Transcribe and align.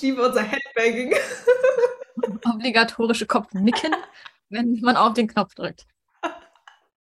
Ich 0.00 0.04
liebe 0.04 0.26
unser 0.26 0.40
Headbanging. 0.40 1.14
Obligatorische 2.54 3.26
Kopfnicken, 3.26 3.94
wenn 4.48 4.80
man 4.80 4.96
auf 4.96 5.12
den 5.12 5.28
Knopf 5.28 5.54
drückt. 5.54 5.84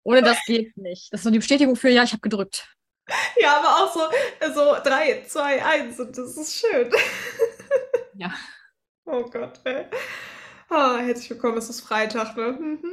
Ohne 0.04 0.22
das 0.22 0.38
geht 0.46 0.76
nicht. 0.76 1.14
Das 1.14 1.22
ist 1.22 1.24
so 1.24 1.30
die 1.30 1.38
Bestätigung 1.38 1.78
für, 1.78 1.88
ja, 1.88 2.04
ich 2.04 2.12
habe 2.12 2.20
gedrückt. 2.20 2.68
Ja, 3.42 3.58
aber 3.58 3.70
auch 3.70 3.94
so, 3.94 4.54
so 4.54 4.84
3, 4.84 5.24
2, 5.26 5.66
1 5.66 6.00
und 6.02 6.18
das 6.18 6.36
ist 6.36 6.60
schön. 6.60 6.92
Ja. 8.16 8.34
Oh 9.06 9.24
Gott, 9.24 9.62
ey. 9.64 9.86
Ah, 10.68 10.98
herzlich 10.98 11.30
willkommen, 11.30 11.58
es 11.58 11.70
ist 11.70 11.80
Freitag, 11.80 12.36
ne? 12.36 12.52
Mhm. 12.52 12.84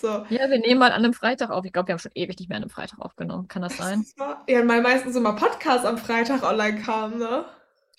So. 0.00 0.24
Ja, 0.30 0.48
wir 0.48 0.58
nehmen 0.58 0.80
mal 0.80 0.92
an 0.92 1.04
einem 1.04 1.12
Freitag 1.12 1.50
auf. 1.50 1.66
Ich 1.66 1.72
glaube, 1.74 1.88
wir 1.88 1.92
haben 1.92 2.00
schon 2.00 2.12
ewig 2.14 2.38
nicht 2.38 2.48
mehr 2.48 2.56
an 2.56 2.62
einem 2.62 2.70
Freitag 2.70 2.98
aufgenommen. 2.98 3.46
Kann 3.46 3.60
das 3.60 3.76
sein? 3.76 4.06
Ja, 4.48 4.66
weil 4.66 4.80
meistens 4.80 5.16
immer 5.16 5.34
Podcasts 5.34 5.84
am 5.84 5.98
Freitag 5.98 6.44
online 6.44 6.80
kamen, 6.80 7.18
ne? 7.18 7.44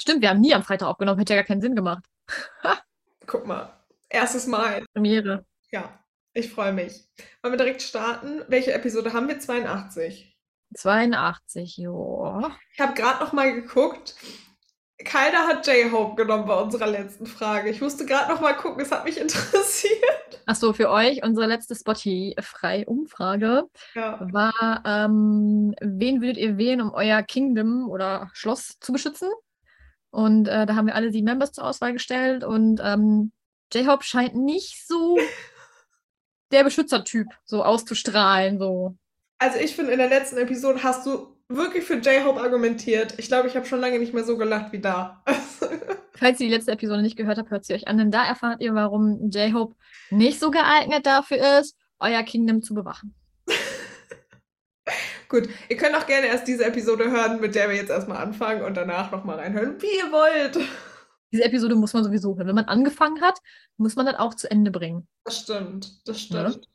Stimmt, 0.01 0.23
wir 0.23 0.29
haben 0.29 0.41
nie 0.41 0.55
am 0.55 0.63
Freitag 0.63 0.87
aufgenommen. 0.87 1.19
Hätte 1.19 1.33
ja 1.35 1.41
gar 1.41 1.45
keinen 1.47 1.61
Sinn 1.61 1.75
gemacht. 1.75 2.03
Guck 3.27 3.45
mal. 3.45 3.71
Erstes 4.09 4.47
Mal. 4.47 4.83
Premiere. 4.95 5.45
Ja, 5.71 6.03
ich 6.33 6.51
freue 6.51 6.73
mich. 6.73 7.07
Wollen 7.43 7.53
wir 7.53 7.57
direkt 7.59 7.83
starten? 7.83 8.41
Welche 8.47 8.73
Episode 8.73 9.13
haben 9.13 9.27
wir? 9.27 9.39
82. 9.39 10.35
82, 10.73 11.77
jo. 11.77 12.41
Ich 12.73 12.79
habe 12.79 12.95
gerade 12.95 13.23
noch 13.23 13.31
mal 13.31 13.53
geguckt. 13.53 14.15
Keiner 15.05 15.45
hat 15.45 15.67
J-Hope 15.67 16.15
genommen 16.15 16.47
bei 16.47 16.59
unserer 16.59 16.87
letzten 16.87 17.27
Frage. 17.27 17.69
Ich 17.69 17.79
musste 17.79 18.07
gerade 18.07 18.33
noch 18.33 18.41
mal 18.41 18.53
gucken, 18.53 18.81
es 18.81 18.91
hat 18.91 19.05
mich 19.05 19.17
interessiert. 19.21 20.41
Achso, 20.47 20.73
für 20.73 20.89
euch, 20.89 21.23
unsere 21.23 21.45
letzte 21.45 21.75
Spotify-Umfrage 21.75 23.65
Ja. 23.93 24.19
war, 24.31 24.81
ähm, 24.83 25.75
wen 25.79 26.21
würdet 26.21 26.37
ihr 26.37 26.57
wählen, 26.57 26.81
um 26.81 26.91
euer 26.91 27.21
Kingdom 27.21 27.87
oder 27.87 28.31
Schloss 28.33 28.79
zu 28.79 28.91
beschützen? 28.93 29.29
Und 30.11 30.47
äh, 30.47 30.65
da 30.65 30.75
haben 30.75 30.87
wir 30.87 30.95
alle 30.95 31.11
sieben 31.11 31.25
Members 31.25 31.53
zur 31.53 31.65
Auswahl 31.65 31.93
gestellt 31.93 32.43
und 32.43 32.81
ähm, 32.83 33.31
J-Hope 33.73 34.03
scheint 34.03 34.35
nicht 34.35 34.85
so 34.85 35.17
der 36.51 36.63
Beschützertyp 36.63 37.27
so 37.45 37.63
auszustrahlen. 37.63 38.59
So. 38.59 38.97
Also 39.39 39.57
ich 39.57 39.75
finde, 39.75 39.93
in 39.93 39.99
der 39.99 40.09
letzten 40.09 40.37
Episode 40.37 40.83
hast 40.83 41.05
du 41.05 41.37
wirklich 41.47 41.85
für 41.85 41.95
J-Hope 41.95 42.41
argumentiert. 42.41 43.15
Ich 43.17 43.27
glaube, 43.27 43.47
ich 43.47 43.55
habe 43.55 43.65
schon 43.65 43.79
lange 43.79 43.99
nicht 43.99 44.13
mehr 44.13 44.23
so 44.23 44.37
gelacht 44.37 44.71
wie 44.71 44.79
da. 44.79 45.23
Falls 46.13 46.39
ihr 46.39 46.47
die 46.47 46.53
letzte 46.53 46.71
Episode 46.73 47.01
nicht 47.01 47.17
gehört 47.17 47.37
habt, 47.37 47.49
hört 47.49 47.65
sie 47.65 47.73
euch 47.73 47.87
an, 47.87 47.97
denn 47.97 48.11
da 48.11 48.25
erfahrt 48.25 48.61
ihr, 48.61 48.75
warum 48.75 49.29
J-Hope 49.31 49.75
nicht 50.09 50.39
so 50.39 50.51
geeignet 50.51 51.05
dafür 51.05 51.59
ist, 51.59 51.75
euer 51.99 52.23
Kingdom 52.23 52.61
zu 52.61 52.73
bewachen. 52.73 53.15
Gut, 55.31 55.47
ihr 55.69 55.77
könnt 55.77 55.95
auch 55.95 56.07
gerne 56.07 56.27
erst 56.27 56.45
diese 56.45 56.65
Episode 56.65 57.09
hören, 57.09 57.39
mit 57.39 57.55
der 57.55 57.69
wir 57.69 57.75
jetzt 57.77 57.89
erstmal 57.89 58.17
anfangen 58.17 58.63
und 58.63 58.75
danach 58.75 59.11
nochmal 59.11 59.39
reinhören, 59.39 59.81
wie 59.81 59.97
ihr 59.97 60.11
wollt. 60.11 60.59
Diese 61.31 61.45
Episode 61.45 61.75
muss 61.75 61.93
man 61.93 62.03
sowieso 62.03 62.35
hören. 62.35 62.47
Wenn 62.47 62.55
man 62.55 62.65
angefangen 62.65 63.21
hat, 63.21 63.39
muss 63.77 63.95
man 63.95 64.05
das 64.05 64.15
auch 64.15 64.33
zu 64.33 64.51
Ende 64.51 64.71
bringen. 64.71 65.07
Das 65.23 65.39
stimmt, 65.39 66.05
das 66.05 66.19
stimmt. 66.19 66.67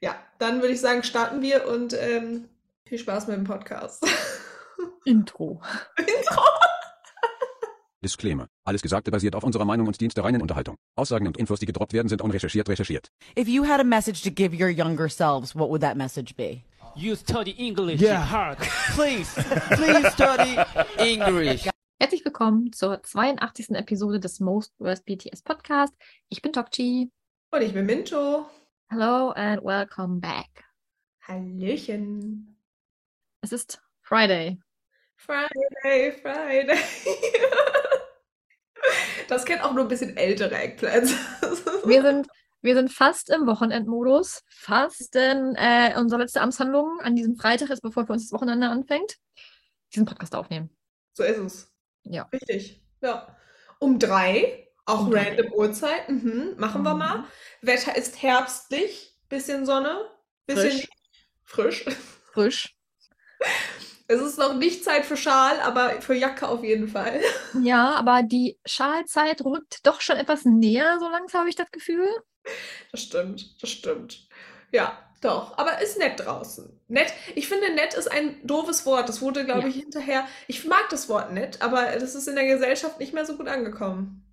Ja, 0.00 0.16
dann 0.38 0.62
würde 0.62 0.72
ich 0.72 0.80
sagen, 0.80 1.02
starten 1.02 1.42
wir 1.42 1.68
und 1.68 1.92
ähm, 1.92 2.48
viel 2.86 2.96
Spaß 2.96 3.26
mit 3.26 3.36
dem 3.36 3.44
Podcast. 3.44 4.02
Intro. 5.04 5.60
Intro. 5.98 6.42
Disclaimer. 8.02 8.46
Alles 8.64 8.80
Gesagte 8.80 9.10
basiert 9.10 9.34
auf 9.34 9.44
unserer 9.44 9.66
Meinung 9.66 9.86
und 9.86 10.00
dient 10.00 10.16
der 10.16 10.24
reinen 10.24 10.40
Unterhaltung. 10.40 10.76
Aussagen 10.96 11.26
und 11.26 11.36
Infos, 11.36 11.60
die 11.60 11.66
gedroppt 11.66 11.92
werden, 11.92 12.08
sind 12.08 12.22
unrecherchiert 12.22 12.66
recherchiert. 12.70 13.08
If 13.38 13.46
you 13.46 13.68
had 13.68 13.78
a 13.78 13.84
message 13.84 14.22
to 14.22 14.30
give 14.30 14.56
your 14.56 14.70
younger 14.70 15.10
selves, 15.10 15.54
what 15.54 15.68
would 15.68 15.82
that 15.82 15.98
message 15.98 16.34
be? 16.34 16.62
You 16.96 17.14
study 17.16 17.54
English 17.58 18.00
Yeah. 18.00 18.20
hard. 18.24 18.58
Please, 18.94 19.32
please 19.76 20.10
study 20.12 20.56
English. 20.98 21.68
Herzlich 21.98 22.24
willkommen 22.24 22.72
zur 22.72 23.02
82. 23.02 23.70
Episode 23.76 24.20
des 24.20 24.40
Most 24.40 24.72
Worst 24.78 25.04
BTS 25.06 25.42
Podcast. 25.42 25.94
Ich 26.28 26.42
bin 26.42 26.52
Tokchi. 26.52 27.10
Und 27.52 27.62
ich 27.62 27.72
bin 27.72 27.86
Minto. 27.86 28.46
Hello 28.90 29.30
and 29.30 29.62
welcome 29.64 30.20
back. 30.20 30.64
Hallöchen. 31.26 32.56
Es 33.42 33.52
ist 33.52 33.80
Friday. 34.02 34.58
Friday, 35.16 36.12
Friday. 36.20 36.78
Das 39.28 39.44
kennt 39.44 39.62
auch 39.62 39.72
nur 39.74 39.84
ein 39.84 39.88
bisschen 39.88 40.16
ältere 40.16 40.54
Eggplants. 40.56 41.12
Wir 41.84 42.02
sind, 42.02 42.26
wir 42.62 42.74
sind 42.74 42.92
fast 42.92 43.30
im 43.30 43.46
Wochenendmodus. 43.46 44.42
Fast, 44.48 45.14
denn 45.14 45.54
äh, 45.56 45.94
unsere 45.98 46.20
letzte 46.22 46.40
Amtshandlung 46.40 47.00
an 47.00 47.16
diesem 47.16 47.36
Freitag 47.36 47.70
ist, 47.70 47.80
bevor 47.82 48.06
für 48.06 48.12
uns 48.12 48.28
das 48.28 48.32
Wochenende 48.32 48.68
anfängt, 48.68 49.16
diesen 49.94 50.06
Podcast 50.06 50.34
aufnehmen. 50.34 50.70
So 51.14 51.22
ist 51.24 51.38
es. 51.38 51.72
Ja. 52.04 52.22
Richtig. 52.32 52.82
Ja. 53.00 53.36
Um 53.78 53.98
drei, 53.98 54.68
auch 54.86 55.06
Um 55.06 55.10
drei. 55.10 55.28
random 55.30 55.52
Uhrzeit. 55.52 56.08
Mhm. 56.08 56.54
Machen 56.58 56.82
wir 56.82 56.92
Mhm. 56.92 56.98
mal. 56.98 57.24
Wetter 57.62 57.96
ist 57.96 58.22
herbstlich, 58.22 59.16
bisschen 59.28 59.64
Sonne, 59.66 59.98
bisschen 60.46 60.86
frisch. 61.44 61.84
Frisch. 62.32 62.76
Es 64.12 64.20
ist 64.20 64.38
noch 64.40 64.54
nicht 64.54 64.82
Zeit 64.82 65.06
für 65.06 65.16
Schal, 65.16 65.60
aber 65.60 66.02
für 66.02 66.14
Jacke 66.14 66.48
auf 66.48 66.64
jeden 66.64 66.88
Fall. 66.88 67.20
Ja, 67.62 67.94
aber 67.94 68.24
die 68.24 68.58
Schalzeit 68.66 69.44
rückt 69.44 69.86
doch 69.86 70.00
schon 70.00 70.16
etwas 70.16 70.44
näher, 70.44 70.98
so 70.98 71.08
langsam 71.08 71.42
habe 71.42 71.48
ich 71.48 71.54
das 71.54 71.70
Gefühl. 71.70 72.08
Das 72.92 73.02
stimmt, 73.02 73.62
das 73.62 73.70
stimmt. 73.70 74.28
Ja, 74.72 74.98
doch. 75.20 75.56
Aber 75.58 75.80
ist 75.80 75.98
nett 75.98 76.20
draußen. 76.20 76.80
Nett. 76.88 77.12
Ich 77.34 77.46
finde, 77.48 77.72
nett 77.74 77.94
ist 77.94 78.10
ein 78.10 78.44
doofes 78.46 78.86
Wort. 78.86 79.08
Das 79.08 79.20
wurde, 79.20 79.44
glaube 79.44 79.62
Ja. 79.62 79.68
ich, 79.68 79.76
hinterher. 79.76 80.26
Ich 80.48 80.64
mag 80.64 80.88
das 80.90 81.08
Wort 81.08 81.32
nett, 81.32 81.60
aber 81.62 81.84
das 81.98 82.14
ist 82.14 82.26
in 82.28 82.36
der 82.36 82.46
Gesellschaft 82.46 82.98
nicht 82.98 83.12
mehr 83.12 83.26
so 83.26 83.36
gut 83.36 83.48
angekommen. 83.48 84.24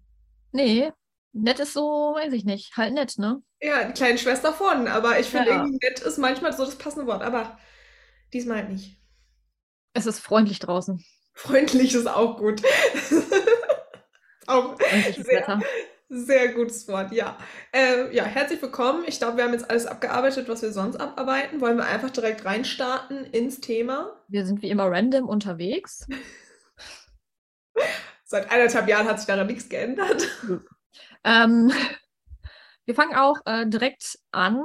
Nee, 0.54 0.92
nett 1.34 1.60
ist 1.60 1.74
so, 1.74 2.16
weiß 2.16 2.34
ich 2.34 2.46
nicht, 2.46 2.78
halt 2.78 2.94
nett, 2.94 3.18
ne? 3.18 3.42
Ja, 3.62 3.84
die 3.84 3.94
kleine 3.94 4.18
Schwester 4.18 4.54
von, 4.54 4.88
aber 4.88 5.20
ich 5.20 5.28
finde 5.28 5.50
Ja. 5.50 5.66
nett 5.68 6.00
ist 6.00 6.18
manchmal 6.18 6.54
so 6.54 6.64
das 6.66 6.78
passende 6.78 7.06
Wort, 7.08 7.22
aber 7.22 7.60
diesmal 8.34 8.58
halt 8.58 8.70
nicht. 8.70 8.98
Es 9.94 10.06
ist 10.06 10.20
freundlich 10.20 10.60
draußen. 10.60 11.04
Freundlich 11.34 11.94
ist 11.94 12.08
auch 12.08 12.38
gut. 12.38 12.62
auch 14.48 14.76
sehr, 14.80 15.26
Wetter. 15.28 15.60
Sehr 16.10 16.54
gutes 16.54 16.88
Wort, 16.88 17.12
ja. 17.12 17.38
Ähm, 17.74 18.12
ja, 18.12 18.24
herzlich 18.24 18.62
willkommen. 18.62 19.04
Ich 19.08 19.20
glaube, 19.20 19.38
wir 19.38 19.44
haben 19.44 19.54
jetzt 19.54 19.70
alles 19.70 19.86
abgearbeitet, 19.86 20.48
was 20.48 20.62
wir 20.62 20.72
sonst 20.72 20.98
abarbeiten. 20.98 21.60
Wollen 21.60 21.78
wir 21.78 21.86
einfach 21.86 22.10
direkt 22.10 22.46
reinstarten 22.46 23.26
ins 23.26 23.60
Thema? 23.60 24.16
Wir 24.28 24.46
sind 24.46 24.62
wie 24.62 24.70
immer 24.70 24.90
random 24.90 25.28
unterwegs. 25.28 26.08
Seit 28.24 28.52
eineinhalb 28.52 28.88
Jahren 28.88 29.08
hat 29.08 29.20
sich 29.20 29.28
daran 29.28 29.48
nichts 29.48 29.70
geändert. 29.70 30.28
Ähm, 31.24 31.72
wir 32.86 32.96
fangen 32.96 33.16
auch 33.16 33.38
äh, 33.46 33.68
direkt 33.68 34.18
an. 34.32 34.64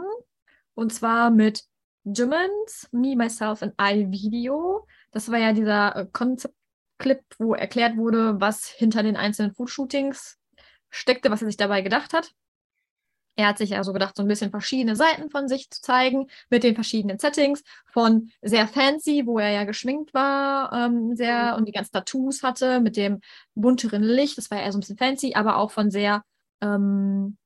Und 0.75 0.93
zwar 0.93 1.31
mit 1.31 1.65
Jimin's 2.05 2.89
Me, 2.93 3.17
Myself 3.17 3.63
and 3.63 3.75
I 3.81 4.07
Video. 4.11 4.87
Das 5.11 5.31
war 5.33 5.39
ja 5.39 5.53
dieser 5.53 5.97
äh, 5.97 6.07
Concept-Clip, 6.13 7.21
wo 7.39 7.55
erklärt 7.55 7.97
wurde, 7.97 8.41
was 8.41 8.69
hinter 8.69 9.03
den 9.03 9.17
einzelnen 9.17 9.55
Foodshootings 9.55 10.39
steckte, 10.93 11.31
was 11.31 11.43
er 11.43 11.49
sich 11.49 11.57
dabei 11.57 11.81
gedacht 11.83 12.13
hat. 12.13 12.33
Er 13.35 13.49
hat 13.49 13.59
sich 13.59 13.75
also 13.77 13.95
gedacht, 13.95 14.15
so 14.15 14.23
ein 14.23 14.29
bisschen 14.29 14.51
verschiedene 14.51 14.95
Seiten 14.95 15.31
von 15.31 15.49
sich 15.49 15.71
zu 15.71 15.81
zeigen, 15.81 16.27
mit 16.51 16.65
den 16.65 16.75
verschiedenen 16.75 17.19
Settings. 17.19 17.63
Von 17.87 18.31
sehr 18.43 18.69
fancy, 18.69 19.23
wo 19.25 19.39
er 19.39 19.51
ja 19.51 19.65
geschminkt 19.65 20.13
war, 20.13 20.71
ähm, 20.73 21.17
sehr 21.17 21.57
und 21.57 21.67
die 21.67 21.73
ganzen 21.73 21.93
Tattoos 21.93 22.43
hatte, 22.43 22.81
mit 22.81 22.97
dem 22.97 23.21
bunteren 23.55 24.03
Licht, 24.03 24.37
das 24.37 24.51
war 24.51 24.59
ja 24.59 24.65
eher 24.65 24.73
so 24.73 24.79
ein 24.79 24.81
bisschen 24.81 24.99
fancy, 24.99 25.33
aber 25.35 25.57
auch 25.57 25.71
von 25.71 25.91
sehr, 25.91 26.23
ähm, 26.61 27.39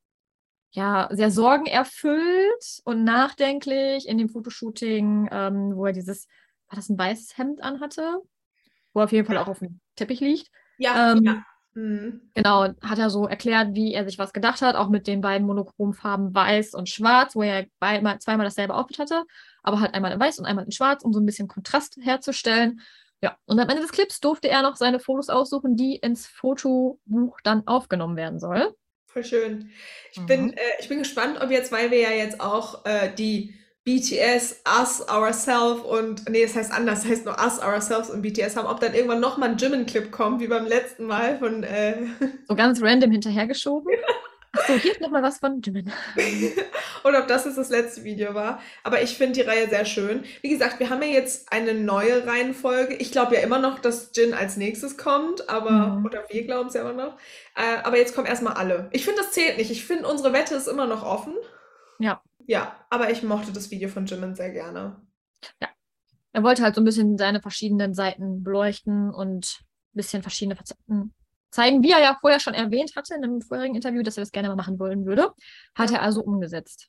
ja, 0.73 1.09
sehr 1.13 1.31
sorgenerfüllt 1.31 2.81
und 2.85 3.05
nachdenklich 3.05 4.09
in 4.09 4.19
dem 4.19 4.29
Fotoshooting, 4.29 5.29
ähm, 5.31 5.77
wo 5.77 5.87
er 5.87 5.93
dieses, 5.93 6.27
war 6.69 6.77
das 6.77 6.89
ein 6.89 6.99
weißes 6.99 7.39
Hemd 7.39 7.63
anhatte? 7.63 8.21
Wo 8.93 9.01
er 9.01 9.05
auf 9.05 9.13
jeden 9.13 9.27
Fall 9.27 9.39
auch 9.39 9.49
auf 9.49 9.61
dem 9.61 9.81
Teppich 9.95 10.21
liegt. 10.21 10.51
Ja, 10.79 11.13
Ähm, 11.13 11.23
ja. 11.23 11.45
Mhm. 11.77 12.31
Genau, 12.35 12.69
hat 12.83 12.99
er 12.99 13.11
so 13.11 13.27
erklärt, 13.27 13.75
wie 13.75 13.93
er 13.93 14.05
sich 14.07 14.19
was 14.19 14.33
gedacht 14.33 14.63
hat, 14.63 14.77
auch 14.77 14.89
mit 14.89 15.07
den 15.07 15.21
beiden 15.21 15.47
Monochromfarben 15.47 16.35
Weiß 16.35 16.73
und 16.73 16.89
Schwarz, 16.89 17.37
wo 17.37 17.43
er 17.43 17.67
zweimal, 17.79 18.19
zweimal 18.19 18.47
dasselbe 18.47 18.75
Outfit 18.75 18.99
hatte, 18.99 19.25
aber 19.63 19.81
halt 19.81 19.93
einmal 19.95 20.13
in 20.13 20.19
Weiß 20.19 20.39
und 20.39 20.47
einmal 20.47 20.65
in 20.65 20.73
Schwarz, 20.73 21.05
um 21.05 21.13
so 21.13 21.21
ein 21.21 21.27
bisschen 21.27 21.49
Kontrast 21.49 21.99
herzustellen. 22.01 22.81
Ja, 23.23 23.37
und 23.45 23.59
am 23.61 23.69
Ende 23.69 23.83
des 23.83 23.93
Clips 23.93 24.21
durfte 24.21 24.49
er 24.49 24.63
noch 24.63 24.77
seine 24.77 25.01
Fotos 25.01 25.29
aussuchen, 25.29 25.77
die 25.77 25.97
ins 25.97 26.27
Fotobuch 26.27 27.41
dann 27.43 27.67
aufgenommen 27.67 28.17
werden 28.17 28.39
soll. 28.39 28.75
Voll 29.07 29.25
schön. 29.25 29.71
Ich 30.13 30.19
Mhm. 30.21 30.27
bin, 30.27 30.53
äh, 30.55 30.61
ich 30.81 30.89
bin 30.89 30.99
gespannt, 31.01 31.39
ob 31.43 31.51
jetzt, 31.51 31.73
weil 31.73 31.91
wir 31.91 32.01
ja 32.01 32.11
jetzt 32.11 32.41
auch 32.41 32.85
äh, 32.87 33.15
die 33.15 33.55
BTS, 33.87 34.63
Us, 34.81 35.09
Ourselves 35.09 35.81
und, 35.83 36.29
nee, 36.29 36.43
es 36.43 36.55
heißt 36.57 36.73
anders, 36.73 37.05
es 37.05 37.11
heißt 37.11 37.25
nur 37.25 37.37
Us, 37.43 37.61
Ourselves 37.63 38.11
und 38.11 38.21
BTS 38.21 38.57
haben, 38.57 38.67
ob 38.67 38.81
dann 38.81 38.93
irgendwann 38.95 39.21
nochmal 39.21 39.51
ein 39.51 39.57
Jimin-Clip 39.59 40.11
kommt, 40.11 40.41
wie 40.41 40.49
beim 40.49 40.67
letzten 40.67 41.07
Mal 41.07 41.39
von, 41.39 41.63
äh, 41.63 41.95
So 42.49 42.57
ganz 42.57 42.83
random 42.83 43.13
hinterhergeschoben. 43.13 43.91
So, 44.67 44.73
hier 44.73 44.93
ist 44.93 45.03
nochmal 45.03 45.23
was 45.23 45.37
von 45.39 45.61
Jimin. 45.61 45.93
Und 47.03 47.15
ob 47.15 47.29
das 47.29 47.45
jetzt 47.45 47.59
das 47.59 47.69
letzte 47.69 48.05
Video 48.05 48.33
war. 48.33 48.59
Aber 48.85 49.03
ich 49.03 49.19
finde 49.19 49.35
die 49.35 49.43
Reihe 49.43 49.69
sehr 49.69 49.85
schön. 49.85 50.25
Wie 50.41 50.49
gesagt, 50.49 50.81
wir 50.81 50.89
haben 50.89 51.03
ja 51.03 51.09
jetzt 51.09 51.53
eine 51.53 51.75
neue 51.75 52.27
Reihenfolge. 52.27 52.95
Ich 52.95 53.13
glaube 53.13 53.35
ja 53.35 53.43
immer 53.43 53.59
noch, 53.59 53.81
dass 53.81 54.13
Jin 54.15 54.33
als 54.33 54.57
nächstes 54.57 54.97
kommt, 54.97 55.51
aber, 55.51 55.71
Mhm. 55.99 56.07
oder 56.07 56.25
wir 56.31 56.45
glauben 56.47 56.69
es 56.69 56.75
ja 56.75 56.81
immer 56.89 56.95
noch. 56.95 57.19
Äh, 57.55 57.83
aber 57.85 57.99
jetzt 57.99 58.15
kommen 58.15 58.27
erstmal 58.27 58.55
alle. 58.55 58.89
Ich 58.93 59.05
finde, 59.05 59.21
das 59.21 59.33
zählt 59.33 59.59
nicht. 59.59 59.71
Ich 59.71 59.85
finde, 59.85 60.09
unsere 60.09 60.33
Wette 60.33 60.55
ist 60.55 60.69
immer 60.69 60.87
noch 60.87 61.05
offen. 61.05 61.35
Ja. 61.99 62.23
Ja, 62.47 62.87
aber 62.91 63.11
ich 63.11 63.23
mochte 63.23 63.53
das 63.53 63.71
Video 63.71 63.89
von 63.89 64.07
Jimin 64.07 64.35
sehr 64.35 64.51
gerne. 64.51 65.01
Er 66.33 66.43
wollte 66.43 66.63
halt 66.63 66.75
so 66.75 66.81
ein 66.81 66.85
bisschen 66.85 67.19
seine 67.19 67.41
verschiedenen 67.41 67.95
Seiten 67.95 68.43
beleuchten 68.43 69.13
und 69.13 69.59
ein 69.61 69.97
bisschen 69.97 70.23
verschiedene 70.23 70.55
Facetten 70.55 71.15
zeigen, 71.51 71.83
wie 71.83 71.91
er 71.91 72.01
ja 72.01 72.17
vorher 72.21 72.39
schon 72.39 72.55
erwähnt 72.55 72.95
hatte 72.95 73.15
in 73.15 73.25
einem 73.25 73.41
vorherigen 73.41 73.75
Interview, 73.75 74.03
dass 74.03 74.17
er 74.17 74.23
das 74.23 74.31
gerne 74.31 74.49
mal 74.49 74.57
machen 74.57 74.79
wollen 74.79 75.07
würde. 75.07 75.33
Hat 75.75 75.91
er 75.91 76.03
also 76.03 76.23
umgesetzt. 76.23 76.89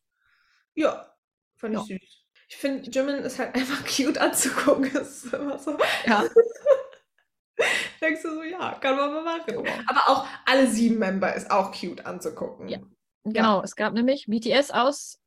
Ja, 0.75 1.13
fand 1.55 1.75
ich 1.75 1.81
süß. 1.81 2.25
Ich 2.49 2.57
finde, 2.57 2.89
Jimin 2.89 3.15
ist 3.17 3.39
halt 3.39 3.55
einfach 3.55 3.83
cute 3.85 4.17
anzugucken. 4.17 4.91
Das 4.93 5.23
ist 5.23 5.33
immer 5.33 5.57
so. 5.57 5.77
Ja. 6.05 6.23
Denkst 8.01 8.21
du 8.21 8.35
so, 8.35 8.43
ja, 8.43 8.75
kann 8.75 8.95
man 8.95 9.11
mal 9.11 9.23
machen. 9.23 9.57
Aber 9.87 10.01
auch 10.07 10.27
alle 10.45 10.67
sieben 10.67 10.99
Member 10.99 11.33
ist 11.33 11.49
auch 11.49 11.71
cute 11.71 12.05
anzugucken. 12.05 12.67
Ja. 12.67 12.79
Genau, 13.23 13.63
es 13.63 13.75
gab 13.75 13.93
nämlich 13.93 14.27
BTS 14.27 14.71
aus 14.71 15.19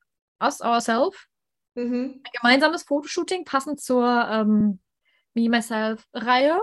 Us 0.43 0.61
Ourself, 0.61 1.27
Mhm. 1.75 2.21
ein 2.25 2.31
gemeinsames 2.41 2.83
Fotoshooting, 2.83 3.45
passend 3.45 3.81
zur 3.81 4.05
ähm, 4.31 4.81
Me 5.35 5.49
Myself-Reihe. 5.49 6.61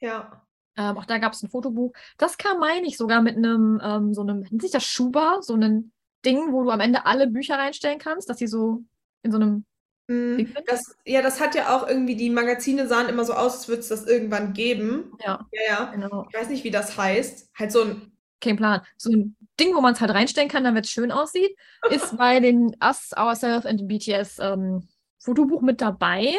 Ja. 0.00 0.42
Ähm, 0.76 0.96
auch 0.98 1.06
da 1.06 1.18
gab 1.18 1.32
es 1.32 1.42
ein 1.42 1.48
Fotobuch. 1.50 1.92
Das 2.18 2.38
kam, 2.38 2.60
meine 2.60 2.86
ich, 2.86 2.96
sogar 2.96 3.22
mit 3.22 3.36
einem, 3.36 3.80
ähm, 3.82 4.14
so 4.14 4.20
einem, 4.22 4.40
nennt 4.40 4.62
sich 4.62 4.70
das 4.70 4.84
Schuber, 4.84 5.38
so 5.40 5.54
einem 5.54 5.90
Ding, 6.24 6.52
wo 6.52 6.62
du 6.64 6.70
am 6.70 6.80
Ende 6.80 7.06
alle 7.06 7.26
Bücher 7.28 7.56
reinstellen 7.58 7.98
kannst, 7.98 8.28
dass 8.30 8.38
sie 8.38 8.46
so 8.46 8.82
in 9.22 9.32
so 9.32 9.38
einem 9.38 9.64
Mhm. 10.08 10.54
Das, 10.66 10.94
ja, 11.04 11.20
das 11.20 11.40
hat 11.40 11.56
ja 11.56 11.76
auch 11.76 11.88
irgendwie, 11.88 12.14
die 12.14 12.30
Magazine 12.30 12.86
sahen 12.86 13.08
immer 13.08 13.24
so 13.24 13.32
aus, 13.32 13.54
als 13.56 13.68
würde 13.68 13.80
es 13.80 13.88
das 13.88 14.06
irgendwann 14.06 14.52
geben. 14.52 15.10
Ja, 15.20 15.44
Ja, 15.50 15.62
ja. 15.68 15.84
genau. 15.86 16.26
Ich 16.30 16.38
weiß 16.38 16.48
nicht, 16.48 16.62
wie 16.62 16.70
das 16.70 16.96
heißt. 16.96 17.50
Halt 17.58 17.72
so 17.72 17.82
ein, 17.82 18.12
Kein 18.40 18.56
Plan. 18.56 18.82
So 18.96 19.10
ein 19.10 19.35
Ding, 19.58 19.74
wo 19.74 19.80
man 19.80 19.94
es 19.94 20.00
halt 20.00 20.12
reinstellen 20.12 20.48
kann, 20.48 20.64
damit 20.64 20.84
es 20.84 20.90
schön 20.90 21.12
aussieht, 21.12 21.56
ist 21.90 22.16
bei 22.16 22.40
den 22.40 22.76
Us, 22.82 23.12
Ourself 23.16 23.64
and 23.66 23.86
BTS 23.88 24.38
ähm, 24.40 24.86
Fotobuch 25.18 25.62
mit 25.62 25.80
dabei. 25.80 26.34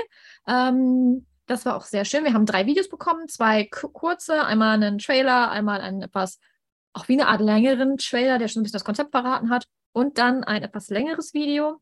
Ähm, 0.48 1.26
das 1.46 1.66
war 1.66 1.76
auch 1.78 1.84
sehr 1.86 2.06
schön. 2.06 2.24
Wir 2.24 2.34
haben 2.34 2.46
drei 2.46 2.66
Videos 2.66 2.90
bekommen, 2.90 3.28
zwei 3.28 3.66
ku- 3.66 3.90
kurze, 3.90 4.44
einmal 4.46 4.74
einen 4.76 4.98
Trailer, 4.98 5.50
einmal 5.50 5.82
einen 5.82 6.02
etwas, 6.02 6.40
auch 6.94 7.08
wie 7.08 7.14
eine 7.14 7.28
Art 7.28 7.42
längeren 7.42 7.98
Trailer, 7.98 8.38
der 8.38 8.48
schon 8.48 8.62
ein 8.62 8.64
bisschen 8.64 8.78
das 8.80 8.84
Konzept 8.86 9.12
verraten 9.12 9.50
hat, 9.50 9.66
und 9.94 10.18
dann 10.20 10.44
ein 10.44 10.62
etwas 10.62 10.90
längeres 10.90 11.34
Video, 11.34 11.82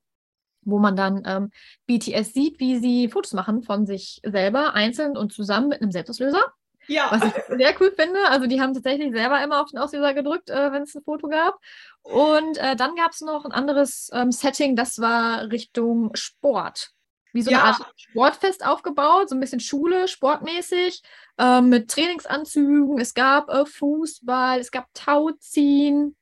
wo 0.61 0.79
man 0.79 0.95
dann 0.95 1.23
ähm, 1.25 1.51
BTS 1.85 2.33
sieht, 2.33 2.59
wie 2.59 2.79
sie 2.79 3.09
Fotos 3.09 3.33
machen 3.33 3.61
von 3.61 3.85
sich 3.85 4.21
selber, 4.23 4.73
einzeln 4.73 5.17
und 5.17 5.33
zusammen 5.33 5.67
mit 5.69 5.81
einem 5.81 5.91
Selbstauslöser. 5.91 6.41
Ja. 6.87 7.07
Was 7.11 7.23
ich 7.23 7.57
sehr 7.57 7.75
cool 7.79 7.91
finde. 7.97 8.19
Also 8.29 8.47
die 8.47 8.61
haben 8.61 8.73
tatsächlich 8.73 9.11
selber 9.13 9.43
immer 9.43 9.61
auf 9.61 9.69
den 9.69 9.79
Auslöser 9.79 10.13
gedrückt, 10.13 10.49
äh, 10.49 10.71
wenn 10.71 10.83
es 10.83 10.95
ein 10.95 11.03
Foto 11.03 11.27
gab. 11.27 11.59
Und 12.03 12.57
äh, 12.57 12.75
dann 12.75 12.95
gab 12.95 13.11
es 13.11 13.21
noch 13.21 13.45
ein 13.45 13.51
anderes 13.51 14.09
ähm, 14.13 14.31
Setting, 14.31 14.75
das 14.75 14.99
war 14.99 15.49
Richtung 15.51 16.11
Sport. 16.15 16.91
Wie 17.33 17.41
so 17.41 17.49
eine 17.49 17.59
Ja. 17.59 17.65
Art 17.65 17.85
Sportfest 17.97 18.65
aufgebaut, 18.65 19.29
so 19.29 19.35
ein 19.35 19.41
bisschen 19.41 19.59
Schule, 19.59 20.07
sportmäßig, 20.07 21.01
ähm, 21.37 21.69
mit 21.69 21.89
Trainingsanzügen. 21.91 22.99
Es 22.99 23.13
gab 23.13 23.49
äh, 23.49 23.65
Fußball, 23.65 24.59
es 24.59 24.71
gab 24.71 24.87
Tauziehen 24.93 26.15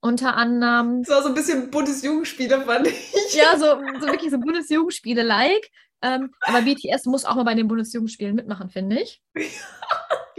unter 0.00 0.36
anderem. 0.36 1.02
Das 1.02 1.14
war 1.14 1.22
so 1.22 1.28
ein 1.28 1.34
bisschen 1.34 1.70
Bundesjugendspiele, 1.70 2.62
fand 2.62 2.86
ich. 2.86 3.34
Ja, 3.34 3.58
so, 3.58 3.66
so 4.00 4.06
wirklich 4.06 4.30
so 4.30 4.38
Bundesjugendspiele-like. 4.38 5.70
Ähm, 6.02 6.32
aber 6.42 6.62
BTS 6.62 7.04
muss 7.06 7.24
auch 7.24 7.34
mal 7.34 7.44
bei 7.44 7.54
den 7.54 7.68
Bundesjugendspielen 7.68 8.34
mitmachen, 8.34 8.70
finde 8.70 9.00
ich. 9.00 9.20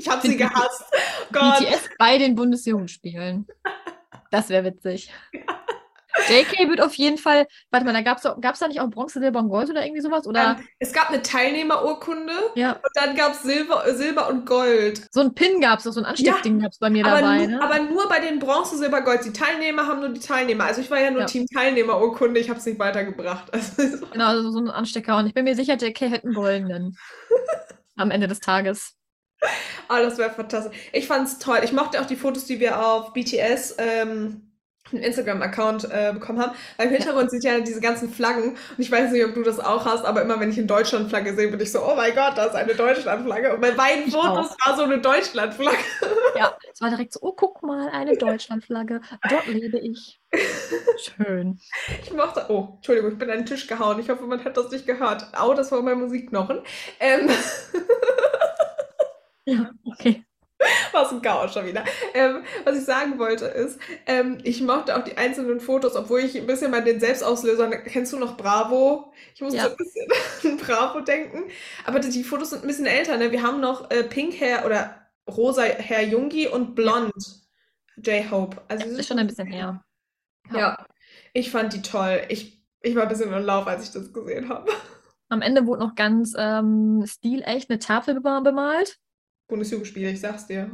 Ich 0.02 0.10
habe 0.10 0.28
sie 0.28 0.36
gehasst. 0.38 0.84
Gott. 1.32 1.60
BTS 1.60 1.90
bei 1.98 2.18
den 2.18 2.36
Bundesjugendspielen. 2.36 3.48
Das 4.32 4.50
wäre 4.50 4.64
witzig. 4.66 5.12
JK 6.28 6.70
wird 6.70 6.82
auf 6.82 6.94
jeden 6.96 7.18
Fall, 7.18 7.48
warte 7.72 7.86
mal, 7.86 7.94
da 7.94 8.02
gab 8.02 8.18
es 8.18 8.24
gab's 8.42 8.60
da 8.60 8.68
nicht 8.68 8.82
auch 8.82 8.90
Bronze, 8.90 9.20
Silber 9.22 9.40
und 9.40 9.50
Gold 9.50 9.70
oder 9.70 9.84
irgendwie 9.86 10.02
sowas? 10.02 10.28
Oder 10.28 10.58
Ähm, 10.60 10.68
es 10.78 10.92
gab 10.92 11.10
eine 11.10 11.22
Teilnehmerurkunde 11.22 12.34
ja, 12.56 12.74
und 12.74 12.82
dann 12.96 13.16
gab 13.16 13.32
es 13.32 13.44
Silber, 13.44 13.88
äh, 13.88 13.96
Silber 13.96 14.28
und 14.28 14.46
Gold. 14.46 15.08
so 15.10 15.22
ein 15.22 15.34
Pin 15.34 15.62
gab 15.62 15.80
es, 15.80 15.86
so 15.86 16.00
ein 16.00 16.06
Ansteckding 16.06 16.60
gab 16.60 16.74
es 16.74 16.80
bei 16.80 16.90
mir 16.90 17.06
Aber, 17.06 17.22
dabei. 17.22 17.46
nu, 17.46 17.56
Ne? 17.56 17.62
aber 17.64 17.80
nur 17.80 18.10
bei 18.10 18.20
den 18.20 18.40
Bronze, 18.40 18.78
Silber, 18.78 19.02
Gold. 19.02 19.24
Die 19.24 19.32
Teilnehmer 19.32 19.88
haben 19.88 20.02
nur 20.02 20.10
die 20.10 20.20
Teilnehmer. 20.20 20.66
Also 20.66 20.82
ich 20.82 20.92
war 20.92 21.00
ja 21.00 21.12
nur 21.12 21.22
Ja. 21.22 21.28
Team 21.28 21.46
Teilnehmerurkunde, 21.48 22.40
ich 22.42 22.50
habe 22.50 22.60
es 22.60 22.66
nicht 22.66 22.78
weitergebracht. 22.80 23.46
Also, 23.54 24.06
Genau, 24.12 24.26
also 24.28 24.52
so 24.52 24.60
ein 24.60 24.70
Anstecker. 24.70 25.18
Und 25.18 25.28
ich 25.28 25.34
bin 25.34 25.46
mir 25.46 25.56
sicher, 25.56 25.76
JK 25.76 26.02
hätte 26.12 26.26
einen 26.26 26.34
goldenen. 26.34 26.98
Am 27.96 28.12
Ende 28.12 28.28
des 28.28 28.42
Tages. 28.42 28.96
Ah, 29.88 30.02
das 30.02 30.18
wäre 30.18 30.32
fantastisch. 30.32 30.78
Ich 30.94 31.08
fand 31.08 31.28
es 31.28 31.40
toll. 31.40 31.60
Ich 31.64 31.74
mochte 31.74 32.02
auch 32.02 32.06
die 32.06 32.16
Fotos, 32.16 32.46
die 32.46 32.60
wir 32.60 32.86
auf 32.86 33.14
BTS 33.14 33.76
ähm, 33.78 34.52
Instagram-Account 34.92 35.90
äh, 35.92 36.12
bekommen 36.14 36.40
haben. 36.40 36.52
Weil 36.78 36.88
im 36.88 36.94
Hintergrund 36.94 37.32
sind 37.32 37.44
ja 37.44 37.60
diese 37.60 37.82
ganzen 37.82 38.10
Flaggen. 38.12 38.52
Und 38.52 38.80
ich 38.80 38.92
weiß 38.92 39.12
nicht, 39.12 39.24
ob 39.26 39.34
du 39.34 39.44
das 39.44 39.60
auch 39.60 39.86
hast, 39.86 40.06
aber 40.06 40.22
immer 40.22 40.40
wenn 40.40 40.50
ich 40.50 40.58
eine 40.58 40.68
Deutschlandflagge 40.68 41.34
sehe, 41.36 41.48
bin 41.50 41.60
ich 41.60 41.72
so, 41.72 41.82
oh 41.82 41.96
mein 41.96 42.14
Gott, 42.14 42.38
da 42.38 42.46
ist 42.46 42.56
eine 42.56 42.76
Deutschlandflagge. 42.76 43.54
Und 43.54 43.62
bei 43.62 43.72
beiden 43.72 44.08
Ich 44.08 44.14
Fotos 44.14 44.56
war 44.66 44.76
so 44.76 44.84
eine 44.84 45.00
Deutschlandflagge. 45.00 45.78
Ja, 46.34 46.58
es 46.72 46.80
war 46.80 46.90
direkt 46.90 47.12
so, 47.12 47.20
oh, 47.22 47.34
guck 47.34 47.62
mal, 47.62 47.90
eine 47.90 48.16
Deutschlandflagge. 48.16 49.02
Dort 49.30 49.48
lebe 49.48 49.78
ich. 49.80 50.22
Schön. 50.98 51.60
Ich 52.02 52.14
mochte, 52.14 52.46
oh, 52.48 52.76
Entschuldigung, 52.78 53.12
ich 53.12 53.18
bin 53.18 53.30
an 53.30 53.40
den 53.40 53.46
Tisch 53.46 53.68
gehauen. 53.68 54.00
Ich 54.00 54.10
hoffe, 54.10 54.24
man 54.24 54.44
hat 54.44 54.56
das 54.56 54.72
nicht 54.72 54.88
gehört. 54.88 55.28
Au, 55.38 55.54
das 55.54 55.74
war 55.74 55.82
mein 55.82 56.00
Musikknochen. 56.00 56.62
Ähm, 57.02 57.30
Ja, 59.46 59.72
okay. 59.86 60.24
was 60.92 61.12
ein 61.12 61.22
Chaos 61.22 61.54
schon 61.54 61.66
wieder. 61.66 61.84
Ähm, 62.14 62.44
was 62.66 62.78
ich 62.78 62.86
sagen 62.86 63.18
wollte 63.18 63.46
ist, 63.46 63.80
ähm, 64.06 64.38
ich 64.44 64.62
mochte 64.62 64.96
auch 64.96 65.04
die 65.04 65.18
einzelnen 65.18 65.60
Fotos, 65.60 65.96
obwohl 65.96 66.20
ich 66.20 66.38
ein 66.38 66.46
bisschen 66.46 66.70
bei 66.72 66.82
den 66.82 67.00
Selbstauslösern, 67.00 67.72
kennst 67.86 68.14
du 68.14 68.20
noch 68.20 68.38
Bravo? 68.38 69.12
Ich 69.34 69.42
musste 69.42 69.58
Ja. 69.58 69.66
ein 69.68 69.76
bisschen 69.76 70.08
an 70.52 70.58
Bravo 70.58 71.02
denken. 71.02 71.44
Aber 71.86 72.00
die, 72.00 72.24
Fotos 72.24 72.52
sind 72.52 72.62
ein 72.64 72.68
bisschen 72.68 72.86
älter, 72.86 73.18
ne? 73.18 73.32
Wir 73.32 73.42
haben 73.42 73.60
noch 73.60 73.90
äh, 73.90 74.04
Pink 74.04 74.40
Hair 74.40 74.66
oder 74.66 74.96
rosa 75.28 75.64
Hair 75.64 76.08
Jungi 76.08 76.48
und 76.48 76.76
Blond 76.76 77.14
J-Hope. 77.98 78.62
Also 78.68 78.84
Das 78.86 78.94
ist 78.94 79.08
schon 79.08 79.20
ein 79.20 79.28
bisschen 79.28 79.48
her. 79.48 79.84
Ja, 80.54 80.86
ich 81.34 81.50
fand 81.50 81.74
die 81.74 81.82
toll. 81.82 82.22
Ich, 82.30 82.62
ich 82.82 82.96
war 82.96 83.04
ein 83.04 83.10
bisschen 83.10 83.34
in 83.34 83.44
Lauf, 83.44 83.66
als 83.68 83.86
ich 83.86 83.92
das 83.92 84.12
gesehen 84.14 84.50
habe. 84.50 84.72
Am 85.30 85.42
Ende 85.42 85.66
wurde 85.66 85.82
noch 85.82 85.96
ganz 85.96 86.34
ähm, 86.38 87.04
stilecht 87.08 87.70
eine 87.70 87.80
Tafel 87.80 88.16
bema- 88.20 88.42
bemalt. 88.42 89.00
Bundesjugendspiele, 89.52 90.10
ich 90.10 90.20
sag's 90.22 90.48
dir. 90.48 90.72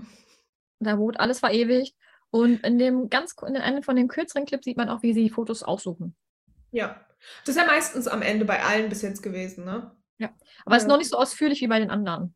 Da 0.80 0.98
wurde 0.98 1.20
alles 1.20 1.40
verewigt. 1.40 1.94
Und 2.30 2.64
in 2.64 2.78
dem 2.78 3.10
ganz 3.10 3.36
in 3.46 3.58
einem 3.58 3.84
von 3.84 3.96
den 3.96 4.08
kürzeren 4.08 4.46
Clips 4.46 4.66
sieht 4.66 4.78
man 4.78 4.90
auch, 4.90 5.02
wie 5.02 5.14
sie 5.14 5.24
die 5.24 5.30
Fotos 5.30 5.64
aussuchen. 5.64 6.16
Ja. 6.72 7.02
Das 7.46 7.56
ist 7.56 7.62
ja 7.62 7.68
meistens 7.68 8.08
am 8.08 8.22
Ende 8.22 8.46
bei 8.46 8.62
allen 8.64 8.90
bis 8.90 9.02
jetzt 9.02 9.24
gewesen, 9.24 9.66
ne? 9.66 9.92
Aber 10.66 10.76
es 10.76 10.84
ist 10.84 10.88
Ja. 10.88 10.94
noch 10.94 10.98
nicht 11.00 11.10
so 11.10 11.18
ausführlich 11.18 11.62
wie 11.62 11.68
bei 11.68 11.80
den 11.80 11.90
anderen. 11.90 12.36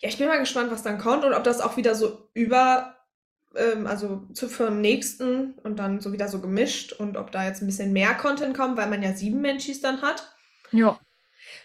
Ja, 0.00 0.08
ich 0.08 0.18
bin 0.18 0.28
mal 0.28 0.38
gespannt, 0.38 0.70
was 0.70 0.82
dann 0.82 0.98
kommt 0.98 1.24
und 1.24 1.32
ob 1.34 1.44
das 1.44 1.60
auch 1.60 1.76
wieder 1.76 1.94
so 1.94 2.28
über, 2.34 2.96
ähm, 3.56 3.86
also 3.86 4.26
zu 4.34 4.48
vom 4.48 4.80
nächsten 4.80 5.54
und 5.62 5.78
dann 5.78 6.00
so 6.00 6.12
wieder 6.12 6.28
so 6.28 6.40
gemischt 6.40 6.92
und 6.92 7.16
ob 7.16 7.30
da 7.32 7.44
jetzt 7.46 7.62
ein 7.62 7.66
bisschen 7.66 7.92
mehr 7.92 8.14
Content 8.14 8.56
kommt, 8.56 8.76
weil 8.76 8.88
man 8.88 9.02
ja 9.02 9.12
sieben 9.14 9.40
Menschis 9.40 9.80
dann 9.80 10.02
hat. 10.02 10.34
Ja. 10.72 10.98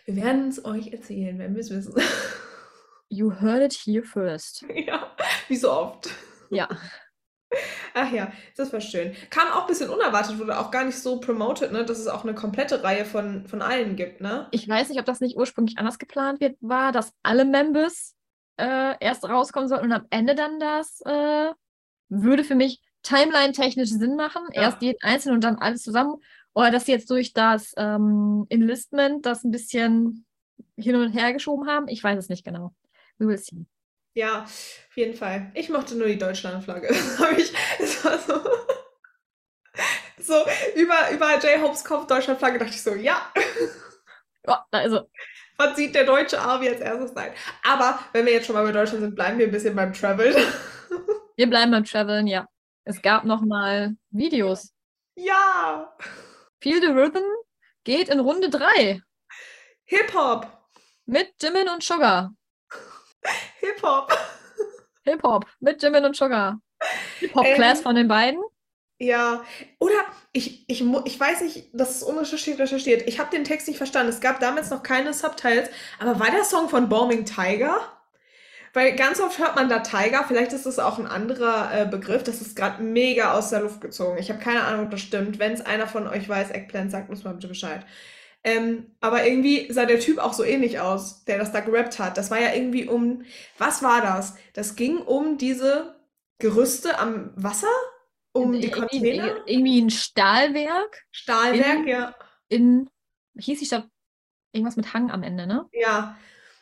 Wir 0.06 0.16
werden 0.16 0.48
es 0.50 0.64
euch 0.64 0.92
erzählen, 0.94 1.38
wenn 1.40 1.56
wir 1.56 1.62
es 1.62 1.70
wissen. 1.70 1.94
You 3.14 3.32
heard 3.32 3.62
it 3.62 3.74
here 3.74 4.04
first. 4.04 4.66
ja, 4.76 5.16
wie 5.48 5.56
so 5.56 5.72
oft. 5.72 6.10
Ja. 6.50 6.68
Ach 7.94 8.12
ja, 8.12 8.32
das 8.58 8.74
war 8.74 8.82
schön. 8.82 9.14
Kam 9.30 9.48
auch 9.50 9.62
ein 9.62 9.68
bisschen 9.68 9.92
unerwartet, 9.92 10.40
wurde 10.40 10.60
auch 10.60 10.72
gar 10.72 10.84
nicht 10.84 10.98
so 10.98 11.20
promoted, 11.20 11.72
ne, 11.72 11.86
dass 11.86 12.00
es 12.00 12.08
auch 12.08 12.24
eine 12.24 12.34
komplette 12.34 12.84
Reihe 12.84 13.06
von, 13.06 13.46
von 13.46 13.62
allen 13.62 13.96
gibt, 13.96 14.22
ne? 14.22 14.48
Ich 14.50 14.68
weiß 14.68 14.90
nicht, 14.90 15.00
ob 15.00 15.06
das 15.06 15.20
nicht 15.20 15.38
ursprünglich 15.38 15.78
anders 15.78 16.00
geplant 16.00 16.42
wird, 16.42 16.58
war, 16.62 16.92
dass 16.92 17.14
alle 17.22 17.46
Members 17.46 18.16
äh, 18.58 18.96
erst 19.00 19.30
rauskommen 19.30 19.70
sollten 19.70 19.86
und 19.86 19.92
am 19.92 20.08
Ende 20.10 20.34
dann 20.34 20.60
das 20.60 21.02
äh, 21.06 21.52
würde 22.10 22.44
für 22.44 22.56
mich 22.56 22.82
timeline-technisch 23.04 23.90
Sinn 23.90 24.16
machen. 24.16 24.42
Ja. 24.54 24.64
Erst 24.64 24.82
jeden 24.82 24.98
einzelnen 25.04 25.36
und 25.36 25.44
dann 25.44 25.60
alles 25.60 25.84
zusammen. 25.84 26.16
Oder 26.56 26.72
dass 26.72 26.86
sie 26.86 26.94
jetzt 26.94 27.12
durch 27.12 27.34
das 27.34 27.74
ähm, 27.78 28.48
Enlistment 28.50 29.28
das 29.28 29.44
ein 29.44 29.52
bisschen 29.52 30.26
hin 30.78 30.96
und 30.96 31.12
her 31.12 31.34
geschoben 31.34 31.68
haben. 31.68 31.88
Ich 31.88 32.04
weiß 32.04 32.18
es 32.18 32.30
nicht 32.30 32.44
genau. 32.44 32.74
We 33.20 33.28
will 33.28 33.38
see. 33.38 33.66
Ja, 34.16 34.44
auf 34.44 34.96
jeden 34.96 35.16
Fall. 35.16 35.52
Ich 35.56 35.70
mochte 35.70 35.96
nur 35.96 36.08
die 36.08 36.18
Deutschlandflagge. 36.18 36.88
Das 36.88 37.20
hab 37.20 37.38
ich, 37.38 37.52
das 37.80 38.06
war 38.06 38.20
so, 38.20 38.34
so 40.20 40.46
über, 40.76 41.10
über 41.12 41.40
J-Hopes 41.40 41.84
Kopf 41.84 42.08
Deutschlandflagge 42.08 42.60
dachte 42.60 42.74
ich 42.74 42.82
so, 42.84 42.94
ja, 42.96 43.32
Ja, 44.46 44.66
da 44.72 44.82
ist 44.82 44.92
er. 44.92 45.08
was 45.58 45.76
sieht 45.78 45.96
der 45.96 46.04
deutsche 46.04 46.38
Army 46.40 46.68
als 46.68 46.82
erstes 46.82 47.14
sein? 47.14 47.32
Aber 47.64 47.98
wenn 48.12 48.26
wir 48.26 48.34
jetzt 48.34 48.46
schon 48.46 48.56
mal 48.56 48.64
bei 48.66 48.74
Deutschland 48.74 49.02
sind, 49.02 49.16
bleiben 49.16 49.40
wir 49.40 49.46
ein 49.48 49.52
bisschen 49.52 49.74
beim 49.76 49.94
Travel. 49.94 50.36
Wir 51.38 51.50
bleiben 51.50 51.72
beim 51.72 51.86
Traveln, 51.86 52.28
ja. 52.28 52.46
Es 52.84 53.02
gab 53.02 53.24
noch 53.24 53.42
mal 53.42 53.96
Videos. 54.12 54.74
Ja! 55.16 55.96
Feel 56.62 56.82
the 56.82 56.88
Rhythm 56.88 57.24
geht 57.86 58.10
in 58.10 58.20
Runde 58.20 58.50
3 58.50 59.02
Hip-Hop! 59.86 60.48
mit 61.06 61.34
Jimin 61.42 61.70
und 61.70 61.82
Sugar. 61.84 62.34
Hip-Hop! 63.64 64.12
Hip-Hop 65.06 65.46
mit 65.62 65.82
Jimin 65.82 66.04
und 66.06 66.16
Sugar. 66.16 66.60
Hip-Hop-Class 67.20 67.82
Ähm, 67.82 67.84
von 67.84 67.96
den 67.96 68.08
beiden. 68.08 68.42
Ja, 69.00 69.44
oder 69.80 69.96
ich, 70.32 70.64
ich, 70.70 70.82
ich 71.06 71.20
weiß 71.20 71.42
nicht, 71.42 71.70
das 71.74 71.98
ist 71.98 72.04
unrecherchiert 72.04 72.60
recherchiert. 72.60 73.08
Ich 73.08 73.20
habe 73.20 73.32
den 73.32 73.44
Text 73.44 73.68
nicht 73.68 73.78
verstanden. 73.78 74.10
Es 74.10 74.22
gab 74.22 74.40
damals 74.40 74.70
noch 74.70 74.82
keine 74.84 75.14
Subtitles, 75.14 75.70
aber 76.00 76.20
war 76.20 76.32
der 76.32 76.44
Song 76.46 76.70
von 76.70 76.88
Bombing 76.90 77.26
Tiger? 77.26 77.76
Weil 78.74 78.96
ganz 78.96 79.20
oft 79.22 79.40
hört 79.40 79.56
man 79.56 79.70
da 79.70 79.80
Tiger, 79.80 80.26
vielleicht 80.28 80.54
ist 80.54 80.66
das 80.66 80.80
auch 80.80 81.00
ein 81.00 81.08
anderer 81.08 81.72
äh, 81.84 81.86
Begriff. 81.86 82.24
Das 82.24 82.42
ist 82.42 82.56
gerade 82.56 82.82
mega 82.84 83.34
aus 83.38 83.50
der 83.52 83.62
Luft 83.62 83.82
gezogen. 83.82 84.18
Ich 84.20 84.30
habe 84.32 84.40
keine 84.42 84.64
Ahnung, 84.64 84.86
ob 84.86 84.92
das 84.92 85.02
stimmt. 85.02 85.40
Wenn 85.40 85.54
es 85.54 85.62
einer 85.62 85.88
von 85.88 86.08
euch 86.08 86.28
weiß, 86.30 86.52
Eggplant, 86.52 86.92
sagt 86.92 87.10
uns 87.10 87.24
mal 87.24 87.34
bitte 87.34 87.48
Bescheid. 87.48 87.86
Ähm, 88.44 88.92
aber 89.00 89.26
irgendwie 89.26 89.72
sah 89.72 89.86
der 89.86 90.00
Typ 90.00 90.18
auch 90.18 90.34
so 90.34 90.44
ähnlich 90.44 90.80
aus, 90.80 91.24
der 91.26 91.38
das 91.38 91.52
da 91.54 91.62
gerappt 91.62 92.00
hat. 92.00 92.18
Das 92.18 92.30
war 92.32 92.40
ja 92.42 92.54
irgendwie 92.54 92.88
um, 92.88 93.24
was 93.58 93.82
war 93.84 94.02
das? 94.02 94.36
Das 94.54 94.76
ging 94.76 94.98
um 94.98 95.38
diese 95.38 95.96
Gerüste 96.40 97.00
am 97.00 97.32
Wasser? 97.36 97.68
Um 98.34 98.52
die 98.54 98.68
Irgendwie, 98.68 98.70
Container? 98.72 99.36
irgendwie 99.46 99.82
ein 99.82 99.90
Stahlwerk 99.90 101.04
Stahlwerk, 101.12 101.78
in- 101.80 101.88
ja. 101.88 102.16
in, 102.50 102.90
hieß 103.38 103.60
die 103.60 103.66
Stadt? 103.66 103.88
Irgendwas 104.52 104.76
mit 104.76 104.94
Hang 104.94 105.10
am 105.12 105.24
Ende, 105.24 105.48
ne? 105.48 105.70
Ja. 105.72 106.18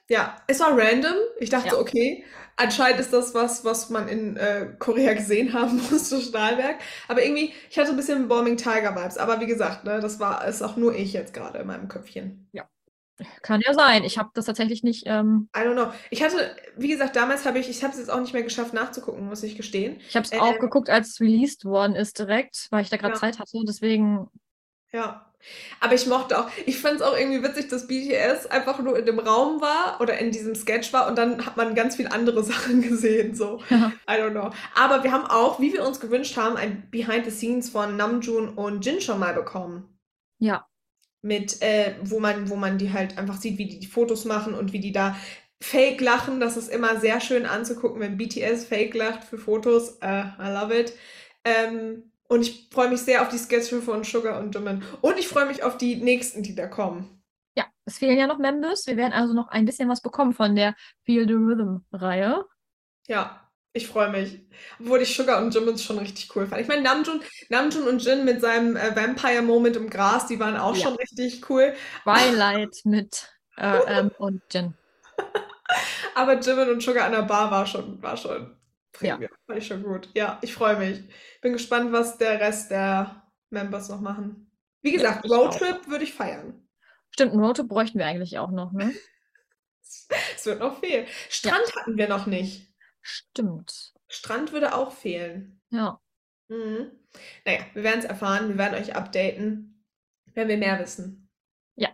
Ja, 0.09 0.37
es 0.47 0.59
war 0.59 0.77
random. 0.77 1.15
Ich 1.39 1.49
dachte, 1.49 1.67
Ja. 1.75 1.81
okay, 1.81 2.25
anscheinend 2.57 2.99
ist 2.99 3.13
das 3.13 3.33
was, 3.33 3.63
was 3.65 3.89
man 3.89 4.07
in 4.07 4.37
äh, 4.37 4.67
Korea 4.79 5.13
gesehen 5.13 5.53
haben 5.53 5.77
muss, 5.91 6.09
so 6.09 6.19
Stahlwerk. 6.19 6.77
Aber 7.07 7.23
irgendwie, 7.23 7.53
ich 7.69 7.77
hatte 7.79 7.89
ein 7.91 7.95
bisschen 7.97 8.27
Bombing 8.27 8.57
Tiger 8.57 8.95
Vibes. 8.95 9.17
Aber 9.17 9.39
wie 9.39 9.47
gesagt, 9.47 9.83
ne, 9.85 9.99
das 9.99 10.19
war, 10.19 10.45
ist 10.47 10.61
auch 10.61 10.77
nur 10.77 10.95
ich 10.95 11.13
jetzt 11.13 11.33
gerade 11.33 11.59
in 11.59 11.67
meinem 11.67 11.87
Köpfchen. 11.87 12.47
Kann 13.43 13.61
ja 13.61 13.73
sein. 13.75 14.03
Ich 14.03 14.17
habe 14.17 14.31
das 14.33 14.45
tatsächlich 14.45 14.81
nicht. 14.81 15.03
Ähm, 15.05 15.47
I 15.55 15.59
don't 15.59 15.73
know. 15.73 15.91
Ich 16.09 16.23
hatte, 16.23 16.55
wie 16.75 16.87
gesagt, 16.87 17.15
damals 17.15 17.45
habe 17.45 17.59
ich, 17.59 17.69
ich 17.69 17.83
habe 17.83 17.93
es 17.93 17.99
jetzt 17.99 18.09
auch 18.09 18.19
nicht 18.19 18.33
mehr 18.33 18.41
geschafft 18.41 18.73
nachzugucken, 18.73 19.27
muss 19.27 19.43
ich 19.43 19.55
gestehen. 19.55 19.97
ich 20.07 20.15
habe 20.15 20.25
es 20.25 20.31
Ähm, 20.31 20.39
auch 20.39 20.57
geguckt, 20.57 20.89
als 20.89 21.09
es 21.09 21.21
released 21.21 21.65
worden 21.65 21.95
ist 21.95 22.17
direkt, 22.17 22.67
weil 22.71 22.81
ich 22.81 22.89
da 22.89 22.97
gerade 22.97 23.13
Ja. 23.13 23.19
Zeit 23.19 23.37
hatte. 23.37 23.59
Deswegen, 23.67 24.27
Ja. 24.91 25.30
Aber 25.79 25.93
ich 25.93 26.05
mochte 26.07 26.39
auch, 26.39 26.49
ich 26.65 26.77
fand 26.79 26.97
es 26.97 27.01
auch 27.01 27.17
irgendwie 27.17 27.43
witzig, 27.43 27.67
dass 27.69 27.87
BTS 27.87 28.47
einfach 28.47 28.79
nur 28.79 28.97
in 28.97 29.05
dem 29.05 29.19
Raum 29.19 29.61
war 29.61 29.99
oder 29.99 30.17
in 30.17 30.31
diesem 30.31 30.55
Sketch 30.55 30.93
war 30.93 31.07
und 31.07 31.17
dann 31.17 31.45
hat 31.45 31.57
man 31.57 31.75
ganz 31.75 31.95
viel 31.95 32.07
andere 32.07 32.43
Sachen 32.51 32.81
gesehen, 32.81 33.35
so. 33.35 33.61
ja. 33.69 33.91
I 34.09 34.13
don't 34.13 34.31
know. 34.31 34.51
Aber 34.75 35.03
wir 35.03 35.11
haben 35.11 35.25
auch, 35.25 35.59
wie 35.59 35.73
wir 35.73 35.85
uns 35.85 35.99
gewünscht 35.99 36.37
haben, 36.37 36.57
ein 36.57 36.89
Behind 36.91 37.25
the 37.25 37.31
Scenes 37.31 37.69
von 37.69 37.97
Namjoon 37.97 38.49
und 38.49 38.85
Jin 38.85 39.01
schon 39.01 39.19
mal 39.19 39.33
bekommen. 39.33 39.97
ja. 40.39 40.67
Mit, 41.23 41.61
äh, 41.61 41.93
wo 42.01 42.19
man, 42.19 42.49
wo 42.49 42.55
man 42.55 42.79
die 42.79 42.93
halt 42.93 43.19
einfach 43.19 43.37
sieht, 43.39 43.59
wie 43.59 43.67
die 43.67 43.77
die 43.77 43.85
Fotos 43.85 44.25
machen 44.25 44.55
und 44.55 44.73
wie 44.73 44.79
die 44.79 44.91
da 44.91 45.15
fake 45.61 46.01
lachen. 46.01 46.39
Das 46.39 46.57
ist 46.57 46.69
immer 46.69 46.99
sehr 46.99 47.21
schön 47.21 47.45
anzugucken, 47.45 48.01
wenn 48.01 48.17
BTS 48.17 48.65
fake 48.65 48.95
lacht 48.95 49.23
für 49.23 49.37
Fotos. 49.37 49.99
Äh, 50.01 50.23
I 50.23 50.51
love 50.51 50.75
it. 50.77 50.93
Ähm, 51.45 52.10
und 52.31 52.43
ich 52.43 52.69
freue 52.71 52.87
mich 52.87 53.01
sehr 53.01 53.21
auf 53.21 53.27
die 53.27 53.37
Sketche 53.37 53.81
von 53.81 54.05
Sugar 54.05 54.39
und 54.39 54.55
Jimin. 54.55 54.81
Und 55.01 55.19
ich 55.19 55.27
freue 55.27 55.47
mich 55.47 55.63
auf 55.63 55.77
die 55.77 55.97
nächsten, 55.97 56.43
die 56.43 56.55
da 56.55 56.65
kommen. 56.65 57.21
Ja, 57.57 57.65
es 57.83 57.97
fehlen 57.97 58.17
ja 58.17 58.25
noch 58.25 58.37
Members. 58.37 58.87
Wir 58.87 58.95
werden 58.95 59.11
also 59.11 59.33
noch 59.33 59.49
ein 59.49 59.65
bisschen 59.65 59.89
was 59.89 60.01
bekommen 60.01 60.31
von 60.33 60.55
der 60.55 60.73
Feel 61.03 61.27
the 61.27 61.33
Rhythm-Reihe. 61.33 62.45
Ja, 63.07 63.51
ich 63.73 63.85
freue 63.85 64.11
mich. 64.11 64.47
Obwohl 64.79 65.01
ich 65.01 65.13
Sugar 65.13 65.43
und 65.43 65.53
Jimin 65.53 65.77
schon 65.77 65.99
richtig 65.99 66.33
cool 66.33 66.47
fand. 66.47 66.61
Ich 66.61 66.69
meine, 66.69 66.83
Namjoon, 66.83 67.21
Namjoon 67.49 67.89
und 67.89 68.01
Jin 68.01 68.23
mit 68.23 68.39
seinem 68.39 68.77
äh, 68.77 68.95
Vampire-Moment 68.95 69.75
im 69.75 69.89
Gras, 69.89 70.27
die 70.27 70.39
waren 70.39 70.55
auch 70.55 70.77
Ja. 70.77 70.83
schon 70.83 70.95
richtig 70.95 71.49
cool. 71.49 71.73
Twilight 72.03 72.79
mit 72.85 73.29
äh, 73.57 73.77
ähm, 73.87 74.11
und 74.19 74.41
Jin. 74.49 74.73
Aber 76.15 76.39
Jimin 76.39 76.69
und 76.69 76.81
Sugar 76.81 77.07
an 77.07 77.11
der 77.11 77.23
Bar 77.23 77.51
war 77.51 77.65
schon, 77.65 78.01
war 78.01 78.15
schon 78.15 78.55
Ja. 79.01 79.19
Fand 79.47 79.59
ich 79.59 79.67
schon 79.67 79.83
gut. 79.83 80.07
Ja, 80.13 80.39
ich 80.41 80.53
freue 80.53 80.77
mich. 80.77 81.03
Bin 81.41 81.53
gespannt, 81.53 81.91
was 81.91 82.17
der 82.17 82.39
Rest 82.39 82.71
der 82.71 83.23
Members 83.49 83.89
noch 83.89 84.01
machen. 84.01 84.51
Wie 84.81 84.91
gesagt, 84.91 85.25
auch. 85.25 85.31
Roadtrip 85.31 85.87
würde 85.87 86.03
ich 86.03 86.13
feiern. 86.13 86.67
Stimmt, 87.11 87.33
einen 87.33 87.43
Roadtrip 87.43 87.67
bräuchten 87.67 87.99
wir 87.99 88.05
eigentlich 88.05 88.39
auch 88.39 88.51
noch, 88.51 88.71
ne? 88.71 88.93
Es 90.35 90.45
wird 90.45 90.59
noch 90.59 90.79
fehlen. 90.79 91.05
Strand 91.29 91.75
hatten 91.75 91.97
wir 91.97 92.07
noch 92.07 92.25
nicht. 92.25 92.73
Stimmt. 93.01 93.93
Strand 94.07 94.53
würde 94.53 94.73
auch 94.75 94.91
fehlen. 94.91 95.61
Ja. 95.69 95.99
Mhm. 96.47 96.91
Naja, 97.45 97.65
wir 97.73 97.83
werden 97.83 97.99
es 97.99 98.05
erfahren. 98.05 98.49
Wir 98.49 98.57
werden 98.57 98.81
euch 98.81 98.95
updaten, 98.95 99.83
wenn 100.33 100.47
wir 100.47 100.57
mehr 100.57 100.79
wissen. 100.79 101.29
Ja. 101.75 101.89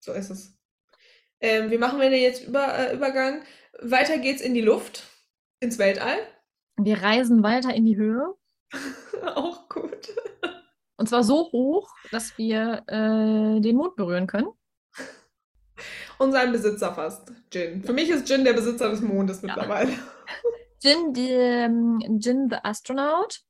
So 0.00 0.12
ist 0.12 0.30
es. 0.30 0.58
Ähm, 1.40 1.70
wie 1.70 1.78
machen 1.78 2.00
wir 2.00 2.10
denn 2.10 2.22
jetzt 2.22 2.44
über, 2.44 2.78
äh, 2.78 2.94
Übergang? 2.94 3.42
Weiter 3.80 4.18
geht's 4.18 4.40
in 4.40 4.54
die 4.54 4.60
Luft, 4.60 5.04
ins 5.60 5.78
Weltall. 5.78 6.18
Wir 6.76 7.02
reisen 7.02 7.42
weiter 7.42 7.74
in 7.74 7.84
die 7.84 7.96
Höhe. 7.96 8.34
Auch 9.34 9.68
gut. 9.68 10.14
Und 10.96 11.08
zwar 11.08 11.24
so 11.24 11.50
hoch, 11.52 11.88
dass 12.10 12.36
wir 12.38 12.84
äh, 12.86 13.60
den 13.60 13.76
Mond 13.76 13.96
berühren 13.96 14.26
können. 14.26 14.48
Und 16.18 16.32
sein 16.32 16.52
Besitzer 16.52 16.94
fast, 16.94 17.32
Jin. 17.52 17.82
Für 17.82 17.92
mich 17.92 18.08
ist 18.08 18.28
Jin 18.28 18.44
der 18.44 18.52
Besitzer 18.52 18.88
des 18.90 19.00
Mondes 19.00 19.42
mittlerweile. 19.42 19.92
Jin, 20.82 21.12
die, 21.12 21.30
ähm, 21.30 22.00
Jin 22.20 22.48
the 22.48 22.56
Astronaut. 22.62 23.40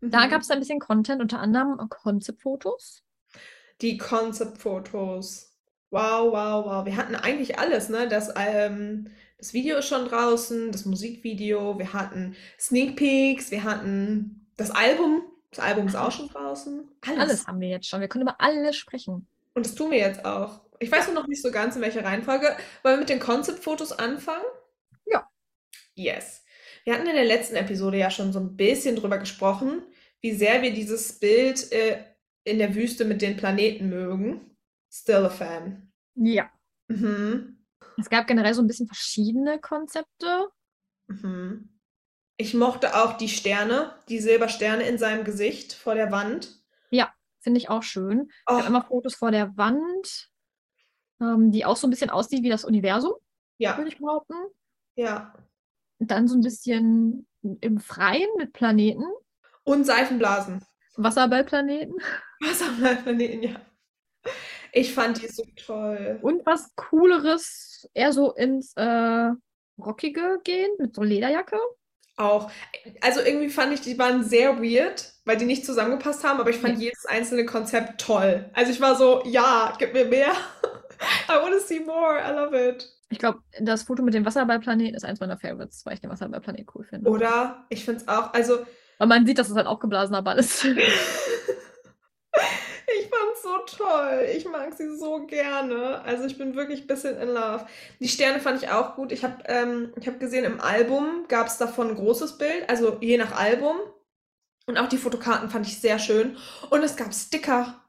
Da 0.00 0.26
Mhm. 0.26 0.30
gab 0.30 0.42
es 0.42 0.50
ein 0.50 0.58
bisschen 0.58 0.80
Content, 0.80 1.22
unter 1.22 1.40
anderem 1.40 1.78
Konzeptfotos. 1.88 3.02
Die 3.80 3.96
Concept-Fotos. 3.96 5.52
Wow, 5.90 6.32
wow, 6.32 6.66
wow. 6.66 6.84
Wir 6.84 6.96
hatten 6.96 7.14
eigentlich 7.14 7.58
alles, 7.58 7.88
ne? 7.88 8.06
Das, 8.08 8.32
ähm, 8.36 9.08
das 9.38 9.52
Video 9.54 9.78
ist 9.78 9.88
schon 9.88 10.06
draußen, 10.06 10.72
das 10.72 10.84
Musikvideo, 10.84 11.78
wir 11.78 11.92
hatten 11.92 12.34
Sneak 12.58 12.96
Peeks, 12.96 13.50
wir 13.50 13.64
hatten 13.64 14.43
das 14.56 14.70
Album. 14.70 15.22
Das 15.50 15.64
Album 15.64 15.86
ist 15.86 15.94
auch 15.94 16.10
schon 16.10 16.28
draußen. 16.28 16.88
Alles. 17.02 17.18
Alles 17.18 17.46
haben 17.46 17.60
wir 17.60 17.68
jetzt 17.68 17.88
schon. 17.88 18.00
Wir 18.00 18.08
können 18.08 18.22
über 18.22 18.40
alles 18.40 18.76
sprechen. 18.76 19.26
Und 19.54 19.66
das 19.66 19.74
tun 19.74 19.90
wir 19.90 19.98
jetzt 19.98 20.24
auch. 20.24 20.60
Ich 20.80 20.90
weiß 20.90 21.06
nur 21.06 21.14
noch 21.14 21.28
nicht 21.28 21.42
so 21.42 21.52
ganz, 21.52 21.76
in 21.76 21.82
welcher 21.82 22.04
Reihenfolge. 22.04 22.56
Wollen 22.82 22.96
wir 22.96 23.00
mit 23.00 23.08
den 23.08 23.20
Concept-Fotos 23.20 23.92
anfangen? 23.92 24.44
Ja. 25.06 25.28
Yes. 25.94 26.44
Wir 26.84 26.94
hatten 26.94 27.06
in 27.06 27.14
der 27.14 27.24
letzten 27.24 27.56
Episode 27.56 27.98
ja 27.98 28.10
schon 28.10 28.32
so 28.32 28.40
ein 28.40 28.56
bisschen 28.56 28.96
drüber 28.96 29.18
gesprochen, 29.18 29.82
wie 30.20 30.32
sehr 30.32 30.60
wir 30.62 30.72
dieses 30.72 31.18
Bild 31.18 31.70
äh, 31.72 32.02
in 32.42 32.58
der 32.58 32.74
Wüste 32.74 33.04
mit 33.04 33.22
den 33.22 33.36
Planeten 33.36 33.88
mögen. 33.88 34.56
Still 34.92 35.24
a 35.26 35.30
fan. 35.30 35.92
Ja. 36.14 36.50
Mhm. 36.88 37.64
Es 37.96 38.10
gab 38.10 38.26
generell 38.26 38.54
so 38.54 38.62
ein 38.62 38.66
bisschen 38.66 38.86
verschiedene 38.86 39.60
Konzepte. 39.60 40.48
Mhm. 41.06 41.68
Ich 42.36 42.54
mochte 42.54 42.96
auch 42.96 43.16
die 43.16 43.28
Sterne, 43.28 43.94
die 44.08 44.18
Silbersterne 44.18 44.86
in 44.88 44.98
seinem 44.98 45.24
Gesicht 45.24 45.72
vor 45.72 45.94
der 45.94 46.10
Wand. 46.10 46.60
Finde 47.40 47.58
ich 47.58 47.68
auch 47.68 47.82
schön. 47.82 48.30
Oh, 48.46 48.56
gab 48.56 48.66
immer 48.66 48.82
Fotos 48.82 49.16
vor 49.16 49.30
der 49.30 49.54
Wand, 49.58 50.30
ähm, 51.20 51.52
die 51.52 51.66
auch 51.66 51.76
so 51.76 51.86
ein 51.86 51.90
bisschen 51.90 52.08
aussieht 52.08 52.42
wie 52.42 52.48
das 52.48 52.64
Universum, 52.64 53.12
ja, 53.58 53.76
würde 53.76 53.90
ich 53.90 53.98
behaupten. 53.98 54.32
ja. 54.96 55.34
Und 55.98 56.10
dann 56.10 56.26
so 56.26 56.34
ein 56.34 56.40
bisschen 56.40 57.26
im 57.60 57.78
Freien 57.80 58.30
mit 58.38 58.54
Planeten, 58.54 59.04
Und 59.64 59.84
Seifenblasen. 59.84 60.64
Wasserballplaneten. 60.96 61.96
Wasserplaneten, 62.40 63.42
ja. 63.42 63.60
Ich 64.72 64.94
fand 64.94 65.20
die 65.22 65.28
so 65.28 65.44
toll. 65.54 66.18
Und 66.22 66.46
was 66.46 66.74
Cooleres, 66.76 67.90
eher 67.92 68.14
so 68.14 68.32
ins 68.32 68.72
äh, 68.76 69.32
Rockige 69.78 70.40
gehen, 70.44 70.70
mit 70.78 70.94
so 70.94 71.02
Lederjacke. 71.02 71.58
Auch. 72.16 72.50
Also 73.00 73.20
irgendwie 73.20 73.48
fand 73.48 73.72
ich, 73.72 73.80
die 73.80 73.98
waren 73.98 74.22
sehr 74.22 74.62
weird, 74.62 75.12
weil 75.24 75.36
die 75.36 75.46
nicht 75.46 75.66
zusammengepasst 75.66 76.22
haben, 76.22 76.40
aber 76.40 76.50
ich 76.50 76.56
fand 76.56 76.78
jedes 76.78 77.06
einzelne 77.06 77.44
Konzept 77.44 78.00
toll. 78.00 78.48
Also 78.52 78.70
ich 78.70 78.80
war 78.80 78.94
so, 78.94 79.22
ja, 79.24 79.72
gib 79.78 79.94
mir 79.94 80.04
mehr. 80.04 80.30
I 81.28 81.42
wanna 81.42 81.58
see 81.58 81.80
more. 81.80 82.18
I 82.18 82.30
love 82.32 82.56
it. 82.56 82.88
Ich 83.10 83.18
glaube, 83.18 83.40
das 83.60 83.82
Foto 83.84 84.02
mit 84.02 84.14
dem 84.14 84.24
Wasserballplaneten 84.24 84.94
ist 84.94 85.04
eins 85.04 85.20
meiner 85.20 85.38
Favorites, 85.38 85.84
weil 85.84 85.94
ich 85.94 86.00
den 86.00 86.10
Wasserballplanet 86.10 86.68
cool 86.74 86.84
finde. 86.84 87.10
Oder? 87.10 87.64
Ich 87.68 87.84
find's 87.84 88.08
auch, 88.08 88.32
also 88.32 88.60
Weil 88.98 89.08
man 89.08 89.26
sieht, 89.26 89.38
dass 89.38 89.50
es 89.50 89.56
halt 89.56 89.66
aufgeblasener 89.66 90.22
Ball 90.22 90.38
ist. 90.38 90.66
ich 92.86 93.08
fand's 93.08 93.42
so 93.42 93.84
toll. 93.84 94.26
Ich 94.36 94.44
mag 94.44 94.74
sie 94.74 94.96
so 94.96 95.26
gerne. 95.26 96.02
Also 96.02 96.24
ich 96.24 96.38
bin 96.38 96.54
wirklich 96.54 96.82
ein 96.82 96.86
bisschen 96.86 97.16
in 97.18 97.28
love. 97.28 97.66
Die 98.00 98.08
Sterne 98.08 98.40
fand 98.40 98.62
ich 98.62 98.70
auch 98.70 98.96
gut. 98.96 99.12
Ich 99.12 99.24
habe 99.24 99.42
ähm, 99.46 99.92
ich 100.00 100.06
hab 100.06 100.20
gesehen, 100.20 100.44
im 100.44 100.60
Album 100.60 101.24
gab 101.28 101.46
es 101.46 101.58
davon 101.58 101.90
ein 101.90 101.96
großes 101.96 102.38
Bild, 102.38 102.68
also 102.68 102.98
je 103.00 103.16
nach 103.16 103.32
Album. 103.32 103.76
Und 104.66 104.78
auch 104.78 104.88
die 104.88 104.98
Fotokarten 104.98 105.50
fand 105.50 105.66
ich 105.66 105.80
sehr 105.80 105.98
schön. 105.98 106.36
Und 106.70 106.82
es 106.82 106.96
gab 106.96 107.12
Sticker. 107.12 107.83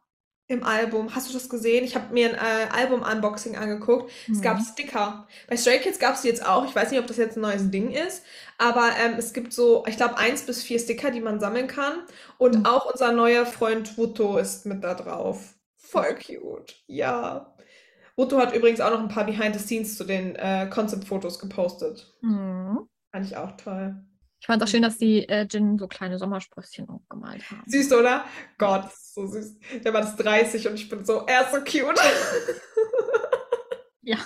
Im 0.47 0.63
Album. 0.63 1.15
Hast 1.15 1.29
du 1.29 1.33
das 1.33 1.49
gesehen? 1.49 1.83
Ich 1.83 1.95
habe 1.95 2.13
mir 2.13 2.29
ein 2.29 2.35
äh, 2.35 2.69
Album-Unboxing 2.71 3.55
angeguckt. 3.55 4.11
Es 4.31 4.41
gab 4.41 4.57
Mhm. 4.59 4.63
Sticker. 4.63 5.27
Bei 5.49 5.57
Stray 5.57 5.79
Kids 5.79 5.97
gab 5.99 6.15
es 6.15 6.21
die 6.21 6.27
jetzt 6.27 6.45
auch. 6.45 6.65
Ich 6.65 6.75
weiß 6.75 6.91
nicht, 6.91 6.99
ob 6.99 7.07
das 7.07 7.17
jetzt 7.17 7.37
ein 7.37 7.41
neues 7.41 7.71
Ding 7.71 7.91
ist. 7.91 8.23
Aber 8.57 8.89
ähm, 9.03 9.15
es 9.17 9.33
gibt 9.33 9.53
so, 9.53 9.83
ich 9.87 9.97
glaube, 9.97 10.17
eins 10.17 10.43
bis 10.45 10.61
vier 10.63 10.79
Sticker, 10.79 11.11
die 11.11 11.21
man 11.21 11.39
sammeln 11.39 11.67
kann. 11.67 11.93
Und 12.37 12.59
Mhm. 12.59 12.65
auch 12.65 12.91
unser 12.91 13.11
neuer 13.11 13.45
Freund 13.45 13.97
Wuto 13.97 14.37
ist 14.37 14.65
mit 14.65 14.83
da 14.83 14.93
drauf. 14.93 15.55
Voll 15.77 16.15
cute. 16.15 16.75
Ja. 16.87 17.55
Wuto 18.15 18.37
hat 18.37 18.53
übrigens 18.55 18.81
auch 18.81 18.91
noch 18.91 18.99
ein 18.99 19.09
paar 19.09 19.25
Behind 19.25 19.55
the 19.55 19.61
Scenes 19.61 19.97
zu 19.97 20.03
den 20.03 20.35
äh, 20.35 20.67
Concept-Fotos 20.69 21.39
gepostet. 21.39 22.13
Mhm. 22.21 22.87
Fand 23.11 23.25
ich 23.25 23.35
auch 23.35 23.51
toll. 23.57 23.95
Ich 24.39 24.47
fand 24.47 24.61
es 24.61 24.67
auch 24.67 24.71
schön, 24.71 24.83
dass 24.83 24.97
die 24.97 25.27
äh, 25.27 25.47
Jin 25.49 25.77
so 25.77 25.87
kleine 25.87 26.19
Sommersprösschen 26.19 26.87
auch 26.89 27.01
gemalt 27.09 27.49
haben. 27.49 27.63
Süß, 27.65 27.93
oder? 27.93 28.25
Gott, 28.57 28.85
ist 28.85 29.15
so 29.15 29.25
süß. 29.25 29.57
Der 29.83 29.93
war 29.93 30.01
das 30.01 30.15
30 30.17 30.67
und 30.67 30.75
ich 30.75 30.87
bin 30.89 31.03
so, 31.05 31.25
er 31.25 31.41
ist 31.41 31.51
so 31.51 31.59
cute. 31.59 31.99
Ja. 34.05 34.17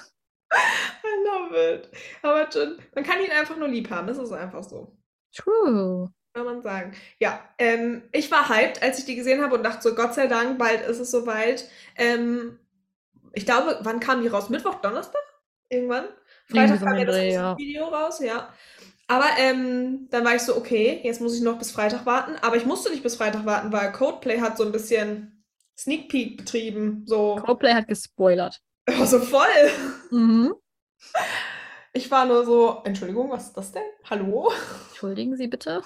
I 0.52 1.26
love 1.26 1.74
it. 1.74 1.90
Aber 2.22 2.50
Jin, 2.50 2.78
man 2.94 3.04
kann 3.04 3.22
ihn 3.24 3.32
einfach 3.32 3.58
nur 3.58 3.68
lieb 3.68 3.90
haben. 3.90 4.08
Das 4.08 4.18
ist 4.18 4.32
einfach 4.32 4.64
so. 4.64 4.98
True. 5.34 6.12
Kann 6.34 6.46
man 6.46 6.62
sagen. 6.62 6.94
Ja, 7.20 7.40
ähm, 7.58 8.04
ich 8.12 8.30
war 8.30 8.50
hyped, 8.50 8.84
als 8.84 9.00
ich 9.00 9.06
die 9.06 9.16
gesehen 9.16 9.42
habe 9.42 9.56
und 9.56 9.64
dachte 9.64 9.82
so, 9.82 9.96
Gott 9.96 10.14
sei 10.14 10.28
Dank, 10.28 10.60
bald 10.60 10.82
ist 10.82 11.00
es 11.00 11.12
soweit. 11.12 11.68
Ähm, 11.96 12.60
ich 13.34 13.46
glaube, 13.46 13.80
wann 13.82 14.00
kam 14.00 14.22
die 14.22 14.28
raus? 14.28 14.50
Mittwoch, 14.50 14.76
Donnerstag? 14.76 15.22
Irgendwann? 15.70 16.06
Freitag 16.46 16.80
kam 16.80 16.98
ja 16.98 17.06
das 17.06 17.16
Dreh, 17.16 17.34
ja. 17.34 17.58
Video 17.58 17.86
raus, 17.88 18.20
ja. 18.20 18.52
Aber 19.10 19.26
ähm, 19.40 20.08
dann 20.12 20.24
war 20.24 20.36
ich 20.36 20.44
so, 20.44 20.56
okay, 20.56 21.02
jetzt 21.04 21.20
muss 21.20 21.36
ich 21.36 21.42
noch 21.42 21.58
bis 21.58 21.72
Freitag 21.72 22.06
warten. 22.06 22.36
Aber 22.42 22.58
ich 22.58 22.66
musste 22.68 22.92
nicht 22.92 23.02
bis 23.02 23.16
Freitag 23.16 23.44
warten, 23.44 23.72
weil 23.72 23.92
Codeplay 23.92 24.40
hat 24.40 24.56
so 24.56 24.64
ein 24.64 24.72
bisschen 24.72 25.44
Sneak 25.76 26.10
Peek 26.10 26.38
betrieben. 26.38 27.06
So, 27.08 27.38
Coldplay 27.44 27.74
hat 27.74 27.88
gespoilert. 27.88 28.62
oh, 28.88 29.06
so 29.06 29.20
voll. 29.20 29.72
Mhm. 30.12 30.54
Ich 31.94 32.12
war 32.12 32.26
nur 32.26 32.46
so, 32.46 32.84
Entschuldigung, 32.84 33.32
was 33.32 33.48
ist 33.48 33.58
das 33.58 33.72
denn? 33.72 33.82
Hallo? 34.08 34.54
Entschuldigen 34.90 35.36
Sie 35.36 35.48
bitte. 35.48 35.82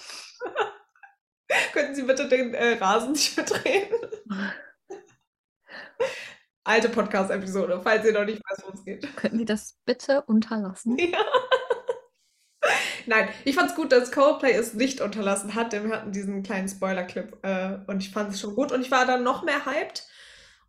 Könnten 1.72 1.96
Sie 1.96 2.04
bitte 2.04 2.28
den 2.28 2.54
äh, 2.54 2.74
Rasen 2.74 3.14
nicht 3.14 3.34
verdrehen? 3.34 3.88
Alte 6.66 6.90
Podcast-Episode, 6.90 7.80
falls 7.82 8.06
ihr 8.06 8.12
noch 8.12 8.26
nicht 8.26 8.42
weißt, 8.50 8.64
worum 8.64 8.76
es 8.76 8.84
geht. 8.84 9.16
Könnten 9.16 9.38
Sie 9.38 9.46
das 9.46 9.78
bitte 9.86 10.24
unterlassen? 10.24 10.98
Ja. 11.14 11.20
Nein, 13.06 13.28
ich 13.46 13.56
fand's 13.56 13.76
gut, 13.76 13.92
dass 13.92 14.12
Coldplay 14.12 14.54
es 14.54 14.74
nicht 14.74 15.02
unterlassen 15.02 15.56
hat, 15.56 15.74
denn 15.74 15.90
wir 15.90 15.96
hatten 15.98 16.12
diesen 16.12 16.44
kleinen 16.44 16.68
Spoiler-Clip 16.70 17.38
äh, 17.44 17.80
und 17.88 18.02
ich 18.02 18.12
fand 18.12 18.34
es 18.34 18.40
schon 18.40 18.56
gut 18.56 18.72
und 18.72 18.82
ich 18.82 18.92
war 18.92 19.06
dann 19.06 19.24
noch 19.24 19.44
mehr 19.44 19.66
hyped 19.66 20.08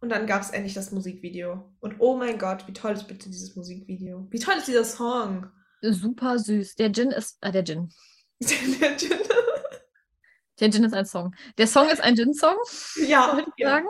und 0.00 0.08
dann 0.10 0.26
gab 0.26 0.42
es 0.42 0.50
endlich 0.50 0.74
das 0.74 0.90
Musikvideo. 0.90 1.72
Und 1.80 1.96
oh 1.98 2.16
mein 2.16 2.38
Gott, 2.38 2.66
wie 2.66 2.72
toll 2.72 2.92
ist 2.92 3.08
bitte 3.08 3.30
dieses 3.30 3.56
Musikvideo? 3.56 4.26
Wie 4.30 4.38
toll 4.38 4.54
ist 4.58 4.68
dieser 4.68 4.84
Song? 4.84 5.48
Super 5.82 6.38
süß. 6.38 6.76
Der 6.76 6.88
Jin 6.88 7.10
ist, 7.10 7.38
äh, 7.42 7.52
der 7.52 7.62
Jin. 7.62 7.90
Der 8.40 8.96
Gin- 8.98 9.18
Der 10.60 10.68
Jin 10.68 10.84
ist 10.84 10.94
ein 10.94 11.06
Song. 11.06 11.34
Der 11.58 11.66
Song 11.66 11.88
ist 11.88 12.00
ein 12.00 12.14
Jin-Song, 12.16 12.56
ja, 13.06 13.34
würde 13.34 13.48
ich 13.56 13.62
ja, 13.62 13.70
sagen. 13.70 13.86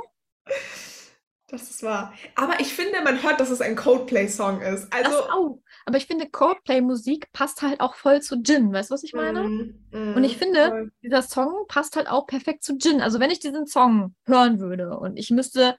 das 1.48 1.70
ist 1.70 1.82
wahr. 1.82 2.14
Aber 2.34 2.60
ich 2.60 2.72
finde, 2.72 3.02
man 3.02 3.22
hört, 3.22 3.40
dass 3.40 3.50
es 3.50 3.60
ein 3.60 3.76
Coldplay-Song 3.76 4.60
ist. 4.62 4.92
Also, 4.92 5.28
auch. 5.30 5.58
Aber 5.86 5.96
ich 5.98 6.06
finde, 6.06 6.28
Coldplay-Musik 6.28 7.32
passt 7.32 7.62
halt 7.62 7.80
auch 7.80 7.94
voll 7.94 8.22
zu 8.22 8.36
Jin. 8.36 8.72
Weißt 8.72 8.90
du, 8.90 8.94
was 8.94 9.02
ich 9.04 9.12
meine? 9.12 9.44
mm, 9.44 9.74
mm, 9.92 10.16
Und 10.16 10.24
ich 10.24 10.36
finde, 10.38 10.68
voll. 10.68 10.92
dieser 11.02 11.22
Song 11.22 11.66
passt 11.68 11.96
halt 11.96 12.08
auch 12.08 12.26
perfekt 12.26 12.64
zu 12.64 12.76
Jin. 12.76 13.00
Also 13.02 13.20
wenn 13.20 13.30
ich 13.30 13.40
diesen 13.40 13.66
Song 13.66 14.14
hören 14.26 14.60
würde 14.60 14.96
und 14.98 15.16
ich 15.18 15.30
müsste 15.30 15.76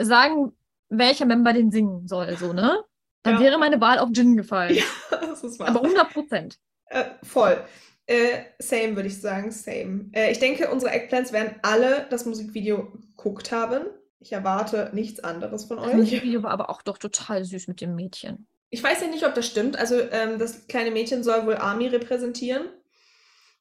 sagen, 0.00 0.52
welcher 0.88 1.26
Member 1.26 1.52
den 1.52 1.70
singen 1.70 2.06
soll, 2.08 2.36
so, 2.36 2.52
ne? 2.52 2.82
Dann 3.22 3.34
Ja. 3.34 3.40
wäre 3.40 3.58
meine 3.58 3.80
Wahl 3.80 3.98
auf 3.98 4.10
Jin 4.12 4.36
gefallen. 4.36 4.74
Ja, 4.76 4.84
das 5.10 5.42
ist 5.44 5.58
wahr. 5.58 5.68
Aber 5.68 5.82
100 5.82 6.12
Prozent. 6.12 6.58
Äh, 6.86 7.04
voll. 7.22 7.64
Äh, 8.06 8.44
same, 8.60 8.94
würde 8.94 9.08
ich 9.08 9.20
sagen, 9.20 9.50
same. 9.50 10.10
Äh, 10.12 10.30
ich 10.30 10.38
denke, 10.38 10.70
unsere 10.70 10.92
Eggplants 10.92 11.32
werden 11.32 11.56
alle 11.62 12.06
das 12.10 12.24
Musikvideo 12.24 12.92
geguckt 13.16 13.50
haben. 13.50 13.86
Ich 14.20 14.32
erwarte 14.32 14.90
nichts 14.92 15.20
anderes 15.20 15.64
von 15.64 15.76
Das 15.78 15.86
euch. 15.88 15.94
Musikvideo 15.94 16.42
war 16.44 16.52
aber 16.52 16.70
auch 16.70 16.82
doch 16.82 16.98
total 16.98 17.44
süß 17.44 17.66
mit 17.68 17.80
dem 17.80 17.94
Mädchen. 17.96 18.46
Ich 18.70 18.82
weiß 18.82 19.00
ja 19.00 19.08
nicht, 19.08 19.26
ob 19.26 19.34
das 19.34 19.46
stimmt. 19.46 19.78
Also, 19.78 20.00
ähm, 20.10 20.38
das 20.38 20.66
kleine 20.66 20.90
Mädchen 20.90 21.22
soll 21.22 21.46
wohl 21.46 21.56
Army 21.56 21.86
repräsentieren. 21.86 22.68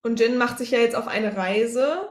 Und 0.02 0.20
Jin 0.20 0.38
macht 0.38 0.60
sich 0.60 0.72
ja 0.72 0.80
jetzt 0.80 0.96
auf 0.96 1.08
eine 1.08 1.36
Reise. 1.36 2.10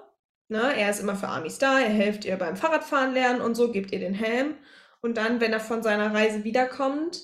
Ne? 0.49 0.77
Er 0.77 0.91
ist 0.91 1.01
immer 1.01 1.15
für 1.17 1.29
Armys 1.29 1.59
da, 1.59 1.79
er 1.81 1.91
hilft 1.91 2.25
ihr 2.25 2.37
beim 2.37 2.57
Fahrradfahren 2.57 3.15
lernen 3.15 3.41
und 3.41 3.55
so, 3.55 3.71
gibt 3.71 3.93
ihr 3.93 4.01
den 4.01 4.15
Helm. 4.15 4.57
Und 5.01 5.17
dann, 5.17 5.41
wenn 5.41 5.53
er 5.53 5.61
von 5.61 5.83
seiner 5.83 6.13
Reise 6.13 6.45
wiederkommt, 6.45 7.21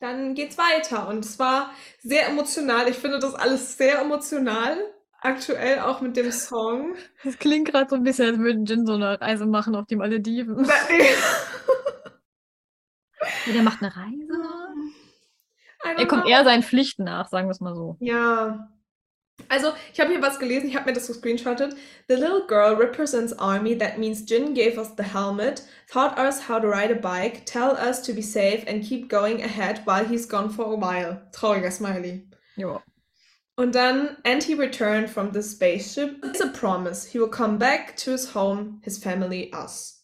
dann 0.00 0.34
geht's 0.34 0.56
weiter. 0.58 1.08
Und 1.08 1.24
es 1.24 1.38
war 1.38 1.72
sehr 2.02 2.28
emotional. 2.28 2.88
Ich 2.88 2.96
finde 2.96 3.18
das 3.18 3.34
alles 3.34 3.76
sehr 3.76 4.00
emotional. 4.00 4.76
Aktuell 5.20 5.80
auch 5.80 6.00
mit 6.00 6.16
dem 6.16 6.30
Song. 6.32 6.94
Das 7.22 7.38
klingt 7.38 7.68
gerade 7.68 7.88
so 7.90 7.96
ein 7.96 8.02
bisschen, 8.02 8.26
als 8.28 8.38
würde 8.38 8.60
Jin 8.64 8.86
so 8.86 8.94
eine 8.94 9.20
Reise 9.20 9.46
machen 9.46 9.74
auf 9.74 9.86
die 9.86 9.96
Malediven. 9.96 10.66
Der 13.46 13.62
macht 13.62 13.82
eine 13.82 13.94
Reise. 13.94 14.63
Er 15.84 16.06
kommt 16.06 16.26
eher 16.26 16.44
seinen 16.44 16.62
Pflichten 16.62 17.04
nach, 17.04 17.28
sagen 17.28 17.46
wir 17.46 17.52
es 17.52 17.60
mal 17.60 17.74
so. 17.74 17.96
Ja. 18.00 18.70
Also, 19.48 19.72
ich 19.92 20.00
habe 20.00 20.10
hier 20.10 20.22
was 20.22 20.38
gelesen, 20.38 20.68
ich 20.68 20.76
habe 20.76 20.86
mir 20.86 20.92
das 20.92 21.08
gescreenshottet. 21.08 21.74
The 22.08 22.14
little 22.14 22.46
girl 22.46 22.76
represents 22.76 23.32
army, 23.32 23.76
that 23.76 23.98
means 23.98 24.24
Jin 24.28 24.54
gave 24.54 24.78
us 24.78 24.92
the 24.96 25.02
helmet, 25.02 25.64
taught 25.90 26.16
us 26.18 26.48
how 26.48 26.60
to 26.60 26.68
ride 26.68 26.92
a 26.92 26.94
bike, 26.94 27.44
tell 27.44 27.76
us 27.76 28.00
to 28.02 28.12
be 28.12 28.22
safe 28.22 28.64
and 28.66 28.82
keep 28.82 29.10
going 29.10 29.42
ahead 29.42 29.82
while 29.84 30.04
he's 30.04 30.26
gone 30.26 30.50
for 30.50 30.72
a 30.72 30.76
while. 30.76 31.20
Trauriger 31.32 31.72
Smiley. 31.72 32.28
Ja. 32.56 32.80
Und 33.56 33.74
dann, 33.74 34.16
and 34.24 34.42
he 34.42 34.54
returned 34.54 35.10
from 35.10 35.32
the 35.32 35.42
spaceship. 35.42 36.24
It's 36.24 36.40
a 36.40 36.48
promise. 36.48 37.04
He 37.04 37.18
will 37.18 37.28
come 37.28 37.58
back 37.58 37.96
to 37.98 38.12
his 38.12 38.32
home, 38.32 38.80
his 38.82 38.98
family, 38.98 39.52
us. 39.52 40.03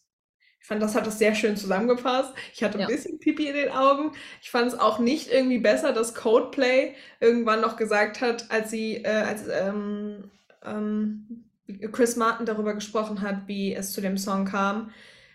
Fand, 0.71 0.81
das 0.81 0.95
hat 0.95 1.05
das 1.05 1.19
sehr 1.19 1.35
schön 1.35 1.57
zusammengefasst. 1.57 2.33
Ich 2.53 2.63
hatte 2.63 2.77
ein 2.77 2.81
Ja. 2.81 2.87
bisschen 2.87 3.19
Pipi 3.19 3.47
in 3.47 3.55
den 3.55 3.69
Augen. 3.71 4.13
Ich 4.41 4.51
fand 4.51 4.69
es 4.69 4.79
auch 4.79 4.99
nicht 4.99 5.29
irgendwie 5.29 5.57
besser, 5.57 5.91
dass 5.91 6.15
Codeplay 6.15 6.93
irgendwann 7.19 7.59
noch 7.59 7.75
gesagt 7.75 8.21
hat, 8.21 8.49
als 8.49 8.71
sie, 8.71 9.03
äh, 9.03 9.09
als 9.09 9.41
ähm, 9.51 10.31
ähm, 10.63 11.43
Chris 11.91 12.15
Martin 12.15 12.45
darüber 12.45 12.73
gesprochen 12.73 13.21
hat, 13.21 13.47
wie 13.47 13.75
es 13.75 13.91
zu 13.91 13.99
dem 13.99 14.17
Song 14.17 14.45
kam, 14.45 14.91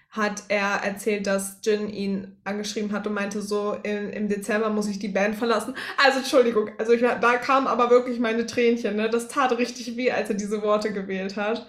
hat 0.09 0.45
er 0.49 0.81
erzählt, 0.83 1.27
dass 1.27 1.59
Jin 1.63 1.91
ihn 1.91 2.39
angeschrieben 2.45 2.93
hat 2.93 3.07
und 3.07 3.13
meinte 3.13 3.43
so, 3.43 3.77
im, 3.83 4.09
im 4.09 4.29
Dezember 4.31 4.71
muss 4.71 4.89
ich 4.89 4.99
die 4.99 5.09
Band 5.09 5.37
verlassen. 5.37 5.75
Also 6.03 6.21
Entschuldigung, 6.21 6.71
also 6.79 6.93
ich, 6.93 7.03
da 7.03 7.37
kamen 7.37 7.67
aber 7.67 7.91
wirklich 7.91 8.19
meine 8.21 8.47
Tränchen, 8.47 8.97
ne? 8.97 9.11
Das 9.11 9.29
tat 9.29 9.53
richtig 9.59 9.99
weh, 9.99 10.11
als 10.11 10.31
er 10.31 10.37
diese 10.37 10.63
Worte 10.63 10.95
gewählt 10.95 11.37
hat. 11.37 11.67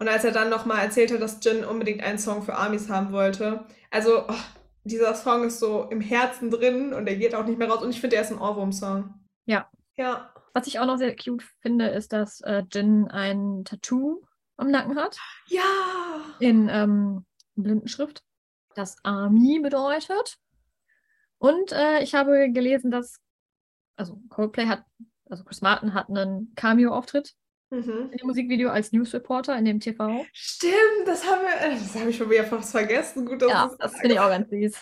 Und 0.00 0.08
als 0.08 0.24
er 0.24 0.32
dann 0.32 0.48
nochmal 0.48 0.82
erzählt 0.82 1.12
hat, 1.12 1.20
dass 1.20 1.44
Jin 1.44 1.62
unbedingt 1.62 2.02
einen 2.02 2.18
Song 2.18 2.42
für 2.42 2.54
Armies 2.54 2.88
haben 2.88 3.12
wollte. 3.12 3.66
Also, 3.90 4.24
oh, 4.26 4.34
dieser 4.82 5.14
Song 5.14 5.44
ist 5.44 5.60
so 5.60 5.84
im 5.90 6.00
Herzen 6.00 6.50
drin 6.50 6.94
und 6.94 7.06
er 7.06 7.16
geht 7.16 7.34
auch 7.34 7.44
nicht 7.44 7.58
mehr 7.58 7.68
raus. 7.68 7.82
Und 7.82 7.90
ich 7.90 8.00
finde, 8.00 8.16
er 8.16 8.22
ist 8.22 8.32
ein 8.32 8.40
Ohrwurm-Song. 8.40 9.12
Ja. 9.44 9.68
Ja. 9.96 10.32
Was 10.54 10.66
ich 10.66 10.78
auch 10.78 10.86
noch 10.86 10.96
sehr 10.96 11.14
cute 11.14 11.44
finde, 11.60 11.88
ist, 11.88 12.14
dass 12.14 12.40
äh, 12.40 12.62
Jin 12.72 13.08
ein 13.08 13.62
Tattoo 13.66 14.22
am 14.56 14.70
Nacken 14.70 14.96
hat. 14.96 15.18
Ja. 15.48 15.62
in 16.38 16.70
ähm, 16.70 17.26
Blindenschrift, 17.56 18.24
das 18.74 18.96
Army 19.04 19.60
bedeutet. 19.60 20.38
Und 21.36 21.72
äh, 21.72 22.02
ich 22.02 22.14
habe 22.14 22.50
gelesen, 22.50 22.90
dass, 22.90 23.20
also 23.96 24.18
Coldplay 24.30 24.66
hat, 24.66 24.84
also 25.28 25.44
Chris 25.44 25.60
Martin 25.60 25.92
hat 25.92 26.08
einen 26.08 26.54
Cameo-Auftritt 26.54 27.34
Mhm. 27.70 28.10
in 28.10 28.18
dem 28.18 28.26
Musikvideo 28.26 28.70
als 28.70 28.92
News-Reporter 28.92 29.56
in 29.56 29.64
dem 29.64 29.80
TV. 29.80 30.26
Stimmt, 30.32 31.06
das 31.06 31.24
haben 31.24 31.42
wir, 31.42 31.68
äh, 31.68 31.74
das 31.78 31.94
habe 31.94 32.10
ich 32.10 32.16
schon 32.16 32.28
wieder 32.28 32.44
fast 32.44 32.72
vergessen. 32.72 33.26
Gut, 33.26 33.42
dass 33.42 33.50
Ja, 33.50 33.70
das 33.78 33.92
finde 33.92 34.14
ich 34.14 34.20
auch 34.20 34.28
ganz 34.28 34.50
süß. 34.50 34.74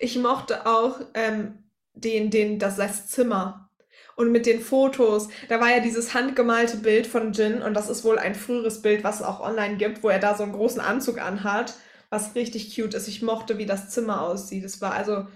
Ich 0.00 0.18
mochte 0.18 0.66
auch 0.66 1.00
ähm, 1.14 1.70
den, 1.94 2.30
den, 2.30 2.58
das, 2.58 2.76
das 2.76 3.08
Zimmer. 3.08 3.70
Und 4.16 4.32
mit 4.32 4.46
den 4.46 4.60
Fotos, 4.60 5.28
da 5.48 5.60
war 5.60 5.70
ja 5.70 5.78
dieses 5.78 6.12
handgemalte 6.12 6.78
Bild 6.78 7.06
von 7.06 7.32
Jin 7.32 7.62
und 7.62 7.74
das 7.74 7.88
ist 7.88 8.02
wohl 8.02 8.18
ein 8.18 8.34
früheres 8.34 8.82
Bild, 8.82 9.04
was 9.04 9.20
es 9.20 9.22
auch 9.22 9.38
online 9.38 9.76
gibt, 9.76 10.02
wo 10.02 10.08
er 10.08 10.18
da 10.18 10.36
so 10.36 10.42
einen 10.42 10.52
großen 10.52 10.80
Anzug 10.80 11.20
anhat, 11.20 11.74
was 12.10 12.34
richtig 12.34 12.74
cute 12.74 12.94
ist. 12.94 13.06
Ich 13.06 13.22
mochte, 13.22 13.58
wie 13.58 13.66
das 13.66 13.90
Zimmer 13.90 14.22
aussieht. 14.22 14.64
Es 14.64 14.80
war 14.80 14.92
also, 14.94 15.28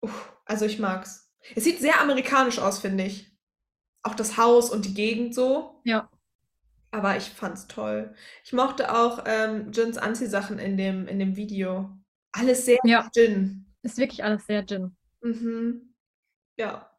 uff, 0.00 0.32
also 0.44 0.66
ich 0.66 0.78
mag's. 0.78 1.32
Es 1.56 1.64
sieht 1.64 1.80
sehr 1.80 2.00
amerikanisch 2.00 2.60
aus, 2.60 2.78
finde 2.78 3.04
ich. 3.04 3.27
Auch 4.08 4.14
das 4.14 4.38
Haus 4.38 4.70
und 4.70 4.86
die 4.86 4.94
Gegend 4.94 5.34
so. 5.34 5.80
Ja. 5.84 6.08
Aber 6.90 7.16
ich 7.18 7.24
fand's 7.24 7.66
toll. 7.68 8.14
Ich 8.42 8.54
mochte 8.54 8.96
auch 8.96 9.24
ähm, 9.26 9.70
Jins 9.72 9.98
Anziehsachen 9.98 10.58
in 10.58 10.78
dem, 10.78 11.06
in 11.06 11.18
dem 11.18 11.36
Video. 11.36 11.90
Alles 12.32 12.64
sehr 12.64 12.78
Ja. 12.84 13.10
Jin. 13.14 13.66
Ist 13.82 13.98
wirklich 13.98 14.24
alles 14.24 14.46
sehr 14.46 14.64
Jin. 14.64 14.96
Mhm. 15.20 15.94
Ja, 16.56 16.90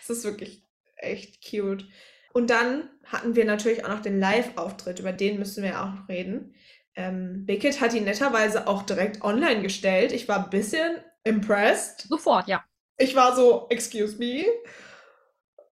es 0.00 0.08
ist 0.08 0.24
wirklich 0.24 0.62
echt 0.96 1.44
cute. 1.48 1.84
Und 2.32 2.48
dann 2.48 2.88
hatten 3.04 3.36
wir 3.36 3.44
natürlich 3.44 3.84
auch 3.84 3.90
noch 3.90 4.00
den 4.02 4.18
Live-Auftritt, 4.18 4.98
über 5.00 5.12
den 5.12 5.38
müssen 5.38 5.62
wir 5.62 5.82
auch 5.82 5.90
noch 5.92 6.08
reden. 6.08 6.54
ähm, 6.94 7.44
Bickett 7.46 7.80
hat 7.80 7.92
ihn 7.94 8.04
netterweise 8.04 8.66
auch 8.66 8.82
direkt 8.82 9.22
online 9.22 9.60
gestellt. 9.62 10.12
Ich 10.12 10.26
war 10.28 10.44
ein 10.44 10.50
bisschen 10.50 10.96
impressed. 11.24 12.06
Sofort, 12.08 12.48
ja. 12.48 12.64
Ich 12.96 13.14
war 13.14 13.36
so, 13.36 13.66
excuse 13.68 14.16
me, 14.18 14.44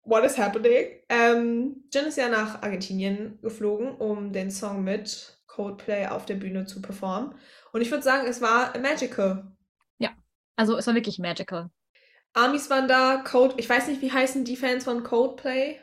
what 0.07 0.25
is 0.25 0.39
happening? 0.39 0.87
Ähm, 1.09 1.85
Jin 1.93 2.07
ist 2.07 2.17
ja 2.17 2.29
nach 2.29 2.63
Argentinien 2.63 3.39
geflogen, 3.43 3.97
um 3.97 4.33
den 4.33 4.51
Song 4.51 4.83
mit 4.83 5.39
Coldplay 5.47 6.07
auf 6.07 6.25
der 6.25 6.37
Bühne 6.37 6.65
zu 6.65 6.81
performen. 6.81 7.35
Und 7.73 7.81
ich 7.83 7.91
würde 7.91 8.03
sagen, 8.03 8.27
es 8.27 8.41
war 8.41 8.77
magical. 8.79 9.57
Also 10.57 10.77
es 10.77 10.87
war 10.87 10.95
wirklich 10.95 11.19
magical. 11.19 11.71
Amis 12.33 12.69
waren 12.71 12.89
da, 12.89 13.19
Code, 13.19 13.55
ich 13.59 13.69
weiß 13.69 13.89
nicht, 13.89 14.01
wie 14.03 14.13
heißen 14.13 14.45
die 14.45 14.57
Fans 14.57 14.85
von 14.85 15.05
Coldplay? 15.05 15.79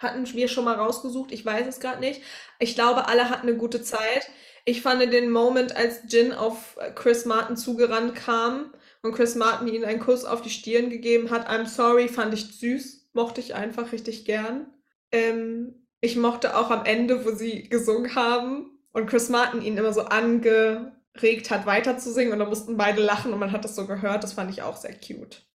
Hatten 0.00 0.26
wir 0.34 0.48
schon 0.48 0.64
mal 0.64 0.74
rausgesucht, 0.74 1.32
ich 1.32 1.46
weiß 1.46 1.66
es 1.66 1.80
gerade 1.80 2.00
nicht. 2.00 2.20
Ich 2.58 2.74
glaube, 2.74 3.06
alle 3.08 3.30
hatten 3.30 3.48
eine 3.48 3.56
gute 3.56 3.82
Zeit. 3.82 4.28
Ich 4.64 4.82
fand 4.82 5.00
den 5.00 5.30
Moment, 5.30 5.76
als 5.76 6.02
Jin 6.08 6.32
auf 6.32 6.76
Chris 6.94 7.24
Martin 7.24 7.56
zugerannt 7.56 8.14
kam 8.14 8.74
und 9.02 9.14
Chris 9.14 9.36
Martin 9.36 9.68
ihm 9.68 9.84
einen 9.84 10.00
Kuss 10.00 10.24
auf 10.24 10.42
die 10.42 10.50
Stirn 10.50 10.90
gegeben 10.90 11.30
hat, 11.30 11.48
I'm 11.48 11.66
sorry, 11.66 12.08
fand 12.08 12.34
ich 12.34 12.58
süß, 12.58 13.03
mochte 13.14 13.40
ich 13.40 13.54
einfach 13.54 13.92
richtig 13.92 14.24
gern. 14.24 14.66
Ähm, 15.10 15.86
ich 16.00 16.16
mochte 16.16 16.56
auch 16.56 16.70
am 16.70 16.84
Ende, 16.84 17.24
wo 17.24 17.30
sie 17.30 17.68
gesungen 17.68 18.14
haben 18.14 18.78
und 18.92 19.06
Chris 19.06 19.30
Martin 19.30 19.62
ihn 19.62 19.78
immer 19.78 19.92
so 19.92 20.02
angeregt 20.02 21.50
hat, 21.50 21.64
weiter 21.64 21.96
zu 21.96 22.12
singen 22.12 22.32
und 22.32 22.40
da 22.40 22.44
mussten 22.44 22.76
beide 22.76 23.02
lachen 23.02 23.32
und 23.32 23.38
man 23.38 23.52
hat 23.52 23.64
das 23.64 23.74
so 23.74 23.86
gehört. 23.86 24.22
Das 24.22 24.34
fand 24.34 24.50
ich 24.50 24.62
auch 24.62 24.76
sehr 24.76 24.94
cute. 24.94 25.46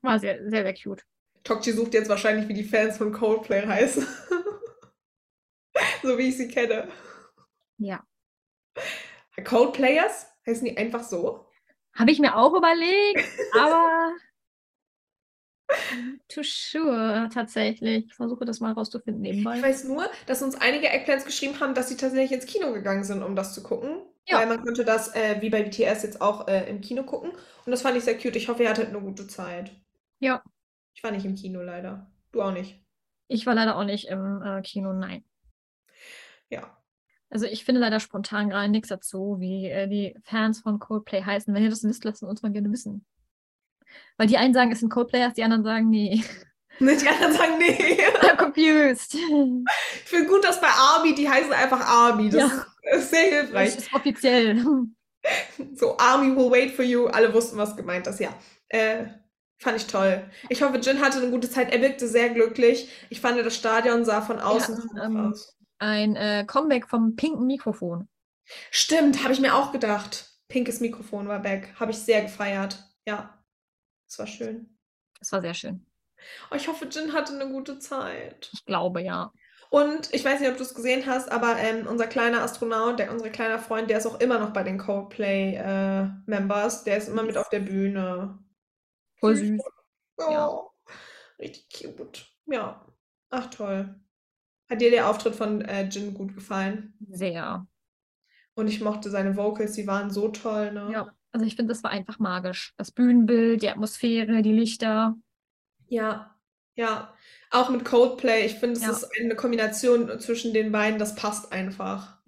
War 0.00 0.18
sehr, 0.18 0.38
sehr, 0.50 0.64
sehr 0.64 0.74
cute. 0.74 1.04
Tokchi 1.44 1.72
sucht 1.72 1.94
jetzt 1.94 2.08
wahrscheinlich, 2.08 2.48
wie 2.48 2.54
die 2.54 2.64
Fans 2.64 2.98
von 2.98 3.12
Coldplay 3.12 3.66
heißen. 3.66 4.06
so 6.02 6.18
wie 6.18 6.28
ich 6.28 6.36
sie 6.36 6.48
kenne. 6.48 6.88
Ja. 7.78 8.04
Coldplayers? 9.44 10.26
Heißen 10.46 10.64
die 10.64 10.76
einfach 10.76 11.04
so? 11.04 11.46
Habe 11.94 12.10
ich 12.10 12.18
mir 12.18 12.36
auch 12.36 12.54
überlegt, 12.54 13.28
aber 13.58 14.12
too 16.28 16.42
sure 16.42 17.28
tatsächlich. 17.32 18.06
Ich 18.06 18.14
versuche 18.14 18.44
das 18.44 18.60
mal 18.60 18.72
rauszufinden 18.72 19.24
Ich 19.24 19.36
nebenbei. 19.36 19.62
weiß 19.62 19.84
nur, 19.84 20.04
dass 20.26 20.42
uns 20.42 20.54
einige 20.60 20.88
Eggplants 20.88 21.24
geschrieben 21.24 21.58
haben, 21.60 21.74
dass 21.74 21.88
sie 21.88 21.96
tatsächlich 21.96 22.32
ins 22.32 22.46
Kino 22.46 22.72
gegangen 22.72 23.04
sind, 23.04 23.22
um 23.22 23.36
das 23.36 23.54
zu 23.54 23.62
gucken. 23.62 24.02
Ja. 24.26 24.38
Weil 24.38 24.46
man 24.46 24.62
konnte 24.62 24.84
das, 24.84 25.14
äh, 25.14 25.40
wie 25.40 25.50
bei 25.50 25.62
BTS, 25.62 26.02
jetzt 26.02 26.20
auch 26.20 26.46
äh, 26.46 26.68
im 26.70 26.80
Kino 26.80 27.02
gucken. 27.02 27.30
Und 27.32 27.72
das 27.72 27.82
fand 27.82 27.96
ich 27.96 28.04
sehr 28.04 28.16
cute. 28.16 28.36
Ich 28.36 28.48
hoffe, 28.48 28.62
ihr 28.62 28.70
hattet 28.70 28.88
eine 28.88 29.00
gute 29.00 29.26
Zeit. 29.26 29.72
Ja. 30.20 30.42
Ich 30.94 31.02
war 31.02 31.10
nicht 31.10 31.24
im 31.24 31.34
Kino 31.34 31.60
leider. 31.62 32.10
Du 32.30 32.42
auch 32.42 32.52
nicht. 32.52 32.80
Ich 33.28 33.46
war 33.46 33.54
leider 33.54 33.76
auch 33.76 33.84
nicht 33.84 34.08
im 34.08 34.42
äh, 34.42 34.62
Kino, 34.62 34.92
nein. 34.92 35.24
Ja. 36.50 36.76
Also 37.30 37.46
ich 37.46 37.64
finde 37.64 37.80
leider 37.80 37.98
spontan 37.98 38.50
gerade 38.50 38.68
nichts 38.68 38.88
dazu, 38.88 39.36
wie 39.40 39.66
äh, 39.66 39.88
die 39.88 40.14
Fans 40.22 40.60
von 40.60 40.78
Coldplay 40.78 41.22
heißen. 41.22 41.52
Wenn 41.54 41.62
ihr 41.62 41.70
das 41.70 41.82
wisst, 41.82 42.04
lasst 42.04 42.22
uns 42.22 42.42
mal 42.42 42.52
gerne 42.52 42.70
wissen. 42.70 43.06
Weil 44.16 44.26
die 44.26 44.36
einen 44.38 44.54
sagen, 44.54 44.70
es 44.72 44.80
sind 44.80 44.90
Coldplayers, 44.90 45.34
die 45.34 45.42
anderen 45.44 45.64
sagen, 45.64 45.88
nee. 45.90 46.22
Die 46.80 46.86
anderen 47.08 47.32
sagen, 47.32 47.58
nee. 47.58 47.98
I'm 48.22 48.36
confused. 48.36 49.14
Ich 49.14 50.08
finde 50.08 50.28
gut, 50.28 50.44
dass 50.44 50.60
bei 50.60 50.68
Army, 50.68 51.14
die 51.14 51.28
heißen 51.28 51.52
einfach 51.52 51.80
Army. 51.80 52.30
Das 52.30 52.40
Ja. 52.40 52.96
ist 52.96 53.10
sehr 53.10 53.30
Das 53.30 53.40
hilfreich. 53.40 53.76
ist 53.76 53.94
offiziell. 53.94 54.64
So, 55.74 55.96
Army 55.98 56.34
will 56.36 56.50
wait 56.50 56.72
for 56.72 56.84
you. 56.84 57.06
Alle 57.06 57.32
wussten, 57.32 57.56
was 57.56 57.76
gemeint 57.76 58.06
ist, 58.06 58.18
ja. 58.20 58.30
Äh, 58.68 59.04
fand 59.58 59.76
ich 59.76 59.86
toll. 59.86 60.24
Ich 60.48 60.62
hoffe, 60.62 60.78
Jin 60.78 61.00
hatte 61.00 61.18
eine 61.18 61.30
gute 61.30 61.48
Zeit. 61.48 61.72
Er 61.72 61.80
wirkte 61.80 62.08
sehr 62.08 62.30
glücklich. 62.30 62.90
Ich 63.10 63.20
fand, 63.20 63.38
das 63.38 63.54
Stadion 63.54 64.04
sah 64.04 64.20
von 64.22 64.40
außen 64.40 64.74
gut 64.76 64.90
ähm, 65.02 65.16
aus. 65.30 65.56
Ein 65.78 66.16
äh, 66.16 66.44
Comeback 66.46 66.88
vom 66.88 67.14
pinken 67.16 67.46
Mikrofon. 67.46 68.08
Stimmt, 68.70 69.22
habe 69.22 69.32
ich 69.32 69.40
mir 69.40 69.54
auch 69.54 69.70
gedacht. 69.72 70.30
Pinkes 70.48 70.80
Mikrofon 70.80 71.28
war 71.28 71.38
back. 71.38 71.72
Habe 71.78 71.92
ich 71.92 71.98
sehr 71.98 72.22
gefeiert. 72.22 72.82
Ja. 73.06 73.38
Das 74.12 74.18
war 74.18 74.26
schön. 74.26 74.78
Das 75.18 75.32
war 75.32 75.40
sehr 75.40 75.54
schön. 75.54 75.86
Oh, 76.50 76.54
ich 76.54 76.68
hoffe, 76.68 76.84
Jin 76.84 77.14
hatte 77.14 77.32
eine 77.32 77.50
gute 77.50 77.78
Zeit. 77.78 78.50
Ich 78.52 78.66
glaube, 78.66 79.00
ja. 79.00 79.32
Und 79.70 80.12
ich 80.12 80.22
weiß 80.22 80.38
nicht, 80.38 80.50
ob 80.50 80.58
du 80.58 80.64
es 80.64 80.74
gesehen 80.74 81.06
hast, 81.06 81.32
aber 81.32 81.56
ähm, 81.56 81.86
unser 81.86 82.06
kleiner 82.06 82.42
Astronaut, 82.42 82.98
der, 82.98 83.10
unser 83.10 83.30
kleiner 83.30 83.58
Freund, 83.58 83.88
der 83.88 83.96
ist 83.96 84.06
auch 84.06 84.20
immer 84.20 84.38
noch 84.38 84.52
bei 84.52 84.64
den 84.64 84.76
Coldplay-Members. 84.76 86.84
der 86.84 86.98
ist 86.98 87.08
immer 87.08 87.22
mit 87.22 87.38
auf 87.38 87.48
der 87.48 87.60
Bühne. 87.60 88.38
Voll 89.18 89.36
süß. 89.36 89.62
Oh, 90.18 90.30
Ja. 90.30 90.60
richtig 91.38 91.96
cute. 91.96 92.26
Ja. 92.44 92.84
Ach, 93.30 93.46
toll. 93.46 93.98
Hat 94.68 94.82
dir 94.82 94.90
der 94.90 95.08
Auftritt 95.08 95.36
von 95.36 95.62
äh, 95.62 95.84
Jin 95.84 96.12
gut 96.12 96.34
gefallen? 96.34 96.92
Sehr. 97.08 97.66
Und 98.52 98.68
ich 98.68 98.82
mochte 98.82 99.08
seine 99.08 99.38
Vocals, 99.38 99.72
die 99.72 99.86
waren 99.86 100.10
so 100.10 100.28
toll, 100.28 100.70
ne? 100.72 100.90
Ja. 100.92 101.16
Also 101.32 101.46
ich 101.46 101.56
finde, 101.56 101.72
das 101.72 101.82
war 101.82 101.90
einfach 101.90 102.18
magisch. 102.18 102.74
Das 102.76 102.90
Bühnenbild, 102.92 103.62
die 103.62 103.70
Atmosphäre, 103.70 104.42
die 104.42 104.52
Lichter. 104.52 105.16
Ja, 105.88 106.34
ja. 106.74 107.12
Auch 107.50 107.68
mit 107.70 107.84
Coldplay. 107.84 108.46
Ich 108.46 108.54
finde, 108.54 108.76
es 108.78 108.82
Ja. 108.82 108.90
ist 108.92 109.08
eine 109.20 109.34
Kombination 109.34 110.18
zwischen 110.20 110.52
den 110.54 110.72
beiden, 110.72 110.98
das 110.98 111.14
passt 111.14 111.52
einfach. 111.52 112.18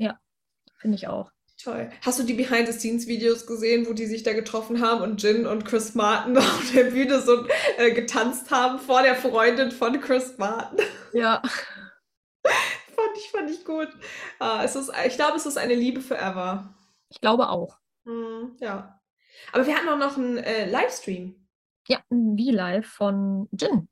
Finde 0.78 0.96
ich 0.96 1.08
auch. 1.08 1.30
Toll. 1.62 1.90
Hast 2.02 2.18
du 2.18 2.24
die 2.24 2.34
Behind-the-Scenes-Videos 2.34 3.46
gesehen, 3.46 3.86
wo 3.86 3.94
die 3.94 4.04
sich 4.04 4.22
da 4.22 4.34
getroffen 4.34 4.82
haben 4.82 5.00
und 5.00 5.22
Jin 5.22 5.46
und 5.46 5.64
Chris 5.64 5.94
Martin 5.94 6.36
auf 6.36 6.72
der 6.74 6.84
Bühne 6.90 7.22
so 7.22 7.46
äh, 7.78 7.92
getanzt 7.92 8.50
haben 8.50 8.78
vor 8.78 9.02
der 9.02 9.14
Freundin 9.14 9.70
von 9.70 9.98
Chris 10.00 10.36
Martin? 10.36 10.78
Ja. 11.14 11.40
Fand 12.44 13.16
ich, 13.16 13.30
fand 13.30 13.50
ich 13.50 13.64
gut. 13.64 13.88
Ah, 14.40 14.62
es 14.64 14.76
ist, 14.76 14.90
ich 15.06 15.14
glaube, 15.14 15.36
es 15.36 15.46
ist 15.46 15.56
eine 15.56 15.74
Liebe 15.74 16.00
forever. 16.00 16.74
Ich 17.08 17.20
glaube 17.20 17.48
auch. 17.48 17.78
Hm, 18.04 18.56
ja. 18.60 19.00
Aber 19.52 19.66
wir 19.66 19.74
hatten 19.74 19.88
auch 19.88 19.98
noch 19.98 20.16
einen 20.16 20.38
äh, 20.38 20.68
Livestream. 20.70 21.46
Ja, 21.88 22.00
ein 22.10 22.38
V-Live 22.38 22.86
von 22.86 23.48
Jin. 23.52 23.88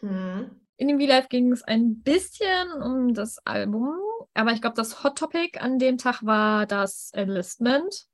Hm. 0.00 0.60
In 0.76 0.88
dem 0.88 1.00
V-Live 1.00 1.28
ging 1.28 1.52
es 1.52 1.62
ein 1.62 2.02
bisschen 2.02 2.72
um 2.72 3.14
das 3.14 3.38
Album, 3.44 3.98
aber 4.34 4.52
ich 4.52 4.60
glaube, 4.60 4.76
das 4.76 5.02
Hot 5.02 5.18
Topic 5.18 5.58
an 5.58 5.78
dem 5.78 5.98
Tag 5.98 6.24
war 6.24 6.66
das 6.66 7.10
Enlistment. 7.12 8.06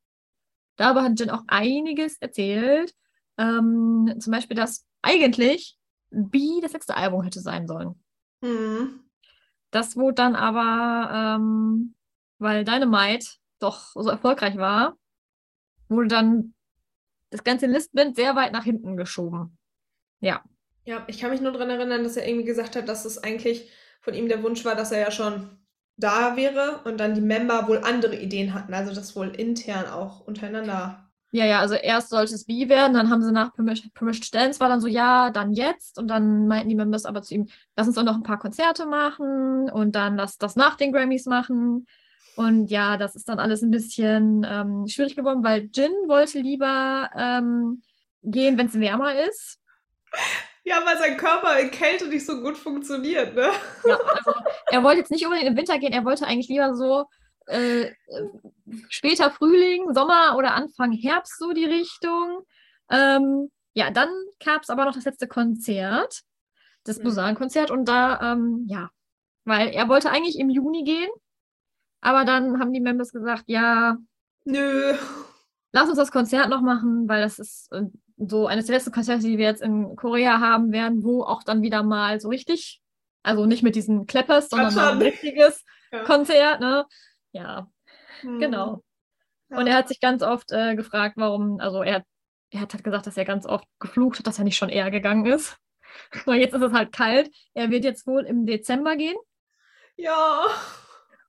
Darüber 0.76 1.02
hat 1.02 1.20
Jin 1.20 1.30
auch 1.30 1.42
einiges 1.46 2.16
erzählt. 2.18 2.94
Ähm, 3.36 4.14
zum 4.18 4.30
Beispiel, 4.30 4.56
dass 4.56 4.86
eigentlich 5.02 5.76
B 6.10 6.60
das 6.62 6.72
letzte 6.72 6.96
Album 6.96 7.22
hätte 7.22 7.40
sein 7.40 7.66
sollen. 7.66 8.02
Hm. 8.42 9.00
Das 9.70 9.96
wurde 9.96 10.14
dann 10.14 10.36
aber, 10.36 11.36
ähm, 11.36 11.94
weil 12.38 12.64
Dynamite 12.64 13.26
doch 13.58 13.92
so 13.94 14.08
erfolgreich 14.08 14.56
war, 14.56 14.96
wurde 15.94 16.08
dann 16.08 16.54
das 17.30 17.44
ganze 17.44 17.66
Enlistment 17.66 18.16
sehr 18.16 18.36
weit 18.36 18.52
nach 18.52 18.64
hinten 18.64 18.96
geschoben. 18.96 19.58
Ja. 20.20 20.42
Ja, 20.84 21.04
ich 21.06 21.18
kann 21.18 21.30
mich 21.30 21.40
nur 21.40 21.52
daran 21.52 21.70
erinnern, 21.70 22.04
dass 22.04 22.16
er 22.16 22.28
irgendwie 22.28 22.46
gesagt 22.46 22.76
hat, 22.76 22.88
dass 22.88 23.04
es 23.04 23.22
eigentlich 23.22 23.70
von 24.00 24.14
ihm 24.14 24.28
der 24.28 24.42
Wunsch 24.42 24.64
war, 24.64 24.74
dass 24.74 24.92
er 24.92 25.00
ja 25.00 25.10
schon 25.10 25.58
da 25.96 26.36
wäre 26.36 26.80
und 26.84 26.98
dann 26.98 27.14
die 27.14 27.20
Member 27.20 27.68
wohl 27.68 27.78
andere 27.78 28.16
Ideen 28.16 28.52
hatten, 28.52 28.74
also 28.74 28.94
das 28.94 29.16
wohl 29.16 29.28
intern 29.28 29.86
auch 29.86 30.20
untereinander. 30.26 31.10
Ja, 31.30 31.46
ja, 31.46 31.58
also 31.58 31.74
erst 31.74 32.10
sollte 32.10 32.34
es 32.34 32.44
B 32.44 32.68
werden, 32.68 32.94
dann 32.94 33.10
haben 33.10 33.22
sie 33.22 33.32
nach 33.32 33.52
Permission, 33.52 33.90
Permission 33.92 34.40
Dance 34.40 34.60
war 34.60 34.68
dann 34.68 34.80
so, 34.80 34.86
ja, 34.86 35.30
dann 35.30 35.52
jetzt. 35.52 35.98
Und 35.98 36.06
dann 36.06 36.46
meinten 36.46 36.68
die 36.68 36.76
Members 36.76 37.06
aber 37.06 37.22
zu 37.22 37.34
ihm, 37.34 37.48
lass 37.76 37.88
uns 37.88 37.96
doch 37.96 38.04
noch 38.04 38.14
ein 38.14 38.22
paar 38.22 38.38
Konzerte 38.38 38.86
machen 38.86 39.68
und 39.68 39.96
dann 39.96 40.16
lass 40.16 40.38
das 40.38 40.54
nach 40.54 40.76
den 40.76 40.92
Grammys 40.92 41.26
machen. 41.26 41.86
Und 42.36 42.66
ja, 42.70 42.96
das 42.96 43.14
ist 43.14 43.28
dann 43.28 43.38
alles 43.38 43.62
ein 43.62 43.70
bisschen 43.70 44.44
ähm, 44.48 44.86
schwierig 44.88 45.14
geworden, 45.16 45.44
weil 45.44 45.68
Jin 45.72 45.92
wollte 46.08 46.40
lieber 46.40 47.10
ähm, 47.16 47.82
gehen, 48.22 48.58
wenn 48.58 48.66
es 48.66 48.78
wärmer 48.78 49.14
ist. 49.24 49.60
Ja, 50.64 50.76
weil 50.84 50.96
sein 50.98 51.16
Körper 51.16 51.58
in 51.60 51.70
Kälte 51.70 52.08
nicht 52.08 52.24
so 52.24 52.40
gut 52.40 52.56
funktioniert, 52.56 53.34
ne? 53.34 53.50
Ja, 53.84 53.96
also 53.96 54.32
er 54.70 54.82
wollte 54.82 55.00
jetzt 55.00 55.10
nicht 55.10 55.24
unbedingt 55.24 55.48
im 55.48 55.56
Winter 55.56 55.78
gehen, 55.78 55.92
er 55.92 56.04
wollte 56.04 56.26
eigentlich 56.26 56.48
lieber 56.48 56.74
so 56.74 57.04
äh, 57.46 57.90
später 58.88 59.30
Frühling, 59.30 59.92
Sommer 59.92 60.36
oder 60.36 60.54
Anfang 60.54 60.92
Herbst 60.92 61.38
so 61.38 61.52
die 61.52 61.66
Richtung. 61.66 62.40
Ähm, 62.90 63.50
ja, 63.74 63.90
dann 63.90 64.08
gab 64.44 64.62
es 64.62 64.70
aber 64.70 64.86
noch 64.86 64.94
das 64.94 65.04
letzte 65.04 65.28
Konzert, 65.28 66.22
das 66.84 66.98
Mhm. 66.98 67.04
Busan-Konzert 67.04 67.70
und 67.70 67.86
da, 67.86 68.32
ähm, 68.32 68.64
ja, 68.66 68.88
weil 69.44 69.68
er 69.68 69.88
wollte 69.88 70.10
eigentlich 70.10 70.38
im 70.38 70.48
Juni 70.48 70.84
gehen, 70.84 71.10
aber 72.04 72.24
dann 72.24 72.60
haben 72.60 72.72
die 72.72 72.80
Members 72.80 73.12
gesagt, 73.12 73.44
ja, 73.46 73.96
Nö. 74.44 74.94
lass 75.72 75.88
uns 75.88 75.96
das 75.98 76.12
Konzert 76.12 76.48
noch 76.50 76.60
machen, 76.60 77.08
weil 77.08 77.22
das 77.22 77.38
ist 77.38 77.72
äh, 77.72 77.82
so 78.16 78.46
eines 78.46 78.66
der 78.66 78.76
letzten 78.76 78.92
Konzerte, 78.92 79.22
die 79.26 79.38
wir 79.38 79.46
jetzt 79.46 79.62
in 79.62 79.96
Korea 79.96 80.38
haben 80.40 80.70
werden, 80.72 81.02
wo 81.02 81.22
auch 81.24 81.42
dann 81.42 81.62
wieder 81.62 81.82
mal 81.82 82.20
so 82.20 82.28
richtig, 82.28 82.80
also 83.22 83.46
nicht 83.46 83.62
mit 83.62 83.74
diesen 83.74 84.06
Clappers, 84.06 84.48
sondern 84.50 84.74
mal 84.74 84.92
ein 84.92 85.02
richtiges 85.02 85.64
Ja. 85.92 86.04
Konzert, 86.04 86.60
ne? 86.60 86.86
Ja, 87.32 87.68
Hm. 88.20 88.38
genau. 88.38 88.82
Ja. 89.50 89.58
Und 89.58 89.66
er 89.66 89.76
hat 89.76 89.88
sich 89.88 90.00
ganz 90.00 90.22
oft 90.22 90.52
äh, 90.52 90.74
gefragt, 90.76 91.14
warum, 91.16 91.58
also 91.60 91.82
er, 91.82 91.96
hat- 91.96 92.06
er 92.50 92.60
hat 92.60 92.72
halt 92.74 92.84
gesagt, 92.84 93.06
dass 93.06 93.16
er 93.16 93.24
ganz 93.24 93.46
oft 93.46 93.66
geflucht 93.80 94.18
hat, 94.18 94.26
dass 94.26 94.38
er 94.38 94.44
nicht 94.44 94.56
schon 94.56 94.68
eher 94.68 94.90
gegangen 94.90 95.26
ist. 95.26 95.56
Weil 96.26 96.40
jetzt 96.40 96.54
ist 96.54 96.62
es 96.62 96.72
halt 96.72 96.92
kalt. 96.92 97.30
Er 97.54 97.70
wird 97.70 97.84
jetzt 97.84 98.06
wohl 98.06 98.24
im 98.24 98.46
Dezember 98.46 98.96
gehen. 98.96 99.16
Ja. 99.96 100.46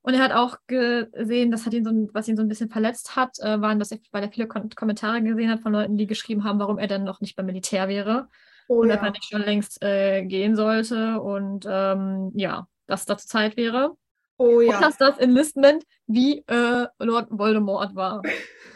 Und 0.05 0.13
er 0.13 0.21
hat 0.21 0.33
auch 0.33 0.57
gesehen, 0.67 1.49
das 1.49 1.65
hat 1.65 1.73
ihn 1.73 1.83
so, 1.83 1.91
was 2.13 2.27
ihn 2.27 2.37
so 2.37 2.43
ein 2.43 2.47
bisschen 2.47 2.69
verletzt 2.69 3.15
hat, 3.15 3.39
äh, 3.39 3.59
waren, 3.59 3.79
dass 3.79 3.91
er, 3.91 3.97
weil 4.11 4.21
er 4.21 4.31
viele 4.31 4.47
Kon 4.47 4.69
Kommentare 4.69 5.19
gesehen 5.23 5.49
hat 5.49 5.61
von 5.61 5.73
Leuten, 5.73 5.97
die 5.97 6.05
geschrieben 6.05 6.43
haben, 6.43 6.59
warum 6.59 6.77
er 6.77 6.85
dann 6.85 7.03
noch 7.03 7.21
nicht 7.21 7.35
beim 7.35 7.47
Militär 7.47 7.87
wäre 7.87 8.27
Oh 8.67 8.81
und 8.81 8.89
dass 8.89 8.99
er 8.99 9.05
ja. 9.05 9.09
nicht 9.09 9.25
schon 9.25 9.41
längst 9.41 9.81
äh, 9.81 10.23
gehen 10.23 10.55
sollte 10.55 11.19
und 11.19 11.65
ähm, 11.67 12.31
ja, 12.35 12.67
dass 12.85 13.05
dazu 13.05 13.27
Zeit 13.27 13.57
wäre. 13.57 13.97
Oh 14.37 14.59
Und 14.59 14.67
ja. 14.67 14.79
dass 14.79 14.97
das 14.97 15.17
Enlistment 15.17 15.83
wie 16.05 16.43
äh, 16.45 16.85
Lord 16.99 17.29
Voldemort 17.31 17.95
war. 17.95 18.21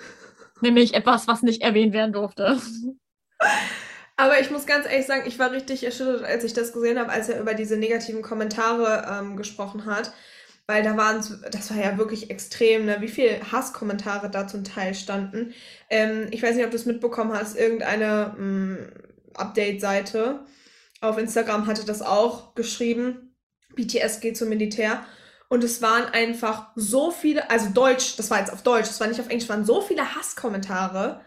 Nämlich 0.62 0.96
etwas, 0.96 1.28
was 1.28 1.44
nicht 1.44 1.62
erwähnt 1.62 1.94
werden 1.94 2.12
durfte. 2.12 2.58
Aber 4.18 4.39
ich 4.39 4.50
muss 4.50 4.65
ganz 4.65 4.88
ehrlich 4.88 5.06
sagen, 5.06 5.28
ich 5.28 5.38
war 5.38 5.52
richtig 5.52 5.84
erschüttert, 5.84 6.24
als 6.24 6.44
ich 6.44 6.54
das 6.54 6.74
gesehen 6.74 6.98
habe, 6.98 7.12
als 7.12 7.30
er 7.30 7.39
über 7.39 7.54
diese 7.54 7.78
negativen 7.78 8.24
Kommentare 8.24 9.06
ähm, 9.12 9.38
gesprochen 9.38 9.86
hat. 9.86 10.12
Weil 10.69 10.84
da 10.84 10.95
waren, 10.97 11.25
das 11.51 11.71
war 11.71 11.77
ja 11.84 11.97
wirklich 11.97 12.29
extrem, 12.29 12.86
ne? 12.86 12.97
wie 13.01 13.08
viel 13.08 13.41
Hasskommentare 13.51 14.29
da 14.29 14.47
zum 14.47 14.63
Teil 14.63 14.93
standen. 14.93 15.51
Ähm, 15.89 16.27
ich 16.29 16.43
weiß 16.43 16.55
nicht, 16.55 16.63
ob 16.63 16.69
du 16.69 16.77
es 16.77 16.86
mitbekommen 16.86 17.34
hast, 17.34 17.58
irgendeine 17.58 18.36
mh, 18.38 18.77
Update-Seite 19.34 20.45
auf 21.01 21.17
Instagram 21.17 21.65
hatte 21.65 21.86
das 21.86 22.03
auch 22.03 22.53
geschrieben. 22.53 23.36
BTS 23.75 24.19
geht 24.19 24.38
zum 24.38 24.49
Militär. 24.49 25.03
Und 25.47 25.63
es 25.63 25.82
waren 25.82 26.05
einfach 26.05 26.67
so 26.75 27.10
viele, 27.10 27.49
also 27.49 27.69
Deutsch, 27.69 28.15
das 28.17 28.29
war 28.29 28.38
jetzt 28.38 28.53
auf 28.53 28.62
Deutsch, 28.62 28.89
das 28.89 28.99
war 28.99 29.08
nicht 29.08 29.19
auf 29.19 29.29
Englisch, 29.29 29.49
waren 29.49 29.65
so 29.65 29.82
viele 29.82 30.15
Hasskommentare. 30.15 31.21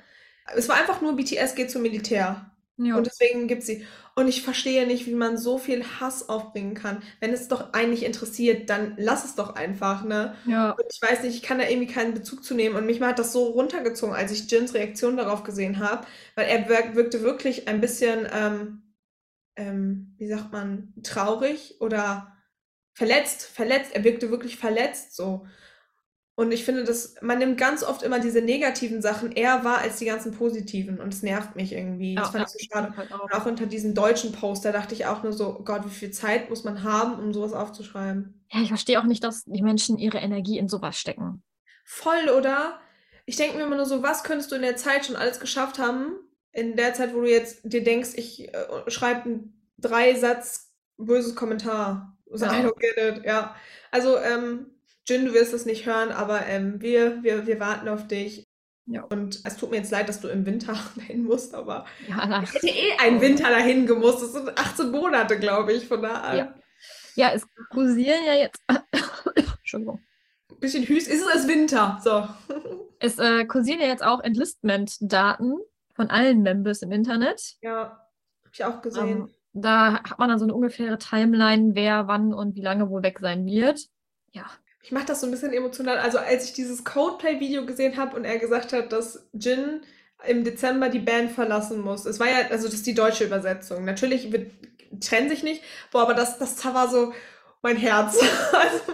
Es 0.54 0.68
war 0.68 0.76
einfach 0.76 1.00
nur 1.00 1.16
BTS 1.16 1.56
geht 1.56 1.72
zum 1.72 1.82
Militär. 1.82 2.52
Ja. 2.76 2.96
Und 2.96 3.06
deswegen 3.06 3.48
gibt 3.48 3.64
sie. 3.64 3.84
Und 4.14 4.28
ich 4.28 4.42
verstehe 4.42 4.86
nicht, 4.86 5.06
wie 5.06 5.14
man 5.14 5.38
so 5.38 5.56
viel 5.56 5.84
Hass 5.84 6.28
aufbringen 6.28 6.74
kann. 6.74 7.02
Wenn 7.20 7.32
es 7.32 7.48
doch 7.48 7.72
einen 7.72 7.90
nicht 7.90 8.02
interessiert, 8.02 8.68
dann 8.68 8.94
lass 8.98 9.24
es 9.24 9.34
doch 9.34 9.54
einfach, 9.54 10.04
ne? 10.04 10.34
ja. 10.46 10.72
Und 10.72 10.84
ich 10.92 11.00
weiß 11.00 11.22
nicht, 11.22 11.36
ich 11.36 11.42
kann 11.42 11.58
da 11.58 11.66
irgendwie 11.66 11.92
keinen 11.92 12.12
Bezug 12.12 12.44
zu 12.44 12.54
nehmen. 12.54 12.76
Und 12.76 12.84
mich 12.84 13.00
hat 13.00 13.18
das 13.18 13.32
so 13.32 13.44
runtergezogen, 13.44 14.14
als 14.14 14.30
ich 14.30 14.50
Jins 14.50 14.74
Reaktion 14.74 15.16
darauf 15.16 15.44
gesehen 15.44 15.78
habe, 15.78 16.06
weil 16.34 16.46
er 16.46 16.68
wirk 16.68 16.94
wirkte 16.94 17.22
wirklich 17.22 17.68
ein 17.68 17.80
bisschen, 17.80 18.28
ähm, 18.32 18.94
ähm, 19.56 20.14
wie 20.18 20.28
sagt 20.28 20.52
man, 20.52 20.92
traurig 21.02 21.76
oder 21.80 22.36
verletzt, 22.94 23.44
verletzt. 23.44 23.94
Er 23.94 24.04
wirkte 24.04 24.30
wirklich 24.30 24.58
verletzt 24.58 25.16
so. 25.16 25.46
Und 26.34 26.50
ich 26.50 26.64
finde, 26.64 26.84
dass 26.84 27.14
man 27.20 27.38
nimmt 27.38 27.58
ganz 27.58 27.82
oft 27.82 28.02
immer 28.02 28.18
diese 28.18 28.40
negativen 28.40 29.02
Sachen 29.02 29.32
eher 29.32 29.64
wahr 29.64 29.78
als 29.78 29.98
die 29.98 30.06
ganzen 30.06 30.32
positiven. 30.32 30.98
Und 30.98 31.12
es 31.12 31.22
nervt 31.22 31.56
mich 31.56 31.72
irgendwie. 31.72 32.14
Das 32.14 32.28
Ja, 32.28 32.32
fand 32.32 32.48
ja. 32.48 32.54
ich 32.58 32.68
so 32.68 32.74
schade. 32.74 32.96
Halt 32.96 33.12
auch. 33.12 33.24
Und 33.24 33.34
auch 33.34 33.46
unter 33.46 33.66
diesem 33.66 33.94
deutschen 33.94 34.32
Post, 34.32 34.64
da 34.64 34.72
dachte 34.72 34.94
ich 34.94 35.04
auch 35.06 35.22
nur 35.22 35.34
so, 35.34 35.60
Gott, 35.62 35.84
wie 35.84 35.90
viel 35.90 36.10
Zeit 36.10 36.48
muss 36.48 36.64
man 36.64 36.82
haben, 36.84 37.18
um 37.22 37.34
sowas 37.34 37.52
aufzuschreiben? 37.52 38.46
Ja, 38.50 38.62
ich 38.62 38.68
verstehe 38.68 38.98
auch 38.98 39.04
nicht, 39.04 39.22
dass 39.22 39.44
die 39.44 39.62
Menschen 39.62 39.98
ihre 39.98 40.18
Energie 40.18 40.56
in 40.58 40.68
sowas 40.68 40.98
stecken. 40.98 41.42
Voll, 41.84 42.30
oder? 42.36 42.80
Ich 43.26 43.36
denke 43.36 43.56
mir 43.58 43.64
immer 43.64 43.76
nur 43.76 43.86
so, 43.86 44.02
was 44.02 44.24
könntest 44.24 44.50
du 44.50 44.56
in 44.56 44.62
der 44.62 44.76
Zeit 44.76 45.04
schon 45.06 45.16
alles 45.16 45.38
geschafft 45.38 45.78
haben? 45.78 46.14
In 46.52 46.76
der 46.76 46.94
Zeit, 46.94 47.14
wo 47.14 47.20
du 47.20 47.30
jetzt 47.30 47.60
dir 47.64 47.84
denkst, 47.84 48.10
ich 48.16 48.52
äh, 48.52 48.66
schreibe 48.88 49.22
einen 49.24 49.70
drei 49.78 50.14
Satz 50.14 50.72
böses 50.96 51.34
Kommentar. 51.34 52.16
So, 52.30 52.46
Ja. 52.46 52.52
I 52.58 52.64
don't 52.64 52.78
get 52.78 52.96
it. 53.18 53.24
Ja. 53.24 53.54
Also, 53.90 54.18
ähm, 54.18 54.66
Jin, 55.08 55.26
du 55.26 55.34
wirst 55.34 55.52
es 55.52 55.66
nicht 55.66 55.86
hören, 55.86 56.10
aber 56.10 56.46
ähm, 56.46 56.80
wir, 56.80 57.22
wir, 57.22 57.46
wir 57.46 57.60
warten 57.60 57.88
auf 57.88 58.06
dich. 58.06 58.46
Ja. 58.86 59.02
Und 59.04 59.40
es 59.44 59.56
tut 59.56 59.70
mir 59.70 59.76
jetzt 59.76 59.90
leid, 59.92 60.08
dass 60.08 60.20
du 60.20 60.28
im 60.28 60.44
Winter 60.44 60.76
dahin 60.96 61.24
musst, 61.24 61.54
aber 61.54 61.86
Ja, 62.08 62.42
ich 62.42 62.54
hätte 62.54 62.68
eh 62.68 62.92
einen 62.98 63.20
Winter 63.20 63.48
dahin 63.48 63.86
gemusst. 63.86 64.22
Das 64.22 64.32
sind 64.32 64.48
18 64.58 64.90
Monate, 64.90 65.38
glaube 65.38 65.72
ich, 65.72 65.86
von 65.86 66.02
da 66.02 66.14
an. 66.14 66.36
Ja. 66.36 66.54
ja, 67.14 67.32
es 67.32 67.46
kursieren 67.70 68.24
ja 68.26 68.34
jetzt. 68.34 68.62
Entschuldigung. 69.58 70.00
Bisschen 70.60 70.84
hüst. 70.84 71.08
Ist 71.08 71.24
es 71.34 71.48
Winter? 71.48 72.00
So. 72.02 72.28
Es 73.04 73.18
äh, 73.18 73.46
kursieren 73.46 73.80
ja 73.80 73.88
jetzt 73.88 74.04
auch 74.04 74.20
Enlistment-Daten 74.20 75.56
von 75.96 76.10
allen 76.10 76.42
Members 76.42 76.82
im 76.82 76.92
Internet. 76.92 77.56
ja, 77.60 77.98
hab 78.44 78.52
ich 78.52 78.64
auch 78.64 78.80
gesehen. 78.80 79.08
Ähm, 79.08 79.34
da 79.54 79.94
hat 80.04 80.20
man 80.20 80.28
dann 80.28 80.38
so 80.38 80.44
eine 80.44 80.54
ungefähre 80.54 80.98
Timeline, 80.98 81.74
wer 81.74 82.06
wann 82.06 82.32
und 82.32 82.54
wie 82.54 82.62
lange 82.62 82.88
wohl 82.90 83.02
weg 83.02 83.18
sein 83.20 83.44
wird. 83.44 83.80
Ja, 84.30 84.46
Ich 84.82 84.90
mache 84.92 85.06
das 85.06 85.20
so 85.20 85.26
ein 85.26 85.30
bisschen 85.30 85.52
emotional. 85.52 85.98
Also 85.98 86.18
als 86.18 86.44
ich 86.46 86.52
dieses 86.54 86.84
Coldplay-Video 86.84 87.64
gesehen 87.66 87.96
habe 87.96 88.16
und 88.16 88.24
er 88.24 88.38
gesagt 88.38 88.72
hat, 88.72 88.92
dass 88.92 89.28
Jin 89.32 89.82
im 90.26 90.44
Dezember 90.44 90.88
die 90.88 90.98
Band 90.98 91.32
verlassen 91.32 91.80
muss. 91.80 92.04
Es 92.04 92.20
war 92.20 92.28
ja, 92.28 92.48
also 92.50 92.66
das 92.66 92.74
ist 92.74 92.86
die 92.86 92.94
deutsche 92.94 93.24
Übersetzung. 93.24 93.84
Natürlich 93.84 94.32
wird, 94.32 94.50
trennen 95.00 95.28
sich 95.28 95.42
nicht. 95.42 95.62
Boah, 95.90 96.02
aber 96.02 96.14
das, 96.14 96.38
das 96.38 96.64
war 96.64 96.88
so 96.88 97.12
mein 97.62 97.76
Herz. 97.76 98.18
Also, 98.52 98.92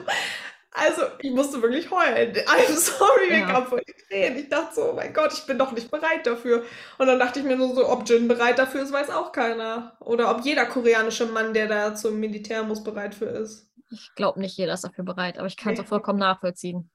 also 0.73 1.03
ich 1.21 1.33
musste 1.33 1.61
wirklich 1.61 1.91
heulen. 1.91 2.33
I'm 2.35 2.77
sorry, 2.77 3.31
mir 3.31 3.39
Ja. 3.41 3.47
kam 3.47 3.67
voll 3.67 3.83
die 3.89 3.95
Tränen. 4.09 4.39
Ich 4.39 4.49
dachte 4.49 4.75
so, 4.77 4.91
oh 4.91 4.93
mein 4.95 5.13
Gott, 5.13 5.33
ich 5.33 5.45
bin 5.47 5.59
doch 5.59 5.73
nicht 5.73 5.91
bereit 5.91 6.25
dafür. 6.27 6.65
Und 6.99 7.07
dann 7.09 7.19
dachte 7.19 7.41
ich 7.41 7.45
mir 7.45 7.57
nur 7.57 7.75
so, 7.75 7.89
ob 7.89 8.09
Jin 8.09 8.29
bereit 8.29 8.59
dafür 8.59 8.83
ist, 8.83 8.93
weiß 8.93 9.11
auch 9.11 9.33
keiner. 9.33 9.97
Oder 10.01 10.31
ob 10.31 10.45
jeder 10.45 10.67
koreanische 10.67 11.27
Mann, 11.27 11.53
der 11.55 11.67
da 11.67 11.95
zum 11.97 12.21
Militär 12.21 12.63
muss, 12.63 12.85
bereit 12.85 13.15
für 13.15 13.25
ist. 13.27 13.68
Ich 13.91 14.11
glaube 14.15 14.41
nicht 14.41 14.57
jeder 14.57 14.75
ist 14.75 14.85
dafür 14.85 15.05
bereit, 15.05 15.39
aber 15.39 15.47
ich 15.47 15.57
kann 15.57 15.75
es 15.75 15.81
auch 15.81 15.87
vollkommen 15.87 16.19
nachvollziehen. 16.19 16.91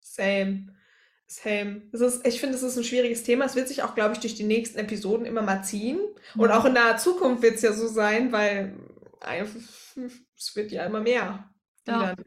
Same. 0.00 0.74
Same. 1.26 1.82
Es 1.92 2.00
ist, 2.00 2.26
ich 2.26 2.38
finde, 2.40 2.54
es 2.56 2.62
ist 2.62 2.76
ein 2.76 2.84
schwieriges 2.84 3.24
Thema. 3.24 3.44
Es 3.46 3.56
wird 3.56 3.66
sich 3.68 3.82
auch, 3.82 3.94
glaube 3.96 4.14
ich, 4.14 4.20
durch 4.20 4.34
die 4.36 4.44
nächsten 4.44 4.78
Episoden 4.78 5.26
immer 5.26 5.42
mal 5.42 5.62
ziehen. 5.64 5.98
Und 6.36 6.48
Ja. 6.50 6.58
auch 6.58 6.64
in 6.64 6.74
naher 6.74 6.98
Zukunft 6.98 7.42
wird 7.42 7.56
es 7.56 7.62
ja 7.62 7.72
so 7.72 7.88
sein, 7.88 8.30
weil 8.30 8.76
es 10.36 10.54
wird 10.54 10.70
ja 10.70 10.84
immer 10.86 11.00
mehr. 11.00 11.50
die 11.86 11.90
Ja. 11.90 12.14
dann- 12.14 12.24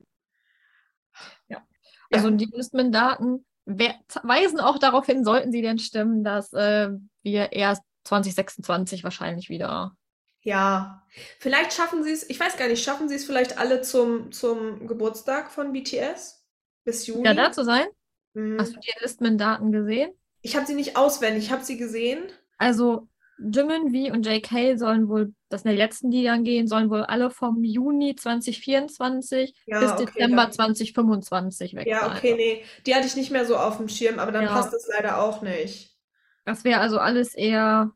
Also 2.11 2.31
die 2.31 2.45
Enlistment-Daten 2.45 3.45
wer- 3.65 3.99
weisen 4.23 4.59
auch 4.59 4.79
darauf 4.79 5.05
hin, 5.05 5.23
sollten 5.23 5.51
sie 5.51 5.61
denn 5.61 5.77
stimmen, 5.77 6.23
dass 6.23 6.51
äh, 6.53 6.89
wir 7.21 7.51
erst 7.51 7.83
2026 8.05 9.03
wahrscheinlich 9.03 9.49
wieder. 9.49 9.95
Ja. 10.41 11.03
Vielleicht 11.39 11.73
schaffen 11.73 12.03
sie 12.03 12.11
es, 12.11 12.29
ich 12.29 12.39
weiß 12.39 12.57
gar 12.57 12.67
nicht, 12.67 12.83
schaffen 12.83 13.09
sie 13.09 13.15
es 13.15 13.25
vielleicht 13.25 13.57
alle 13.57 13.81
zum, 13.81 14.31
zum 14.31 14.87
Geburtstag 14.87 15.51
von 15.51 15.73
BTS? 15.73 16.45
Bis 16.85 17.07
Juni? 17.07 17.25
Ja, 17.25 17.33
da 17.33 17.51
zu 17.51 17.63
sein. 17.63 17.85
Mhm. 18.33 18.57
Hast 18.59 18.75
du 18.75 18.79
die 18.79 18.91
Enlistment-Daten 18.95 19.71
gesehen? 19.71 20.11
Ich 20.41 20.55
habe 20.55 20.65
sie 20.65 20.75
nicht 20.75 20.95
auswendig, 20.95 21.45
ich 21.45 21.51
habe 21.51 21.63
sie 21.63 21.77
gesehen. 21.77 22.23
Also 22.57 23.09
Jimin, 23.39 23.93
V 23.93 24.13
und 24.13 24.25
JK 24.25 24.77
sollen 24.77 25.07
wohl, 25.09 25.33
das 25.49 25.61
sind 25.63 25.71
die 25.71 25.77
letzten, 25.77 26.11
die 26.11 26.23
dann 26.23 26.43
gehen, 26.43 26.67
sollen 26.67 26.89
wohl 26.89 27.03
alle 27.03 27.31
vom 27.31 27.63
Juni 27.63 28.15
2024 28.15 29.53
Ja, 29.65 29.79
bis 29.79 29.91
okay, 29.91 30.05
Dezember 30.05 30.43
dann- 30.43 30.51
2025 30.53 31.73
weg 31.75 31.87
Ja, 31.87 32.07
okay, 32.13 32.35
nee. 32.35 32.63
Die 32.85 32.93
hatte 32.95 33.07
ich 33.07 33.15
nicht 33.15 33.31
mehr 33.31 33.45
so 33.45 33.55
auf 33.57 33.77
dem 33.77 33.87
Schirm, 33.89 34.19
aber 34.19 34.31
dann 34.31 34.43
Ja. 34.43 34.49
passt 34.53 34.73
es 34.73 34.87
leider 34.87 35.21
auch 35.21 35.41
nicht. 35.41 35.97
Das 36.45 36.63
wäre 36.63 36.79
also 36.81 36.97
alles 36.99 37.33
eher 37.35 37.91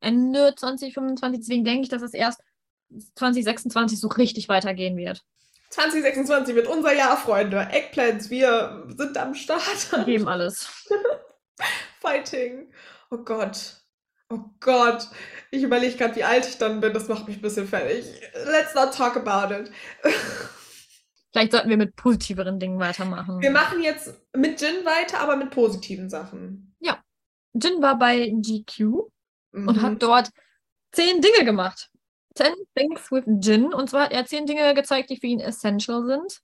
Ende 0.00 0.54
2025. 0.56 1.40
Deswegen 1.40 1.64
denke 1.64 1.82
ich, 1.82 1.88
dass 1.88 2.02
es 2.02 2.14
erst 2.14 2.40
2026 3.16 4.00
so 4.00 4.08
richtig 4.08 4.48
weitergehen 4.48 4.96
wird. 4.96 5.24
2026 5.70 6.54
wird 6.54 6.66
unser 6.66 6.92
Jahr, 6.92 7.16
Freunde. 7.16 7.68
Eggplants, 7.70 8.30
wir 8.30 8.86
sind 8.96 9.16
am 9.16 9.34
Start. 9.34 9.92
Wir 9.92 10.04
geben 10.04 10.28
alles. 10.28 10.68
Fighting. 12.00 12.72
Oh 13.10 13.18
Gott. 13.18 13.76
Oh 14.30 14.40
Gott. 14.58 15.08
Ich 15.50 15.62
überlege 15.62 15.96
gerade, 15.96 16.16
wie 16.16 16.24
alt 16.24 16.46
ich 16.46 16.58
dann 16.58 16.80
bin. 16.80 16.92
Das 16.92 17.08
macht 17.08 17.28
mich 17.28 17.36
ein 17.36 17.42
bisschen 17.42 17.68
fertig. 17.68 18.06
Let's 18.46 18.74
not 18.74 18.94
talk 18.94 19.16
about 19.16 19.54
it. 19.54 19.70
Vielleicht 21.32 21.52
sollten 21.52 21.68
wir 21.68 21.76
mit 21.76 21.94
positiveren 21.94 22.58
Dingen 22.58 22.80
weitermachen. 22.80 23.40
Wir 23.40 23.52
machen 23.52 23.80
jetzt 23.82 24.12
mit 24.36 24.60
Jin 24.60 24.84
weiter, 24.84 25.20
aber 25.20 25.36
mit 25.36 25.50
positiven 25.50 26.10
Sachen. 26.10 26.70
Jin 27.54 27.82
war 27.82 27.98
bei 27.98 28.28
GQ 28.28 29.10
und 29.52 29.64
Mhm. 29.76 29.82
hat 29.82 30.02
dort 30.02 30.30
zehn 30.92 31.20
Dinge 31.20 31.44
gemacht. 31.44 31.90
Ten 32.34 32.54
Things 32.76 33.10
with 33.10 33.24
Jin. 33.26 33.72
Und 33.74 33.90
zwar 33.90 34.04
hat 34.04 34.12
er 34.12 34.24
zehn 34.26 34.46
Dinge 34.46 34.72
gezeigt, 34.74 35.10
die 35.10 35.16
für 35.18 35.26
ihn 35.26 35.40
essential 35.40 36.04
sind. 36.06 36.40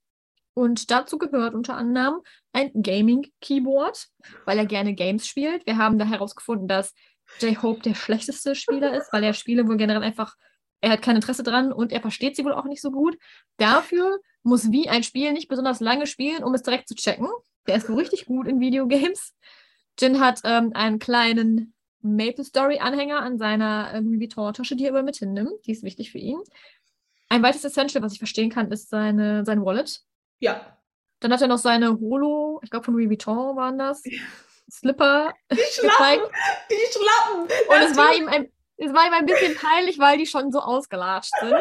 Und 0.53 0.89
dazu 0.91 1.17
gehört 1.17 1.53
unter 1.53 1.75
anderem 1.75 2.21
ein 2.51 2.71
Gaming-Keyboard, 2.73 4.07
weil 4.45 4.57
er 4.57 4.65
gerne 4.65 4.93
Games 4.95 5.27
spielt. 5.27 5.65
Wir 5.65 5.77
haben 5.77 5.99
da 5.99 6.05
herausgefunden, 6.05 6.67
dass 6.67 6.93
J-Hope 7.39 7.81
der 7.81 7.93
schlechteste 7.93 8.55
Spieler 8.55 8.93
ist, 8.95 9.11
weil 9.13 9.23
er 9.23 9.33
Spiele 9.33 9.67
wohl 9.67 9.77
generell 9.77 10.01
einfach, 10.03 10.35
er 10.81 10.91
hat 10.91 11.01
kein 11.01 11.15
Interesse 11.15 11.43
dran 11.43 11.71
und 11.71 11.91
er 11.91 12.01
versteht 12.01 12.35
sie 12.35 12.43
wohl 12.43 12.53
auch 12.53 12.65
nicht 12.65 12.81
so 12.81 12.91
gut. 12.91 13.17
Dafür 13.57 14.19
muss 14.43 14.71
wie 14.71 14.89
ein 14.89 15.03
Spiel 15.03 15.31
nicht 15.33 15.47
besonders 15.47 15.79
lange 15.79 16.07
spielen, 16.07 16.43
um 16.43 16.53
es 16.53 16.63
direkt 16.63 16.87
zu 16.87 16.95
checken. 16.95 17.27
Der 17.67 17.75
ist 17.75 17.89
wohl 17.89 17.97
richtig 17.97 18.25
gut 18.25 18.47
in 18.47 18.59
Videogames. 18.59 19.33
Jin 19.99 20.19
hat 20.19 20.41
ähm, 20.43 20.71
einen 20.73 20.99
kleinen 20.99 21.73
Maple 22.01 22.43
Story 22.43 22.79
Anhänger 22.79 23.21
an 23.21 23.37
seiner 23.37 23.93
äh, 23.93 23.99
Louis 23.99 24.19
Vuitton 24.19 24.53
Tasche, 24.53 24.75
die 24.75 24.85
er 24.85 24.89
immer 24.89 25.03
mit 25.03 25.17
hinnimmt. 25.17 25.65
Die 25.65 25.71
ist 25.71 25.83
wichtig 25.83 26.11
für 26.11 26.19
ihn. 26.19 26.39
Ein 27.29 27.43
weiteres 27.43 27.65
Essential, 27.65 28.03
was 28.03 28.13
ich 28.13 28.19
verstehen 28.19 28.49
kann, 28.49 28.71
ist 28.71 28.89
seine, 28.89 29.45
sein 29.45 29.63
Wallet. 29.63 30.01
Ja. 30.39 30.77
Dann 31.19 31.33
hat 31.33 31.41
er 31.41 31.47
noch 31.47 31.57
seine 31.57 31.99
Holo, 31.99 32.61
ich 32.63 32.69
glaube 32.69 32.85
von 32.85 32.93
Louis 32.93 33.09
Vuitton 33.09 33.55
waren 33.55 33.77
das, 33.77 34.03
Slipper 34.71 35.33
Die 35.51 35.55
gezeigt. 35.81 35.81
Schlappen. 35.91 36.31
Die 36.69 36.91
Schlappen. 36.91 37.41
Und 37.69 37.91
es 37.91 37.97
war 37.97 38.13
ihm 38.13 38.27
ein, 38.27 38.51
es 38.77 38.93
war 38.93 39.07
ihm 39.07 39.13
ein 39.13 39.25
bisschen 39.25 39.55
peinlich, 39.55 39.97
weil 39.99 40.17
die 40.17 40.25
schon 40.25 40.51
so 40.51 40.59
ausgelatscht 40.59 41.33
sind. 41.39 41.55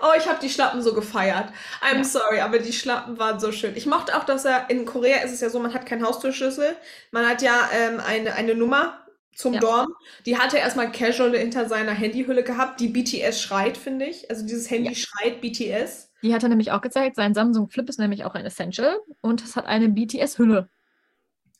Oh, 0.00 0.12
ich 0.16 0.26
habe 0.28 0.38
die 0.40 0.48
Schlappen 0.48 0.82
so 0.82 0.94
gefeiert. 0.94 1.50
I'm 1.82 1.98
Ja. 1.98 2.04
sorry, 2.04 2.40
aber 2.40 2.58
die 2.58 2.72
Schlappen 2.72 3.18
waren 3.18 3.38
so 3.40 3.52
schön. 3.52 3.76
Ich 3.76 3.86
mochte 3.86 4.16
auch, 4.16 4.24
dass 4.24 4.44
er 4.44 4.70
in 4.70 4.86
Korea 4.86 5.18
ist 5.18 5.32
es 5.32 5.40
ja 5.40 5.50
so, 5.50 5.58
man 5.60 5.74
hat 5.74 5.86
keinen 5.86 6.04
Haustürschlüssel. 6.04 6.76
Man 7.10 7.26
hat 7.26 7.42
ja 7.42 7.68
ähm, 7.72 8.00
eine, 8.00 8.34
eine 8.34 8.54
Nummer 8.54 9.04
zum 9.34 9.54
Ja. 9.54 9.60
Dorm. 9.60 9.94
Die 10.26 10.38
hat 10.38 10.54
er 10.54 10.60
erstmal 10.60 10.90
casual 10.90 11.36
hinter 11.36 11.68
seiner 11.68 11.92
Handyhülle 11.92 12.42
gehabt, 12.42 12.80
die 12.80 12.88
BTS 12.88 13.40
schreit, 13.40 13.76
finde 13.76 14.06
ich. 14.06 14.28
Also 14.30 14.46
dieses 14.46 14.70
Handy 14.70 14.94
schreit 14.94 15.40
BTS. 15.40 16.10
Die 16.22 16.34
hat 16.34 16.42
er 16.42 16.48
nämlich 16.50 16.70
auch 16.72 16.80
gezeigt. 16.82 17.16
Sein 17.16 17.32
Samsung 17.34 17.68
Flip 17.70 17.88
ist 17.88 17.98
nämlich 17.98 18.24
auch 18.24 18.34
ein 18.34 18.44
Essential 18.44 18.98
und 19.22 19.42
es 19.42 19.56
hat 19.56 19.66
eine 19.66 19.88
BTS-Hülle. 19.88 20.68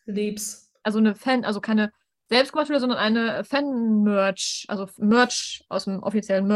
Lieb's. 0.06 0.70
Also 0.82 0.98
eine 0.98 1.14
Fan, 1.14 1.44
also 1.44 1.60
keine 1.60 1.92
selbstgemachte 2.28 2.70
Hülle, 2.70 2.80
sondern 2.80 2.98
eine 2.98 3.44
Fan-Merch, 3.44 4.66
also 4.68 4.88
Merch 4.98 5.64
aus 5.68 5.84
dem 5.84 6.02
offiziellen 6.02 6.46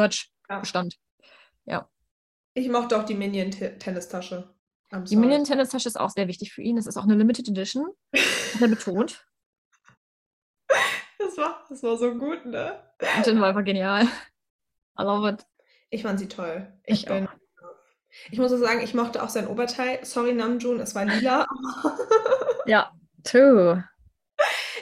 Ja. 1.66 1.88
Ich 2.54 2.68
mochte 2.68 2.98
auch 2.98 3.04
die 3.04 3.14
Minion-Tennistasche. 3.14 4.54
Die 4.92 5.06
sorry. 5.06 5.16
Minion 5.16 5.44
Tennistasche 5.44 5.88
ist 5.88 5.98
auch 5.98 6.10
sehr 6.10 6.28
wichtig 6.28 6.52
für 6.52 6.62
ihn. 6.62 6.78
Es 6.78 6.86
ist 6.86 6.96
auch 6.96 7.02
eine 7.04 7.14
Limited 7.14 7.48
Edition. 7.48 7.88
Hat 8.14 8.60
er 8.60 8.68
betont. 8.68 9.26
Das 11.16 11.38
war, 11.38 11.64
das 11.68 11.82
war 11.82 11.96
so 11.96 12.12
gut, 12.14 12.44
ne? 12.44 12.78
Und 13.16 13.26
den 13.26 13.40
war 13.40 13.48
einfach 13.48 13.64
genial. 13.64 14.04
I 14.04 15.02
love 15.02 15.28
it. 15.28 15.46
Ich 15.88 16.02
fand 16.02 16.18
sie 16.18 16.28
toll. 16.28 16.70
Ich 16.84 17.06
bin. 17.06 17.28
Ich 18.30 18.38
muss 18.38 18.52
auch 18.52 18.58
sagen, 18.58 18.80
ich 18.82 18.94
mochte 18.94 19.22
auch 19.22 19.30
sein 19.30 19.48
Oberteil. 19.48 20.04
Sorry, 20.04 20.34
Namjoon, 20.34 20.80
es 20.80 20.94
war 20.94 21.06
lila. 21.06 21.46
Ja, 22.66 22.92
true. 23.24 23.84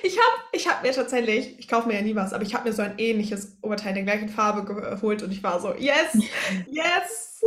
Ich 0.03 0.19
habe 0.19 0.43
ich 0.53 0.69
hab 0.69 0.83
mir 0.83 0.93
tatsächlich, 0.93 1.59
ich 1.59 1.69
kaufe 1.69 1.87
mir 1.89 1.95
ja 1.95 2.03
nie 2.03 2.17
was, 2.17 2.33
aber 2.33 2.43
ich 2.43 2.55
habe 2.55 2.69
mir 2.69 2.75
so 2.75 2.83
ein 2.83 2.99
ähnliches 2.99 3.57
Oberteil 3.63 3.97
in 3.97 4.05
der 4.05 4.17
gleichen 4.17 4.29
Farbe 4.29 4.65
geholt 4.65 5.23
und 5.23 5.31
ich 5.31 5.43
war 5.43 5.61
so, 5.61 5.75
yes, 5.75 6.15
yes. 6.69 7.41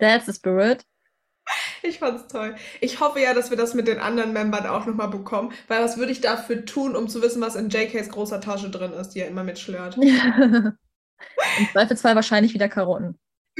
That's 0.00 0.26
the 0.26 0.32
spirit. 0.32 0.84
Ich 1.82 2.00
fand's 2.00 2.26
toll. 2.26 2.56
Ich 2.80 2.98
hoffe 2.98 3.20
ja, 3.20 3.32
dass 3.32 3.50
wir 3.50 3.56
das 3.56 3.74
mit 3.74 3.86
den 3.86 4.00
anderen 4.00 4.32
Membern 4.32 4.66
auch 4.66 4.84
nochmal 4.86 5.08
bekommen, 5.08 5.52
weil 5.68 5.82
was 5.82 5.96
würde 5.96 6.10
ich 6.10 6.20
dafür 6.20 6.64
tun, 6.64 6.96
um 6.96 7.08
zu 7.08 7.22
wissen, 7.22 7.40
was 7.40 7.54
in 7.54 7.68
JKs 7.68 8.08
großer 8.08 8.40
Tasche 8.40 8.68
drin 8.68 8.92
ist, 8.92 9.10
die 9.10 9.20
er 9.20 9.28
immer 9.28 9.44
mitschlört? 9.44 9.96
Im 9.98 10.76
Zweifelsfall 11.72 12.16
wahrscheinlich 12.16 12.52
wieder 12.52 12.68
Karotten. 12.68 13.18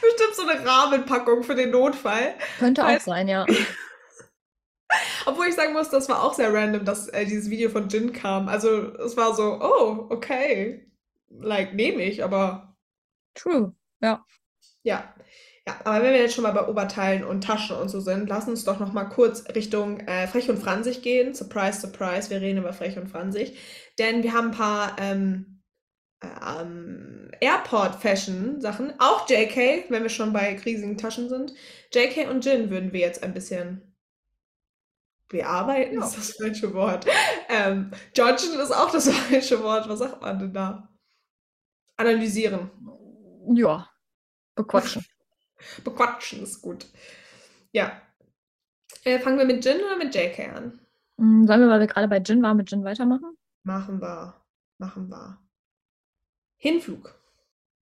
Bestimmt 0.00 0.34
so 0.34 0.46
eine 0.46 0.64
Rahmenpackung 0.64 1.42
für 1.42 1.56
den 1.56 1.70
Notfall. 1.70 2.34
Könnte 2.58 2.84
auch 2.84 2.88
Weiß- 2.88 3.04
sein, 3.04 3.26
ja. 3.28 3.44
Obwohl 5.26 5.46
ich 5.46 5.54
sagen 5.54 5.72
muss, 5.72 5.90
das 5.90 6.08
war 6.08 6.22
auch 6.22 6.34
sehr 6.34 6.52
random, 6.52 6.84
dass 6.84 7.08
äh, 7.08 7.24
dieses 7.24 7.50
Video 7.50 7.70
von 7.70 7.88
Jin 7.88 8.12
kam. 8.12 8.48
Also 8.48 8.94
es 8.96 9.16
war 9.16 9.34
so, 9.34 9.58
oh, 9.60 10.06
okay. 10.10 10.90
Like, 11.28 11.74
nehme 11.74 12.02
ich, 12.02 12.22
aber 12.24 12.76
True. 13.34 13.74
Ja. 14.00 14.24
ja. 14.82 15.14
Ja, 15.66 15.76
aber 15.84 16.02
wenn 16.02 16.12
wir 16.14 16.20
jetzt 16.20 16.34
schon 16.34 16.42
mal 16.42 16.50
bei 16.50 16.66
Oberteilen 16.66 17.22
und 17.22 17.44
Taschen 17.44 17.76
und 17.76 17.88
so 17.88 18.00
sind, 18.00 18.28
lass 18.28 18.48
uns 18.48 18.64
doch 18.64 18.80
noch 18.80 18.92
mal 18.92 19.04
kurz 19.04 19.44
Richtung 19.54 20.00
äh, 20.00 20.26
Frech 20.26 20.50
und 20.50 20.58
Franzig 20.58 21.02
gehen. 21.02 21.34
Surprise, 21.34 21.80
surprise, 21.80 22.30
wir 22.30 22.40
reden 22.40 22.58
über 22.58 22.72
Frech 22.72 22.98
und 22.98 23.08
Franzig. 23.08 23.56
Denn 23.98 24.24
wir 24.24 24.32
haben 24.32 24.48
ein 24.48 24.56
paar 24.56 24.96
ähm, 24.98 25.62
äh, 26.20 26.26
ähm, 26.60 27.30
Airport-Fashion-Sachen. 27.40 28.94
Auch 28.98 29.28
JK, 29.28 29.88
wenn 29.88 30.02
wir 30.02 30.08
schon 30.08 30.32
bei 30.32 30.58
riesigen 30.64 30.98
Taschen 30.98 31.28
sind. 31.28 31.54
JK 31.94 32.28
und 32.28 32.44
Jin 32.44 32.70
würden 32.70 32.92
wir 32.92 33.00
jetzt 33.00 33.22
ein 33.22 33.32
bisschen 33.34 33.91
bearbeiten, 35.32 35.94
Ja. 35.96 36.04
ist 36.06 36.16
das 36.16 36.36
falsche 36.36 36.72
Wort. 36.74 37.04
Ähm, 37.48 37.90
Georgian 38.14 38.60
ist 38.60 38.70
auch 38.70 38.90
das 38.92 39.08
falsche 39.10 39.60
Wort. 39.62 39.88
Was 39.88 39.98
sagt 39.98 40.20
man 40.22 40.38
denn 40.38 40.52
da? 40.54 40.88
Analysieren. 41.96 42.70
Ja. 43.54 43.88
Bequatschen. 44.54 45.04
Bequatschen 45.84 46.42
ist 46.42 46.60
gut. 46.62 46.86
Ja. 47.72 48.00
Äh, 49.04 49.18
fangen 49.18 49.38
wir 49.38 49.44
mit 49.44 49.64
Jin 49.64 49.80
oder 49.80 49.96
mit 49.96 50.14
JK 50.14 50.38
an? 50.54 50.80
Hm, 51.18 51.46
Sollen 51.46 51.60
wir, 51.60 51.68
weil 51.68 51.80
wir 51.80 51.86
gerade 51.88 52.08
bei 52.08 52.18
Jin 52.18 52.42
waren, 52.42 52.56
mit 52.56 52.70
Jin 52.70 52.84
weitermachen? 52.84 53.36
Machen 53.64 54.00
wir. 54.00 54.34
Machen 54.78 55.08
wir. 55.08 55.38
Hinflug. 56.56 57.14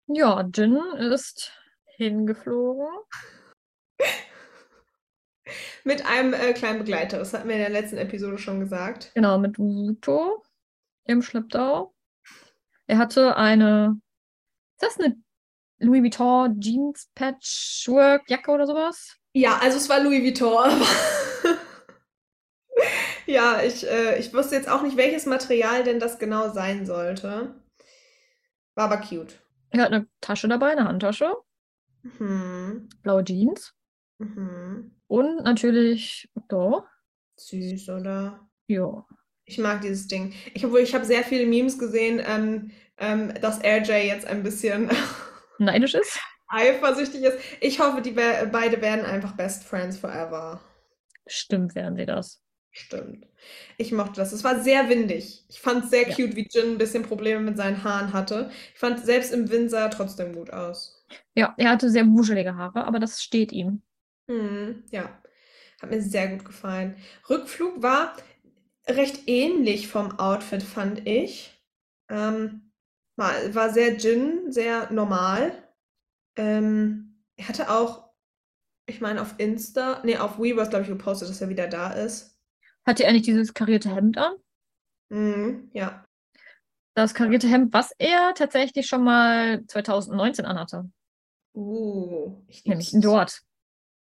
Ja, 0.08 0.42
Jin 0.54 0.78
ist 1.12 1.52
hingeflogen. 1.96 2.88
Mit 5.84 6.06
einem 6.06 6.34
äh, 6.34 6.54
kleinen 6.54 6.80
Begleiter. 6.80 7.18
Das 7.20 7.34
hatten 7.34 7.48
wir 7.48 7.56
in 7.56 7.62
der 7.62 7.70
letzten 7.70 7.98
Episode 7.98 8.38
schon 8.38 8.60
gesagt. 8.60 9.12
Genau, 9.16 9.38
mit 9.38 9.58
Wuto 9.58 10.44
im 11.06 11.22
Schlepptau. 11.22 11.94
Er 12.88 12.98
hatte 12.98 13.36
eine, 13.38 14.00
ist 14.80 14.84
das 14.84 15.00
eine 15.00 15.16
Louis 15.80 16.02
Vuitton 16.04 16.60
Jeans 16.60 17.10
Patchwork 17.16 18.30
Jacke 18.30 18.52
oder 18.52 18.66
sowas? 18.68 19.16
Ja, 19.34 19.58
also 19.60 19.78
es 19.78 19.90
war 19.90 20.00
Louis 20.02 20.22
Vuitton. 20.24 20.72
ja, 23.26 23.62
ich, 23.62 23.88
äh, 23.88 24.18
ich 24.20 24.34
wusste 24.34 24.56
jetzt 24.56 24.70
auch 24.70 24.82
nicht, 24.82 24.98
welches 24.98 25.26
Material 25.26 25.84
denn 25.84 26.00
das 26.00 26.20
genau 26.20 26.52
sein 26.52 26.86
sollte. 26.86 27.56
War 28.76 28.92
aber 28.92 28.98
cute. 28.98 29.40
Er 29.72 29.84
hat 29.84 29.92
eine 29.92 30.08
Tasche 30.22 30.48
dabei, 30.48 30.72
eine 30.72 30.86
Handtasche, 30.86 31.34
Mhm. 32.18 32.90
blaue 33.04 33.24
Jeans 33.26 33.74
Mhm. 34.20 34.99
Und 35.10 35.44
natürlich, 35.44 36.30
so, 36.50 36.84
Süß, 37.38 37.90
oder? 37.90 38.48
ja. 38.68 39.06
Ich 39.46 39.58
mag 39.58 39.82
dieses 39.82 40.08
Ding. 40.08 40.34
Ich, 40.54 40.64
obwohl 40.66 40.82
ich 40.82 40.94
habe 40.94 41.06
sehr 41.06 41.24
viele 41.24 41.46
Memes 41.48 41.80
gesehen, 41.80 42.22
ähm, 42.26 42.72
ähm, 42.98 43.34
dass 43.42 43.64
RJ 43.64 43.92
jetzt 44.08 44.28
ein 44.28 44.44
bisschen 44.44 44.90
Neidisch 45.58 45.96
ist. 45.96 46.20
eifersüchtig 46.48 47.24
ist. 47.24 47.38
Ich 47.62 47.80
hoffe, 47.80 48.02
die 48.02 48.12
be 48.12 48.50
beide 48.52 48.82
werden 48.82 49.06
einfach 49.06 49.36
Best 49.36 49.64
Friends 49.64 49.98
forever. 49.98 50.62
Stimmt, 51.28 51.76
wären 51.76 51.96
sie 51.96 52.06
das. 52.06 52.42
Stimmt. 52.72 53.28
Ich 53.78 53.92
mochte 53.92 54.14
das. 54.22 54.32
Es 54.32 54.44
war 54.44 54.60
sehr 54.62 54.90
windig. 54.90 55.46
Ich 55.50 55.60
fand 55.60 55.86
es 55.86 55.90
sehr 55.92 56.08
Ja. 56.08 56.16
cute, 56.16 56.36
wie 56.36 56.48
Jin 56.50 56.74
ein 56.74 56.78
bisschen 56.78 57.04
Probleme 57.04 57.42
mit 57.42 57.58
seinen 57.58 57.84
Haaren 57.84 58.14
hatte. 58.14 58.52
Ich 58.74 58.80
fand 58.80 59.00
selbst 59.04 59.34
im 59.34 59.50
Wind 59.50 59.72
sah 59.72 59.86
er 59.86 59.90
trotzdem 59.92 60.34
gut 60.34 60.52
aus. 60.52 61.06
Ja, 61.36 61.54
er 61.58 61.72
hatte 61.72 61.90
sehr 61.90 62.06
wuschelige 62.08 62.56
Haare, 62.56 62.86
aber 62.86 63.00
das 63.00 63.22
steht 63.22 63.52
ihm. 63.52 63.82
Hm, 64.30 64.84
ja, 64.92 65.20
hat 65.82 65.90
mir 65.90 66.02
sehr 66.02 66.28
gut 66.28 66.46
gefallen. 66.46 66.96
Rückflug 67.28 67.82
war 67.82 68.16
recht 68.88 69.28
ähnlich 69.28 69.88
vom 69.88 70.20
Outfit, 70.20 70.62
fand 70.62 71.08
ich. 71.08 71.60
Ähm, 72.10 72.72
war, 73.16 73.34
war 73.56 73.72
sehr 73.72 73.98
Jin, 73.98 74.52
sehr 74.52 74.92
normal. 74.92 75.52
Ähm, 76.36 77.24
er 77.38 77.48
hatte 77.48 77.72
auch, 77.72 78.12
ich 78.86 79.02
meine, 79.02 79.22
auf 79.22 79.34
Insta, 79.40 80.02
nee, 80.06 80.18
auf 80.18 80.38
Weverse, 80.38 80.70
glaube 80.70 80.84
ich, 80.84 80.90
gepostet, 80.90 81.30
dass 81.30 81.42
er 81.42 81.50
wieder 81.50 81.68
da 81.68 81.92
ist. 81.94 82.40
Hatte 82.86 83.06
er 83.06 83.14
nicht 83.14 83.26
dieses 83.26 83.54
karierte 83.54 83.94
Hemd 83.94 84.20
an? 84.20 84.36
Mhm, 85.10 85.72
ja. 85.74 86.06
Das 86.94 87.16
karierte 87.16 87.48
Hemd, 87.48 87.74
was 87.74 87.94
er 87.98 88.34
tatsächlich 88.36 88.86
schon 88.86 89.04
mal 89.04 89.66
2019 89.66 90.46
anhatte. 90.46 90.88
Uh, 91.56 92.44
ich 92.48 92.64
Nämlich 92.66 92.92
dort. 92.94 93.44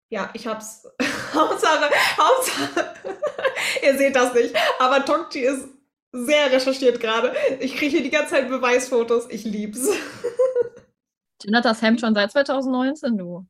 Ja, 0.10 0.30
ich 0.34 0.48
hab's. 0.48 0.88
Hauptsache, 1.34 1.90
Hauptsache. 2.18 2.94
Ihr 3.84 3.98
seht 3.98 4.16
das 4.16 4.34
nicht, 4.34 4.56
aber 4.80 5.04
Tokchi 5.04 5.42
ist 5.42 5.68
sehr 6.14 6.52
recherchiert 6.52 7.00
gerade. 7.00 7.34
Ich 7.60 7.76
kriege 7.76 7.98
hier 7.98 8.04
die 8.04 8.10
ganze 8.10 8.36
Zeit 8.36 8.50
Beweisfotos. 8.50 9.30
Ich 9.30 9.44
lieb's. 9.44 9.90
Jin 11.44 11.56
hat 11.56 11.66
das 11.66 11.82
Hemd 11.82 12.00
schon 12.00 12.16
seit 12.16 12.32
2019, 12.32 13.18
du. 13.18 13.46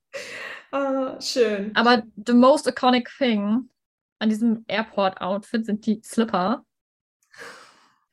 Ah, 0.71 1.19
schön. 1.21 1.71
Aber 1.75 2.03
the 2.25 2.33
most 2.33 2.67
iconic 2.67 3.09
thing 3.17 3.69
an 4.19 4.29
diesem 4.29 4.65
Airport-Outfit 4.67 5.65
sind 5.65 5.85
die 5.85 6.01
Slipper, 6.03 6.65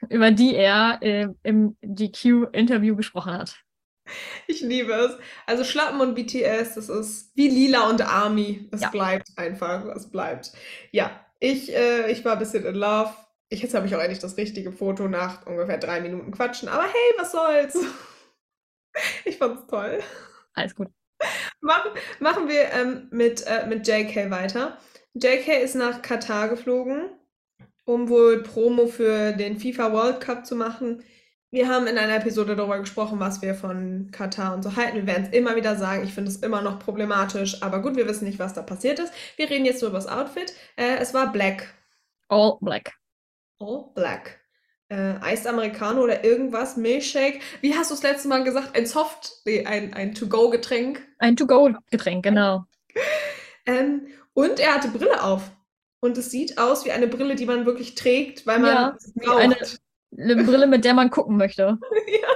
über 0.09 0.30
die 0.30 0.54
er 0.54 0.98
äh, 1.00 1.28
im 1.42 1.76
GQ-Interview 1.83 2.94
gesprochen 2.94 3.33
hat. 3.33 3.63
Ich 4.47 4.61
liebe 4.61 4.93
es. 4.93 5.12
Also 5.47 5.64
Schlappen 5.64 6.01
und 6.01 6.14
BTS, 6.14 6.75
das 6.75 6.88
ist 6.88 7.33
wie 7.35 7.49
Lila 7.49 7.88
und 7.88 8.03
Army. 8.03 8.69
Es 8.73 8.83
Ja. 8.83 8.90
bleibt 8.90 9.29
einfach. 9.37 9.85
Es 9.97 10.11
bleibt. 10.11 10.53
Ja, 10.93 11.25
ich, 11.40 11.75
äh, 11.75 12.11
ich 12.11 12.25
war 12.25 12.35
ein 12.35 12.38
bisschen 12.38 12.64
in 12.64 12.75
love. 12.75 13.14
Ich, 13.49 13.62
jetzt 13.62 13.75
habe 13.75 13.87
ich 13.87 13.95
auch 13.95 14.01
endlich 14.01 14.19
das 14.19 14.37
richtige 14.37 14.73
Foto 14.73 15.09
nach 15.09 15.47
ungefähr 15.47 15.79
drei 15.79 16.01
Minuten 16.01 16.33
Quatschen. 16.33 16.69
Aber 16.69 16.85
hey, 16.85 17.12
was 17.19 17.33
soll's? 17.33 17.77
Ich 19.25 19.38
fand's 19.38 19.67
toll. 19.67 20.01
Alles 20.55 20.75
gut. 20.75 20.88
Machen, 21.61 21.93
machen 22.21 22.49
wir 22.49 22.71
ähm, 22.73 23.09
mit, 23.11 23.47
äh, 23.47 23.67
mit 23.67 23.87
JK 23.87 24.31
weiter. 24.31 24.79
JK 25.14 25.62
ist 25.62 25.75
nach 25.75 26.03
Katar 26.03 26.49
geflogen, 26.49 27.11
um 27.85 28.09
wohl 28.09 28.43
Promo 28.43 28.87
für 28.87 29.33
den 29.33 29.59
FIFA 29.59 29.93
World 29.93 30.21
Cup 30.21 30.47
zu 30.47 30.57
machen. 30.57 31.02
Wir 31.55 31.69
haben 31.69 31.87
in 31.87 31.96
einer 31.98 32.17
Episode 32.17 32.57
darüber 32.57 32.81
gesprochen, 32.81 33.21
was 33.21 33.40
wir 33.40 33.55
von 33.55 34.09
Katar 34.11 34.55
und 34.55 34.65
so 34.65 34.75
halten. 34.75 34.96
Wir 34.96 35.07
werden 35.07 35.29
es 35.31 35.38
immer 35.38 35.55
wieder 35.55 35.77
sagen. 35.77 36.02
Ich 36.02 36.13
finde 36.13 36.29
es 36.33 36.38
immer 36.38 36.61
noch 36.63 36.81
problematisch. 36.81 37.63
Aber 37.63 37.81
gut, 37.81 37.94
wir 37.94 38.09
wissen 38.09 38.25
nicht, 38.25 38.40
was 38.40 38.55
da 38.55 38.63
passiert 38.63 38.98
ist. 38.98 39.13
Wir 39.37 39.48
reden 39.48 39.65
jetzt 39.65 39.81
nur 39.81 39.90
über 39.90 39.98
das 39.98 40.09
Outfit. 40.09 40.52
Äh, 40.75 40.96
es 40.98 41.15
war 41.15 41.31
black. 41.31 41.73
All 42.29 42.57
black. 42.61 42.94
All 43.61 43.85
black. 43.94 44.40
äh, 44.88 45.15
Eis 45.21 45.46
Americano 45.46 46.02
oder 46.02 46.25
irgendwas, 46.25 46.77
Milchshake. 46.77 47.38
Wie 47.61 47.77
hast 47.77 47.90
du 47.92 47.94
es 47.94 48.02
letztes 48.02 48.25
Mal 48.25 48.42
gesagt? 48.42 48.77
Ein 48.77 48.87
Soft, 48.87 49.35
nee, 49.44 49.65
ein, 49.65 49.94
ein 49.94 50.13
To-Go-Getränk. 50.13 51.07
Ein 51.21 51.37
To-Go-Getränk, 51.37 52.25
genau. 52.25 52.65
Ähm, 53.67 54.09
und 54.35 54.61
er 54.61 54.75
hatte 54.75 54.88
Brille 54.88 55.23
auf. 55.23 55.50
Und 56.00 56.19
es 56.19 56.31
sieht 56.31 56.59
aus 56.59 56.85
wie 56.85 56.92
eine 56.92 57.07
Brille, 57.07 57.35
die 57.35 57.46
man 57.46 57.65
wirklich 57.65 57.94
trägt, 57.94 58.46
weil 58.46 58.59
man 58.59 58.75
Ja, 58.75 58.96
wie 59.15 59.27
eine- 59.27 59.55
braucht. 59.55 59.81
Eine 60.17 60.37
Brille, 60.44 60.67
mit 60.67 60.85
der 60.85 60.94
man 60.94 61.10
gucken 61.10 61.37
möchte. 61.37 61.79
ja, 62.06 62.29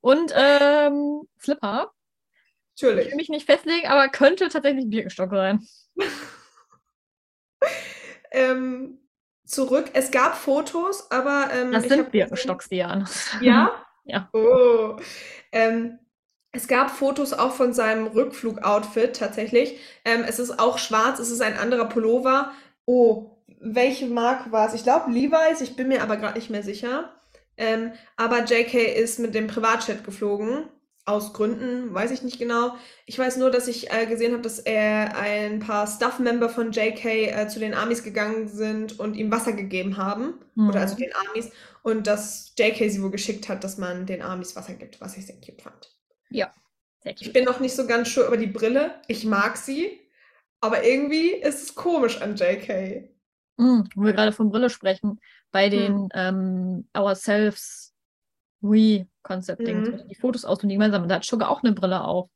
Und 0.00 0.32
ähm, 0.36 1.22
Slipper. 1.40 1.92
Ich 2.76 2.82
natürlich. 2.82 3.08
will 3.08 3.16
mich 3.16 3.28
nicht 3.28 3.46
festlegen, 3.46 3.86
aber 3.86 4.08
könnte 4.08 4.48
tatsächlich 4.48 4.88
Birkenstock 4.88 5.30
sein. 5.30 5.66
Ähm, 8.34 8.98
zurück. 9.46 9.90
Es 9.92 10.10
gab 10.10 10.34
Fotos, 10.36 11.10
aber 11.10 11.50
ähm, 11.52 11.70
Das 11.70 11.84
ich 11.84 11.92
sind 11.92 12.10
Birkenstocks, 12.10 12.68
Diane. 12.68 13.04
Ja? 13.40 13.80
Ja. 14.06 14.28
Oh. 14.34 14.96
Ähm, 15.50 15.98
es 16.52 16.68
gab 16.68 16.90
Fotos 16.90 17.32
auch 17.32 17.52
von 17.52 17.72
seinem 17.72 18.06
Rückflug-Outfit 18.06 19.16
tatsächlich. 19.16 19.80
Ähm, 20.04 20.24
es 20.28 20.38
ist 20.38 20.58
auch 20.60 20.76
schwarz, 20.76 21.20
es 21.20 21.30
ist 21.30 21.40
ein 21.40 21.56
anderer 21.56 21.86
Pullover. 21.86 22.52
Oh, 22.84 23.33
welche 23.64 24.06
Marke 24.06 24.52
war 24.52 24.68
es? 24.68 24.74
Ich 24.74 24.82
glaube 24.84 25.10
Levi's, 25.12 25.60
ich 25.60 25.76
bin 25.76 25.88
mir 25.88 26.02
aber 26.02 26.16
gerade 26.16 26.38
nicht 26.38 26.50
mehr 26.50 26.62
sicher. 26.62 27.14
Ähm, 27.56 27.92
aber 28.16 28.44
JK 28.44 28.74
ist 28.96 29.18
mit 29.20 29.34
dem 29.34 29.46
Privatjet 29.46 30.04
geflogen. 30.04 30.68
Aus 31.06 31.34
Gründen, 31.34 31.92
weiß 31.92 32.10
ich 32.12 32.22
nicht 32.22 32.38
genau. 32.38 32.76
Ich 33.04 33.18
weiß 33.18 33.36
nur, 33.36 33.50
dass 33.50 33.68
ich 33.68 33.92
äh, 33.92 34.06
gesehen 34.06 34.32
habe, 34.32 34.42
dass 34.42 34.58
er 34.58 35.14
ein 35.18 35.60
paar 35.60 35.86
Staff-Member 35.86 36.48
von 36.48 36.72
JK 36.72 37.04
äh, 37.04 37.46
zu 37.48 37.58
den 37.60 37.74
Armys 37.74 38.02
gegangen 38.02 38.48
sind 38.48 38.98
und 38.98 39.14
ihm 39.14 39.30
Wasser 39.30 39.52
gegeben 39.52 39.98
haben. 39.98 40.34
Oder 40.64 40.80
also 40.80 40.96
Mhm. 40.96 40.98
den 40.98 41.12
Armys. 41.14 41.50
Und 41.82 42.06
dass 42.06 42.54
JK 42.58 42.90
sie 42.90 43.02
wohl 43.02 43.10
geschickt 43.10 43.50
hat, 43.50 43.64
dass 43.64 43.76
man 43.76 44.06
den 44.06 44.22
Armys 44.22 44.56
Wasser 44.56 44.74
gibt, 44.74 45.00
was 45.02 45.16
ich 45.18 45.26
sehr 45.26 45.36
cute 45.40 45.60
fand. 45.60 45.90
Sehr 47.02 47.14
Ich 47.18 47.32
cute. 47.32 47.32
bin 47.32 47.44
noch 47.44 47.60
nicht 47.60 47.74
so 47.74 47.86
ganz 47.86 48.08
sure 48.12 48.26
über 48.28 48.36
die 48.36 48.46
Brille. 48.46 49.00
Ich 49.08 49.24
mag 49.24 49.56
sie. 49.56 50.00
Aber 50.60 50.84
irgendwie 50.84 51.30
ist 51.32 51.62
es 51.62 51.74
komisch 51.74 52.20
an 52.22 52.36
JK. 52.36 53.10
Mhm, 53.56 53.88
wo 53.94 54.02
wir 54.04 54.12
gerade 54.12 54.32
von 54.32 54.50
Brille 54.50 54.68
sprechen, 54.70 55.20
bei 55.52 55.64
Hm. 55.66 55.70
den 55.70 56.08
ähm, 56.14 56.88
Ourselves 56.96 57.92
We 58.60 59.06
Concept 59.22 59.66
Dings, 59.66 59.88
Mhm. 59.88 60.08
die 60.08 60.14
Fotos 60.14 60.44
aus 60.44 60.62
und 60.62 60.68
die 60.68 60.74
gemeinsam, 60.74 61.06
da 61.08 61.16
hat 61.16 61.24
Sugar 61.24 61.50
auch 61.50 61.62
eine 61.62 61.72
Brille 61.72 62.02
auf. 62.02 62.30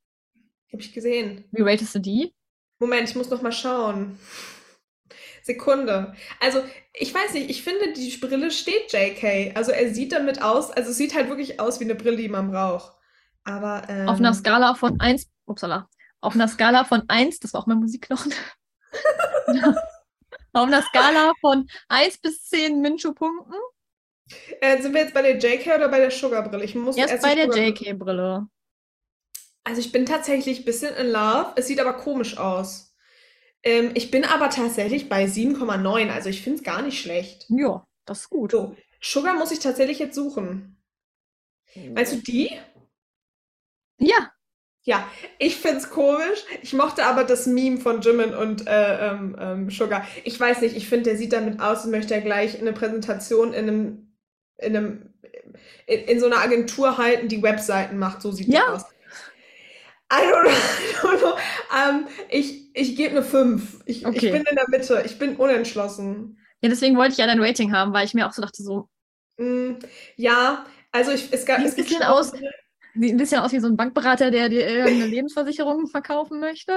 Habe 0.72 0.82
ich 0.82 0.92
gesehen. 0.92 1.44
Wie 1.50 1.62
ratest 1.62 1.94
du 1.94 1.98
die? 1.98 2.34
Moment, 2.78 3.08
ich 3.08 3.16
muss 3.16 3.30
noch 3.30 3.42
mal 3.42 3.52
schauen. 3.52 4.18
Sekunde. 5.42 6.14
Also, 6.40 6.62
ich 6.92 7.12
weiß 7.14 7.32
nicht, 7.32 7.48
ich 7.48 7.62
finde, 7.62 7.92
die 7.94 8.16
Brille 8.18 8.50
steht 8.50 8.92
JK. 8.92 9.56
Also, 9.56 9.72
er 9.72 9.92
sieht 9.94 10.12
damit 10.12 10.42
aus, 10.42 10.70
also, 10.70 10.90
es 10.90 10.96
sieht 10.98 11.14
halt 11.14 11.28
wirklich 11.30 11.58
aus 11.58 11.80
wie 11.80 11.84
eine 11.84 11.94
Brille, 11.94 12.18
die 12.18 12.28
man 12.28 12.50
braucht. 12.50 12.92
Aber, 13.44 13.82
Auf 14.06 14.18
einer 14.18 14.28
ähm, 14.28 14.34
Skala 14.34 14.74
von 14.74 15.00
1, 15.00 15.26
upsala, 15.46 15.88
auf 16.20 16.34
einer 16.34 16.48
Skala 16.48 16.84
von 16.84 17.02
1, 17.08 17.40
das 17.40 17.54
war 17.54 17.62
auch 17.62 17.66
mein 17.66 17.78
Musikknochen. 17.78 18.32
auf 20.59 20.66
einer 20.66 20.82
Skala 20.82 21.32
von 21.40 21.68
1 21.88 22.18
bis 22.18 22.48
10 22.48 22.80
Minchu-Punkten. 22.80 23.54
äh, 24.61 24.80
sind 24.82 24.92
wir 24.94 25.02
jetzt 25.02 25.14
bei 25.14 25.22
der 25.22 25.38
JK 25.38 25.76
oder 25.76 25.88
bei 25.88 25.98
der 25.98 26.11
Sugar-Brille? 26.11 26.64
Ich 26.64 26.74
muss 26.74 26.96
Erst 26.96 27.12
erst 27.12 27.22
bei 27.22 27.34
der 27.34 27.46
JK-Brille. 27.46 28.46
Also 29.64 29.80
ich 29.80 29.92
bin 29.92 30.06
tatsächlich 30.06 30.61
ein 30.61 30.64
bisschen 30.64 30.94
in 30.96 31.11
love. 31.11 31.52
Es 31.56 31.66
sieht 31.66 31.80
aber 31.80 31.94
komisch 31.94 32.38
aus. 32.38 32.94
Ähm, 33.62 33.90
ich 33.94 34.11
bin 34.11 34.24
aber 34.24 34.50
tatsächlich 34.50 35.09
bei 35.09 35.24
7,9. 35.24 36.11
Also 36.11 36.28
ich 36.28 36.42
finde 36.42 36.59
es 36.59 36.64
gar 36.64 36.82
nicht 36.82 37.00
schlecht. 37.00 37.46
Ja, 37.48 37.86
das 38.06 38.20
ist 38.20 38.30
gut. 38.30 38.52
So, 38.52 38.76
Sugar 39.00 39.34
muss 39.34 39.50
ich 39.52 39.59
tatsächlich 39.59 39.98
jetzt 39.98 40.14
suchen. 40.14 40.82
Meinst 41.74 42.12
du 42.12 42.16
die? 42.16 42.59
Ja, 43.98 44.32
Ja, 44.82 45.06
ich 45.38 45.56
finde 45.56 45.78
es 45.78 45.90
komisch. 45.90 46.44
Ich 46.62 46.72
mochte 46.72 47.04
aber 47.04 47.24
das 47.24 47.46
Meme 47.46 47.78
von 47.78 48.00
Jimin 48.00 48.32
und 48.34 48.66
äh, 48.66 49.08
ähm, 49.10 49.36
ähm, 49.38 49.70
Sugar. 49.70 50.06
Ich 50.24 50.38
weiß 50.38 50.60
nicht, 50.62 50.76
ich 50.76 50.88
finde, 50.88 51.10
der 51.10 51.16
sieht 51.18 51.32
damit 51.32 51.60
aus, 51.60 51.78
als 51.78 51.86
möchte 51.86 52.14
er 52.14 52.20
gleich 52.22 52.58
eine 52.58 52.72
Präsentation 52.72 53.52
in 53.52 53.68
einem, 53.68 54.14
in 54.56 54.76
einem, 54.76 55.14
in, 55.86 56.00
in 56.04 56.20
so 56.20 56.26
einer 56.26 56.38
Agentur 56.38 56.96
halten, 56.96 57.28
die 57.28 57.42
Webseiten 57.42 57.98
macht. 57.98 58.22
So 58.22 58.32
sieht 58.32 58.48
Ja. 58.48 58.64
der 58.66 58.74
aus. 58.76 58.84
I 60.10 60.22
don't 60.24 60.42
know. 60.42 60.50
I 61.02 61.16
don't 61.16 61.18
know. 61.18 61.36
Ähm, 61.76 62.06
ich 62.30 62.74
ich 62.74 62.96
gebe 62.96 63.10
eine 63.10 63.22
5. 63.22 63.80
Ich, 63.84 64.02
ich 64.02 64.06
Okay. 64.06 64.30
bin 64.30 64.44
in 64.48 64.56
der 64.56 64.68
Mitte. 64.68 65.02
Ich 65.04 65.18
bin 65.18 65.36
unentschlossen. 65.36 66.38
ja, 66.62 66.70
deswegen 66.70 66.96
wollte 66.96 67.12
ich 67.12 67.18
ja 67.18 67.26
dein 67.26 67.42
Rating 67.42 67.72
haben, 67.74 67.92
weil 67.92 68.06
ich 68.06 68.14
mir 68.14 68.26
auch 68.26 68.32
so 68.32 68.40
dachte, 68.40 68.62
so, 68.62 68.88
Mm, 69.40 69.74
ja, 70.16 70.64
also 70.90 71.12
ich, 71.12 71.28
es 71.32 71.44
gab 71.46 71.60
es 71.60 71.76
bisschen 71.76 72.02
aus- 72.02 72.32
sieht 72.95 73.14
ein 73.14 73.16
bisschen 73.16 73.41
aus 73.41 73.53
wie 73.53 73.61
so 73.61 73.68
ein 73.68 73.76
Bankberater, 73.76 74.30
der 74.30 74.49
dir 74.49 74.68
irgendeine 74.68 75.07
Lebensversicherung 75.07 75.86
verkaufen 75.86 76.41
möchte. 76.41 76.72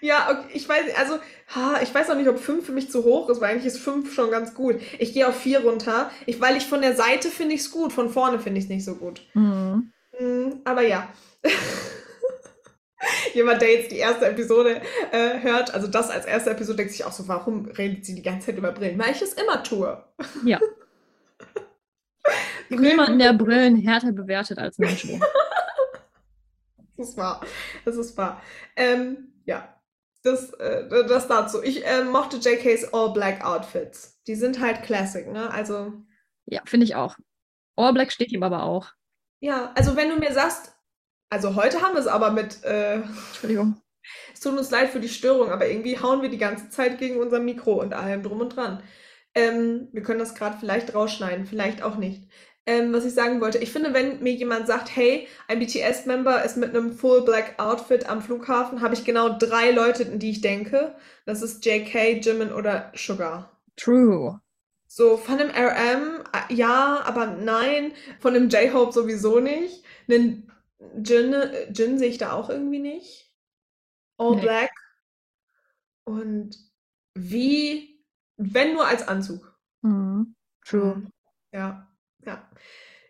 Ja, 0.00 0.28
okay, 0.30 0.50
ich 0.54 0.68
weiß, 0.68 0.94
also, 0.96 1.14
ha, 1.54 1.80
ich 1.82 1.92
weiß 1.92 2.08
noch 2.08 2.16
nicht, 2.16 2.28
ob 2.28 2.38
5 2.38 2.64
für 2.64 2.72
mich 2.72 2.90
zu 2.90 3.04
hoch 3.04 3.28
ist, 3.28 3.40
weil 3.40 3.50
eigentlich 3.50 3.66
ist 3.66 3.78
5 3.78 4.12
schon 4.12 4.30
ganz 4.30 4.54
gut. 4.54 4.76
Ich 4.98 5.12
gehe 5.12 5.26
auf 5.26 5.36
4 5.36 5.60
runter, 5.60 6.10
ich, 6.26 6.40
weil 6.40 6.56
ich 6.56 6.66
von 6.66 6.80
der 6.80 6.94
Seite 6.94 7.28
finde 7.28 7.54
ich 7.54 7.62
es 7.62 7.70
gut, 7.70 7.92
von 7.92 8.10
vorne 8.10 8.38
finde 8.38 8.58
ich 8.58 8.64
es 8.64 8.70
nicht 8.70 8.84
so 8.84 8.94
gut. 8.94 9.22
Mhm. 9.34 9.92
Hm, 10.16 10.60
aber 10.64 10.82
ja. 10.82 11.08
Jemand, 13.34 13.62
der 13.62 13.72
jetzt 13.72 13.92
die 13.92 13.98
erste 13.98 14.26
Episode 14.26 14.80
äh, 15.12 15.40
hört, 15.40 15.72
also 15.72 15.86
das 15.86 16.10
als 16.10 16.26
erste 16.26 16.50
Episode, 16.50 16.78
denkt 16.78 16.92
sich 16.92 17.04
auch 17.04 17.12
so, 17.12 17.28
warum 17.28 17.66
redet 17.66 18.04
sie 18.04 18.14
die 18.14 18.22
ganze 18.22 18.46
Zeit 18.46 18.58
über 18.58 18.72
Brillen? 18.72 18.98
Weil 18.98 19.12
ich 19.12 19.22
es 19.22 19.34
immer 19.34 19.62
tue. 19.62 20.02
Ja. 20.44 20.58
Niemanden, 22.68 23.18
der 23.18 23.32
Brillen 23.32 23.76
härter 23.76 24.12
bewertet 24.12 24.58
als 24.58 24.78
Menschen. 24.78 25.22
Das 26.98 27.10
ist 27.10 27.16
wahr. 27.16 27.40
Das 27.84 27.96
ist 27.96 28.16
wahr. 28.18 28.42
Ähm, 28.76 29.34
ja. 29.46 29.74
Das, 30.24 30.52
äh, 30.54 30.88
das 31.08 31.28
dazu. 31.28 31.62
Ich 31.62 31.86
äh, 31.86 32.04
mochte 32.04 32.38
JKs 32.38 32.92
All-Black 32.92 33.44
Outfits. 33.44 34.20
Die 34.26 34.34
sind 34.34 34.60
halt 34.60 34.82
Classic, 34.82 35.26
ne? 35.28 35.50
Also, 35.52 35.92
Ja, 36.46 36.62
finde 36.66 36.84
ich 36.84 36.96
auch. 36.96 37.16
All 37.76 37.92
Black 37.94 38.12
steht 38.12 38.32
ihm 38.32 38.42
aber 38.42 38.64
auch. 38.64 38.92
ja, 39.40 39.72
also 39.76 39.96
wenn 39.96 40.10
du 40.10 40.16
mir 40.18 40.32
sagst, 40.32 40.72
also 41.30 41.54
heute 41.56 41.82
haben 41.82 41.94
wir 41.94 42.00
es 42.00 42.06
aber 42.08 42.30
mit, 42.32 42.64
äh, 42.64 42.96
Entschuldigung. 42.96 43.80
es 44.34 44.40
tut 44.40 44.58
uns 44.58 44.70
leid 44.70 44.90
für 44.90 45.00
die 45.00 45.08
Störung, 45.08 45.50
aber 45.50 45.68
irgendwie 45.68 45.98
hauen 46.00 46.22
wir 46.22 46.30
die 46.30 46.38
ganze 46.38 46.70
Zeit 46.70 46.98
gegen 46.98 47.18
unser 47.20 47.40
Mikro 47.40 47.74
und 47.80 47.94
allem 47.94 48.22
drum 48.22 48.40
und 48.40 48.56
dran. 48.56 48.82
Ähm, 49.34 49.88
wir 49.92 50.02
können 50.02 50.18
das 50.20 50.34
gerade 50.34 50.58
vielleicht 50.58 50.94
rausschneiden, 50.94 51.46
vielleicht 51.46 51.82
auch 51.82 51.96
nicht. 51.96 52.28
Ähm, 52.68 52.92
was 52.92 53.06
ich 53.06 53.14
sagen 53.14 53.40
wollte, 53.40 53.56
ich 53.56 53.72
finde, 53.72 53.94
wenn 53.94 54.22
mir 54.22 54.34
jemand 54.34 54.66
sagt, 54.66 54.94
hey, 54.94 55.26
ein 55.46 55.58
BTS-Member 55.58 56.44
ist 56.44 56.58
mit 56.58 56.76
einem 56.76 56.92
Full 56.92 57.22
Black 57.24 57.54
Outfit 57.58 58.06
am 58.06 58.20
Flughafen, 58.20 58.82
habe 58.82 58.92
ich 58.92 59.06
genau 59.06 59.30
drei 59.38 59.70
Leute, 59.70 60.04
an 60.04 60.18
die 60.18 60.32
ich 60.32 60.42
denke. 60.42 60.94
Das 61.24 61.40
ist 61.40 61.64
JK, 61.64 62.22
Jimin 62.22 62.52
oder 62.52 62.92
Sugar. 62.94 63.58
True. 63.76 64.38
So, 64.86 65.16
von 65.16 65.38
dem 65.38 65.48
RM, 65.48 66.24
äh, 66.34 66.52
ja, 66.52 67.00
aber 67.06 67.28
nein. 67.28 67.92
Von 68.20 68.34
dem 68.34 68.50
J-Hope 68.50 68.92
sowieso 68.92 69.40
nicht. 69.40 69.82
Einen 70.06 70.52
Jin, 71.02 71.32
äh, 71.32 71.72
Jin 71.72 71.98
sehe 71.98 72.10
ich 72.10 72.18
da 72.18 72.32
auch 72.32 72.50
irgendwie 72.50 72.80
nicht. 72.80 73.32
All 74.18 74.36
Nee. 74.36 74.42
Black. 74.42 74.70
Und 76.04 76.54
wie, 77.14 78.04
wenn 78.36 78.74
nur 78.74 78.86
als 78.86 79.08
Anzug. 79.08 79.56
Mhm. 79.80 80.34
True. 80.66 80.96
Mhm. 80.96 81.10
Ja, 81.50 81.87
ja. 82.28 82.48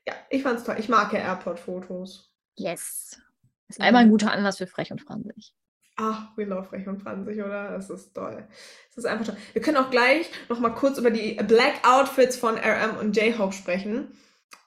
Ja, 0.06 0.14
ich 0.30 0.42
fand's 0.42 0.64
toll. 0.64 0.76
Ich 0.78 0.88
mag 0.88 1.12
ja 1.12 1.20
Airport-Fotos. 1.20 2.32
Yes. 2.56 3.20
Ist 3.68 3.80
einmal 3.80 4.02
ein 4.02 4.10
guter 4.10 4.32
Anlass 4.32 4.56
für 4.56 4.66
frech 4.66 4.90
und 4.90 5.02
franzig. 5.02 5.54
Ach, 6.00 6.28
we 6.36 6.44
love 6.44 6.64
Frech 6.64 6.86
und 6.86 7.02
Franzig, 7.02 7.42
oder? 7.42 7.76
Es 7.76 7.90
ist 7.90 8.14
toll. 8.14 8.46
Es 8.88 8.98
ist 8.98 9.04
einfach 9.04 9.26
toll. 9.26 9.36
Wir 9.52 9.60
können 9.60 9.76
auch 9.78 9.90
gleich 9.90 10.30
noch 10.48 10.60
mal 10.60 10.70
kurz 10.70 10.96
über 10.96 11.10
die 11.10 11.34
Black 11.34 11.86
Outfits 11.86 12.36
von 12.36 12.54
RM 12.56 12.96
und 13.00 13.16
J-Hope 13.16 13.52
sprechen, 13.52 14.12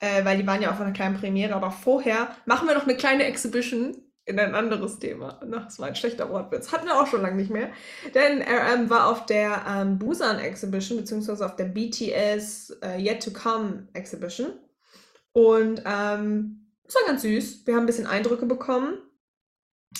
äh, 0.02 0.26
weil 0.26 0.38
die 0.38 0.45
waren 0.45 0.62
ja 0.62 0.72
auf 0.72 0.82
einer 0.82 0.91
kleinen 0.91 1.18
Premiere. 1.18 1.56
Aber 1.56 1.72
vorher 1.72 2.36
machen 2.45 2.68
wir 2.68 2.76
noch 2.76 2.84
eine 2.84 2.97
kleine 2.97 3.24
Exhibition 3.24 3.95
in 4.26 4.39
ein 4.39 4.55
anderes 4.55 4.99
Thema. 4.99 5.39
Na, 5.45 5.59
das 5.59 5.80
war 5.80 5.88
ein 5.88 5.95
schlechter 5.95 6.30
Wortwitz. 6.30 6.72
Hatten 6.72 6.86
wir 6.86 6.99
auch 6.99 7.07
schon 7.07 7.22
lange 7.22 7.38
nicht 7.38 7.51
mehr. 7.51 7.69
Denn 8.13 8.41
RM 8.41 8.89
war 8.89 9.07
auf 9.07 9.26
der 9.26 9.65
ähm, 9.67 9.97
Busan 9.97 10.39
Exhibition, 10.39 10.97
beziehungsweise 10.97 11.45
auf 11.45 11.55
der 11.55 11.65
BTS 11.65 12.78
äh, 12.84 12.97
Yet 12.99 13.24
to 13.24 13.32
Come 13.32 13.88
Exhibition. 13.93 14.51
Und 15.34 15.82
ähm, 15.86 16.67
es 16.88 16.95
war 16.95 17.03
ganz 17.07 17.24
süß. 17.24 17.65
Wir 17.65 17.76
haben 17.76 17.84
ein 17.84 17.88
bisschen 17.88 18.07
Eindrücke 18.07 18.45
bekommen. 18.45 18.97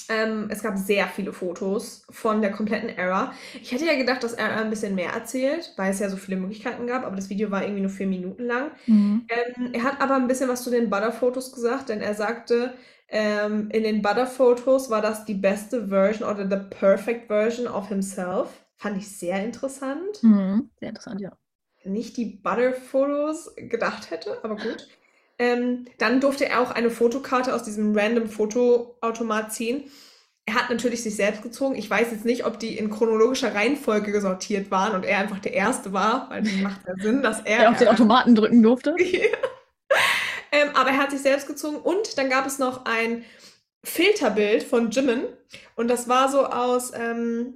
Ähm, 0.08 0.48
es 0.50 0.64
gab 0.64 0.78
sehr 0.78 1.08
viele 1.08 1.34
Fotos 1.34 2.06
von 2.10 2.42
der 2.42 2.52
kompletten 2.52 2.90
Era. 2.90 3.34
Ich 3.62 3.74
hätte 3.74 3.86
ja 3.86 3.98
gedacht, 3.98 4.24
dass 4.24 4.34
er 4.34 4.56
ein 4.56 4.70
bisschen 4.70 4.96
mehr 4.96 5.12
erzählt, 5.12 5.74
weil 5.76 5.92
es 5.92 6.00
ja 6.00 6.10
so 6.10 6.16
viele 6.16 6.38
Möglichkeiten 6.38 6.88
gab, 6.88 7.06
aber 7.06 7.18
das 7.18 7.30
Video 7.30 7.52
war 7.52 7.64
irgendwie 7.64 7.82
nur 7.82 7.90
vier 7.90 8.08
Minuten 8.08 8.46
lang. 8.46 8.72
Mhm. 8.86 9.28
Ähm, 9.28 9.74
er 9.74 9.84
hat 9.84 10.00
aber 10.00 10.16
ein 10.16 10.28
bisschen 10.30 10.48
was 10.48 10.64
zu 10.64 10.70
den 10.70 10.90
Butter-Fotos 10.90 11.52
gesagt, 11.52 11.90
denn 11.90 12.00
er 12.00 12.14
sagte, 12.14 12.74
ähm, 13.12 13.70
in 13.72 13.84
den 13.84 14.02
Butter-Fotos 14.02 14.90
war 14.90 15.02
das 15.02 15.26
die 15.26 15.34
beste 15.34 15.90
Version 15.90 16.30
oder 16.30 16.50
the 16.50 16.66
perfect 16.70 17.28
version 17.28 17.68
of 17.68 17.90
himself. 17.90 18.66
Fand 18.78 18.98
ich 18.98 19.16
sehr 19.16 19.44
interessant. 19.44 20.24
Mhm. 20.24 20.70
Sehr 20.80 20.90
interessant, 20.90 21.20
ja. 21.20 21.38
nicht 21.84 22.16
die 22.16 22.26
Butter-Fotos 22.42 23.56
gedacht 23.58 24.12
hätte, 24.12 24.40
aber 24.44 24.56
gut. 24.56 24.88
Ähm, 25.38 25.86
dann 25.98 26.22
durfte 26.22 26.48
er 26.48 26.62
auch 26.62 26.72
eine 26.72 26.90
Fotokarte 26.90 27.54
aus 27.54 27.64
diesem 27.64 27.98
random 27.98 28.30
Fotoautomat 28.30 29.52
ziehen. 29.52 29.84
Er 30.46 30.56
hat 30.56 30.70
natürlich 30.70 31.04
sich 31.04 31.16
selbst 31.16 31.44
gezogen. 31.44 31.76
Ich 31.76 31.90
weiß 31.90 32.12
jetzt 32.12 32.26
nicht, 32.26 32.46
ob 32.46 32.60
die 32.60 32.78
in 32.78 32.90
chronologischer 32.90 33.54
Reihenfolge 33.54 34.12
gesortiert 34.12 34.72
waren 34.72 34.96
und 34.96 35.06
er 35.06 35.20
einfach 35.20 35.40
der 35.40 35.54
Erste 35.54 35.92
war, 35.94 36.30
weil 36.30 36.44
das 36.44 36.54
macht 36.62 36.82
ja 36.88 36.94
Sinn, 36.96 37.22
dass 37.22 37.42
er. 37.42 37.60
Der 37.60 37.70
auf 37.72 37.78
den 37.78 37.88
Automaten 37.90 38.36
drücken 38.36 38.64
durfte. 38.64 38.96
ähm, 40.52 40.70
aber 40.76 40.90
er 40.90 40.98
hat 40.98 41.12
sich 41.12 41.22
selbst 41.22 41.48
gezogen 41.48 41.78
und 41.78 42.18
dann 42.18 42.30
gab 42.30 42.46
es 42.46 42.60
noch 42.60 42.86
ein 42.86 43.24
Filterbild 43.84 44.64
von 44.64 44.92
Jimin 44.92 45.24
und 45.76 45.88
das 45.88 46.08
war 46.08 46.30
so 46.30 46.46
aus, 46.46 46.92
ähm, 46.94 47.56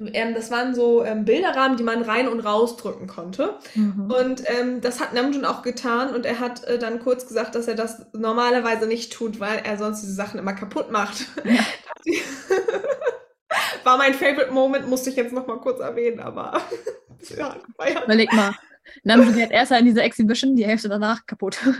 ähm, 0.00 0.34
das 0.34 0.50
waren 0.50 0.74
so 0.74 1.04
ähm, 1.04 1.24
Bilderrahmen, 1.24 1.76
die 1.76 1.82
man 1.82 2.02
rein 2.02 2.28
und 2.28 2.40
rausdrücken 2.40 3.06
konnte. 3.06 3.58
Mhm. 3.74 4.10
Und 4.10 4.42
ähm, 4.46 4.80
das 4.80 5.00
hat 5.00 5.12
Namjoon 5.12 5.44
auch 5.44 5.62
getan 5.62 6.14
und 6.14 6.24
er 6.24 6.40
hat 6.40 6.64
äh, 6.64 6.78
dann 6.78 7.00
kurz 7.00 7.26
gesagt, 7.26 7.54
dass 7.54 7.68
er 7.68 7.74
das 7.74 8.06
normalerweise 8.12 8.86
nicht 8.86 9.12
tut, 9.12 9.40
weil 9.40 9.58
er 9.64 9.76
sonst 9.76 10.00
diese 10.02 10.14
Sachen 10.14 10.38
immer 10.38 10.54
kaputt 10.54 10.90
macht. 10.90 11.26
Ja. 11.44 11.64
War 13.84 13.98
mein 13.98 14.14
Favorite 14.14 14.52
Moment, 14.52 14.88
musste 14.88 15.10
ich 15.10 15.16
jetzt 15.16 15.32
noch 15.32 15.46
mal 15.46 15.58
kurz 15.58 15.80
erwähnen, 15.80 16.20
aber 16.20 16.60
ja, 17.36 17.56
Überleg 18.04 18.32
mal. 18.32 18.54
Namjoon 19.04 19.34
geht 19.34 19.50
erst 19.50 19.72
in 19.72 19.84
diese 19.84 20.02
Exhibition, 20.02 20.56
die 20.56 20.66
Hälfte 20.66 20.88
danach 20.88 21.26
kaputt. 21.26 21.58
Aber 21.62 21.74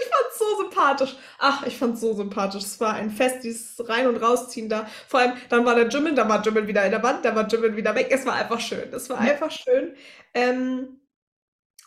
ich 0.00 0.08
fand's 0.08 0.38
so 0.38 0.67
sympathisch. 0.78 1.16
Ach, 1.38 1.66
ich 1.66 1.76
fand's 1.76 2.00
so 2.00 2.14
sympathisch. 2.14 2.62
Es 2.62 2.80
war 2.80 2.94
ein 2.94 3.10
Fest, 3.10 3.44
dieses 3.44 3.88
Rein- 3.88 4.06
und 4.06 4.16
Rausziehen 4.16 4.68
da. 4.68 4.88
Vor 5.08 5.20
allem, 5.20 5.32
dann 5.48 5.64
war 5.64 5.74
der 5.74 5.88
Jimin, 5.88 6.16
dann 6.16 6.28
war 6.28 6.42
Jimin 6.42 6.66
wieder 6.66 6.84
in 6.84 6.90
der 6.90 7.02
Wand, 7.02 7.24
dann 7.24 7.34
war 7.34 7.48
Jimin 7.48 7.76
wieder 7.76 7.94
weg. 7.94 8.08
Es 8.10 8.26
war 8.26 8.34
einfach 8.34 8.60
schön. 8.60 8.92
Es 8.92 9.10
war 9.10 9.18
einfach 9.18 9.50
schön. 9.50 9.94
Ähm, 10.34 11.00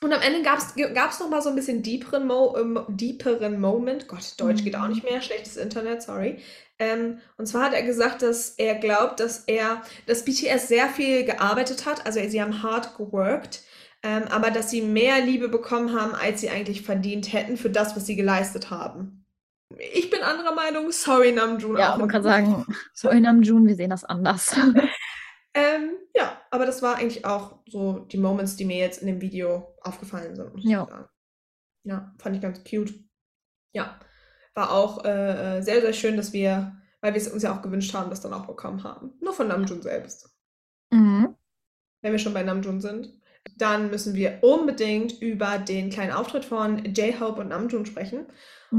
und 0.04 0.12
am 0.14 0.22
Ende 0.22 0.42
gab's 0.42 0.74
gab's 0.96 1.20
noch 1.20 1.30
mal 1.30 1.44
so 1.44 1.50
ein 1.50 1.56
bisschen 1.56 1.84
deeperen, 1.84 2.26
Mo 2.26 2.56
ähm, 2.58 2.84
deeperen 2.88 3.60
Moment. 3.60 4.08
Gott, 4.08 4.34
Deutsch 4.38 4.64
geht 4.64 4.76
auch 4.76 4.88
nicht 4.88 5.04
mehr. 5.04 5.22
Schlechtes 5.22 5.58
Internet, 5.58 6.02
sorry. 6.02 6.40
Ähm, 6.80 7.20
und 7.38 7.46
zwar 7.46 7.66
hat 7.66 7.74
er 7.74 7.84
gesagt, 7.84 8.24
dass 8.24 8.52
er 8.58 8.76
glaubt, 8.76 9.20
dass 9.20 9.44
er, 9.46 9.84
dass 10.08 10.26
BTS 10.26 10.68
sehr 10.68 10.88
viel 10.88 11.24
gearbeitet 11.26 11.86
hat. 11.86 12.08
Also 12.08 12.20
sie 12.28 12.42
haben 12.42 12.64
hart 12.64 12.98
geworkt. 12.98 13.62
Ähm, 14.04 14.24
aber 14.32 14.50
dass 14.50 14.72
sie 14.72 14.82
mehr 14.82 15.22
Liebe 15.22 15.48
bekommen 15.48 15.94
haben, 16.00 16.16
als 16.16 16.42
sie 16.42 16.50
eigentlich 16.50 16.82
verdient 16.82 17.34
hätten 17.34 17.56
für 17.58 17.70
das, 17.70 17.96
was 17.96 18.06
sie 18.06 18.16
geleistet 18.16 18.72
haben. 18.72 19.26
Ich 19.94 20.10
bin 20.10 20.22
anderer 20.22 20.54
Meinung. 20.54 20.92
Sorry, 20.92 21.32
Namjoon. 21.32 21.78
Ja, 21.78 21.94
auch 21.94 21.98
man 21.98 22.10
kann 22.10 22.24
sagen, 22.24 22.66
sorry 22.94 23.22
Namjoon, 23.22 23.68
wir 23.68 23.76
sehen 23.76 23.92
das 23.92 24.04
anders. 24.04 24.56
Ähm, 25.54 25.98
ja, 26.16 26.42
aber 26.50 26.66
das 26.66 26.82
war 26.82 26.96
eigentlich 26.96 27.26
auch 27.26 27.60
so 27.68 28.00
die 28.00 28.18
Moments, 28.18 28.56
die 28.56 28.66
mir 28.66 28.78
jetzt 28.78 29.02
in 29.02 29.08
dem 29.08 29.22
Video 29.22 29.76
aufgefallen 29.82 30.36
sind, 30.36 30.52
Ja. 30.64 31.10
Ja, 31.84 32.14
fand 32.20 32.36
ich 32.36 32.42
ganz 32.42 32.64
cute. 32.64 32.94
Ja, 33.74 34.00
war 34.54 34.72
auch 34.72 35.04
äh, 35.04 35.58
äh, 35.58 35.62
sehr, 35.62 35.82
sehr 35.82 35.94
schön, 35.94 36.16
dass 36.16 36.32
wir, 36.32 36.78
weil 37.02 37.14
wir 37.14 37.22
es 37.22 37.28
uns 37.28 37.44
ja 37.44 37.54
auch 37.54 37.62
gewünscht 37.62 37.94
haben, 37.94 38.10
das 38.10 38.22
dann 38.22 38.34
auch 38.34 38.46
bekommen 38.46 38.84
haben. 38.84 39.14
Nur 39.20 39.34
von 39.34 39.48
Namjoon 39.48 39.82
selbst. 39.82 40.30
Mhm. 40.94 41.36
wenn 42.02 42.12
wir 42.12 42.20
schon 42.20 42.34
bei 42.34 42.44
Namjoon 42.44 42.82
sind, 42.82 43.21
dann 43.58 43.90
müssen 43.90 44.14
wir 44.16 44.40
unbedingt 44.42 45.22
über 45.22 45.58
den 45.60 45.90
kleinen 45.90 46.12
Auftritt 46.12 46.46
von 46.46 46.86
J-Hope 46.86 47.42
und 47.42 47.50
Namjoon 47.50 47.86
sprechen. 47.86 48.28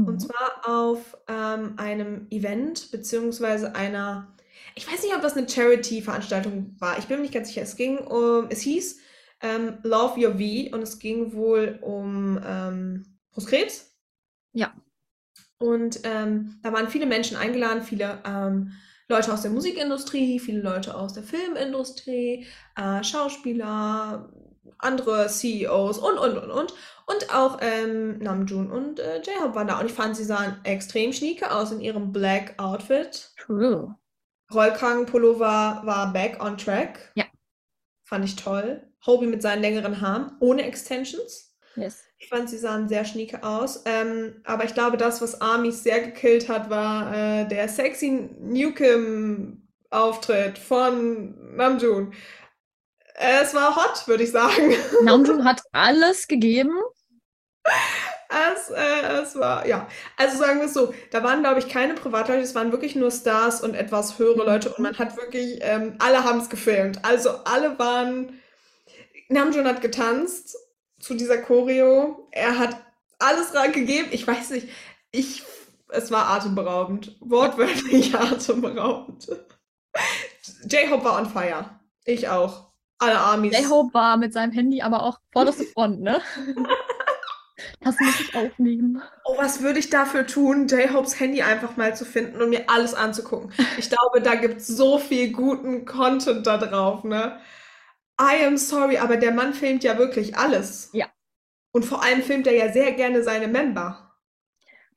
Und 0.03 0.19
Mhm. 0.19 0.19
zwar 0.21 0.67
auf 0.67 1.17
ähm, 1.27 1.73
einem 1.77 2.27
Event, 2.29 2.91
beziehungsweise 2.91 3.75
einer, 3.75 4.35
ich 4.75 4.87
weiß 4.91 5.03
nicht, 5.03 5.15
ob 5.15 5.21
das 5.21 5.37
eine 5.37 5.47
Charity-Veranstaltung 5.47 6.75
war. 6.79 6.97
Ich 6.97 7.07
bin 7.07 7.17
mir 7.17 7.23
nicht 7.23 7.33
ganz 7.33 7.47
sicher. 7.49 7.61
Es 7.61 7.75
ging 7.75 7.97
um, 7.99 8.47
es 8.49 8.61
hieß 8.61 8.99
ähm, 9.41 9.77
Love 9.83 10.19
Your 10.19 10.33
V 10.33 10.75
und 10.75 10.81
es 10.83 10.99
ging 10.99 11.33
wohl 11.33 11.79
um 11.81 12.39
ähm, 12.45 13.19
Brustkrebs. 13.31 13.91
Ja. 14.53 14.73
Und 15.57 16.01
ähm, 16.03 16.59
da 16.61 16.73
waren 16.73 16.89
viele 16.89 17.05
Menschen 17.05 17.37
eingeladen, 17.37 17.83
viele 17.83 18.21
ähm, 18.25 18.73
Leute 19.07 19.31
aus 19.33 19.41
der 19.41 19.51
Musikindustrie, 19.51 20.39
viele 20.39 20.61
Leute 20.61 20.95
aus 20.95 21.13
der 21.13 21.23
Filmindustrie, 21.23 22.45
äh, 22.75 23.03
Schauspieler, 23.03 24.31
andere 24.79 25.27
CEOs 25.27 25.97
und, 25.97 26.17
und, 26.17 26.37
und, 26.37 26.51
und. 26.51 26.73
Und 27.05 27.35
auch 27.35 27.59
ähm, 27.61 28.19
Namjoon 28.19 28.71
und 28.71 28.99
äh, 28.99 29.17
J-Hope 29.17 29.55
waren 29.55 29.67
da. 29.67 29.79
Und 29.79 29.87
ich 29.87 29.93
fand, 29.93 30.15
sie 30.15 30.23
sahen 30.23 30.59
extrem 30.63 31.11
schnieke 31.11 31.51
aus 31.51 31.71
in 31.71 31.81
ihrem 31.81 32.13
Black 32.13 32.53
Outfit. 32.57 33.31
True. 33.37 33.95
Rollkragenpullover 34.53 35.81
war 35.83 36.13
back 36.13 36.41
on 36.43 36.57
track. 36.57 37.11
Ja. 37.15 37.25
Fand 38.05 38.25
ich 38.25 38.35
toll. 38.35 38.83
Hobie 39.05 39.27
mit 39.27 39.41
seinen 39.41 39.61
längeren 39.61 39.99
Haaren, 39.99 40.31
ohne 40.39 40.63
Extensions. 40.63 41.57
Yes. 41.75 42.03
Ich 42.17 42.29
fand, 42.29 42.49
sie 42.49 42.57
sahen 42.57 42.87
sehr 42.87 43.03
schnieke 43.03 43.43
aus. 43.43 43.83
Ähm, 43.85 44.41
aber 44.45 44.63
ich 44.63 44.73
glaube, 44.73 44.95
das, 44.97 45.21
was 45.21 45.41
Armies 45.41 45.83
sehr 45.83 45.99
gekillt 46.01 46.47
hat, 46.47 46.69
war 46.69 47.13
äh, 47.13 47.45
der 47.47 47.67
sexy 47.67 48.29
Newcomb-Auftritt 48.39 50.57
von 50.57 51.55
Namjoon. 51.55 52.13
Äh, 53.15 53.41
es 53.41 53.53
war 53.53 53.75
hot, 53.75 54.07
würde 54.07 54.23
ich 54.23 54.31
sagen. 54.31 54.75
Namjoon 55.03 55.43
hat 55.45 55.61
alles 55.71 56.27
gegeben. 56.27 56.77
Es, 58.29 58.69
äh, 58.71 59.21
es 59.21 59.35
war, 59.35 59.65
ja. 59.67 59.87
Also 60.17 60.37
sagen 60.37 60.59
wir 60.59 60.65
es 60.65 60.73
so, 60.73 60.93
da 61.11 61.23
waren, 61.23 61.41
glaube 61.41 61.59
ich, 61.59 61.69
keine 61.69 61.93
Privatleute, 61.93 62.41
es 62.41 62.55
waren 62.55 62.71
wirklich 62.71 62.95
nur 62.95 63.11
Stars 63.11 63.61
und 63.61 63.75
etwas 63.75 64.17
höhere 64.17 64.43
Leute 64.43 64.69
und 64.69 64.79
man 64.79 64.97
hat 64.97 65.15
wirklich, 65.17 65.59
ähm, 65.61 65.95
alle 65.99 66.23
haben 66.23 66.39
es 66.39 66.49
gefilmt. 66.49 66.99
Also 67.03 67.29
alle 67.45 67.77
waren, 67.77 68.39
Namjoon 69.29 69.67
hat 69.67 69.81
getanzt 69.81 70.57
zu 70.99 71.13
dieser 71.13 71.37
Choreo. 71.37 72.27
Er 72.31 72.57
hat 72.57 72.77
alles 73.19 73.53
reingegeben. 73.53 74.11
Ich 74.11 74.25
weiß 74.25 74.49
nicht, 74.51 74.67
ich, 75.11 75.43
es 75.89 76.09
war 76.09 76.29
atemberaubend. 76.29 77.15
Wortwörtlich 77.19 78.15
atemberaubend. 78.19 79.27
J-Hope 80.65 81.05
war 81.05 81.19
on 81.19 81.29
fire. 81.29 81.79
Ich 82.05 82.29
auch. 82.29 82.72
Alle 83.03 83.19
Armies. 83.19 83.57
J-Hope 83.57 83.93
war 83.93 84.17
mit 84.17 84.33
seinem 84.33 84.51
Handy 84.51 84.81
aber 84.81 85.03
auch 85.03 85.19
vorderste 85.31 85.65
Front, 85.65 86.01
ne? 86.01 86.21
Das 87.79 87.99
muss 87.99 88.19
ich 88.19 88.35
aufnehmen. 88.35 89.01
Oh, 89.25 89.37
was 89.37 89.61
würde 89.61 89.79
ich 89.79 89.89
dafür 89.89 90.25
tun, 90.25 90.67
J-Hopes 90.67 91.19
Handy 91.19 91.41
einfach 91.41 91.77
mal 91.77 91.95
zu 91.95 92.05
finden 92.05 92.41
und 92.41 92.49
mir 92.49 92.69
alles 92.69 92.93
anzugucken? 92.93 93.53
Ich 93.77 93.89
glaube, 93.89 94.21
da 94.21 94.35
gibt 94.35 94.57
es 94.57 94.67
so 94.67 94.97
viel 94.97 95.31
guten 95.31 95.85
Content 95.85 96.45
da 96.47 96.57
drauf, 96.57 97.03
ne? 97.03 97.39
I 98.19 98.45
am 98.45 98.57
sorry, 98.57 98.97
aber 98.97 99.17
der 99.17 99.31
Mann 99.31 99.53
filmt 99.53 99.83
ja 99.83 99.97
wirklich 99.97 100.37
alles. 100.37 100.89
Ja. 100.93 101.07
Und 101.71 101.83
vor 101.83 102.03
allem 102.03 102.21
filmt 102.21 102.47
er 102.47 102.53
ja 102.53 102.71
sehr 102.71 102.91
gerne 102.93 103.23
seine 103.23 103.47
Member. 103.47 104.13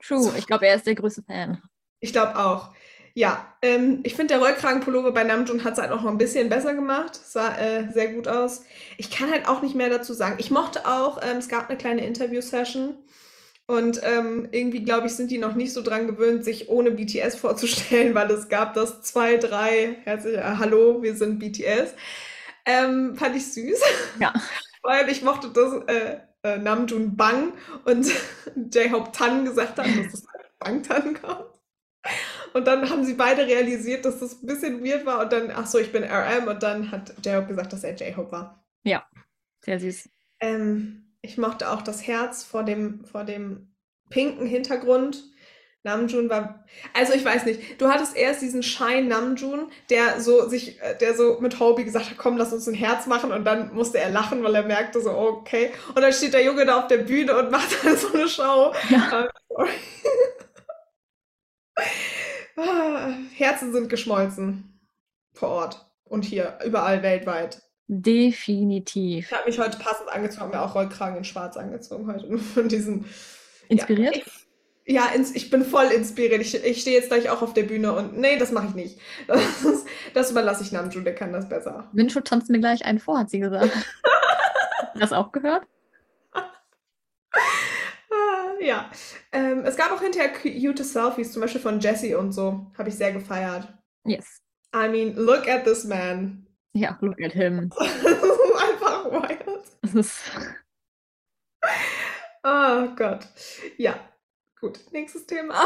True. 0.03 0.33
Ich 0.37 0.47
glaube, 0.47 0.67
er 0.67 0.77
ist 0.77 0.87
der 0.87 0.95
größte 0.95 1.23
Fan. 1.23 1.63
Ich 2.01 2.13
glaube 2.13 2.37
auch. 2.37 2.73
Ja, 3.19 3.57
ähm, 3.63 4.01
ich 4.03 4.15
finde, 4.15 4.35
der 4.35 4.43
Rollkragenpullover 4.43 5.11
bei 5.11 5.25
Namjoon 5.25 5.65
hat 5.65 5.73
es 5.73 5.79
halt 5.79 5.91
auch 5.91 6.03
noch 6.03 6.11
ein 6.11 6.19
bisschen 6.19 6.51
besser 6.51 6.75
gemacht. 6.75 7.15
Sah 7.15 7.57
äh, 7.57 7.91
sehr 7.91 8.09
gut 8.13 8.29
aus. 8.29 8.63
Ich 8.99 9.11
kann 9.11 9.31
halt 9.31 9.49
auch 9.49 9.63
nicht 9.63 9.75
mehr 9.75 9.89
dazu 9.89 10.13
sagen. 10.13 10.35
Ich 10.37 10.51
mochte 10.51 10.87
auch, 10.87 11.23
ähm, 11.23 11.39
es 11.39 11.49
gab 11.49 11.71
eine 11.71 11.79
kleine 11.79 12.07
Interview-Session 12.07 12.95
und 13.67 14.01
ähm, 14.05 14.49
irgendwie, 14.53 14.83
glaube 14.85 15.07
ich, 15.07 15.15
sind 15.15 15.31
die 15.31 15.39
noch 15.39 15.55
nicht 15.55 15.73
so 15.73 15.81
dran 15.81 16.07
gewöhnt, 16.07 16.45
sich 16.45 16.69
ohne 16.69 16.91
BTS 16.91 17.37
vorzustellen, 17.37 18.15
weil 18.17 18.31
es 18.31 18.51
gab 18.51 18.75
das 18.75 19.01
zwei, 19.01 19.39
drei, 19.39 19.97
herzlich, 20.05 20.37
äh, 20.37 20.43
hallo, 20.59 21.03
wir 21.03 21.17
sind 21.17 21.39
BTS. 21.39 21.95
Ähm, 22.67 23.17
fand 23.17 23.35
ich 23.35 23.51
süß. 23.51 23.81
Ja. 24.21 24.35
Vor 24.83 24.91
allem, 24.91 25.09
ich 25.09 25.23
mochte, 25.23 25.49
dass 25.49 25.73
äh, 25.87 26.19
äh, 26.43 26.59
Namjoon 26.59 27.17
Bang 27.17 27.55
und 27.87 28.07
J-Hope 28.75 29.11
Tan 29.13 29.47
gesagt 29.47 29.79
haben, 29.79 30.03
dass 30.03 30.13
das 30.13 30.25
halt 30.35 30.59
Bang 30.59 30.83
Tan 30.83 31.15
kommt. 31.15 31.47
Und 32.57 32.67
dann 32.67 32.89
haben 32.89 33.05
sie 33.05 33.13
beide 33.13 33.47
realisiert, 33.47 34.07
dass 34.07 34.21
das 34.21 34.43
ein 34.43 34.47
bisschen 34.47 34.83
weird 34.83 35.05
war 35.05 35.21
und 35.21 35.31
dann, 35.31 35.51
ach 35.55 35.67
so, 35.67 35.79
ich 35.79 35.93
bin 35.93 36.03
RM 36.03 36.49
und 36.49 36.63
dann 36.63 36.91
hat 36.91 37.13
J-Hope 37.23 37.49
gesagt, 37.49 37.71
dass 37.75 37.85
er 37.85 37.95
J-Hope 37.95 38.33
war. 38.33 38.65
Sehr 39.63 39.79
süß. 39.79 40.09
Ähm, 40.41 41.13
ich 41.21 41.37
mochte 41.37 41.71
auch 41.71 41.83
das 41.83 42.07
Herz 42.07 42.45
vor 42.45 42.63
dem, 42.63 43.05
vor 43.05 43.25
dem 43.25 43.75
pinken 44.09 44.47
Hintergrund. 44.47 45.23
Namjoon 45.83 46.31
war, 46.31 46.65
also 46.95 47.13
ich 47.13 47.27
weiß 47.27 47.45
nicht, 47.45 47.79
du 47.79 47.89
hattest 47.89 48.17
erst 48.17 48.41
diesen 48.41 48.63
Schein 48.63 49.07
Namjoon, 49.07 49.71
der 49.91 50.23
so 50.23 50.49
sich, 50.49 50.81
äh, 50.81 50.97
der 50.97 51.15
so 51.15 51.39
mit 51.41 51.61
Hobie 51.61 51.85
gesagt 51.85 52.09
hat, 52.09 52.17
komm, 52.17 52.39
lass 52.39 52.55
uns 52.55 52.67
ein 52.67 52.75
Herz 52.75 53.07
machen 53.07 53.33
und 53.33 53.45
dann 53.45 53.75
musste 53.75 53.99
er 53.99 54.09
lachen, 54.09 54.43
weil 54.43 54.55
er 54.55 54.65
merkte 54.65 55.03
so, 55.03 55.11
okay. 55.11 55.73
Und 55.89 56.01
dann 56.01 56.15
steht 56.15 56.33
der 56.33 56.43
Junge 56.43 56.65
da 56.65 56.79
auf 56.79 56.87
der 56.87 56.99
Bühne 56.99 57.39
und 57.39 57.51
macht 57.53 57.85
dann 57.85 57.99
so 57.99 58.15
eine 58.15 58.27
Show. 58.27 58.73
Ja. 58.89 59.25
Äh, 59.25 59.29
sorry. 59.51 59.71
Ah, 62.57 63.11
Herzen 63.35 63.73
sind 63.73 63.89
geschmolzen. 63.89 64.81
Vor 65.33 65.51
Ort. 65.51 65.87
Und 66.05 66.25
hier, 66.25 66.59
überall 66.65 67.03
weltweit. 67.03 67.63
Definitiv. 67.89 69.27
Ich 69.27 69.33
habe 69.33 69.49
mich 69.49 69.59
heute 69.59 69.79
passend 69.79 70.09
angezogen, 70.09 70.43
habe 70.43 70.57
mir 70.57 70.63
auch 70.63 70.75
Rollkragen 70.75 71.19
in 71.19 71.25
schwarz 71.25 71.57
angezogen 71.57 72.11
heute. 72.13 72.27
Nur 72.31 72.41
von 72.41 72.69
diesen. 72.69 73.05
Inspiriert? 73.69 74.17
Ja, 74.17 74.23
ich, 74.85 74.95
Ja, 74.95 75.07
ins, 75.15 75.35
ich 75.35 75.51
bin 75.51 75.65
voll 75.65 75.87
inspiriert. 75.87 76.41
Ich, 76.41 76.55
ich 76.65 76.81
stehe 76.81 76.97
jetzt 76.97 77.09
gleich 77.09 77.31
auch 77.31 77.43
auf 77.43 77.55
der 77.55 77.65
Bühne 77.65 77.93
und 77.93 78.19
nee, 78.19 78.39
das 78.39 78.53
mache 78.53 78.69
ich 78.69 78.75
nicht. 78.75 78.99
Das, 79.27 79.63
ist, 79.65 79.87
das 80.15 80.31
überlasse 80.31 80.63
ich 80.63 80.73
Namjoon, 80.73 81.05
der 81.05 81.15
kann 81.15 81.33
das 81.33 81.49
besser. 81.49 81.89
Mincho 81.93 82.21
tanzt 82.21 82.49
mir 82.49 82.61
gleich 82.61 82.85
einen 82.85 82.99
vor, 82.99 83.19
hat 83.19 83.31
sie 83.31 83.41
gesagt. 83.41 83.73
Hast 84.79 84.95
du 84.95 84.99
das 85.01 85.13
auch 85.13 85.33
gehört? 85.33 85.67
Ja. 88.67 88.91
Ähm, 89.31 89.65
es 89.65 89.77
gab 89.77 89.93
auch 89.93 90.03
hinterher 90.03 90.33
cute 90.33 90.85
Selfies, 90.85 91.33
zum 91.33 91.41
Beispiel 91.41 91.61
von 91.61 91.79
Jessie 91.79 92.17
und 92.17 92.33
so. 92.33 92.67
Habe 92.77 92.89
ich 92.89 92.97
sehr 92.97 93.13
gefeiert. 93.13 93.73
Yes. 94.05 94.43
I 94.75 94.89
mean, 94.89 95.15
look 95.15 95.47
at 95.47 95.63
this 95.65 95.85
man. 95.85 96.49
Ja, 96.73 96.99
look 97.01 97.23
at 97.23 97.33
him. 97.33 97.71
Einfach 97.79 99.05
wild. 99.05 99.63
Das 99.83 99.95
ist, 99.95 100.21
Oh 102.43 102.89
Gott. 102.97 103.29
Ja, 103.77 103.95
gut. 104.61 104.81
Nächstes 104.91 105.27
Thema. 105.27 105.55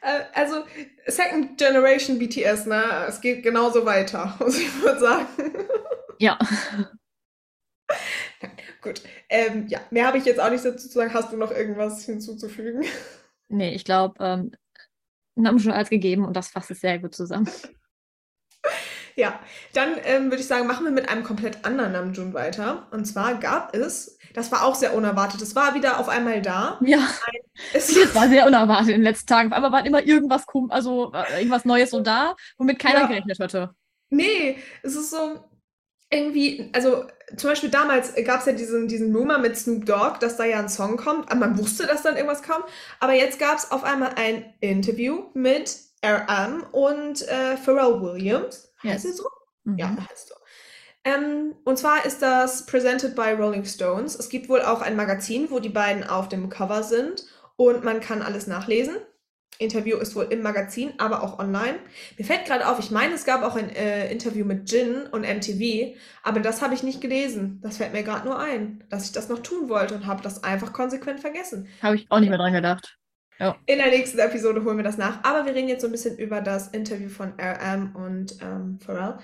Äh, 0.00 0.20
also, 0.32 0.64
Second 1.06 1.58
Generation 1.58 2.20
BTS, 2.20 2.66
ne? 2.66 3.06
Es 3.08 3.20
geht 3.20 3.42
genauso 3.42 3.84
weiter, 3.84 4.36
muss 4.38 4.56
ich 4.56 4.72
mal 4.80 4.96
sagen. 4.96 5.26
ja. 6.20 6.38
Gut. 8.82 9.02
Ähm, 9.28 9.66
ja, 9.68 9.80
mehr 9.90 10.06
habe 10.06 10.18
ich 10.18 10.24
jetzt 10.24 10.40
auch 10.40 10.50
nicht 10.50 10.64
dazu 10.64 10.88
zu 10.88 10.94
sagen. 10.94 11.12
Hast 11.12 11.32
du 11.32 11.36
noch 11.36 11.50
irgendwas 11.50 12.04
hinzuzufügen? 12.04 12.84
Nee, 13.48 13.74
ich 13.74 13.84
glaube, 13.84 14.14
ähm, 14.24 14.52
Namjoon 15.34 15.72
als 15.72 15.90
gegeben 15.90 16.24
und 16.24 16.36
das 16.36 16.48
fasst 16.48 16.70
es 16.70 16.80
sehr 16.80 16.98
gut 16.98 17.14
zusammen. 17.14 17.48
Ja, 19.16 19.40
dann 19.72 19.96
ähm, 20.04 20.24
würde 20.26 20.36
ich 20.36 20.46
sagen, 20.46 20.68
machen 20.68 20.84
wir 20.84 20.92
mit 20.92 21.08
einem 21.08 21.24
komplett 21.24 21.64
anderen 21.64 21.90
Namjoon 21.92 22.34
weiter. 22.34 22.86
Und 22.92 23.04
zwar 23.04 23.34
gab 23.40 23.74
es, 23.74 24.16
das 24.32 24.52
war 24.52 24.64
auch 24.64 24.76
sehr 24.76 24.94
unerwartet, 24.94 25.42
es 25.42 25.56
war 25.56 25.74
wieder 25.74 25.98
auf 25.98 26.08
einmal 26.08 26.40
da. 26.40 26.78
Ja, 26.84 27.00
Es 27.72 27.88
das 27.94 28.14
war 28.14 28.28
sehr 28.28 28.46
unerwartet 28.46 28.90
in 28.90 28.94
den 28.96 29.02
letzten 29.02 29.26
Tagen. 29.26 29.48
Auf 29.48 29.56
einmal 29.56 29.72
war 29.72 29.84
immer 29.86 30.04
irgendwas, 30.06 30.44
also 30.68 31.12
äh, 31.12 31.38
irgendwas 31.38 31.64
Neues 31.64 31.90
so 31.90 32.00
da, 32.00 32.36
womit 32.58 32.78
keiner 32.78 33.00
Ja. 33.00 33.06
gerechnet 33.08 33.40
hatte. 33.40 33.70
Nee, 34.10 34.56
es 34.84 34.94
ist 34.94 35.10
so 35.10 35.44
irgendwie, 36.10 36.70
also 36.74 37.04
zum 37.36 37.50
Beispiel 37.50 37.70
damals 37.70 38.14
gab 38.24 38.40
es 38.40 38.46
ja 38.46 38.52
diesen, 38.52 38.88
diesen 38.88 39.14
Rumor 39.14 39.38
mit 39.38 39.56
Snoop 39.56 39.84
Dogg, 39.84 40.18
dass 40.20 40.36
da 40.36 40.44
ja 40.44 40.58
ein 40.58 40.68
Song 40.68 40.96
kommt. 40.96 41.32
Man 41.34 41.58
wusste, 41.58 41.86
dass 41.86 42.02
dann 42.02 42.16
irgendwas 42.16 42.42
kommt. 42.42 42.64
Aber 43.00 43.12
jetzt 43.12 43.38
gab 43.38 43.58
es 43.58 43.70
auf 43.70 43.84
einmal 43.84 44.12
ein 44.16 44.54
Interview 44.60 45.24
mit 45.34 45.76
RM 46.04 46.64
und 46.72 47.26
äh, 47.28 47.56
Pharrell 47.56 48.00
Williams. 48.00 48.72
Heißt 48.82 49.04
Yes. 49.04 49.04
er 49.04 49.12
so? 49.12 49.28
Mhm. 49.64 49.78
Ja, 49.78 49.96
heißt 50.10 50.28
so. 50.28 50.34
Ähm, 51.04 51.54
und 51.64 51.78
zwar 51.78 52.04
ist 52.06 52.22
das 52.22 52.66
presented 52.66 53.14
by 53.14 53.32
Rolling 53.32 53.64
Stones. 53.64 54.14
Es 54.14 54.28
gibt 54.28 54.48
wohl 54.48 54.62
auch 54.62 54.80
ein 54.80 54.96
Magazin, 54.96 55.50
wo 55.50 55.58
die 55.60 55.68
beiden 55.68 56.04
auf 56.04 56.28
dem 56.28 56.48
Cover 56.48 56.82
sind 56.82 57.26
und 57.56 57.84
man 57.84 58.00
kann 58.00 58.22
alles 58.22 58.46
nachlesen. 58.46 58.96
Interview 59.58 59.96
ist 59.98 60.14
wohl 60.14 60.26
im 60.30 60.42
Magazin, 60.42 60.92
aber 60.98 61.22
auch 61.22 61.38
online. 61.38 61.78
Mir 62.16 62.24
fällt 62.24 62.44
gerade 62.44 62.68
auf, 62.68 62.78
ich 62.78 62.90
meine, 62.90 63.14
es 63.14 63.24
gab 63.24 63.42
auch 63.42 63.56
ein 63.56 63.70
äh, 63.70 64.10
Interview 64.10 64.44
mit 64.44 64.70
Jin 64.70 65.06
und 65.10 65.22
MTV, 65.22 65.96
aber 66.22 66.40
das 66.40 66.62
habe 66.62 66.74
ich 66.74 66.82
nicht 66.82 67.00
gelesen. 67.00 67.60
Das 67.62 67.78
fällt 67.78 67.92
mir 67.92 68.04
gerade 68.04 68.26
nur 68.26 68.38
ein, 68.38 68.84
dass 68.88 69.06
ich 69.06 69.12
das 69.12 69.28
noch 69.28 69.40
tun 69.40 69.68
wollte 69.68 69.94
und 69.94 70.06
habe 70.06 70.22
das 70.22 70.44
einfach 70.44 70.72
konsequent 70.72 71.20
vergessen. 71.20 71.68
Habe 71.82 71.96
ich 71.96 72.06
auch 72.08 72.20
nicht 72.20 72.28
mehr 72.28 72.38
dran 72.38 72.52
gedacht. 72.52 72.98
In 73.66 73.78
der 73.78 73.90
nächsten 73.90 74.18
Episode 74.18 74.64
holen 74.64 74.76
wir 74.76 74.84
das 74.84 74.98
nach. 74.98 75.22
Aber 75.22 75.46
wir 75.46 75.54
reden 75.54 75.68
jetzt 75.68 75.82
so 75.82 75.86
ein 75.88 75.92
bisschen 75.92 76.18
über 76.18 76.40
das 76.40 76.68
Interview 76.68 77.08
von 77.08 77.34
RM 77.40 77.94
und 77.94 78.36
ähm, 78.42 78.78
Pharrell. 78.84 79.18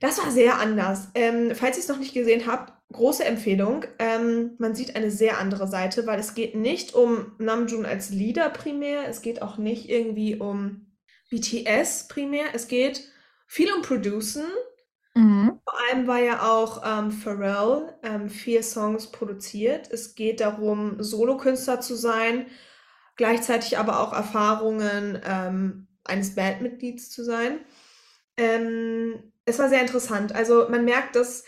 Das 0.00 0.18
war 0.22 0.30
sehr 0.30 0.58
anders. 0.58 1.08
Ähm, 1.14 1.52
falls 1.54 1.76
ihr 1.76 1.82
es 1.82 1.88
noch 1.88 1.98
nicht 1.98 2.14
gesehen 2.14 2.46
habt, 2.46 2.72
große 2.92 3.24
Empfehlung. 3.24 3.84
Ähm, 3.98 4.52
man 4.58 4.74
sieht 4.74 4.96
eine 4.96 5.10
sehr 5.10 5.38
andere 5.38 5.66
Seite, 5.66 6.06
weil 6.06 6.18
es 6.18 6.34
geht 6.34 6.54
nicht 6.54 6.94
um 6.94 7.32
Namjoon 7.38 7.84
als 7.84 8.10
Leader 8.10 8.48
primär. 8.50 9.08
Es 9.08 9.22
geht 9.22 9.42
auch 9.42 9.58
nicht 9.58 9.88
irgendwie 9.88 10.36
um 10.36 10.86
BTS 11.30 12.08
primär. 12.08 12.46
Es 12.54 12.68
geht 12.68 13.10
viel 13.46 13.72
um 13.72 13.82
Producen. 13.82 14.44
Mhm. 15.14 15.60
Vor 15.64 15.74
allem 15.90 16.06
war 16.06 16.20
ja 16.20 16.48
auch 16.48 16.82
ähm, 16.84 17.10
Pharrell 17.10 17.94
ähm, 18.02 18.30
vier 18.30 18.62
Songs 18.62 19.08
produziert. 19.08 19.90
Es 19.90 20.14
geht 20.14 20.40
darum, 20.40 21.02
Solokünstler 21.02 21.80
zu 21.80 21.96
sein, 21.96 22.46
gleichzeitig 23.16 23.78
aber 23.78 24.00
auch 24.00 24.12
Erfahrungen 24.12 25.20
ähm, 25.26 25.88
eines 26.04 26.34
Bandmitglieds 26.34 27.10
zu 27.10 27.24
sein. 27.24 27.60
Ähm, 28.36 29.32
es 29.48 29.58
war 29.58 29.68
sehr 29.68 29.80
interessant. 29.80 30.34
Also 30.34 30.68
man 30.68 30.84
merkt, 30.84 31.16
dass 31.16 31.44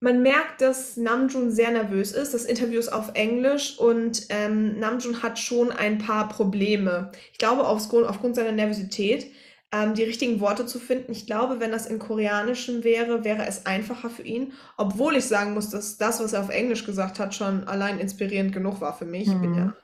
man 0.00 0.22
merkt, 0.22 0.60
dass 0.60 0.96
Namjoon 0.96 1.50
sehr 1.50 1.70
nervös 1.72 2.12
ist. 2.12 2.32
Das 2.32 2.44
Interview 2.44 2.78
ist 2.78 2.92
auf 2.92 3.10
Englisch 3.14 3.78
und 3.78 4.26
ähm, 4.28 4.78
Namjoon 4.78 5.22
hat 5.22 5.38
schon 5.38 5.72
ein 5.72 5.98
paar 5.98 6.28
Probleme. 6.28 7.10
Ich 7.32 7.38
glaube, 7.38 7.66
aufgrund, 7.66 8.06
aufgrund 8.06 8.36
seiner 8.36 8.52
Nervosität 8.52 9.26
ähm, 9.72 9.94
die 9.94 10.04
richtigen 10.04 10.40
Worte 10.40 10.66
zu 10.66 10.78
finden. 10.78 11.10
Ich 11.12 11.26
glaube, 11.26 11.58
wenn 11.58 11.72
das 11.72 11.86
in 11.86 11.98
Koreanischem 11.98 12.84
wäre, 12.84 13.24
wäre 13.24 13.46
es 13.46 13.66
einfacher 13.66 14.08
für 14.08 14.22
ihn. 14.22 14.52
Obwohl 14.76 15.16
ich 15.16 15.24
sagen 15.24 15.52
muss, 15.52 15.68
dass 15.68 15.98
das, 15.98 16.20
was 16.20 16.32
er 16.32 16.42
auf 16.42 16.48
Englisch 16.50 16.86
gesagt 16.86 17.18
hat, 17.18 17.34
schon 17.34 17.64
allein 17.64 17.98
inspirierend 17.98 18.52
genug 18.52 18.80
war 18.80 18.96
für 18.96 19.04
mich. 19.04 19.26
Ich 19.26 19.40
bin 19.40 19.50
Mhm. 19.50 19.56
ja, 19.56 19.76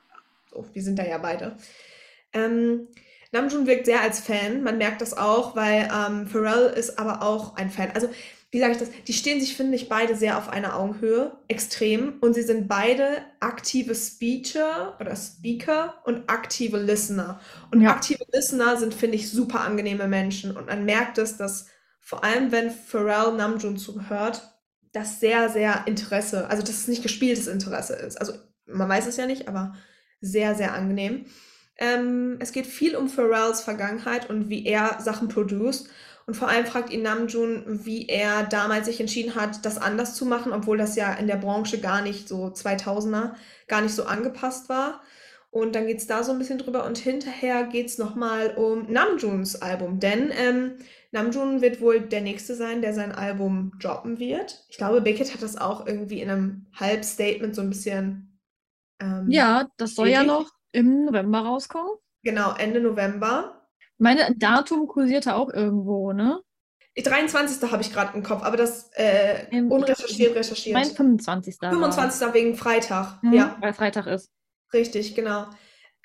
so, 0.51 0.65
wir 0.71 0.81
sind 0.81 0.97
da 0.97 1.05
ja 1.05 1.17
beide. 1.17 1.57
Ähm, 2.33 2.87
Namjoon 3.31 3.67
wirkt 3.67 3.85
sehr 3.85 4.01
als 4.01 4.19
Fan, 4.19 4.63
man 4.63 4.77
merkt 4.77 5.01
das 5.01 5.15
auch, 5.17 5.55
weil 5.55 5.89
ähm, 5.93 6.27
Pharrell 6.27 6.73
ist 6.77 6.97
aber 6.99 7.21
auch 7.21 7.55
ein 7.57 7.69
Fan. 7.69 7.91
Also, 7.93 8.09
wie 8.51 8.59
sage 8.59 8.71
ich 8.73 8.77
das? 8.77 8.89
Die 9.07 9.13
stehen 9.13 9.39
sich, 9.41 9.55
finde 9.57 9.75
ich, 9.75 9.89
beide 9.89 10.15
sehr 10.15 10.37
auf 10.37 10.47
einer 10.49 10.77
Augenhöhe, 10.77 11.37
extrem. 11.49 12.19
Und 12.21 12.33
sie 12.35 12.43
sind 12.43 12.67
beide 12.69 13.23
aktive 13.41 13.93
Speaker 13.95 14.95
oder 14.99 15.15
Speaker 15.15 15.95
und 16.05 16.29
aktive 16.29 16.77
Listener. 16.77 17.39
Und 17.71 17.81
Ja. 17.81 17.91
aktive 17.91 18.23
Listener 18.31 18.77
sind, 18.77 18.93
finde 18.93 19.17
ich, 19.17 19.29
super 19.29 19.61
angenehme 19.61 20.07
Menschen. 20.07 20.55
Und 20.55 20.67
man 20.67 20.85
merkt 20.85 21.17
es, 21.17 21.35
dass 21.37 21.67
vor 21.99 22.23
allem, 22.23 22.51
wenn 22.51 22.71
Pharrell 22.71 23.35
Namjoon 23.35 23.77
zuhört, 23.77 24.41
das 24.93 25.19
sehr, 25.19 25.49
sehr 25.49 25.83
Interesse, 25.87 26.47
also 26.49 26.61
dass 26.63 26.77
es 26.77 26.87
nicht 26.87 27.03
gespieltes 27.03 27.47
Interesse 27.47 27.93
ist. 27.95 28.15
Also 28.19 28.33
man 28.65 28.87
weiß 28.87 29.07
es 29.07 29.17
ja 29.17 29.25
nicht, 29.27 29.47
aber 29.49 29.75
sehr, 30.21 30.55
sehr 30.55 30.73
angenehm. 30.73 31.25
Ähm, 31.77 32.37
es 32.39 32.51
geht 32.53 32.67
viel 32.67 32.95
um 32.95 33.09
Pharrells 33.09 33.61
Vergangenheit 33.61 34.29
und 34.29 34.49
wie 34.49 34.65
er 34.65 34.99
Sachen 35.01 35.27
produziert. 35.27 35.89
Und 36.27 36.33
vor 36.35 36.47
allem 36.47 36.65
fragt 36.65 36.89
ihn 36.91 37.03
Namjoon, 37.03 37.85
wie 37.85 38.07
er 38.07 38.43
damals 38.43 38.87
sich 38.87 38.99
entschieden 38.99 39.35
hat, 39.35 39.63
das 39.63 39.77
anders 39.77 40.15
zu 40.15 40.25
machen, 40.25 40.53
obwohl 40.53 40.77
das 40.77 40.95
ja 40.95 41.13
in 41.13 41.27
der 41.27 41.35
Branche 41.35 41.79
gar 41.79 42.01
nicht 42.01 42.27
so 42.27 42.49
2000er, 42.51 43.35
gar 43.67 43.81
nicht 43.81 43.93
so 43.93 44.05
angepasst 44.05 44.67
war. 44.69 45.01
Und 45.51 45.75
dann 45.75 45.87
geht 45.87 45.99
es 45.99 46.07
da 46.07 46.23
so 46.23 46.31
ein 46.31 46.39
bisschen 46.39 46.57
drüber 46.57 46.85
und 46.85 46.97
hinterher 46.97 47.63
geht 47.65 47.87
es 47.87 47.97
nochmal 47.97 48.55
um 48.57 48.91
Namjoons 48.91 49.55
Album, 49.61 49.99
denn 49.99 50.31
ähm, 50.35 50.73
Namjoon 51.11 51.61
wird 51.61 51.79
wohl 51.79 52.01
der 52.01 52.19
Nächste 52.21 52.55
sein, 52.55 52.81
der 52.81 52.93
sein 52.93 53.13
Album 53.13 53.71
droppen 53.79 54.19
wird. 54.19 54.65
Ich 54.69 54.77
glaube, 54.77 54.99
Beckett 55.01 55.33
hat 55.33 55.41
das 55.41 55.55
auch 55.55 55.87
irgendwie 55.87 56.21
in 56.21 56.29
einem 56.29 56.65
Halbstatement 56.73 57.55
so 57.55 57.61
ein 57.61 57.69
bisschen. 57.69 58.37
Ähm, 58.99 59.25
Ja, 59.31 59.69
das 59.77 59.95
soll 59.95 60.09
ja 60.09 60.23
noch 60.23 60.51
im 60.75 61.05
November 61.05 61.39
rauskommen. 61.39 61.91
Genau, 62.23 62.53
Ende 62.57 62.81
November. 62.81 63.67
Meine 63.97 64.33
Datum 64.35 64.87
kursierte 64.87 65.35
auch 65.35 65.49
irgendwo, 65.51 66.11
ne? 66.11 66.41
23. 66.97 67.71
habe 67.71 67.81
ich 67.81 67.91
gerade 67.91 68.15
im 68.15 68.23
Kopf, 68.23 68.41
aber 68.43 68.57
das 68.57 68.89
äh, 68.93 69.47
Ähm, 69.51 69.71
unrecherchiert, 69.71 70.35
recherchiert. 70.35 70.73
mein 70.75 70.85
25. 70.85 71.57
war. 71.61 71.71
25. 71.71 72.33
wegen 72.33 72.55
Freitag. 72.55 73.21
Mhm, 73.21 73.33
Ja, 73.33 73.57
Weil 73.59 73.73
Freitag 73.73 74.07
ist. 74.07 74.29
richtig, 74.73 75.13
genau. 75.15 75.47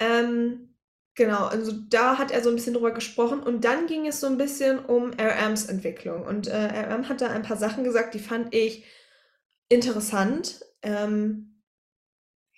Ähm, 0.01 0.75
genau, 1.15 1.45
also 1.47 1.73
da 1.89 2.19
hat 2.19 2.31
er 2.33 2.43
so 2.43 2.49
ein 2.49 2.57
bisschen 2.57 2.75
drüber 2.75 2.91
gesprochen 2.93 3.41
und 3.41 3.65
dann 3.65 3.87
ging 3.87 4.07
es 4.07 4.21
so 4.21 4.27
ein 4.27 4.37
bisschen 4.39 4.79
um 4.85 5.13
RMs 5.13 5.67
Entwicklung. 5.67 6.25
Und 6.25 6.49
äh, 6.49 6.57
RM 6.93 7.09
hat 7.09 7.21
da 7.21 7.29
ein 7.29 7.43
paar 7.43 7.57
Sachen 7.57 7.85
gesagt, 7.85 8.15
die 8.15 8.19
fand 8.19 8.53
ich 8.55 8.85
interessant. 9.69 10.61
Ähm, 10.83 11.50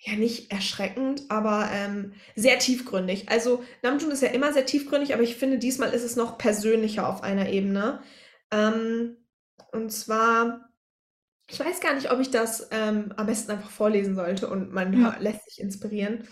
ja, 0.05 0.15
nicht 0.15 0.51
erschreckend, 0.51 1.23
aber 1.29 1.69
ähm, 1.71 2.13
sehr 2.35 2.59
tiefgründig. 2.59 3.29
Also 3.29 3.63
Namjoon 3.83 4.11
ist 4.11 4.21
ja 4.21 4.29
immer 4.29 4.51
sehr 4.51 4.65
tiefgründig, 4.65 5.13
aber 5.13 5.23
ich 5.23 5.35
finde, 5.37 5.59
diesmal 5.59 5.91
ist 5.93 6.03
es 6.03 6.15
noch 6.17 6.37
persönlicher 6.37 7.07
auf 7.07 7.23
einer 7.23 7.49
Ebene. 7.49 8.01
Ähm, 8.51 9.17
und 9.71 9.91
zwar, 9.91 10.69
ich 11.49 11.59
weiß 11.59 11.79
gar 11.81 11.95
nicht, 11.95 12.11
ob 12.11 12.19
ich 12.19 12.31
das 12.31 12.67
ähm, 12.71 13.13
am 13.17 13.27
besten 13.27 13.51
einfach 13.51 13.71
vorlesen 13.71 14.15
sollte 14.15 14.49
und 14.49 14.73
man 14.73 14.93
Ja. 14.99 15.15
lässt 15.19 15.45
sich 15.45 15.59
inspirieren. 15.61 16.27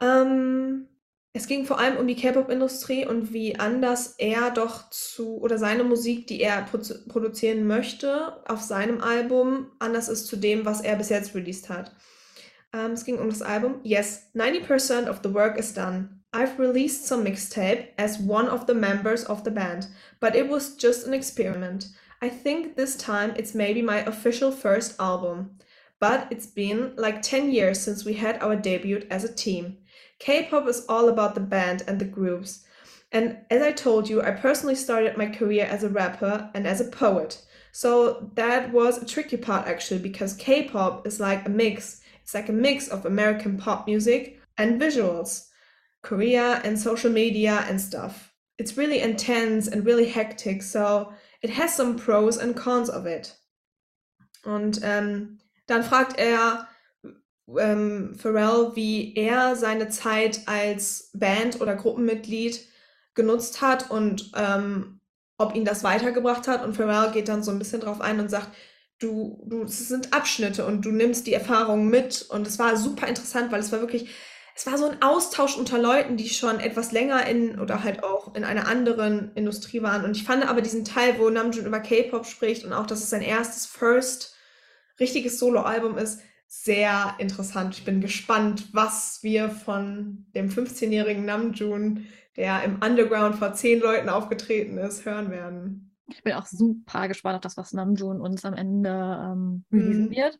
Ähm, 0.00 0.88
es 1.32 1.46
ging 1.46 1.64
vor 1.64 1.78
allem 1.78 1.96
um 1.96 2.06
die 2.08 2.16
K-Pop-Industrie 2.16 3.06
und 3.06 3.32
wie 3.32 3.58
anders 3.58 4.16
er 4.18 4.50
doch 4.50 4.90
zu, 4.90 5.38
oder 5.40 5.58
seine 5.58 5.84
Musik, 5.84 6.26
die 6.26 6.40
er 6.40 6.66
produ- 6.66 7.06
produzieren 7.08 7.66
möchte, 7.66 8.42
auf 8.48 8.60
seinem 8.62 9.00
Album 9.00 9.70
anders 9.78 10.08
ist 10.08 10.26
zu 10.26 10.36
dem, 10.36 10.64
was 10.64 10.80
er 10.80 10.96
bis 10.96 11.08
jetzt 11.08 11.34
released 11.34 11.68
hat. 11.68 11.94
Ähm, 12.72 12.92
es 12.92 13.04
ging 13.04 13.18
um 13.18 13.30
das 13.30 13.42
Album. 13.42 13.80
Yes, 13.82 14.30
90% 14.34 15.08
of 15.08 15.20
the 15.22 15.32
work 15.32 15.58
is 15.58 15.72
done. 15.74 16.20
I've 16.32 16.58
released 16.58 17.06
some 17.06 17.24
mixtape 17.24 17.88
as 17.96 18.18
one 18.20 18.48
of 18.48 18.66
the 18.66 18.74
members 18.74 19.24
of 19.24 19.42
the 19.42 19.50
band, 19.50 19.88
but 20.20 20.36
it 20.36 20.48
was 20.48 20.76
just 20.76 21.06
an 21.06 21.12
experiment. 21.12 21.88
I 22.22 22.28
think 22.28 22.76
this 22.76 22.96
time 22.96 23.34
it's 23.36 23.54
maybe 23.54 23.82
my 23.82 24.04
official 24.04 24.52
first 24.52 24.94
album. 25.00 25.58
but 26.00 26.26
it's 26.30 26.46
been 26.46 26.94
like 26.96 27.22
10 27.22 27.52
years 27.52 27.78
since 27.80 28.04
we 28.04 28.14
had 28.14 28.42
our 28.42 28.56
debut 28.56 29.06
as 29.10 29.22
a 29.22 29.32
team. 29.32 29.76
K-pop 30.18 30.66
is 30.66 30.84
all 30.88 31.08
about 31.08 31.34
the 31.34 31.40
band 31.40 31.84
and 31.86 32.00
the 32.00 32.06
grooves. 32.06 32.64
And 33.12 33.38
as 33.50 33.62
I 33.62 33.72
told 33.72 34.08
you, 34.08 34.22
I 34.22 34.30
personally 34.30 34.74
started 34.74 35.16
my 35.16 35.26
career 35.26 35.66
as 35.66 35.84
a 35.84 35.88
rapper 35.88 36.50
and 36.54 36.66
as 36.66 36.80
a 36.80 36.90
poet. 36.90 37.42
So 37.72 38.30
that 38.34 38.72
was 38.72 38.98
a 38.98 39.06
tricky 39.06 39.36
part 39.36 39.68
actually 39.68 40.00
because 40.00 40.34
K-pop 40.34 41.06
is 41.06 41.20
like 41.20 41.46
a 41.46 41.50
mix. 41.50 41.99
It's 42.30 42.34
like 42.36 42.48
a 42.48 42.52
mix 42.52 42.86
of 42.86 43.06
American 43.06 43.58
pop 43.58 43.88
music 43.88 44.40
and 44.56 44.80
visuals, 44.80 45.48
Korea 46.04 46.60
and 46.62 46.78
social 46.78 47.10
media 47.10 47.64
and 47.68 47.80
stuff. 47.80 48.32
It's 48.56 48.76
really 48.76 49.00
intense 49.00 49.66
and 49.66 49.84
really 49.84 50.08
hectic, 50.08 50.62
so 50.62 51.12
it 51.42 51.50
has 51.50 51.74
some 51.74 51.96
pros 51.96 52.36
and 52.36 52.54
cons 52.54 52.88
of 52.88 53.04
it. 53.04 53.36
Und 54.44 54.78
ähm, 54.84 55.40
dann 55.66 55.82
fragt 55.82 56.20
er 56.20 56.68
ähm, 57.58 58.14
Pharrell, 58.14 58.76
wie 58.76 59.12
er 59.16 59.56
seine 59.56 59.88
Zeit 59.88 60.42
als 60.46 61.10
Band- 61.12 61.60
oder 61.60 61.74
Gruppenmitglied 61.74 62.64
genutzt 63.16 63.60
hat 63.60 63.90
und 63.90 64.30
ähm, 64.36 65.00
ob 65.36 65.56
ihn 65.56 65.64
das 65.64 65.82
weitergebracht 65.82 66.46
hat. 66.46 66.64
Und 66.64 66.76
Pharrell 66.76 67.10
geht 67.10 67.26
dann 67.26 67.42
so 67.42 67.50
ein 67.50 67.58
bisschen 67.58 67.80
drauf 67.80 68.00
ein 68.00 68.20
und 68.20 68.30
sagt, 68.30 68.54
du, 69.00 69.42
du, 69.46 69.64
es 69.64 69.88
sind 69.88 70.12
Abschnitte 70.12 70.64
und 70.64 70.84
du 70.84 70.92
nimmst 70.92 71.26
die 71.26 71.32
Erfahrungen 71.32 71.88
mit. 71.88 72.22
Und 72.28 72.46
es 72.46 72.58
war 72.58 72.76
super 72.76 73.08
interessant, 73.08 73.50
weil 73.50 73.60
es 73.60 73.72
war 73.72 73.80
wirklich, 73.80 74.10
es 74.54 74.66
war 74.66 74.78
so 74.78 74.86
ein 74.86 75.02
Austausch 75.02 75.56
unter 75.56 75.78
Leuten, 75.78 76.16
die 76.16 76.28
schon 76.28 76.60
etwas 76.60 76.92
länger 76.92 77.26
in 77.26 77.58
oder 77.58 77.82
halt 77.82 78.04
auch 78.04 78.34
in 78.34 78.44
einer 78.44 78.68
anderen 78.68 79.32
Industrie 79.34 79.82
waren. 79.82 80.04
Und 80.04 80.16
ich 80.16 80.24
fand 80.24 80.48
aber 80.48 80.60
diesen 80.60 80.84
Teil, 80.84 81.18
wo 81.18 81.30
Namjoon 81.30 81.66
über 81.66 81.80
K-Pop 81.80 82.26
spricht 82.26 82.64
und 82.64 82.72
auch, 82.72 82.86
dass 82.86 83.02
es 83.02 83.10
sein 83.10 83.22
erstes 83.22 83.66
First 83.66 84.36
richtiges 85.00 85.38
Soloalbum 85.38 85.96
ist, 85.96 86.20
sehr 86.46 87.14
interessant. 87.18 87.78
Ich 87.78 87.84
bin 87.84 88.00
gespannt, 88.00 88.68
was 88.72 89.20
wir 89.22 89.48
von 89.48 90.26
dem 90.34 90.50
15-jährigen 90.50 91.24
Namjoon, 91.24 92.06
der 92.36 92.64
im 92.64 92.82
Underground 92.82 93.36
vor 93.36 93.54
zehn 93.54 93.80
Leuten 93.80 94.08
aufgetreten 94.08 94.76
ist, 94.76 95.06
hören 95.06 95.30
werden. 95.30 95.89
Ich 96.12 96.22
bin 96.22 96.34
auch 96.34 96.46
super 96.46 97.08
gespannt 97.08 97.36
auf 97.36 97.42
das, 97.42 97.56
was 97.56 97.72
Namjoon 97.72 98.20
uns 98.20 98.44
am 98.44 98.54
Ende 98.54 98.90
ähm, 98.90 99.64
releasen 99.72 100.06
Mhm. 100.06 100.10
wird. 100.10 100.38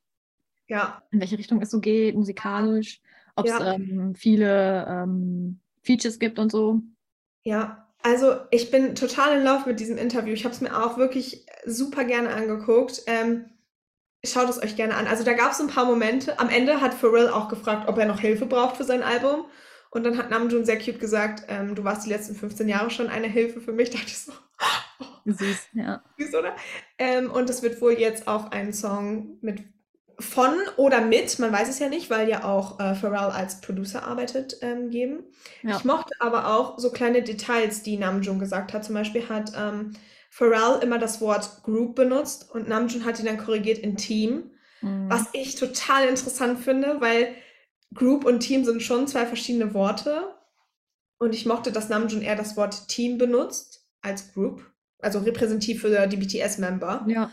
Ja, 0.68 1.03
In 1.11 1.21
welche 1.21 1.39
Richtung 1.39 1.61
es 1.62 1.71
so 1.71 1.81
geht, 1.81 2.14
musikalisch, 2.14 3.01
ob 3.37 3.47
es 3.47 3.59
Ja. 3.59 3.75
ähm, 3.75 4.14
viele 4.14 4.87
ähm, 4.89 5.61
Features 5.83 6.18
gibt 6.18 6.39
und 6.39 6.53
so. 6.53 6.81
ja. 7.43 7.87
Also 8.03 8.37
ich 8.51 8.71
bin 8.71 8.95
total 8.95 9.37
in 9.39 9.45
Love 9.45 9.64
mit 9.68 9.79
diesem 9.79 9.99
Interview. 9.99 10.33
Ich 10.33 10.45
habe 10.47 10.55
es 10.55 10.62
mir 10.62 10.75
auch 10.83 10.97
wirklich 10.97 11.45
super 11.66 12.05
gerne 12.05 12.31
angeguckt. 12.31 13.03
Ähm, 13.07 13.45
schaut 14.25 14.49
es 14.49 14.62
euch 14.62 14.75
gerne 14.77 14.97
an. 14.97 15.07
Also 15.07 15.23
da 15.23 15.35
gab 15.35 15.53
es 15.53 15.61
ein 15.61 15.66
paar 15.68 15.85
Momente. 15.85 16.39
Am 16.41 16.49
Ende 16.49 16.81
hat 16.81 16.95
Pharrell 16.95 17.29
auch 17.29 17.49
gefragt, 17.51 17.89
ob 17.91 17.99
er 17.99 18.07
noch 18.07 18.21
Hilfe 18.21 18.47
braucht 18.47 18.79
für 18.79 18.85
sein 18.85 19.03
Album. 19.03 19.45
Und 19.91 20.05
dann 20.05 20.16
hat 20.16 20.31
Namjoon 20.31 20.64
sehr 20.64 20.79
cute 20.79 20.99
gesagt, 20.99 21.45
ähm, 21.49 21.75
du 21.75 21.85
warst 21.85 22.07
die 22.07 22.11
letzten 22.11 22.35
15 22.35 22.68
Jahre 22.71 22.89
schon 22.91 23.09
eine 23.11 23.27
Hilfe 23.29 23.61
für 23.61 23.73
mich. 23.73 23.91
Da 23.93 23.99
dachte 23.99 24.11
ich 24.11 24.18
so, 24.18 24.33
Süß, 25.24 25.68
ja. 25.74 26.03
süß, 26.18 26.34
oder? 26.34 26.55
Ähm, 26.98 27.30
und 27.30 27.48
es 27.51 27.62
wird 27.62 27.80
wohl 27.80 27.92
jetzt 27.98 28.28
auch 28.28 28.51
einen 28.51 28.72
Song 28.72 29.38
mit 29.40 29.62
von 30.18 30.53
oder 30.76 31.01
mit, 31.01 31.38
man 31.38 31.51
weiß 31.51 31.70
es 31.70 31.78
ja 31.78 31.88
nicht, 31.88 32.11
weil 32.11 32.28
ja 32.28 32.44
auch 32.44 32.78
äh, 32.78 32.94
Pharrell 32.94 33.30
als 33.30 33.62
Producer 33.62 34.03
arbeitet, 34.03 34.59
ähm, 34.61 34.90
geben. 34.90 35.24
Ja. 35.62 35.76
Ich 35.76 35.84
mochte 35.84 36.14
aber 36.20 36.55
auch 36.55 36.78
so 36.78 36.90
kleine 36.90 37.22
Details, 37.22 37.82
die 37.82 37.96
Namjoon 37.96 38.38
gesagt 38.38 38.74
hat. 38.74 38.84
Zum 38.84 38.94
Beispiel 38.94 39.28
hat 39.30 39.53
ähm, 39.57 39.94
Pharrell 40.28 40.82
immer 40.82 40.98
das 40.98 41.22
Wort 41.22 41.62
Group 41.62 41.94
benutzt 41.96 42.51
und 42.55 42.68
Namjoon 42.68 43.07
hat 43.07 43.18
ihn 43.18 43.24
dann 43.24 43.38
korrigiert 43.38 43.78
in 43.78 43.96
Team, 43.96 44.51
Mhm. 44.82 45.11
was 45.11 45.26
ich 45.32 45.57
total 45.57 46.09
interessant 46.09 46.61
finde, 46.61 47.01
weil 47.01 47.34
Group 47.94 48.24
und 48.24 48.40
Team 48.40 48.64
sind 48.64 48.82
schon 48.82 49.07
zwei 49.09 49.26
verschiedene 49.26 49.74
Worte. 49.74 50.34
Und 51.18 51.34
ich 51.34 51.44
mochte, 51.44 51.70
dass 51.70 51.88
Namjoon 51.88 52.22
eher 52.22 52.36
das 52.36 52.57
Wort 52.57 52.88
Team 52.88 53.18
benutzt 53.18 53.86
als 54.01 54.32
Group, 54.32 54.70
also 55.03 55.20
repräsentativ 55.20 55.80
für 55.82 56.07
die 56.07 56.16
BTS-Member. 56.16 57.05
Ja, 57.09 57.30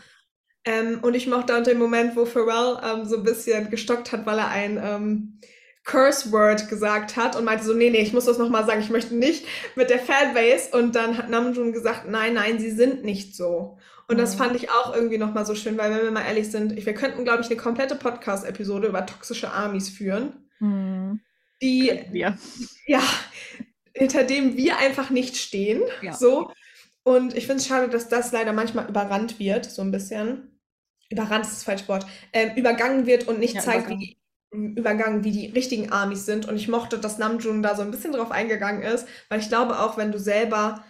Ähm, 0.64 0.98
und 1.02 1.14
ich 1.14 1.26
mochte 1.26 1.56
auch 1.56 1.62
den 1.62 1.78
Moment, 1.78 2.16
wo 2.16 2.24
Pharrell 2.26 2.78
ähm, 2.84 3.04
so 3.06 3.16
ein 3.16 3.22
bisschen 3.24 3.70
gestockt 3.70 4.12
hat, 4.12 4.26
weil 4.26 4.38
er 4.38 4.48
ein 4.48 4.80
ähm, 4.82 5.40
Curse-Word 5.84 6.68
gesagt 6.68 7.16
hat 7.16 7.34
und 7.36 7.44
meinte 7.44 7.64
so, 7.64 7.72
nee, 7.72 7.88
nee, 7.90 8.00
ich 8.02 8.12
muss 8.12 8.26
das 8.26 8.36
nochmal 8.38 8.66
sagen, 8.66 8.80
ich 8.80 8.90
möchte 8.90 9.14
nicht 9.14 9.46
mit 9.76 9.88
der 9.88 9.98
Fanbase. 9.98 10.76
Und 10.76 10.94
dann 10.94 11.16
hat 11.16 11.30
Namjoon 11.30 11.72
gesagt, 11.72 12.08
nein, 12.08 12.34
nein, 12.34 12.58
sie 12.58 12.70
sind 12.70 13.04
nicht 13.04 13.34
so. 13.34 13.78
Und 14.06 14.18
das 14.18 14.34
Mhm. 14.34 14.38
fand 14.38 14.56
ich 14.56 14.70
auch 14.70 14.94
irgendwie 14.94 15.18
nochmal 15.18 15.46
so 15.46 15.54
schön, 15.54 15.78
weil 15.78 15.90
wenn 15.90 16.02
wir 16.02 16.10
mal 16.10 16.26
ehrlich 16.26 16.50
sind, 16.50 16.74
wir 16.84 16.94
könnten, 16.94 17.24
glaube 17.24 17.42
ich, 17.42 17.46
eine 17.48 17.56
komplette 17.56 17.94
Podcast-Episode 17.94 18.88
über 18.88 19.06
toxische 19.06 19.50
Armies 19.50 19.88
führen, 19.88 20.32
Mhm. 20.60 21.20
die 21.62 21.92
wir. 22.10 22.36
ja, 22.86 23.02
hinter 23.94 24.24
dem 24.24 24.56
wir 24.56 24.78
einfach 24.78 25.10
nicht 25.10 25.36
stehen. 25.36 25.82
Ja. 26.02 26.12
So. 26.12 26.50
Und 27.04 27.34
ich 27.36 27.46
finde 27.46 27.60
es 27.62 27.66
schade, 27.66 27.88
dass 27.88 28.08
das 28.08 28.32
leider 28.32 28.52
manchmal 28.52 28.88
überrannt 28.88 29.38
wird, 29.38 29.64
so 29.66 29.82
ein 29.82 29.90
bisschen. 29.90 30.60
Überrannt 31.10 31.46
ist 31.46 31.54
das 31.54 31.64
falsche 31.64 31.88
Wort. 31.88 32.06
Ähm, 32.32 32.56
übergangen 32.56 33.06
wird 33.06 33.28
und 33.28 33.38
nicht 33.38 33.54
Ja, 33.54 33.62
zeigt, 33.62 33.88
übergangen. 33.88 33.88
wie 33.88 33.96
die, 33.96 34.18
übergangen, 34.52 35.24
wie 35.24 35.32
die 35.32 35.46
richtigen 35.46 35.90
Armies 35.92 36.26
sind. 36.26 36.46
Und 36.46 36.56
ich 36.56 36.68
mochte, 36.68 36.98
dass 36.98 37.18
Namjoon 37.18 37.62
da 37.62 37.74
so 37.76 37.82
ein 37.82 37.90
bisschen 37.90 38.12
drauf 38.12 38.30
eingegangen 38.30 38.82
ist, 38.82 39.06
weil 39.30 39.40
ich 39.40 39.48
glaube 39.48 39.78
auch, 39.80 39.96
wenn 39.96 40.12
du 40.12 40.18
selber, 40.18 40.84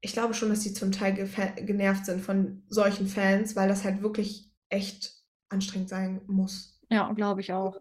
ich 0.00 0.12
glaube 0.12 0.34
schon, 0.34 0.50
dass 0.50 0.60
die 0.60 0.72
zum 0.74 0.92
Teil 0.92 1.14
genervt 1.56 2.06
sind 2.06 2.22
von 2.22 2.62
solchen 2.68 3.08
Fans, 3.08 3.56
weil 3.56 3.68
das 3.68 3.84
halt 3.84 4.02
wirklich 4.02 4.50
echt 4.70 5.14
anstrengend 5.50 5.88
sein 5.88 6.22
muss. 6.26 6.80
Ja, 6.90 7.10
glaube 7.12 7.40
ich 7.40 7.52
auch. 7.52 7.80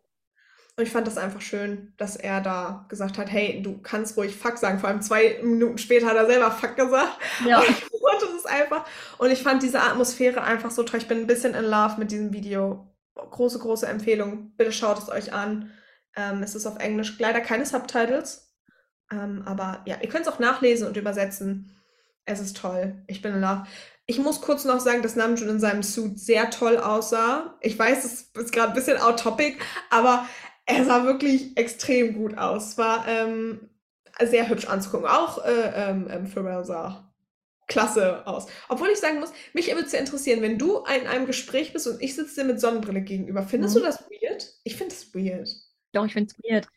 Und 0.78 0.84
ich 0.84 0.92
fand 0.92 1.08
das 1.08 1.18
einfach 1.18 1.42
schön, 1.42 1.92
dass 1.98 2.16
er 2.16 2.40
da 2.40 2.86
gesagt 2.88 3.18
hat, 3.18 3.32
hey, 3.32 3.64
du 3.64 3.82
kannst 3.82 4.16
ruhig 4.16 4.36
Fuck 4.36 4.60
sagen. 4.60 4.78
Vor 4.78 4.90
allem 4.90 5.02
zwei 5.02 5.40
Minuten 5.42 5.80
später 5.80 6.06
hat 6.06 6.16
er 6.16 6.28
selber 6.28 6.52
Fuck 6.52 6.76
gesagt. 6.76 7.18
Ja. 7.44 7.60
Und 7.60 7.70
ich 7.70 7.92
wollte 8.00 8.28
es 8.38 8.46
einfach. 8.46 8.86
Und 9.18 9.32
ich 9.32 9.42
fand 9.42 9.64
diese 9.64 9.82
Atmosphäre 9.82 10.44
einfach 10.44 10.70
so 10.70 10.84
toll. 10.84 11.00
Ich 11.00 11.08
bin 11.08 11.18
ein 11.18 11.28
bisschen 11.28 11.56
in 11.56 11.66
love 11.66 11.96
mit 11.98 12.12
diesem 12.12 12.32
Video. 12.32 12.94
Große, 13.16 13.58
große 13.58 13.88
Empfehlung. 13.88 14.52
Bitte 14.56 14.72
schaut 14.72 15.00
es 15.00 15.10
euch 15.10 15.34
an. 15.34 15.72
Ähm, 16.16 16.44
es 16.44 16.54
ist 16.54 16.68
auf 16.68 16.78
Englisch. 16.78 17.18
Leider 17.18 17.42
keine 17.42 17.66
Subtitles. 17.66 18.54
Ähm, 19.12 19.42
aber 19.48 19.82
ja, 19.86 19.98
ihr 20.00 20.10
könnt 20.10 20.28
es 20.28 20.32
auch 20.32 20.38
nachlesen 20.38 20.88
und 20.88 20.96
übersetzen. 20.96 21.76
Es 22.26 22.40
ist 22.40 22.56
toll. 22.56 23.02
Ich 23.08 23.24
bin 23.24 23.34
in 23.34 23.42
love. 23.42 23.64
Ich 24.06 24.20
muss 24.20 24.42
kurz 24.42 24.64
noch 24.64 24.80
sagen, 24.80 25.02
dass 25.02 25.16
Namjoon 25.16 25.50
in 25.50 25.60
seinem 25.60 25.82
Suit 25.84 26.20
sehr 26.20 26.50
toll 26.50 26.78
aussah. 26.78 27.58
Ich 27.62 27.78
weiß, 27.78 28.06
es 28.06 28.22
ist 28.42 28.54
gerade 28.54 28.70
ein 28.70 28.76
bisschen 28.76 28.98
out 28.98 29.20
topic, 29.20 29.58
aber 29.90 30.26
er 30.68 30.86
sah 30.86 31.04
wirklich 31.06 31.58
extrem 31.58 32.14
gut 32.14 32.38
aus. 32.38 32.70
Es 32.72 32.78
war 32.78 33.08
ähm, 33.08 33.70
sehr 34.24 34.48
hübsch 34.50 34.68
anzugucken. 34.68 35.08
Auch 35.08 35.44
äh, 35.44 35.72
ähm, 35.76 36.08
ähm, 36.12 36.28
Pharrell 36.28 36.64
sah 36.64 37.04
klasse 37.68 38.26
aus. 38.28 38.48
Obwohl 38.70 38.90
ich 38.90 38.98
sagen 39.00 39.20
muss, 39.20 39.34
mich 39.54 39.68
würde 39.68 39.86
es 39.86 39.92
ja 39.92 40.00
interessieren, 40.00 40.42
wenn 40.42 40.58
du 40.58 40.78
in 40.78 41.08
einem 41.08 41.26
Gespräch 41.26 41.74
bist 41.74 41.88
und 41.88 42.02
ich 42.02 42.16
sitze 42.16 42.42
dir 42.42 42.48
mit 42.48 42.62
Sonnenbrille 42.62 43.02
gegenüber, 43.02 43.44
findest 43.44 43.76
Mhm. 43.76 43.80
du 43.80 43.86
das 43.86 44.04
weird? 44.10 44.54
Ich 44.64 44.76
finde 44.78 44.94
es 44.94 45.14
weird. 45.14 45.50
Doch, 45.94 46.06
ich 46.06 46.14
finde 46.14 46.32
es 46.34 46.44
weird. 46.44 46.68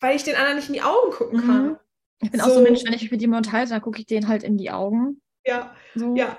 Weil 0.00 0.16
ich 0.16 0.22
den 0.24 0.36
anderen 0.36 0.56
nicht 0.56 0.68
in 0.68 0.74
die 0.74 0.82
Augen 0.82 1.10
gucken 1.10 1.40
kann. 1.44 1.66
Mhm. 1.66 1.76
Ich 2.20 2.30
bin 2.30 2.40
auch 2.40 2.46
so 2.46 2.52
So. 2.54 2.58
ein 2.58 2.64
Mensch, 2.64 2.82
wenn 2.84 2.92
ich 2.94 3.10
mit 3.10 3.20
jemandem 3.20 3.48
unterhalte, 3.48 3.72
dann 3.72 3.82
gucke 3.82 3.98
ich 4.00 4.06
den 4.06 4.26
halt 4.28 4.42
in 4.42 4.56
die 4.56 4.70
Augen. 4.70 5.20
Ja, 5.44 5.74
So. 5.94 6.14
ja. 6.16 6.38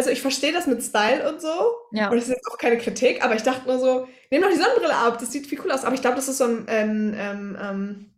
Also 0.00 0.08
ich 0.08 0.22
verstehe 0.22 0.54
das 0.54 0.66
mit 0.66 0.82
Style 0.82 1.30
und 1.30 1.42
so. 1.42 1.74
Ja. 1.92 2.08
Und 2.08 2.16
das 2.16 2.24
ist 2.24 2.30
jetzt 2.36 2.50
auch 2.50 2.56
keine 2.56 2.78
Kritik, 2.78 3.22
aber 3.22 3.34
ich 3.34 3.42
dachte 3.42 3.68
nur 3.68 3.78
so, 3.78 4.08
nimm 4.30 4.40
doch 4.40 4.48
die 4.48 4.56
Sonnenbrille 4.56 4.96
ab, 4.96 5.18
das 5.18 5.30
sieht 5.30 5.46
viel 5.46 5.60
cool 5.60 5.70
aus. 5.70 5.84
Aber 5.84 5.94
ich 5.94 6.00
glaube, 6.00 6.16
das 6.16 6.26
ist 6.26 6.38
so 6.38 6.44
ein, 6.44 6.64
ähm, 6.68 7.14
ähm, 7.14 7.58
ähm, 7.60 8.14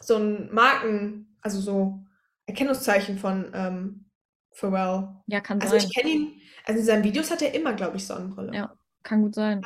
so 0.00 0.14
ein 0.14 0.48
Marken, 0.54 1.36
also 1.40 1.60
so 1.60 1.98
Erkennungszeichen 2.46 3.18
von 3.18 3.50
ähm, 3.52 4.04
Pharrell. 4.52 5.08
Ja, 5.26 5.40
kann 5.40 5.60
Also 5.60 5.76
sein. 5.76 5.88
ich 5.88 5.92
kenne 5.96 6.08
ihn, 6.08 6.40
also 6.66 6.78
in 6.78 6.86
seinen 6.86 7.02
Videos 7.02 7.32
hat 7.32 7.42
er 7.42 7.52
immer, 7.52 7.72
glaube 7.72 7.96
ich, 7.96 8.06
Sonnenbrille. 8.06 8.54
Ja. 8.54 8.72
Kann 9.02 9.22
gut 9.22 9.34
sein. 9.34 9.60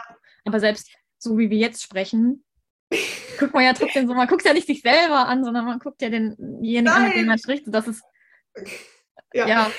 Aber 0.47 0.61
selbst 0.61 0.89
so 1.19 1.37
wie 1.37 1.51
wir 1.51 1.59
jetzt 1.59 1.83
sprechen, 1.83 2.47
guckt 3.39 3.53
man 3.53 3.65
ja 3.65 3.75
trotzdem 3.75 4.09
so, 4.09 4.15
man 4.15 4.27
guckt 4.27 4.47
ja 4.47 4.55
nicht 4.55 4.67
sich 4.67 4.81
selber 4.81 5.27
an, 5.29 5.45
sondern 5.45 5.67
man 5.67 5.81
guckt 5.81 6.01
ja 6.01 6.09
denjenigen 6.09 6.89
an, 6.89 7.11
Nein. 7.11 7.27
man 7.27 7.39
spricht. 7.39 7.65
Das 7.67 7.87
ist, 7.87 8.03
Ja. 9.35 9.47
ja, 9.47 9.71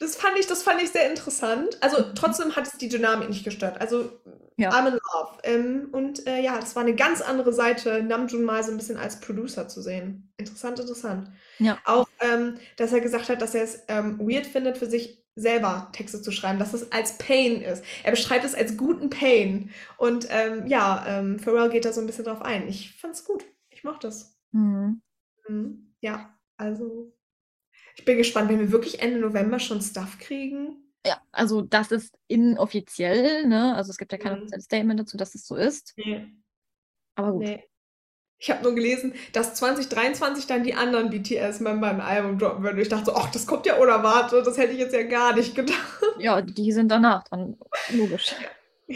Das 0.00 0.16
fand 0.16 0.38
ich, 0.38 0.46
das 0.46 0.62
fand 0.62 0.82
ich 0.82 0.90
sehr 0.90 1.08
interessant. 1.10 1.76
Also 1.82 2.12
trotzdem 2.14 2.56
hat 2.56 2.66
es 2.66 2.78
die 2.78 2.88
Dynamik 2.88 3.28
nicht 3.28 3.44
gestört. 3.44 3.80
Also 3.80 4.10
Ja. 4.56 4.70
I'm 4.72 4.88
in 4.88 4.94
love. 4.94 5.38
Ähm, 5.44 5.88
und 5.92 6.26
äh, 6.26 6.40
ja, 6.42 6.58
das 6.58 6.74
war 6.74 6.82
eine 6.82 6.94
ganz 6.96 7.20
andere 7.20 7.52
Seite, 7.52 8.02
Namjoon 8.02 8.42
mal 8.42 8.64
so 8.64 8.70
ein 8.72 8.78
bisschen 8.78 8.96
als 8.96 9.20
Producer 9.20 9.68
zu 9.68 9.82
sehen. 9.82 10.32
Interessant, 10.38 10.80
interessant. 10.80 11.30
Ja. 11.58 11.78
Auch, 11.84 12.08
ähm, 12.20 12.56
dass 12.76 12.92
er 12.92 13.00
gesagt 13.00 13.28
hat, 13.28 13.42
dass 13.42 13.54
er 13.54 13.62
es 13.64 13.84
ähm, 13.88 14.18
weird 14.18 14.46
findet, 14.46 14.78
für 14.78 14.86
sich 14.86 15.22
selber 15.36 15.90
Texte 15.92 16.20
zu 16.22 16.32
schreiben, 16.32 16.58
dass 16.58 16.74
es 16.74 16.92
als 16.92 17.16
Pain 17.18 17.62
ist. 17.62 17.84
Er 18.02 18.10
beschreibt 18.10 18.44
es 18.44 18.54
als 18.54 18.76
guten 18.76 19.10
Pain. 19.10 19.70
Und 19.98 20.26
ähm, 20.30 20.66
ja, 20.66 21.04
ähm, 21.06 21.38
Pharrell 21.38 21.70
geht 21.70 21.84
da 21.84 21.92
so 21.92 22.00
ein 22.00 22.06
bisschen 22.06 22.24
drauf 22.24 22.42
ein. 22.42 22.68
Ich 22.68 22.98
fand's 23.00 23.24
gut. 23.24 23.44
Ich 23.70 23.84
mochte 23.84 24.08
es. 24.08 24.36
hm. 24.52 25.00
Mhm. 25.48 25.94
Ja, 26.00 26.34
also 26.56 27.12
ich 28.00 28.06
bin 28.06 28.16
gespannt, 28.16 28.48
wenn 28.48 28.58
wir 28.58 28.72
wirklich 28.72 29.02
Ende 29.02 29.20
November 29.20 29.58
schon 29.58 29.82
Stuff 29.82 30.18
kriegen. 30.18 30.90
Ja, 31.06 31.20
also 31.32 31.60
das 31.60 31.92
ist 31.92 32.18
inoffiziell, 32.28 33.46
ne? 33.46 33.74
Also 33.76 33.90
es 33.90 33.98
gibt 33.98 34.10
ja 34.12 34.16
kein 34.18 34.44
Mhm. 34.44 34.60
Statement 34.60 35.00
dazu, 35.00 35.18
dass 35.18 35.34
es 35.34 35.46
so 35.46 35.54
ist. 35.54 35.92
Nee. 35.98 36.26
Aber 37.14 37.32
gut. 37.32 37.42
Nee. 37.42 37.64
Ich 38.38 38.50
habe 38.50 38.62
nur 38.62 38.74
gelesen, 38.74 39.12
dass 39.34 39.54
2023 39.54 40.46
dann 40.46 40.64
die 40.64 40.72
anderen 40.72 41.10
BTS-Member 41.10 41.88
ein 41.88 42.00
Album 42.00 42.38
droppen 42.38 42.64
würden. 42.64 42.80
Ich 42.80 42.88
dachte 42.88 43.06
so, 43.06 43.14
ach, 43.14 43.30
das 43.30 43.46
kommt 43.46 43.66
ja 43.66 43.76
unerwartet. 43.76 44.46
Das 44.46 44.56
hätte 44.56 44.72
ich 44.72 44.78
jetzt 44.78 44.94
ja 44.94 45.02
gar 45.02 45.34
nicht 45.36 45.54
gedacht. 45.54 46.02
Ja, 46.18 46.40
die 46.40 46.72
sind 46.72 46.88
danach 46.88 47.24
dann 47.24 47.58
logisch. 47.90 48.34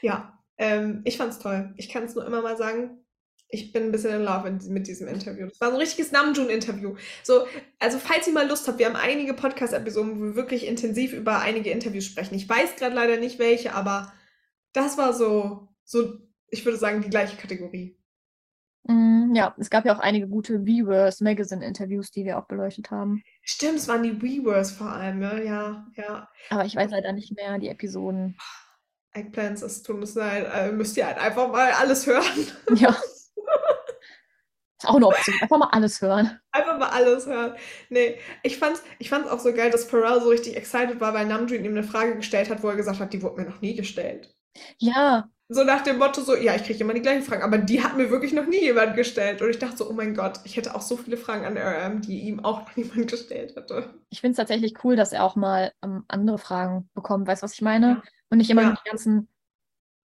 Ja, 0.00 0.38
ähm, 0.56 1.02
ich 1.04 1.16
fand's 1.16 1.40
toll. 1.40 1.74
Ich 1.76 1.88
kann 1.88 2.04
es 2.04 2.14
nur 2.14 2.24
immer 2.24 2.42
mal 2.42 2.56
sagen. 2.56 3.04
Ich 3.50 3.72
bin 3.72 3.84
ein 3.84 3.92
bisschen 3.92 4.14
in 4.14 4.22
love 4.22 4.46
in, 4.46 4.72
mit 4.72 4.86
diesem 4.86 5.08
Interview. 5.08 5.46
Das 5.46 5.60
war 5.60 5.68
so 5.68 5.74
ein 5.74 5.80
richtiges 5.80 6.12
Namjoon-Interview. 6.12 6.96
So, 7.22 7.46
also 7.78 7.98
falls 7.98 8.26
ihr 8.26 8.34
mal 8.34 8.46
Lust 8.46 8.68
habt, 8.68 8.78
wir 8.78 8.86
haben 8.86 8.96
einige 8.96 9.32
Podcast-Episoden, 9.32 10.18
wo 10.18 10.24
wir 10.24 10.36
wirklich 10.36 10.66
intensiv 10.66 11.14
über 11.14 11.40
einige 11.40 11.70
Interviews 11.70 12.04
sprechen. 12.04 12.34
Ich 12.34 12.48
weiß 12.48 12.76
gerade 12.76 12.94
leider 12.94 13.16
nicht 13.16 13.38
welche, 13.38 13.74
aber 13.74 14.12
das 14.72 14.98
war 14.98 15.14
so, 15.14 15.68
so, 15.84 16.18
ich 16.48 16.64
würde 16.64 16.78
sagen, 16.78 17.00
die 17.00 17.10
gleiche 17.10 17.36
Kategorie. 17.36 17.96
Mm, 18.84 19.34
ja, 19.34 19.54
es 19.58 19.70
gab 19.70 19.86
ja 19.86 19.96
auch 19.96 20.00
einige 20.00 20.28
gute 20.28 20.66
Viewers 20.66 21.20
Magazine-Interviews, 21.20 22.10
die 22.10 22.24
wir 22.24 22.38
auch 22.38 22.46
beleuchtet 22.46 22.90
haben. 22.90 23.22
Stimmt, 23.42 23.78
es 23.78 23.88
waren 23.88 24.02
die 24.02 24.20
Weavers 24.20 24.72
vor 24.72 24.90
allem, 24.90 25.20
ne? 25.20 25.44
Ja, 25.44 25.86
ja. 25.96 26.28
Aber 26.50 26.64
ich 26.66 26.76
weiß 26.76 26.90
leider 26.90 27.12
nicht 27.12 27.34
mehr 27.34 27.58
die 27.58 27.68
Episoden. 27.68 28.36
Eggplants, 29.12 29.62
es 29.62 29.82
tut 29.82 29.96
uns 29.96 30.14
leid. 30.14 30.46
Äh, 30.54 30.72
müsst 30.72 30.96
ihr 30.96 31.06
halt 31.06 31.18
einfach 31.18 31.50
mal 31.50 31.72
alles 31.72 32.06
hören. 32.06 32.46
Ja. 32.76 32.96
Ist 34.80 34.88
auch 34.88 34.96
eine 34.96 35.06
Option. 35.08 35.34
Einfach 35.40 35.58
mal 35.58 35.68
alles 35.72 36.00
hören. 36.00 36.40
Einfach 36.52 36.78
mal 36.78 36.88
alles 36.90 37.26
hören. 37.26 37.54
Nee, 37.90 38.18
ich 38.42 38.58
fand's, 38.58 38.82
ich 38.98 39.08
fand's 39.10 39.28
auch 39.28 39.40
so 39.40 39.52
geil, 39.52 39.70
dass 39.70 39.84
Pharrell 39.84 40.20
so 40.20 40.28
richtig 40.28 40.56
excited 40.56 41.00
war, 41.00 41.14
weil 41.14 41.26
Namjoon 41.26 41.64
ihm 41.64 41.72
eine 41.72 41.82
Frage 41.84 42.16
gestellt 42.16 42.48
hat, 42.50 42.62
wo 42.62 42.68
er 42.68 42.76
gesagt 42.76 43.00
hat, 43.00 43.12
die 43.12 43.22
wurde 43.22 43.40
mir 43.42 43.48
noch 43.50 43.60
nie 43.60 43.74
gestellt. 43.74 44.34
Ja, 44.78 45.28
So 45.50 45.64
nach 45.64 45.82
dem 45.82 45.98
Motto 45.98 46.20
so, 46.20 46.36
ja, 46.36 46.54
ich 46.54 46.64
kriege 46.64 46.80
immer 46.80 46.94
die 46.94 47.00
gleichen 47.02 47.22
Fragen, 47.22 47.42
aber 47.42 47.58
die 47.58 47.82
hat 47.82 47.96
mir 47.96 48.10
wirklich 48.10 48.32
noch 48.32 48.46
nie 48.46 48.60
jemand 48.60 48.96
gestellt. 48.96 49.40
Und 49.42 49.50
ich 49.50 49.58
dachte 49.58 49.78
so, 49.78 49.88
oh 49.88 49.92
mein 49.94 50.14
Gott, 50.14 50.40
ich 50.44 50.56
hätte 50.56 50.74
auch 50.74 50.82
so 50.82 50.96
viele 50.96 51.16
Fragen 51.16 51.44
an 51.46 51.56
RM, 51.56 52.00
die 52.02 52.20
ihm 52.20 52.44
auch 52.44 52.60
noch 52.60 52.76
niemand 52.76 53.10
gestellt 53.10 53.56
hätte. 53.56 53.94
ich 54.10 54.20
finde 54.20 54.32
es 54.32 54.36
tatsächlich 54.36 54.84
cool, 54.84 54.94
dass 54.96 55.12
er 55.12 55.24
auch 55.24 55.36
mal 55.36 55.72
ähm, 55.82 56.04
andere 56.08 56.38
Fragen 56.38 56.88
bekommt. 56.94 57.26
Weißt 57.26 57.42
du, 57.42 57.44
was 57.44 57.54
ich 57.54 57.62
meine? 57.62 57.86
Ja. 57.88 58.02
Und 58.30 58.38
nicht 58.38 58.50
immer 58.50 58.62
Ja. 58.62 58.70
die 58.84 58.88
ganzen 58.88 59.28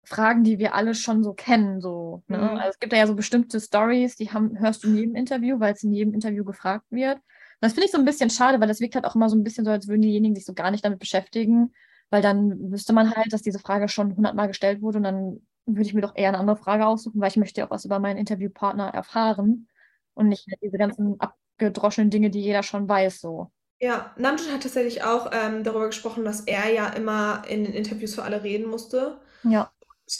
Fragen, 0.08 0.44
die 0.44 0.58
wir 0.58 0.74
alle 0.74 0.94
schon 0.94 1.24
so 1.24 1.34
kennen. 1.34 1.80
So, 1.80 2.22
ne? 2.28 2.38
Mhm. 2.38 2.44
Also 2.58 2.70
es 2.70 2.78
gibt 2.78 2.92
ja 2.92 3.06
so 3.06 3.16
bestimmte 3.16 3.60
Stories, 3.60 4.16
die 4.16 4.30
haben, 4.30 4.58
hörst 4.58 4.84
du 4.84 4.88
in 4.88 4.96
jedem 4.96 5.14
Interview, 5.16 5.58
weil 5.58 5.74
es 5.74 5.82
in 5.82 5.92
jedem 5.92 6.14
Interview 6.14 6.44
gefragt 6.44 6.86
wird. 6.90 7.16
Und 7.16 7.22
das 7.60 7.72
finde 7.72 7.86
ich 7.86 7.92
so 7.92 7.98
ein 7.98 8.04
bisschen 8.04 8.30
schade, 8.30 8.60
weil 8.60 8.68
das 8.68 8.80
wirkt 8.80 8.94
halt 8.94 9.04
auch 9.04 9.16
immer 9.16 9.28
so 9.28 9.36
ein 9.36 9.42
bisschen 9.42 9.64
so, 9.64 9.70
als 9.72 9.88
würden 9.88 10.02
diejenigen 10.02 10.36
sich 10.36 10.44
so 10.44 10.54
gar 10.54 10.70
nicht 10.70 10.84
damit 10.84 11.00
beschäftigen. 11.00 11.72
Weil 12.10 12.22
dann 12.22 12.70
wüsste 12.70 12.92
man 12.92 13.16
halt, 13.16 13.32
dass 13.32 13.42
diese 13.42 13.58
Frage 13.58 13.88
schon 13.88 14.14
hundertmal 14.14 14.46
gestellt 14.46 14.80
wurde 14.80 14.98
und 14.98 15.04
dann 15.04 15.40
würde 15.66 15.82
ich 15.82 15.94
mir 15.94 16.02
doch 16.02 16.14
eher 16.14 16.28
eine 16.28 16.38
andere 16.38 16.56
Frage 16.56 16.86
aussuchen, 16.86 17.20
weil 17.20 17.28
ich 17.28 17.36
möchte 17.36 17.60
ja 17.60 17.66
auch 17.66 17.70
was 17.72 17.84
über 17.84 17.98
meinen 17.98 18.18
Interviewpartner 18.18 18.88
erfahren 18.94 19.66
und 20.14 20.28
nicht 20.28 20.46
halt 20.48 20.60
diese 20.62 20.78
ganzen 20.78 21.18
abgedroschenen 21.18 22.10
Dinge, 22.10 22.30
die 22.30 22.40
jeder 22.40 22.62
schon 22.62 22.88
weiß, 22.88 23.20
so. 23.20 23.50
Ja, 23.80 24.14
Namjoon 24.16 24.52
hat 24.52 24.62
tatsächlich 24.62 25.02
auch 25.02 25.30
ähm, 25.32 25.64
darüber 25.64 25.86
gesprochen, 25.86 26.24
dass 26.24 26.42
er 26.42 26.72
ja 26.72 26.88
immer 26.90 27.42
in 27.48 27.64
den 27.64 27.74
Interviews 27.74 28.14
für 28.14 28.22
alle 28.22 28.44
reden 28.44 28.70
musste. 28.70 29.20
Ja. 29.42 29.72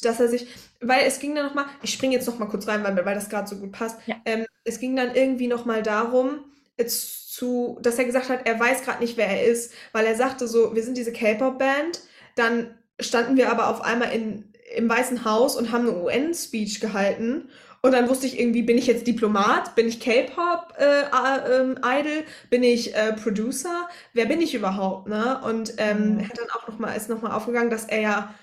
Dass 0.02 0.20
er 0.20 0.28
sich, 0.28 0.46
weil 0.80 1.06
es 1.06 1.18
ging 1.20 1.34
dann 1.34 1.46
nochmal, 1.46 1.66
ich 1.82 1.92
springe 1.92 2.14
jetzt 2.14 2.26
nochmal 2.26 2.48
kurz 2.48 2.66
rein, 2.66 2.82
weil, 2.84 2.96
weil 3.04 3.14
das 3.14 3.28
gerade 3.28 3.48
so 3.48 3.56
gut 3.56 3.72
passt. 3.72 3.98
Ja. 4.06 4.16
Ähm, 4.24 4.46
es 4.64 4.80
ging 4.80 4.96
dann 4.96 5.14
irgendwie 5.14 5.46
nochmal 5.46 5.82
darum, 5.82 6.40
zu, 6.88 7.78
dass 7.82 7.98
er 7.98 8.04
gesagt 8.04 8.28
hat, 8.28 8.46
er 8.46 8.58
weiß 8.58 8.82
gerade 8.82 9.02
nicht, 9.02 9.16
wer 9.16 9.28
er 9.28 9.44
ist, 9.44 9.72
weil 9.92 10.06
er 10.06 10.16
sagte 10.16 10.48
so, 10.48 10.74
wir 10.74 10.82
sind 10.82 10.96
diese 10.96 11.12
K-Pop-Band, 11.12 12.00
dann 12.34 12.74
standen 13.00 13.36
wir 13.36 13.50
aber 13.50 13.68
auf 13.68 13.82
einmal 13.82 14.12
in, 14.12 14.44
im 14.74 14.88
Weißen 14.88 15.24
Haus 15.24 15.56
und 15.56 15.70
haben 15.72 15.88
eine 15.88 15.98
UN-Speech 16.02 16.80
gehalten. 16.80 17.48
Und 17.82 17.92
dann 17.92 18.08
wusste 18.08 18.26
ich 18.26 18.40
irgendwie, 18.40 18.62
bin 18.62 18.78
ich 18.78 18.86
jetzt 18.86 19.06
Diplomat? 19.06 19.74
Bin 19.76 19.86
ich 19.86 20.00
K-Pop-Idol? 20.00 22.24
bin 22.50 22.62
ich 22.62 22.94
äh, 22.96 23.12
Producer? 23.12 23.88
Wer 24.12 24.26
bin 24.26 24.40
ich 24.40 24.54
überhaupt? 24.54 25.08
Ne? 25.08 25.40
Und 25.44 25.74
ähm, 25.78 26.16
Mhm. 26.18 26.28
hat 26.28 26.38
dann 26.38 26.50
auch 26.50 26.68
noch 26.68 26.78
mal, 26.78 26.94
ist 26.94 27.08
nochmal 27.08 27.32
aufgegangen, 27.32 27.70
dass 27.70 27.84
er 27.84 28.00
ja 28.00 28.34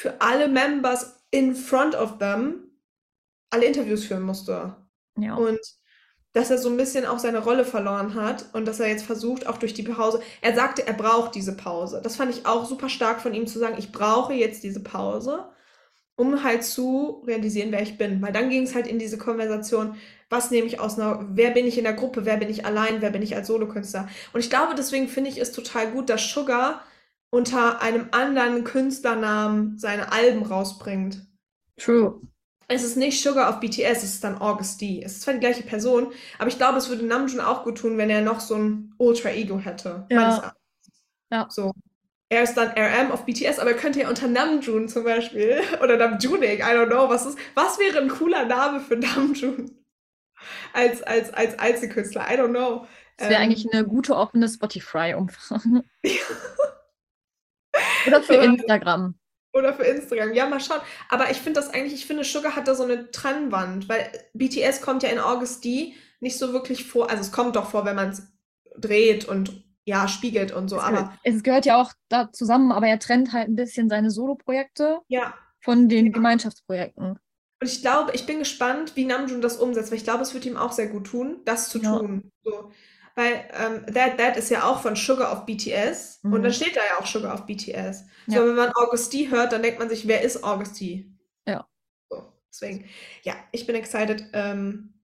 für 0.00 0.18
alle 0.22 0.48
Members 0.48 1.14
in 1.30 1.54
front 1.54 1.94
of 1.94 2.16
them 2.16 2.70
alle 3.50 3.66
Interviews 3.66 4.04
führen 4.06 4.22
musste. 4.22 4.74
Ja. 5.18 5.34
Und 5.34 5.58
dass 6.32 6.50
er 6.50 6.56
so 6.56 6.70
ein 6.70 6.76
bisschen 6.78 7.04
auch 7.04 7.18
seine 7.18 7.40
Rolle 7.40 7.66
verloren 7.66 8.14
hat 8.14 8.46
und 8.54 8.64
dass 8.66 8.80
er 8.80 8.88
jetzt 8.88 9.04
versucht, 9.04 9.46
auch 9.46 9.58
durch 9.58 9.74
die 9.74 9.82
Pause, 9.82 10.22
er 10.40 10.54
sagte, 10.54 10.86
er 10.86 10.94
braucht 10.94 11.34
diese 11.34 11.54
Pause. 11.54 12.00
Das 12.02 12.16
fand 12.16 12.30
ich 12.30 12.46
auch 12.46 12.64
super 12.64 12.88
stark 12.88 13.20
von 13.20 13.34
ihm 13.34 13.46
zu 13.46 13.58
sagen, 13.58 13.74
ich 13.78 13.92
brauche 13.92 14.32
jetzt 14.32 14.62
diese 14.62 14.82
Pause, 14.82 15.50
um 16.16 16.44
halt 16.44 16.64
zu 16.64 17.22
realisieren, 17.26 17.70
wer 17.70 17.82
ich 17.82 17.98
bin. 17.98 18.22
Weil 18.22 18.32
dann 18.32 18.48
ging 18.48 18.62
es 18.62 18.74
halt 18.74 18.86
in 18.86 18.98
diese 18.98 19.18
Konversation, 19.18 19.96
was 20.30 20.50
nehme 20.50 20.66
ich 20.66 20.80
aus 20.80 20.98
einer, 20.98 21.26
wer 21.32 21.50
bin 21.50 21.66
ich 21.66 21.76
in 21.76 21.84
der 21.84 21.92
Gruppe, 21.92 22.24
wer 22.24 22.38
bin 22.38 22.48
ich 22.48 22.64
allein, 22.64 23.02
wer 23.02 23.10
bin 23.10 23.20
ich 23.20 23.36
als 23.36 23.48
Solokünstler. 23.48 24.08
Und 24.32 24.40
ich 24.40 24.48
glaube, 24.48 24.74
deswegen 24.74 25.08
finde 25.08 25.28
ich 25.28 25.38
es 25.38 25.52
total 25.52 25.90
gut, 25.90 26.08
dass 26.08 26.30
Sugar 26.30 26.84
unter 27.30 27.80
einem 27.80 28.08
anderen 28.10 28.64
Künstlernamen 28.64 29.78
seine 29.78 30.12
Alben 30.12 30.44
rausbringt. 30.44 31.26
True. 31.76 32.20
Es 32.68 32.84
ist 32.84 32.96
nicht 32.96 33.20
Sugar 33.20 33.48
auf 33.50 33.58
BTS, 33.58 33.98
es 33.98 34.14
ist 34.14 34.24
dann 34.24 34.38
August 34.38 34.80
D. 34.80 35.02
Es 35.02 35.14
ist 35.14 35.22
zwar 35.22 35.34
die 35.34 35.40
gleiche 35.40 35.64
Person, 35.64 36.12
aber 36.38 36.48
ich 36.48 36.56
glaube, 36.56 36.78
es 36.78 36.88
würde 36.88 37.04
Namjoon 37.04 37.40
auch 37.40 37.64
gut 37.64 37.78
tun, 37.78 37.98
wenn 37.98 38.10
er 38.10 38.20
noch 38.20 38.38
so 38.38 38.54
ein 38.54 38.94
Ultra-Ego 38.98 39.58
hätte. 39.58 40.06
Ja. 40.10 40.54
Ja. 41.32 41.48
So. 41.50 41.72
Er 42.28 42.44
ist 42.44 42.54
dann 42.54 42.68
RM 42.78 43.10
auf 43.10 43.26
BTS, 43.26 43.58
aber 43.58 43.72
er 43.72 43.76
könnte 43.76 44.00
ja 44.00 44.08
unter 44.08 44.28
Namjoon 44.28 44.88
zum 44.88 45.02
Beispiel 45.02 45.60
oder 45.82 45.96
Namjooning, 45.96 46.60
I 46.60 46.62
don't 46.62 46.86
know, 46.86 47.08
was 47.08 47.26
ist, 47.26 47.38
was 47.54 47.78
wäre 47.80 47.98
ein 47.98 48.08
cooler 48.08 48.44
Name 48.44 48.80
für 48.80 48.96
Namjoon? 48.96 49.76
Als, 50.72 51.02
als, 51.02 51.34
als 51.34 51.58
Einzelkünstler, 51.58 52.22
I 52.30 52.34
don't 52.38 52.50
know. 52.50 52.86
Das 53.16 53.28
wäre 53.28 53.40
Ähm, 53.40 53.50
eigentlich 53.50 53.66
eine 53.72 53.84
gute 53.84 54.14
offene 54.16 54.48
Spotify-Umfrage. 54.48 55.82
Oder 58.06 58.22
für 58.22 58.34
Ja. 58.34 58.42
Instagram. 58.42 59.14
Oder 59.52 59.74
für 59.74 59.82
Instagram. 59.82 60.32
Ja, 60.32 60.46
mal 60.46 60.60
schauen. 60.60 60.80
Aber 61.08 61.30
ich 61.30 61.38
finde 61.38 61.60
das 61.60 61.70
eigentlich, 61.70 61.94
ich 61.94 62.06
finde, 62.06 62.22
Sugar 62.24 62.54
hat 62.54 62.68
da 62.68 62.74
so 62.74 62.84
eine 62.84 63.10
Trennwand, 63.10 63.88
weil 63.88 64.10
BTS 64.34 64.80
kommt 64.80 65.02
ja 65.02 65.08
in 65.08 65.18
August 65.18 65.64
D 65.64 65.94
nicht 66.20 66.38
so 66.38 66.52
wirklich 66.52 66.84
vor. 66.84 67.10
Also 67.10 67.22
es 67.22 67.32
kommt 67.32 67.56
doch 67.56 67.70
vor, 67.70 67.84
wenn 67.84 67.96
man 67.96 68.10
es 68.10 68.22
dreht 68.76 69.24
und 69.24 69.64
ja, 69.84 70.06
spiegelt 70.06 70.52
und 70.52 70.68
so. 70.68 70.76
Es 70.76 70.82
Aber 70.82 70.96
gehört, 70.98 71.18
es 71.24 71.42
gehört 71.42 71.66
ja 71.66 71.80
auch 71.80 71.92
da 72.08 72.30
zusammen, 72.32 72.70
aber 72.70 72.86
er 72.86 72.98
trennt 73.00 73.32
halt 73.32 73.48
ein 73.48 73.56
bisschen 73.56 73.88
seine 73.88 74.10
Solo-Projekte 74.10 75.00
ja. 75.08 75.34
von 75.60 75.88
den 75.88 76.12
Gemeinschaftsprojekten. 76.12 77.18
Und 77.62 77.66
ich 77.68 77.80
glaube, 77.80 78.12
ich 78.14 78.26
bin 78.26 78.38
gespannt, 78.38 78.92
wie 78.94 79.04
Namjoon 79.04 79.40
das 79.40 79.56
umsetzt, 79.56 79.90
weil 79.90 79.98
ich 79.98 80.04
glaube, 80.04 80.22
es 80.22 80.32
wird 80.32 80.46
ihm 80.46 80.56
auch 80.56 80.72
sehr 80.72 80.86
gut 80.86 81.08
tun, 81.08 81.40
das 81.44 81.68
zu 81.70 81.78
Ja. 81.80 81.98
tun. 81.98 82.30
So. 82.44 82.70
Weil 83.16 83.44
ähm, 83.52 83.86
That 83.94 84.18
That 84.18 84.36
ist 84.36 84.50
ja 84.50 84.64
auch 84.64 84.80
von 84.82 84.96
Sugar 84.96 85.32
auf 85.32 85.44
BTS 85.46 86.20
und 86.22 86.30
Mhm. 86.30 86.42
dann 86.44 86.52
steht 86.52 86.76
da 86.76 86.80
ja 86.80 86.98
auch 87.00 87.06
Sugar 87.06 87.34
auf 87.34 87.46
BTS. 87.46 88.04
So, 88.26 88.34
Ja. 88.36 88.46
wenn 88.46 88.54
man 88.54 88.72
August 88.74 89.12
D 89.12 89.28
hört, 89.30 89.52
dann 89.52 89.62
denkt 89.62 89.78
man 89.78 89.88
sich, 89.88 90.06
wer 90.06 90.22
ist 90.22 90.42
August 90.44 90.80
D? 90.80 91.10
Ja. 91.46 91.68
So, 92.08 92.32
deswegen, 92.48 92.88
ja, 93.22 93.34
ich 93.52 93.66
bin 93.66 93.74
excited. 93.76 94.24
Ähm, 94.32 94.94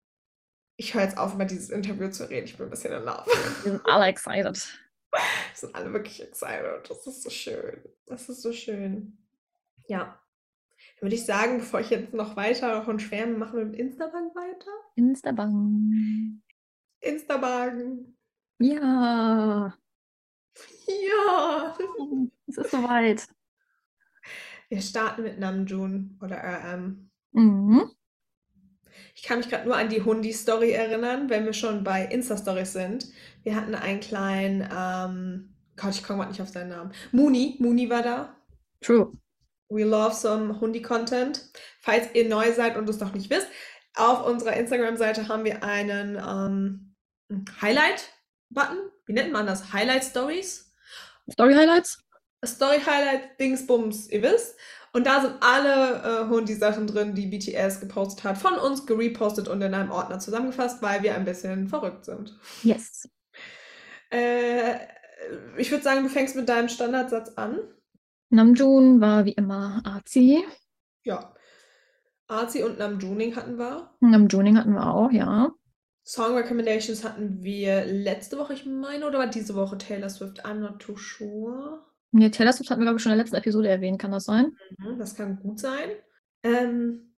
ich 0.77 0.95
höre 0.95 1.03
jetzt 1.03 1.17
auf, 1.19 1.35
über 1.35 1.45
dieses 1.47 1.71
Interview 1.71 2.09
zu 2.11 2.29
reden. 2.29 2.47
Ich 2.47 2.57
bin 2.57 2.67
ein 2.67 2.71
bisschen 2.71 2.93
in 2.93 3.03
Love. 3.05 3.25
Wir 3.65 3.73
sind 3.73 3.87
alle 3.87 4.07
excited. 4.07 4.79
Wir 5.13 5.21
sind 5.55 5.75
alle 5.75 5.93
wirklich 5.95 6.23
excited. 6.23 6.89
Das 6.91 7.07
ist 7.07 7.23
so 7.23 7.31
schön. 7.31 7.83
Das 8.07 8.29
ist 8.29 8.43
so 8.43 8.53
schön. 8.53 9.17
Ja. 9.89 10.21
Dann 11.01 11.07
würde 11.07 11.15
ich 11.17 11.25
sagen, 11.25 11.59
bevor 11.59 11.81
ich 11.81 11.89
jetzt 11.89 12.13
noch 12.13 12.37
weiter 12.37 12.69
davon 12.73 12.99
schwärme, 13.01 13.39
machen 13.39 13.59
wir 13.59 13.65
mit 13.65 13.77
Instabank 13.81 14.35
weiter. 14.37 14.71
Instabank. 14.97 16.43
Instabank. 17.01 18.07
Ja, 18.59 19.75
Ja. 20.87 21.77
es 22.47 22.57
ist 22.59 22.71
soweit. 22.71 23.27
Wir 24.69 24.81
starten 24.81 25.23
mit 25.23 25.39
Namjoon 25.39 26.19
oder 26.23 26.37
RM. 26.43 27.11
Mhm. 27.33 27.91
Ich 29.15 29.23
kann 29.23 29.39
mich 29.39 29.49
gerade 29.49 29.65
nur 29.67 29.77
an 29.77 29.89
die 29.89 30.03
Hundi-Story 30.03 30.73
erinnern, 30.73 31.29
wenn 31.31 31.45
wir 31.45 31.53
schon 31.53 31.85
bei 31.85 32.05
Insta-Stories 32.07 32.73
sind. 32.73 33.07
Wir 33.43 33.55
hatten 33.57 33.75
einen 33.75 34.01
kleinen, 34.01 34.63
ähm, 34.75 35.55
Gott, 35.77 35.91
ich 35.95 36.03
komme 36.03 36.19
gerade 36.21 36.33
nicht 36.33 36.43
auf 36.43 36.49
seinen 36.49 36.71
Namen. 36.71 36.93
Muni, 37.13 37.57
Muni 37.59 37.89
war 37.91 38.03
da. 38.03 38.37
True. 38.81 39.13
We 39.69 39.85
love 39.85 40.15
some 40.15 40.61
Hundi-Content. 40.61 41.51
Falls 41.81 42.09
ihr 42.15 42.29
neu 42.29 42.53
seid 42.53 42.77
und 42.77 42.89
es 42.89 43.01
noch 43.01 43.13
nicht 43.13 43.31
wisst, 43.31 43.49
auf 43.95 44.27
unserer 44.27 44.55
Instagram-Seite 44.55 45.29
haben 45.29 45.45
wir 45.45 45.63
einen 45.63 46.17
ähm, 46.17 46.86
Highlight-Button. 47.61 48.79
Wie 49.07 49.13
nennt 49.13 49.33
man 49.33 49.47
das? 49.47 49.73
Highlight-Stories? 49.73 50.73
Story-Highlights? 51.31 52.03
Story-Highlight, 52.45 53.41
Dingsbums, 53.41 54.09
ihr 54.11 54.23
wisst. 54.23 54.57
Und 54.93 55.07
da 55.07 55.21
sind 55.21 55.35
alle 55.41 56.03
äh, 56.25 56.29
Hundi-Sachen 56.29 56.87
drin, 56.87 57.15
die 57.15 57.27
BTS 57.27 57.81
gepostet 57.81 58.25
hat, 58.25 58.39
von 58.39 58.55
uns 58.55 58.87
gerepostet 58.87 59.49
und 59.49 59.61
in 59.61 59.75
einem 59.75 59.91
Ordner 59.91 60.19
zusammengefasst, 60.19 60.81
weil 60.81 61.03
wir 61.03 61.15
ein 61.15 61.25
bisschen 61.25 61.69
verrückt 61.69 62.05
sind. 62.05 62.39
Yes. 62.63 63.09
Äh, 64.11 64.77
Ich 65.59 65.71
würde 65.71 65.83
sagen, 65.85 66.05
du 66.05 66.09
fängst 66.09 66.37
mit 66.37 66.49
deinem 66.49 66.69
Standardsatz 66.69 67.31
an. 67.37 67.59
Namjoon 68.31 69.01
war 69.01 69.25
wie 69.25 69.33
immer 69.33 69.83
Arzi. 69.85 70.45
Ja. 71.05 71.35
Arzi 72.29 72.63
und 72.63 72.79
Namjooning 72.79 73.37
hatten 73.37 73.59
wir. 73.59 73.91
Namjooning 74.01 74.57
hatten 74.57 74.73
wir 74.73 74.87
auch, 74.93 75.11
ja. 75.11 75.53
Song 76.07 76.37
Recommendations 76.37 77.03
hatten 77.03 77.43
wir 77.43 77.85
letzte 77.85 78.39
Woche, 78.39 78.53
ich 78.53 78.65
meine, 78.65 79.07
oder 79.07 79.19
war 79.19 79.27
diese 79.27 79.57
Woche 79.57 79.77
Taylor 79.77 80.09
Swift? 80.09 80.47
I'm 80.47 80.61
not 80.61 80.79
too 80.79 80.97
sure. 80.97 81.85
Nee, 82.13 82.31
Taylor 82.31 82.53
Swift 82.53 82.71
hatten 82.71 82.81
wir, 82.81 82.85
glaube 82.85 82.99
ich, 82.99 83.03
schon 83.03 83.11
in 83.11 83.19
der 83.19 83.25
letzten 83.25 83.37
Episode 83.37 83.69
erwähnt, 83.69 84.01
kann 84.01 84.13
das 84.13 84.25
sein? 84.25 84.57
Mhm, 84.79 84.99
das 84.99 85.17
kann 85.17 85.41
gut 85.41 85.59
sein. 85.59 85.91
Ähm, 86.45 87.17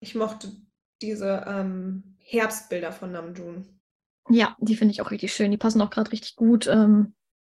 ich 0.00 0.14
mochte 0.14 0.52
diese 1.00 1.44
ähm, 1.46 2.16
Herbstbilder 2.18 2.92
von 2.92 3.10
Namjoon. 3.10 3.80
Ja, 4.28 4.54
die 4.60 4.76
finde 4.76 4.92
ich 4.92 5.00
auch 5.00 5.10
richtig 5.10 5.32
schön. 5.32 5.50
Die 5.50 5.56
passen 5.56 5.80
auch 5.80 5.90
gerade 5.90 6.12
richtig 6.12 6.36
gut 6.36 6.66
ähm, 6.66 7.14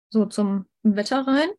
so 0.09 0.25
zum 0.25 0.65
Wetter 0.81 1.27
rein. 1.27 1.49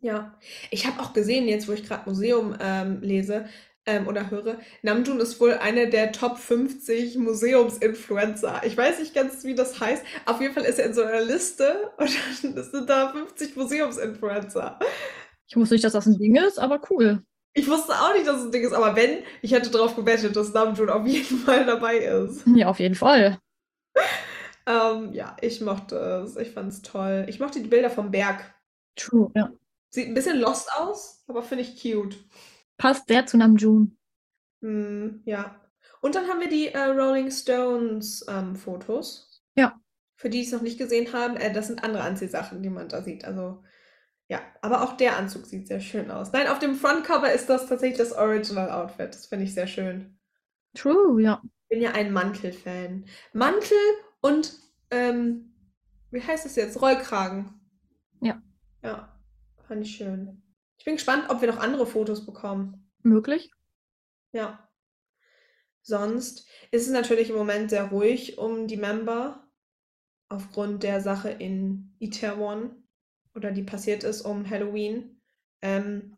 Ja, 0.00 0.38
ich 0.70 0.86
habe 0.86 1.00
auch 1.00 1.14
gesehen, 1.14 1.48
jetzt 1.48 1.66
wo 1.66 1.72
ich 1.72 1.84
gerade 1.84 2.08
Museum 2.10 2.54
ähm, 2.60 3.00
lese 3.00 3.46
ähm, 3.86 4.06
oder 4.06 4.30
höre, 4.30 4.58
Namjoon 4.82 5.20
ist 5.20 5.40
wohl 5.40 5.54
eine 5.54 5.88
der 5.88 6.12
Top 6.12 6.38
50 6.38 7.16
Museumsinfluencer. 7.16 8.62
Ich 8.64 8.76
weiß 8.76 9.00
nicht 9.00 9.14
ganz, 9.14 9.44
wie 9.44 9.54
das 9.54 9.80
heißt. 9.80 10.04
Auf 10.26 10.40
jeden 10.40 10.54
Fall 10.54 10.64
ist 10.64 10.78
er 10.78 10.86
in 10.86 10.94
so 10.94 11.02
einer 11.02 11.22
Liste 11.22 11.90
und 11.96 12.10
dann 12.42 12.64
sind 12.64 12.88
da 12.88 13.10
50 13.10 13.56
Museumsinfluencer. 13.56 14.78
Ich 15.48 15.56
wusste 15.56 15.74
nicht, 15.74 15.84
dass 15.84 15.92
das 15.92 16.06
ein 16.06 16.18
Ding 16.18 16.36
ist, 16.36 16.58
aber 16.58 16.80
cool. 16.90 17.22
Ich 17.54 17.68
wusste 17.68 17.92
auch 17.92 18.14
nicht, 18.14 18.26
dass 18.26 18.38
es 18.38 18.44
ein 18.46 18.52
Ding 18.52 18.64
ist, 18.64 18.72
aber 18.72 18.96
wenn, 18.96 19.18
ich 19.42 19.52
hätte 19.52 19.70
darauf 19.70 19.94
gewettet, 19.94 20.34
dass 20.36 20.52
Namjoon 20.52 20.88
auf 20.88 21.06
jeden 21.06 21.38
Fall 21.44 21.66
dabei 21.66 21.98
ist. 21.98 22.44
Ja, 22.46 22.68
auf 22.68 22.78
jeden 22.78 22.94
Fall. 22.94 23.38
Ähm, 24.64 25.12
ja, 25.12 25.36
ich 25.40 25.60
mochte 25.60 25.96
es. 26.24 26.36
Ich 26.36 26.52
fand 26.52 26.72
es 26.72 26.82
toll. 26.82 27.26
Ich 27.28 27.40
mochte 27.40 27.60
die 27.60 27.68
Bilder 27.68 27.90
vom 27.90 28.10
Berg. 28.10 28.54
True, 28.96 29.30
ja. 29.34 29.50
Sieht 29.90 30.08
ein 30.08 30.14
bisschen 30.14 30.38
lost 30.38 30.70
aus, 30.78 31.24
aber 31.26 31.42
finde 31.42 31.64
ich 31.64 31.82
cute. 31.82 32.16
Passt 32.76 33.08
sehr 33.08 33.26
zu 33.26 33.36
Namjoon. 33.36 33.96
Hm, 34.60 35.22
ja. 35.24 35.60
Und 36.00 36.14
dann 36.14 36.28
haben 36.28 36.40
wir 36.40 36.48
die 36.48 36.68
äh, 36.68 36.84
Rolling 36.84 37.30
Stones 37.30 38.24
ähm, 38.28 38.56
Fotos. 38.56 39.42
Ja. 39.56 39.80
Für 40.16 40.30
die, 40.30 40.38
die 40.38 40.46
es 40.46 40.52
noch 40.52 40.62
nicht 40.62 40.78
gesehen 40.78 41.12
haben, 41.12 41.36
äh, 41.36 41.52
das 41.52 41.66
sind 41.66 41.84
andere 41.84 42.02
Anziehsachen, 42.02 42.62
die 42.62 42.70
man 42.70 42.88
da 42.88 43.02
sieht. 43.02 43.24
Also, 43.24 43.62
ja. 44.28 44.40
Aber 44.62 44.82
auch 44.82 44.96
der 44.96 45.16
Anzug 45.16 45.46
sieht 45.46 45.68
sehr 45.68 45.80
schön 45.80 46.10
aus. 46.10 46.32
Nein, 46.32 46.48
auf 46.48 46.58
dem 46.58 46.74
Frontcover 46.74 47.32
ist 47.32 47.48
das 47.48 47.66
tatsächlich 47.68 47.98
das 47.98 48.12
Original 48.12 48.70
Outfit. 48.70 49.14
Das 49.14 49.26
finde 49.26 49.44
ich 49.44 49.54
sehr 49.54 49.66
schön. 49.66 50.18
True, 50.74 51.22
ja. 51.22 51.42
Ich 51.44 51.68
bin 51.68 51.82
ja 51.82 51.92
ein 51.92 52.12
Mantel-Fan. 52.12 53.06
Mantel 53.32 53.78
und, 54.20 54.52
ähm, 54.90 55.54
wie 56.10 56.22
heißt 56.22 56.46
es 56.46 56.56
jetzt? 56.56 56.80
Rollkragen. 56.80 57.60
Ja. 58.20 58.42
Ja, 58.82 59.18
fand 59.66 59.86
ich 59.86 59.96
schön. 59.96 60.42
Ich 60.82 60.84
bin 60.84 60.96
gespannt, 60.96 61.26
ob 61.28 61.40
wir 61.40 61.46
noch 61.46 61.60
andere 61.60 61.86
Fotos 61.86 62.26
bekommen. 62.26 62.90
Möglich. 63.04 63.52
Ja. 64.32 64.68
Sonst 65.80 66.48
ist 66.72 66.88
es 66.88 66.92
natürlich 66.92 67.30
im 67.30 67.36
Moment 67.36 67.70
sehr 67.70 67.84
ruhig 67.84 68.36
um 68.36 68.66
die 68.66 68.76
Member 68.76 69.48
aufgrund 70.28 70.82
der 70.82 71.00
Sache 71.00 71.30
in 71.30 71.94
Itaewon 72.00 72.82
oder 73.32 73.52
die 73.52 73.62
passiert 73.62 74.02
ist 74.02 74.22
um 74.22 74.50
Halloween. 74.50 75.22
Ähm, 75.60 76.16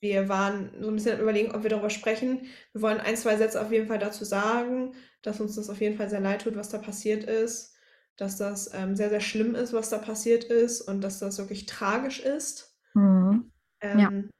wir 0.00 0.28
waren 0.28 0.72
so 0.78 0.88
ein 0.88 0.96
bisschen 0.96 1.18
überlegen, 1.18 1.52
ob 1.52 1.62
wir 1.62 1.70
darüber 1.70 1.88
sprechen. 1.88 2.48
Wir 2.74 2.82
wollen 2.82 3.00
ein, 3.00 3.16
zwei 3.16 3.38
Sätze 3.38 3.62
auf 3.62 3.72
jeden 3.72 3.88
Fall 3.88 3.98
dazu 3.98 4.26
sagen, 4.26 4.94
dass 5.22 5.40
uns 5.40 5.54
das 5.54 5.70
auf 5.70 5.80
jeden 5.80 5.96
Fall 5.96 6.10
sehr 6.10 6.20
leid 6.20 6.42
tut, 6.42 6.54
was 6.54 6.68
da 6.68 6.76
passiert 6.76 7.24
ist, 7.24 7.74
dass 8.18 8.36
das 8.36 8.74
ähm, 8.74 8.94
sehr, 8.94 9.08
sehr 9.08 9.20
schlimm 9.20 9.54
ist, 9.54 9.72
was 9.72 9.88
da 9.88 9.96
passiert 9.96 10.44
ist 10.44 10.82
und 10.82 11.00
dass 11.00 11.18
das 11.18 11.38
wirklich 11.38 11.64
tragisch 11.64 12.20
ist. 12.20 12.78
Mhm. 12.92 13.51
Ja. 13.82 14.08
Ähm, 14.08 14.30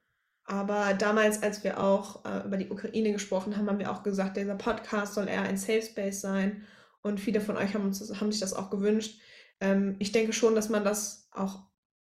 aber 0.45 0.93
damals, 0.93 1.41
als 1.41 1.63
wir 1.63 1.79
auch 1.79 2.25
äh, 2.25 2.45
über 2.45 2.57
die 2.57 2.69
Ukraine 2.69 3.13
gesprochen 3.13 3.55
haben, 3.55 3.69
haben 3.69 3.79
wir 3.79 3.91
auch 3.91 4.03
gesagt, 4.03 4.37
dieser 4.37 4.55
Podcast 4.55 5.13
soll 5.13 5.27
eher 5.27 5.43
ein 5.43 5.57
Safe 5.57 5.81
Space 5.81 6.21
sein. 6.21 6.63
Und 7.01 7.19
viele 7.19 7.41
von 7.41 7.57
euch 7.57 7.73
haben, 7.73 7.85
uns 7.85 8.01
haben 8.19 8.31
sich 8.31 8.41
das 8.41 8.53
auch 8.53 8.69
gewünscht. 8.69 9.19
Ähm, 9.59 9.95
ich 9.99 10.11
denke 10.11 10.33
schon, 10.33 10.55
dass 10.55 10.69
man 10.69 10.83
das 10.83 11.29
auch, 11.31 11.63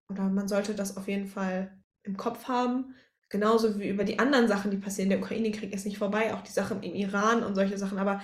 oder 0.09 0.23
man 0.23 0.47
sollte 0.47 0.73
das 0.73 0.97
auf 0.97 1.07
jeden 1.07 1.27
Fall 1.27 1.77
im 2.03 2.17
Kopf 2.17 2.47
haben. 2.47 2.95
Genauso 3.29 3.79
wie 3.79 3.89
über 3.89 4.05
die 4.05 4.19
anderen 4.19 4.47
Sachen, 4.47 4.71
die 4.71 4.77
passieren. 4.77 5.09
Der 5.09 5.19
Ukraine-Krieg 5.19 5.73
ist 5.73 5.85
nicht 5.85 5.97
vorbei, 5.97 6.33
auch 6.33 6.41
die 6.41 6.51
Sachen 6.51 6.81
im 6.81 6.95
Iran 6.95 7.43
und 7.43 7.55
solche 7.55 7.77
Sachen. 7.77 7.99
Aber 7.99 8.21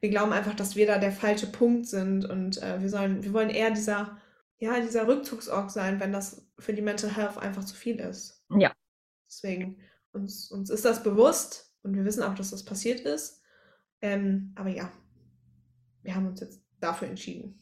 wir 0.00 0.10
glauben 0.10 0.32
einfach, 0.32 0.54
dass 0.54 0.76
wir 0.76 0.86
da 0.86 0.98
der 0.98 1.12
falsche 1.12 1.46
Punkt 1.46 1.86
sind. 1.86 2.24
Und 2.24 2.60
äh, 2.62 2.80
wir 2.80 2.88
sollen, 2.88 3.22
wir 3.22 3.32
wollen 3.32 3.50
eher 3.50 3.70
dieser, 3.70 4.16
ja, 4.58 4.80
dieser 4.80 5.06
Rückzugsort 5.06 5.70
sein, 5.70 6.00
wenn 6.00 6.12
das 6.12 6.47
für 6.58 6.72
die 6.72 6.82
Mental 6.82 7.14
Health 7.14 7.38
einfach 7.38 7.64
zu 7.64 7.74
viel 7.74 8.00
ist. 8.00 8.44
Ja. 8.50 8.72
Deswegen, 9.26 9.78
uns, 10.12 10.50
uns 10.50 10.70
ist 10.70 10.84
das 10.84 11.02
bewusst 11.02 11.74
und 11.82 11.94
wir 11.94 12.04
wissen 12.04 12.22
auch, 12.22 12.34
dass 12.34 12.50
das 12.50 12.64
passiert 12.64 13.00
ist. 13.00 13.42
Ähm, 14.00 14.52
aber 14.56 14.70
ja, 14.70 14.92
wir 16.02 16.14
haben 16.14 16.26
uns 16.26 16.40
jetzt 16.40 16.62
dafür 16.80 17.08
entschieden. 17.08 17.60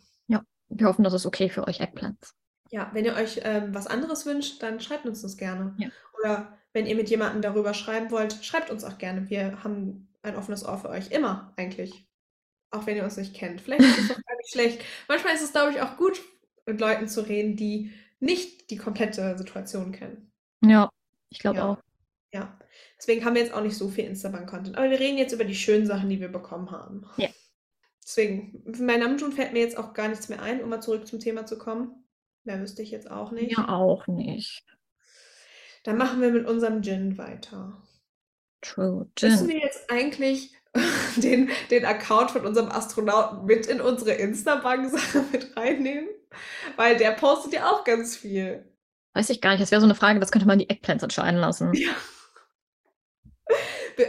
Wir 0.68 0.86
hoffen, 0.86 1.04
das 1.04 1.14
ist 1.14 1.26
okay 1.26 1.48
für 1.48 1.66
euch 1.66 1.80
Eggplants. 1.80 2.34
Ja, 2.70 2.90
wenn 2.92 3.04
ihr 3.04 3.14
euch 3.14 3.40
ähm, 3.44 3.74
was 3.74 3.86
anderes 3.86 4.26
wünscht, 4.26 4.62
dann 4.62 4.80
schreibt 4.80 5.06
uns 5.06 5.22
das 5.22 5.36
gerne. 5.36 5.74
Ja. 5.78 5.88
Oder 6.18 6.58
wenn 6.72 6.86
ihr 6.86 6.96
mit 6.96 7.08
jemandem 7.08 7.42
darüber 7.42 7.74
schreiben 7.74 8.10
wollt, 8.10 8.44
schreibt 8.44 8.70
uns 8.70 8.82
auch 8.84 8.98
gerne. 8.98 9.30
Wir 9.30 9.62
haben 9.62 10.08
ein 10.22 10.36
offenes 10.36 10.64
Ohr 10.64 10.78
für 10.78 10.88
euch. 10.88 11.10
Immer 11.12 11.52
eigentlich. 11.56 12.08
Auch 12.70 12.86
wenn 12.86 12.96
ihr 12.96 13.04
uns 13.04 13.16
nicht 13.16 13.34
kennt. 13.34 13.60
Vielleicht 13.60 13.82
ist 13.82 13.98
es 13.98 14.08
doch 14.08 14.22
gar 14.22 14.36
nicht 14.36 14.50
schlecht. 14.50 14.84
Manchmal 15.08 15.34
ist 15.34 15.42
es, 15.42 15.52
glaube 15.52 15.70
ich, 15.72 15.80
auch 15.80 15.96
gut, 15.96 16.20
mit 16.66 16.80
Leuten 16.80 17.06
zu 17.06 17.20
reden, 17.20 17.56
die 17.56 17.92
nicht 18.20 18.70
die 18.70 18.76
komplette 18.76 19.36
Situation 19.38 19.92
kennen. 19.92 20.32
Ja, 20.62 20.90
ich 21.30 21.38
glaube 21.38 21.58
Ja. 21.58 21.68
auch. 21.70 21.78
Ja. 22.32 22.58
Deswegen 22.98 23.24
haben 23.24 23.34
wir 23.34 23.42
jetzt 23.42 23.54
auch 23.54 23.62
nicht 23.62 23.76
so 23.76 23.88
viel 23.88 24.04
Instagram-Content. 24.04 24.76
Aber 24.76 24.90
wir 24.90 24.98
reden 25.00 25.18
jetzt 25.18 25.32
über 25.32 25.44
die 25.44 25.54
schönen 25.54 25.86
Sachen, 25.86 26.08
die 26.10 26.20
wir 26.20 26.28
bekommen 26.28 26.70
haben. 26.70 27.06
Ja. 27.16 27.28
Deswegen, 28.02 28.62
bei 28.64 28.96
Namjoon 28.96 29.32
fällt 29.32 29.52
mir 29.52 29.60
jetzt 29.60 29.76
auch 29.78 29.92
gar 29.94 30.08
nichts 30.08 30.28
mehr 30.28 30.42
ein, 30.42 30.62
um 30.62 30.68
mal 30.70 30.80
zurück 30.80 31.06
zum 31.06 31.18
Thema 31.18 31.46
zu 31.46 31.58
kommen. 31.58 32.04
Mehr 32.44 32.60
wüsste 32.60 32.82
ich 32.82 32.90
jetzt 32.90 33.10
auch 33.10 33.32
nicht. 33.32 33.56
Ja, 33.56 33.68
auch 33.68 34.06
nicht. 34.06 34.64
Dann 35.84 35.96
machen 35.98 36.20
wir 36.20 36.30
mit 36.30 36.46
unserem 36.46 36.82
Gin 36.82 37.18
weiter. 37.18 37.82
True. 38.60 39.08
Müssen 39.20 39.38
Gin. 39.38 39.48
wir 39.48 39.58
jetzt 39.58 39.90
eigentlich 39.90 40.54
den, 41.16 41.50
den 41.70 41.84
Account 41.84 42.30
von 42.32 42.46
unserem 42.46 42.68
Astronauten 42.70 43.44
mit 43.46 43.66
in 43.66 43.80
unsere 43.80 44.12
Instabank-Sache 44.12 45.24
mit 45.32 45.56
reinnehmen? 45.56 46.08
Weil 46.76 46.96
der 46.96 47.12
postet 47.12 47.52
ja 47.52 47.70
auch 47.70 47.84
ganz 47.84 48.16
viel. 48.16 48.64
Weiß 49.14 49.30
ich 49.30 49.40
gar 49.40 49.50
nicht. 49.50 49.62
Das 49.62 49.70
wäre 49.70 49.80
so 49.80 49.86
eine 49.86 49.94
Frage, 49.94 50.20
das 50.20 50.30
könnte 50.30 50.46
man 50.46 50.58
die 50.58 50.68
Eggplants 50.68 51.02
entscheiden 51.02 51.40
lassen. 51.40 51.72
Ja. 51.74 51.94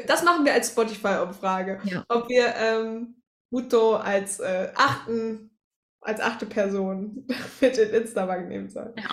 Das 0.07 0.23
machen 0.23 0.43
wir 0.43 0.53
als 0.53 0.69
Spotify-Umfrage. 0.69 1.79
Ja. 1.85 2.03
Ob 2.09 2.27
wir 2.27 2.53
ähm, 2.55 3.21
Muto 3.49 3.95
als, 3.95 4.39
äh, 4.39 4.71
achten, 4.75 5.57
als 6.01 6.19
achte 6.19 6.45
Person 6.45 7.25
mit 7.61 7.77
in 7.77 7.89
Instabank 7.89 8.49
nehmen 8.49 8.69
sollen. 8.69 8.93
Ja. 8.97 9.09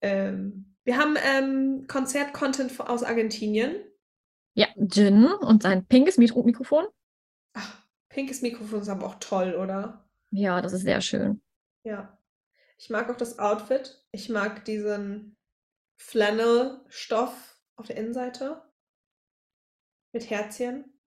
Ähm, 0.00 0.76
wir 0.84 0.96
haben 0.96 1.16
ähm, 1.22 1.86
Konzert-Content 1.88 2.78
aus 2.80 3.02
Argentinien. 3.02 3.74
Ja, 4.54 4.68
Jin 4.76 5.26
und 5.26 5.62
sein 5.62 5.84
pinkes 5.84 6.16
Mikro 6.16 6.42
Mikrofon. 6.42 6.86
Ach, 7.52 7.82
pinkes 8.08 8.40
Mikrofon 8.40 8.80
ist 8.80 8.88
aber 8.88 9.06
auch 9.06 9.16
toll, 9.20 9.54
oder? 9.54 10.08
Ja, 10.30 10.62
das 10.62 10.72
ist 10.72 10.82
sehr 10.82 11.00
schön. 11.02 11.42
Ja. 11.86 12.18
Ich 12.78 12.90
mag 12.90 13.08
auch 13.08 13.16
das 13.16 13.38
Outfit. 13.38 14.04
Ich 14.10 14.28
mag 14.28 14.64
diesen 14.64 15.36
Flannel-Stoff 15.98 17.60
auf 17.76 17.86
der 17.86 17.96
Innenseite. 17.96 18.60
Mit 20.12 20.28
Herzchen. 20.28 20.98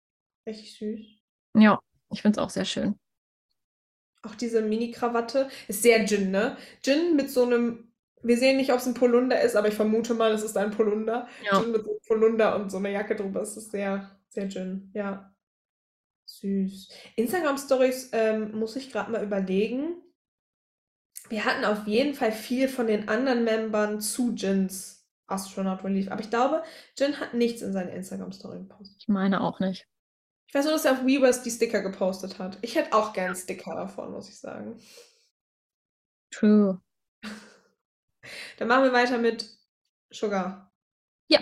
Richtig 0.48 0.78
süß. 0.78 1.06
Ja, 1.62 1.82
ich 2.12 2.22
finde 2.22 2.40
es 2.40 2.44
auch 2.44 2.50
sehr 2.50 2.64
schön. 2.64 2.98
Auch 4.22 4.36
diese 4.36 4.62
Mini-Krawatte. 4.62 5.50
Ist 5.68 5.84
sehr 5.84 6.06
Gin, 6.06 6.32
ne? 6.32 6.58
Gin 6.82 7.18
mit 7.18 7.30
so 7.30 7.44
einem. 7.44 7.94
Wir 8.22 8.38
sehen 8.38 8.58
nicht, 8.58 8.72
ob 8.72 8.80
es 8.80 8.86
ein 8.86 8.94
Polunder 8.94 9.42
ist, 9.42 9.56
aber 9.56 9.68
ich 9.68 9.76
vermute 9.76 10.14
mal, 10.14 10.32
es 10.32 10.44
ist 10.44 10.58
ein 10.58 10.72
Polunder. 10.72 11.28
Ja. 11.44 11.60
Gin 11.60 11.72
mit 11.72 11.84
so 11.84 11.92
einem 11.92 12.00
Polunder 12.08 12.56
und 12.56 12.70
so 12.70 12.78
einer 12.78 12.90
Jacke 12.90 13.18
drüber. 13.18 13.42
Es 13.42 13.58
ist 13.58 13.72
sehr, 13.72 14.18
sehr 14.30 14.50
Gin. 14.50 14.92
Ja. 14.94 15.36
Süß. 16.26 16.90
Instagram-Stories 17.18 18.12
ähm, 18.14 18.58
muss 18.58 18.78
ich 18.78 18.92
gerade 18.92 19.12
mal 19.12 19.24
überlegen. 19.24 20.02
Wir 21.30 21.46
hatten 21.46 21.64
auf 21.64 21.86
jeden 21.88 22.16
Fall 22.16 22.32
viel 22.32 22.68
von 22.68 22.88
den 22.88 23.08
anderen 23.08 23.44
Membern 23.44 24.02
zu 24.02 24.34
Jins 24.34 25.08
Astronaut 25.28 25.84
Relief. 25.84 26.12
Aber 26.12 26.22
ich 26.22 26.30
glaube, 26.30 26.64
Jin 26.98 27.20
hat 27.20 27.36
nichts 27.36 27.62
in 27.62 27.72
seine 27.72 27.92
Instagram-Story 27.92 28.60
gepostet. 28.60 28.98
Ich 29.00 29.08
meine 29.08 29.42
auch 29.42 29.60
nicht. 29.60 29.88
Ich 30.48 30.56
weiß 30.56 30.66
nur, 30.66 30.74
dass 30.74 30.86
er 30.86 30.94
auf 30.94 31.06
Weavers 31.06 31.44
die 31.44 31.52
Sticker 31.52 31.82
gepostet 31.82 32.40
hat. 32.40 32.58
Ich 32.62 32.76
hätte 32.76 32.94
auch 32.94 33.14
gern 33.14 33.36
Sticker 33.36 33.76
davon, 33.76 34.12
muss 34.12 34.30
ich 34.30 34.40
sagen. 34.40 34.80
True. 36.32 36.82
Dann 38.58 38.68
machen 38.68 38.86
wir 38.86 38.94
weiter 38.94 39.20
mit 39.20 39.48
Sugar. 40.10 40.72
Ja. 41.28 41.42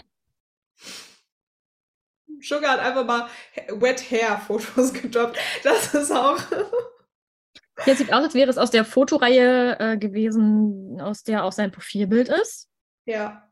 Sugar 2.42 2.74
hat 2.74 2.80
einfach 2.80 3.06
mal 3.06 3.30
Wet 3.70 4.12
Hair 4.12 4.40
Fotos 4.40 4.92
gedroppt. 4.94 5.38
Das 5.64 5.94
ist 5.94 6.12
auch. 6.12 6.38
Jetzt 7.86 8.00
sieht 8.00 8.14
aus, 8.14 8.24
als 8.24 8.34
wäre 8.34 8.50
es 8.50 8.58
aus 8.58 8.72
der 8.72 8.86
Fotoreihe 8.86 9.78
äh, 9.80 9.98
gewesen, 9.98 11.00
aus 11.00 11.24
der 11.24 11.44
auch 11.44 11.52
sein 11.52 11.72
Profilbild 11.72 12.30
ist. 12.30 12.70
Ja. 13.06 13.44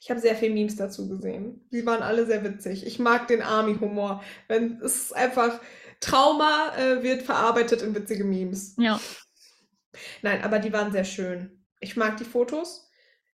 Ich 0.00 0.10
habe 0.10 0.18
sehr 0.18 0.34
viele 0.34 0.54
Memes 0.54 0.74
dazu 0.76 1.08
gesehen. 1.08 1.68
Die 1.70 1.86
waren 1.86 2.02
alle 2.02 2.26
sehr 2.26 2.42
witzig. 2.42 2.84
Ich 2.86 2.98
mag 2.98 3.28
den 3.28 3.40
Army-Humor. 3.40 4.22
Wenn 4.48 4.80
es 4.82 4.96
ist 4.96 5.16
einfach 5.16 5.60
Trauma 6.00 6.72
äh, 6.76 7.02
wird 7.04 7.22
verarbeitet 7.22 7.82
in 7.82 7.94
witzige 7.94 8.24
Memes. 8.24 8.74
Ja. 8.78 9.00
Nein, 10.22 10.42
aber 10.42 10.58
die 10.58 10.72
waren 10.72 10.90
sehr 10.90 11.04
schön. 11.04 11.64
Ich 11.78 11.96
mag 11.96 12.16
die 12.16 12.24
Fotos. 12.24 12.90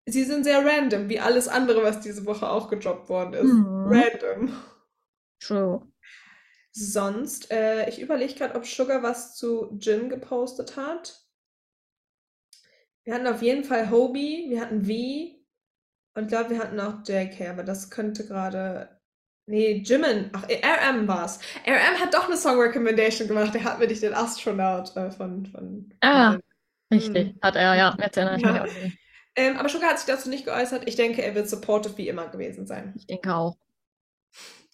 Sie 0.08 0.24
sind 0.24 0.44
sehr 0.44 0.66
random, 0.66 1.10
wie 1.10 1.20
alles 1.20 1.48
andere, 1.48 1.84
was 1.84 2.02
diese 2.02 2.26
Woche 2.26 2.50
auch 2.50 2.70
gedroppt 2.70 3.10
worden 3.10 3.34
ist. 3.34 3.54
Mhm. 3.54 3.88
Random. 3.88 4.54
True. 5.40 5.88
Sonst, 6.78 7.52
äh, 7.52 7.88
ich 7.90 8.02
überlege 8.02 8.34
gerade, 8.34 8.56
ob 8.56 8.66
Sugar 8.66 9.02
was 9.02 9.36
zu 9.38 9.78
Jin 9.80 10.10
gepostet 10.10 10.76
hat. 10.76 11.22
Wir 13.06 13.14
hatten 13.14 13.28
auf 13.28 13.42
jeden 13.42 13.64
Fall 13.64 13.90
Hobie, 13.90 14.48
wir 14.50 14.60
hatten 14.60 14.84
V 14.84 14.92
und 16.16 16.24
ich 16.24 16.28
glaube, 16.28 16.50
wir 16.50 16.60
hatten 16.60 16.80
auch 16.82 16.96
JK, 17.08 17.50
aber 17.50 17.64
das 17.64 17.90
könnte 17.90 18.26
gerade. 18.28 18.90
Nee, 19.48 19.84
Jimin. 19.86 20.32
Ach, 20.34 20.44
RM 20.50 21.08
war's. 21.08 21.40
RM 21.66 22.00
hat 22.02 22.14
doch 22.14 22.26
eine 22.26 22.36
Song 22.36 22.60
Recommendation 22.60 23.28
gemacht. 23.28 23.54
Der 23.54 23.64
hat 23.64 23.80
mir 23.80 23.88
nicht 23.88 24.02
den 24.02 24.14
Astronaut 24.16 24.94
äh, 24.98 25.12
von, 25.12 25.46
von, 25.46 25.94
Ah. 26.02 26.32
von. 26.34 26.42
Richtig, 26.92 27.36
Mhm. 27.36 27.40
hat 27.42 27.56
er, 27.56 27.76
ja. 27.76 27.96
Jetzt 28.02 28.18
erinnere 28.18 28.38
ich 28.38 28.44
mich 28.44 28.54
Ja. 28.56 28.64
auch 28.64 28.68
wieder. 28.68 28.92
Ähm, 29.38 29.58
aber 29.58 29.70
Sugar 29.70 29.92
hat 29.92 30.00
sich 30.00 30.08
dazu 30.08 30.30
nicht 30.30 30.46
geäußert. 30.46 30.88
Ich 30.88 30.96
denke, 30.96 31.22
er 31.22 31.36
wird 31.36 31.48
supportive 31.48 31.98
wie 31.98 32.10
immer 32.10 32.28
gewesen 32.28 32.66
sein. 32.66 32.94
Ich 32.98 33.06
denke 33.08 33.34
auch. 33.34 33.56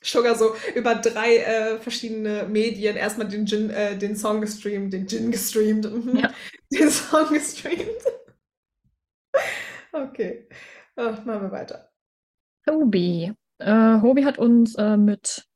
Sugar 0.04 0.36
so 0.36 0.56
über 0.76 0.95
drei 0.95 1.38
äh, 1.38 1.80
verschiedene 1.80 2.47
Medien 2.47 2.95
erstmal 2.95 3.28
den 3.28 3.45
Jin, 3.45 3.70
äh, 3.70 3.97
den 3.97 4.16
Song 4.16 4.41
gestreamt, 4.41 4.91
den 4.93 5.06
Jin 5.06 5.32
gestreamt, 5.32 5.86
mhm. 5.91 6.18
Ja. 6.18 6.34
den 6.72 6.89
Song 6.89 7.30
gestreamt. 7.30 8.02
Okay, 9.93 10.47
Ach, 10.95 11.24
machen 11.26 11.41
wir 11.43 11.52
weiter. 11.52 11.89
Hobie. 12.70 13.34
Äh, 13.60 14.02
Hobie 14.02 14.26
hat 14.26 14.38
uns 14.38 14.76
äh, 14.76 14.97
mit 14.97 15.47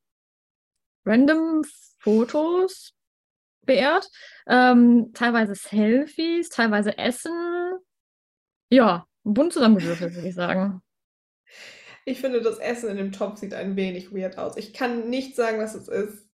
random 1.06 1.64
Fotos 2.00 2.94
beehrt. 3.66 4.10
Ähm, 4.48 5.12
teilweise 5.14 5.56
Selfies, 5.56 6.50
teilweise 6.50 6.98
Essen. 6.98 7.78
Ja, 8.70 9.08
bunt 9.24 9.54
zusammengewürfelt, 9.54 10.16
würde 10.16 10.28
ich 10.28 10.36
sagen. 10.36 10.82
Ich 12.06 12.22
finde, 12.22 12.42
das 12.42 12.60
Essen 12.60 12.90
in 12.90 12.98
dem 12.98 13.12
Topf 13.12 13.40
sieht 13.40 13.54
ein 13.54 13.76
wenig 13.76 14.14
weird 14.14 14.38
aus. 14.38 14.58
Ich 14.58 14.74
kann 14.74 15.10
nicht 15.10 15.36
sagen, 15.36 15.60
was 15.60 15.76
es 15.76 15.88
ist. 15.88 16.14
Ist 16.14 16.26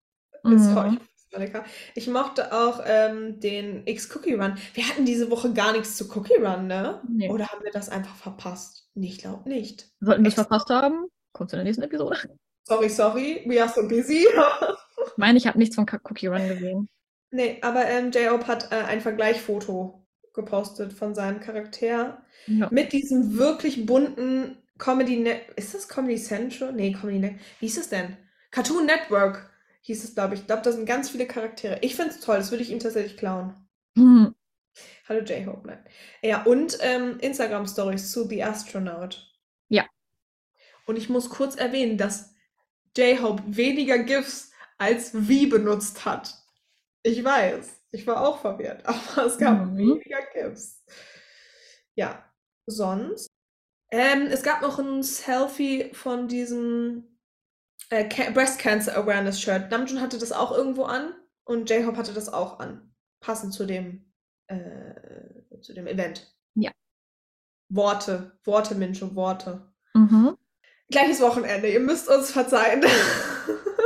Mhm. 0.43 0.53
ich 0.53 0.61
find's 0.63 0.73
voll 0.73 0.99
lecker. 1.39 1.65
Ich 1.95 2.09
mochte 2.09 2.53
auch 2.53 2.83
ähm, 2.85 3.39
den 3.39 3.87
X-Cookie 3.87 4.35
Run. 4.35 4.57
Wir 4.75 4.89
hatten 4.89 5.05
diese 5.05 5.31
Woche 5.31 5.53
gar 5.53 5.73
nichts 5.73 5.97
zu 5.97 6.09
Cookie 6.17 6.35
Run, 6.43 6.67
ne? 6.67 7.01
Nee. 7.09 7.29
Oder 7.31 7.47
haben 7.49 7.63
wir 7.63 7.71
das 7.71 7.89
einfach 7.89 8.17
verpasst? 8.17 8.89
Ich 8.97 9.19
glaube 9.19 9.49
nicht. 9.49 9.89
Sollten 10.01 10.23
wir 10.25 10.29
es 10.29 10.35
verpasst 10.35 10.69
haben? 10.71 11.07
Kommt 11.33 11.53
in 11.53 11.59
der 11.59 11.65
nächsten 11.65 11.85
Episode. 11.85 12.17
Sorry, 12.67 12.89
sorry, 12.89 13.43
we 13.47 13.63
are 13.63 13.71
so 13.73 13.87
busy. 13.87 14.27
Ich 14.27 15.17
meine, 15.17 15.39
ich 15.39 15.47
habe 15.47 15.59
nichts 15.59 15.77
von 15.77 15.87
Cookie 15.89 16.27
Run 16.27 16.49
gesehen. 16.49 16.89
Nee, 17.31 17.59
aber 17.63 17.85
ähm, 17.87 18.11
J-Hope 18.11 18.49
hat 18.49 18.73
äh, 18.73 18.77
ein 18.77 19.01
Vergleichsfoto 19.01 20.05
gepostet 20.35 20.93
von 20.93 21.15
seinem 21.15 21.39
Charakter 21.41 22.23
Ja. 22.47 22.69
mit 22.73 22.93
diesem 22.93 23.39
wirklich 23.39 23.87
bunten 23.87 24.57
Comedy 24.81 25.17
Net. 25.17 25.51
Ist 25.57 25.75
das 25.75 25.87
Comedy 25.89 26.17
Central? 26.21 26.73
Nee, 26.73 26.93
Comedy 26.93 27.21
Net. 27.21 27.35
Wie 27.61 27.67
hieß 27.67 27.79
es 27.79 27.89
denn? 27.89 28.17
Cartoon 28.51 28.87
Network 28.87 29.49
hieß 29.83 30.03
es, 30.03 30.15
glaube 30.15 30.35
ich. 30.35 30.41
Ich 30.41 30.47
glaube, 30.47 30.63
da 30.63 30.73
sind 30.73 30.87
ganz 30.87 31.11
viele 31.11 31.27
Charaktere. 31.27 31.79
Ich 31.83 31.95
finde 31.95 32.11
es 32.11 32.21
toll, 32.21 32.39
das 32.39 32.51
würde 32.51 32.65
ich 32.65 32.71
ihm 32.71 32.81
tatsächlich 32.81 33.17
klauen. 33.17 33.55
Hm. 33.97 34.35
Hallo 35.09 35.21
J-Hope, 35.23 35.67
nein. 35.67 35.85
Ja, 36.23 36.43
und 36.45 36.79
ähm, 36.81 37.19
Instagram-Stories 37.21 38.11
zu 38.11 38.27
The 38.27 38.43
Astronaut. 38.43 39.31
Ja. 39.69 39.87
Und 40.87 40.97
ich 40.97 41.09
muss 41.09 41.31
kurz 41.31 41.55
erwähnen, 41.57 41.97
dass 41.99 42.35
J-Hope 42.97 43.43
weniger 43.47 43.99
GIFs 43.99 44.51
als 44.79 45.11
wie 45.29 45.47
benutzt 45.47 46.05
hat. 46.05 46.35
Ich 47.03 47.23
weiß, 47.23 47.81
ich 47.93 48.07
war 48.07 48.27
auch 48.27 48.41
verwirrt, 48.41 48.85
aber 48.87 49.27
es 49.27 49.39
gab 49.39 49.67
Mhm. 49.67 49.77
weniger 49.77 50.21
GIFs. 50.33 50.83
Ja, 51.95 52.25
sonst. 52.67 53.29
Ähm, 53.91 54.29
es 54.31 54.43
gab 54.43 54.63
noch 54.63 54.79
ein 54.79 55.03
Selfie 55.03 55.93
von 55.93 56.29
diesem 56.29 57.05
äh, 57.91 58.09
Ca 58.09 58.31
Breast 58.31 58.59
Cancer 58.61 58.97
Awareness 58.97 59.41
Shirt. 59.41 59.71
Namjoon 59.71 60.01
hatte 60.01 60.19
das 60.19 60.33
auch 60.33 60.53
irgendwo 60.53 60.85
an 60.85 61.15
und 61.45 61.69
J-Hope 61.69 61.97
hatte 61.97 62.13
das 62.13 62.33
auch 62.33 62.61
an. 62.61 62.95
Passend 63.21 63.53
zu 63.53 63.67
dem, 63.67 64.13
äh, 64.47 65.61
zu 65.61 65.75
dem 65.75 65.87
Event. 65.87 66.35
Ja. 66.55 66.71
Worte, 67.69 68.39
Worte, 68.45 68.75
Mincho, 68.75 69.15
Worte. 69.15 69.73
Mhm. 69.95 70.37
Gleiches 70.89 71.21
Wochenende, 71.21 71.69
ihr 71.69 71.81
müsst 71.81 72.09
uns 72.09 72.31
verzeihen. 72.31 72.85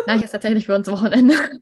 Gleich 0.05 0.23
ist 0.23 0.31
tatsächlich 0.33 0.67
für 0.67 0.75
uns 0.75 0.89
Wochenende. 0.89 1.35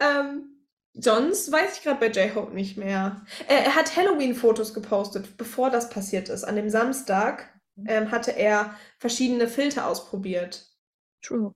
ähm, 0.00 0.51
sonst 0.94 1.50
weiß 1.50 1.76
ich 1.76 1.82
gerade 1.82 2.00
bei 2.00 2.08
J-Hope 2.08 2.54
nicht 2.54 2.76
mehr. 2.76 3.24
Er 3.48 3.74
hat 3.74 3.96
Halloween-Fotos 3.96 4.74
gepostet, 4.74 5.36
bevor 5.36 5.70
das 5.70 5.90
passiert 5.90 6.28
ist. 6.28 6.44
An 6.44 6.56
dem 6.56 6.70
Samstag 6.70 7.48
ähm, 7.86 8.10
hatte 8.10 8.32
er 8.32 8.76
verschiedene 8.98 9.48
Filter 9.48 9.86
ausprobiert. 9.86 10.68
True. 11.22 11.52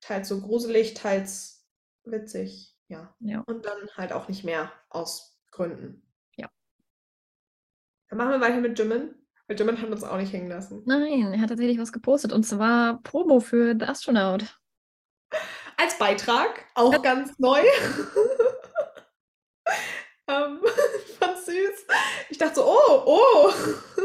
Teils 0.00 0.28
so 0.28 0.40
gruselig, 0.40 0.94
teils 0.94 1.66
witzig. 2.04 2.76
Ja. 2.88 3.14
Ja. 3.20 3.40
Und 3.46 3.66
dann 3.66 3.88
halt 3.96 4.12
auch 4.12 4.28
nicht 4.28 4.44
mehr 4.44 4.72
aus 4.88 5.38
Gründen. 5.50 6.02
Ja. 6.36 6.48
Dann 8.08 8.18
machen 8.18 8.30
wir 8.30 8.40
weiter 8.40 8.60
mit 8.60 8.78
Jimin. 8.78 9.14
Weil 9.46 9.58
Jimin 9.58 9.80
hat 9.80 9.90
uns 9.90 10.04
auch 10.04 10.18
nicht 10.18 10.32
hängen 10.32 10.48
lassen. 10.48 10.82
Nein, 10.84 11.32
er 11.32 11.40
hat 11.40 11.48
tatsächlich 11.48 11.78
was 11.78 11.92
gepostet 11.92 12.32
und 12.32 12.44
zwar 12.44 13.02
Promo 13.02 13.40
für 13.40 13.74
The 13.78 13.86
Astronaut. 13.86 14.60
Als 15.76 15.98
Beitrag, 15.98 16.66
auch 16.74 17.02
ganz 17.02 17.38
neu. 17.38 17.60
ähm, 20.28 20.60
ich 21.06 21.14
fand's 21.16 21.46
süß. 21.46 21.86
Ich 22.30 22.38
dachte 22.38 22.56
so, 22.56 22.66
oh, 22.66 23.02
oh. 23.06 23.52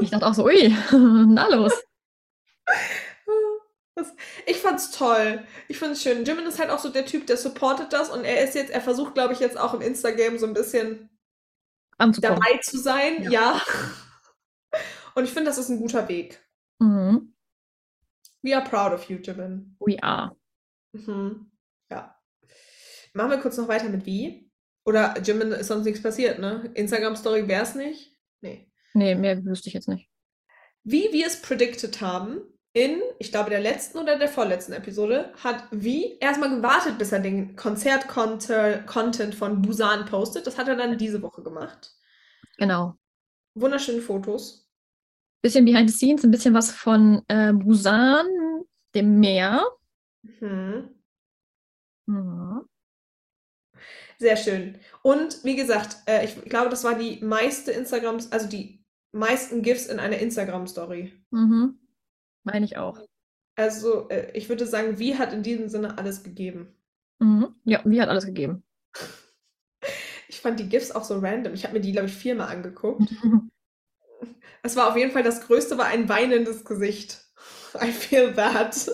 Ich 0.02 0.10
dachte 0.10 0.26
auch 0.26 0.34
so, 0.34 0.46
ui, 0.46 0.76
na 0.92 1.48
los. 1.48 1.74
Das, 3.96 4.08
ich 4.48 4.58
fand's 4.58 4.92
toll. 4.92 5.46
Ich 5.68 5.78
find's 5.78 6.02
schön. 6.02 6.26
Jimin 6.26 6.46
ist 6.46 6.60
halt 6.60 6.72
auch 6.72 6.80
so 6.80 6.90
der 6.90 7.06
Typ, 7.06 7.28
der 7.28 7.38
supportet 7.38 7.94
das 7.94 8.10
und 8.10 8.24
er 8.24 8.44
ist 8.44 8.56
jetzt, 8.56 8.72
er 8.72 8.82
versucht, 8.82 9.14
glaube 9.14 9.34
ich, 9.34 9.40
jetzt 9.40 9.58
auch 9.58 9.74
im 9.74 9.82
Instagram 9.82 10.40
so 10.40 10.48
ein 10.48 10.54
bisschen 10.54 11.10
Anzukommen. 11.98 12.40
dabei 12.40 12.58
zu 12.60 12.78
sein. 12.80 13.24
Ja. 13.24 13.30
Ja. 13.32 13.62
Und 15.16 15.26
ich 15.26 15.32
finde, 15.32 15.46
das 15.50 15.60
ist 15.60 15.70
ein 15.70 15.80
guter 15.80 16.08
Weg. 16.08 16.44
Mhm. 16.80 17.36
We 18.42 18.56
are 18.56 18.68
proud 18.68 18.94
of 18.94 19.10
you, 19.10 19.18
Jimin. 19.18 19.76
We 19.80 20.02
are. 20.02 20.36
Mhm. 20.94 21.52
Ja. 21.92 22.20
Machen 23.14 23.30
wir 23.30 23.38
kurz 23.38 23.58
noch 23.58 23.68
weiter 23.68 23.90
mit 23.90 24.06
wie? 24.06 24.52
Oder 24.86 25.20
Jimin 25.22 25.52
ist 25.52 25.68
sonst 25.68 25.86
nichts 25.86 26.02
passiert, 26.02 26.40
ne? 26.40 26.70
Instagram-Story 26.74 27.48
wär's 27.48 27.76
nicht? 27.76 28.16
Nee. 28.42 28.68
Nee, 28.94 29.16
mehr 29.16 29.44
wüsste 29.46 29.70
ich 29.70 29.74
jetzt 29.74 29.88
nicht. 29.88 30.10
Wie 30.84 31.12
wir 31.12 31.28
es 31.28 31.42
predicted 31.42 32.02
haben, 32.02 32.42
in, 32.74 33.02
ich 33.20 33.32
glaube, 33.32 33.52
der 33.52 33.62
letzten 33.62 34.00
oder 34.00 34.18
der 34.18 34.28
vorletzten 34.28 34.74
Episode, 34.74 35.32
hat 35.44 35.64
Wie 35.72 36.18
erstmal 36.18 36.50
gewartet, 36.50 36.98
bis 36.98 37.12
er 37.12 37.20
den 37.20 37.56
Konzert-Content 37.56 39.36
von 39.36 39.62
Busan 39.62 40.06
postet. 40.06 40.48
Das 40.48 40.58
hat 40.58 40.68
er 40.68 40.76
dann 40.76 40.98
diese 40.98 41.22
Woche 41.22 41.44
gemacht. 41.44 41.96
Genau. 42.58 42.96
Wunderschöne 43.54 44.02
Fotos. 44.02 44.68
Bisschen 45.44 45.66
behind 45.66 45.90
the 45.90 45.96
scenes, 45.96 46.24
ein 46.24 46.32
bisschen 46.32 46.54
was 46.54 46.72
von 46.72 47.22
äh, 47.28 47.54
Busan, 47.54 48.26
dem 48.96 49.20
Meer. 49.20 49.64
Mhm. 50.24 50.90
Mhm. 52.08 52.62
Sehr 54.20 54.38
schön. 54.38 54.78
Und 55.02 55.44
wie 55.44 55.56
gesagt, 55.56 55.98
äh, 56.06 56.26
ich 56.26 56.42
glaube, 56.46 56.70
das 56.70 56.84
war 56.84 56.96
die 56.96 57.24
meiste 57.24 57.72
Instagrams, 57.72 58.32
also 58.32 58.48
die 58.48 58.84
meisten 59.12 59.62
GIFs 59.62 59.88
in 59.88 60.00
einer 60.00 60.18
Instagram-Story. 60.18 61.14
Mhm. 61.32 61.80
Meine 62.44 62.66
ich 62.66 62.78
auch. 62.78 63.00
Also, 63.56 64.10
äh, 64.10 64.32
ich 64.34 64.50
würde 64.50 64.66
sagen, 64.66 65.00
Wie 65.00 65.18
hat 65.18 65.34
in 65.34 65.44
diesem 65.44 65.70
Sinne 65.70 65.98
alles 65.98 66.24
gegeben. 66.24 66.76
Mhm. 67.20 67.56
Ja, 67.66 67.82
wie 67.86 68.02
hat 68.02 68.10
alles 68.10 68.26
gegeben. 68.26 68.64
Ich 70.30 70.42
fand 70.42 70.60
die 70.60 70.68
GIFs 70.68 70.90
auch 70.90 71.04
so 71.04 71.20
random. 71.20 71.54
Ich 71.54 71.64
habe 71.64 71.76
mir 71.76 71.80
die, 71.80 71.92
glaube 71.92 72.08
ich, 72.08 72.14
viermal 72.14 72.48
angeguckt. 72.48 73.04
Es 74.64 74.78
war 74.78 74.90
auf 74.90 74.96
jeden 74.96 75.12
Fall 75.12 75.24
das 75.24 75.42
Größte, 75.42 75.78
war 75.78 75.88
ein 75.88 76.08
weinendes 76.08 76.64
Gesicht. 76.64 77.26
I 77.82 77.92
feel 77.92 78.34
that. 78.34 78.90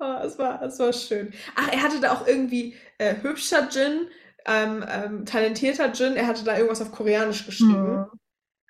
Oh, 0.00 0.18
es 0.22 0.38
war, 0.38 0.62
es 0.62 0.78
war 0.78 0.92
schön. 0.92 1.32
Ach, 1.56 1.72
er 1.72 1.82
hatte 1.82 2.00
da 2.00 2.12
auch 2.12 2.26
irgendwie 2.26 2.76
äh, 2.98 3.16
hübscher 3.20 3.68
Jin, 3.68 4.08
ähm, 4.46 4.84
ähm, 4.88 5.26
talentierter 5.26 5.92
Jin. 5.92 6.14
Er 6.16 6.26
hatte 6.26 6.44
da 6.44 6.56
irgendwas 6.56 6.80
auf 6.80 6.92
Koreanisch 6.92 7.46
geschrieben. 7.46 7.96
Mhm. 7.96 8.06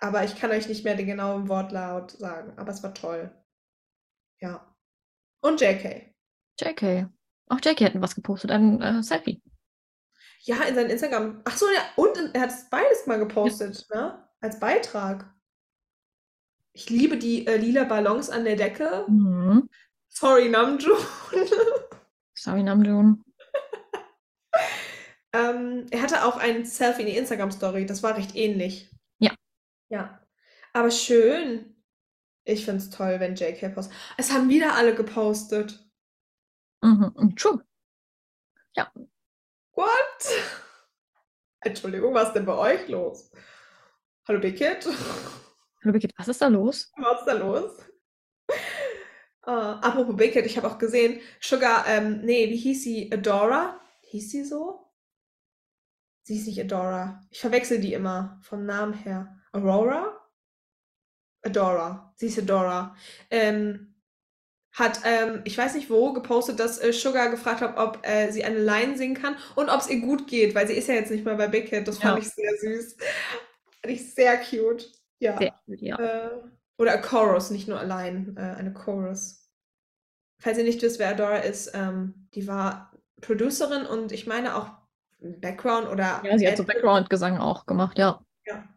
Aber 0.00 0.24
ich 0.24 0.38
kann 0.38 0.50
euch 0.50 0.68
nicht 0.68 0.84
mehr 0.84 0.94
den 0.94 1.06
genauen 1.06 1.48
Wortlaut 1.48 2.12
sagen. 2.12 2.56
Aber 2.56 2.70
es 2.70 2.82
war 2.82 2.94
toll. 2.94 3.30
Ja. 4.40 4.74
Und 5.40 5.60
JK. 5.60 6.14
JK. 6.58 7.08
Auch 7.48 7.60
JK 7.62 7.80
hat 7.80 8.00
was 8.00 8.14
gepostet, 8.14 8.50
ein 8.50 8.80
äh, 8.80 9.02
Selfie. 9.02 9.42
Ja, 10.40 10.62
in 10.62 10.74
seinem 10.74 10.90
Instagram. 10.90 11.42
Ach 11.44 11.56
so, 11.56 11.66
ja, 11.66 11.80
und 11.96 12.34
er 12.34 12.42
hat 12.42 12.50
es 12.50 12.68
beides 12.70 13.06
mal 13.06 13.18
gepostet, 13.18 13.86
ne? 13.92 14.26
Als 14.40 14.60
Beitrag. 14.60 15.34
Ich 16.72 16.90
liebe 16.90 17.18
die 17.18 17.46
äh, 17.46 17.56
lila 17.56 17.84
Ballons 17.84 18.30
an 18.30 18.44
der 18.44 18.56
Decke. 18.56 19.04
Mhm. 19.08 19.68
Sorry, 20.08 20.48
Namjoon. 20.48 20.98
Sorry, 22.34 22.62
Namjoon. 22.62 23.24
ähm, 25.32 25.86
er 25.90 26.02
hatte 26.02 26.24
auch 26.24 26.36
ein 26.36 26.64
Selfie 26.64 27.02
in 27.02 27.06
die 27.08 27.16
Instagram-Story. 27.16 27.86
Das 27.86 28.02
war 28.02 28.16
recht 28.16 28.34
ähnlich. 28.34 28.90
Ja. 29.18 29.32
Ja. 29.88 30.20
Aber 30.72 30.90
schön. 30.90 31.74
Ich 32.44 32.64
finde 32.64 32.82
es 32.82 32.90
toll, 32.90 33.20
wenn 33.20 33.34
JK 33.34 33.74
postet. 33.74 33.94
Es 34.16 34.32
haben 34.32 34.48
wieder 34.48 34.74
alle 34.74 34.94
gepostet. 34.94 35.86
Mhm. 36.82 37.34
True. 37.36 37.62
What? 39.78 40.26
Entschuldigung, 41.60 42.12
was 42.12 42.28
ist 42.28 42.32
denn 42.32 42.46
bei 42.46 42.56
euch 42.56 42.88
los? 42.88 43.30
Hallo 44.26 44.40
Big 44.40 44.56
Kid? 44.56 44.84
Hallo 44.86 45.92
Birgit, 45.92 46.12
was 46.18 46.26
ist 46.26 46.42
da 46.42 46.48
los? 46.48 46.90
Was 46.96 47.20
ist 47.20 47.26
da 47.26 47.34
los? 47.34 47.87
Äh, 49.48 49.50
apropos 49.50 50.14
Big 50.14 50.34
Kid, 50.34 50.44
ich 50.44 50.58
habe 50.58 50.68
auch 50.68 50.76
gesehen, 50.78 51.20
Sugar, 51.40 51.86
ähm, 51.88 52.20
nee, 52.22 52.50
wie 52.50 52.56
hieß 52.56 52.82
sie? 52.82 53.10
Adora? 53.10 53.80
Hieß 54.02 54.30
sie 54.30 54.44
so? 54.44 54.86
Sie 56.24 56.36
ist 56.36 56.46
nicht 56.46 56.60
Adora. 56.60 57.22
Ich 57.30 57.40
verwechsel 57.40 57.80
die 57.80 57.94
immer 57.94 58.38
vom 58.42 58.66
Namen 58.66 58.92
her. 58.92 59.38
Aurora? 59.52 60.20
Adora. 61.42 62.12
Sie 62.16 62.26
ist 62.26 62.38
Adora. 62.38 62.94
Ähm, 63.30 63.94
hat, 64.72 65.00
ähm, 65.04 65.40
ich 65.44 65.56
weiß 65.56 65.74
nicht 65.76 65.88
wo, 65.88 66.12
gepostet, 66.12 66.60
dass 66.60 66.78
äh, 66.78 66.92
Sugar 66.92 67.30
gefragt 67.30 67.62
hat, 67.62 67.78
ob 67.78 68.06
äh, 68.06 68.30
sie 68.30 68.44
eine 68.44 68.58
Line 68.58 68.98
singen 68.98 69.14
kann 69.14 69.36
und 69.56 69.70
ob 69.70 69.80
es 69.80 69.88
ihr 69.88 70.00
gut 70.00 70.26
geht, 70.28 70.54
weil 70.54 70.66
sie 70.66 70.74
ist 70.74 70.88
ja 70.88 70.94
jetzt 70.94 71.10
nicht 71.10 71.24
mehr 71.24 71.36
bei 71.36 71.48
Big 71.48 71.70
Hit. 71.70 71.88
Das 71.88 71.96
fand 71.98 72.18
Ja. 72.18 72.22
ich 72.22 72.28
sehr 72.34 72.52
süß. 72.58 72.96
Fand 73.80 73.94
ich 73.94 74.14
sehr 74.14 74.36
cute. 74.36 74.92
Ja. 75.20 75.38
Sehr 75.38 75.54
gut, 75.66 75.80
ja. 75.80 75.98
Äh, 75.98 76.30
oder 76.76 76.92
a 76.92 76.98
Chorus, 76.98 77.50
nicht 77.50 77.66
nur 77.66 77.80
allein, 77.80 78.36
äh, 78.36 78.40
eine 78.40 78.72
Chorus. 78.72 79.37
Falls 80.40 80.58
ihr 80.58 80.64
nicht 80.64 80.80
wisst, 80.82 80.98
wer 80.98 81.10
Adora 81.10 81.38
ist, 81.38 81.72
ähm, 81.74 82.28
die 82.34 82.46
war 82.46 82.92
Producerin 83.20 83.86
und 83.86 84.12
ich 84.12 84.26
meine 84.26 84.54
auch 84.56 84.70
Background 85.20 85.88
oder 85.88 86.22
Ja, 86.24 86.38
sie 86.38 86.46
hat 86.46 86.56
so 86.56 86.64
Background-Gesang 86.64 87.38
auch 87.38 87.66
gemacht, 87.66 87.98
ja. 87.98 88.24
Ja, 88.46 88.68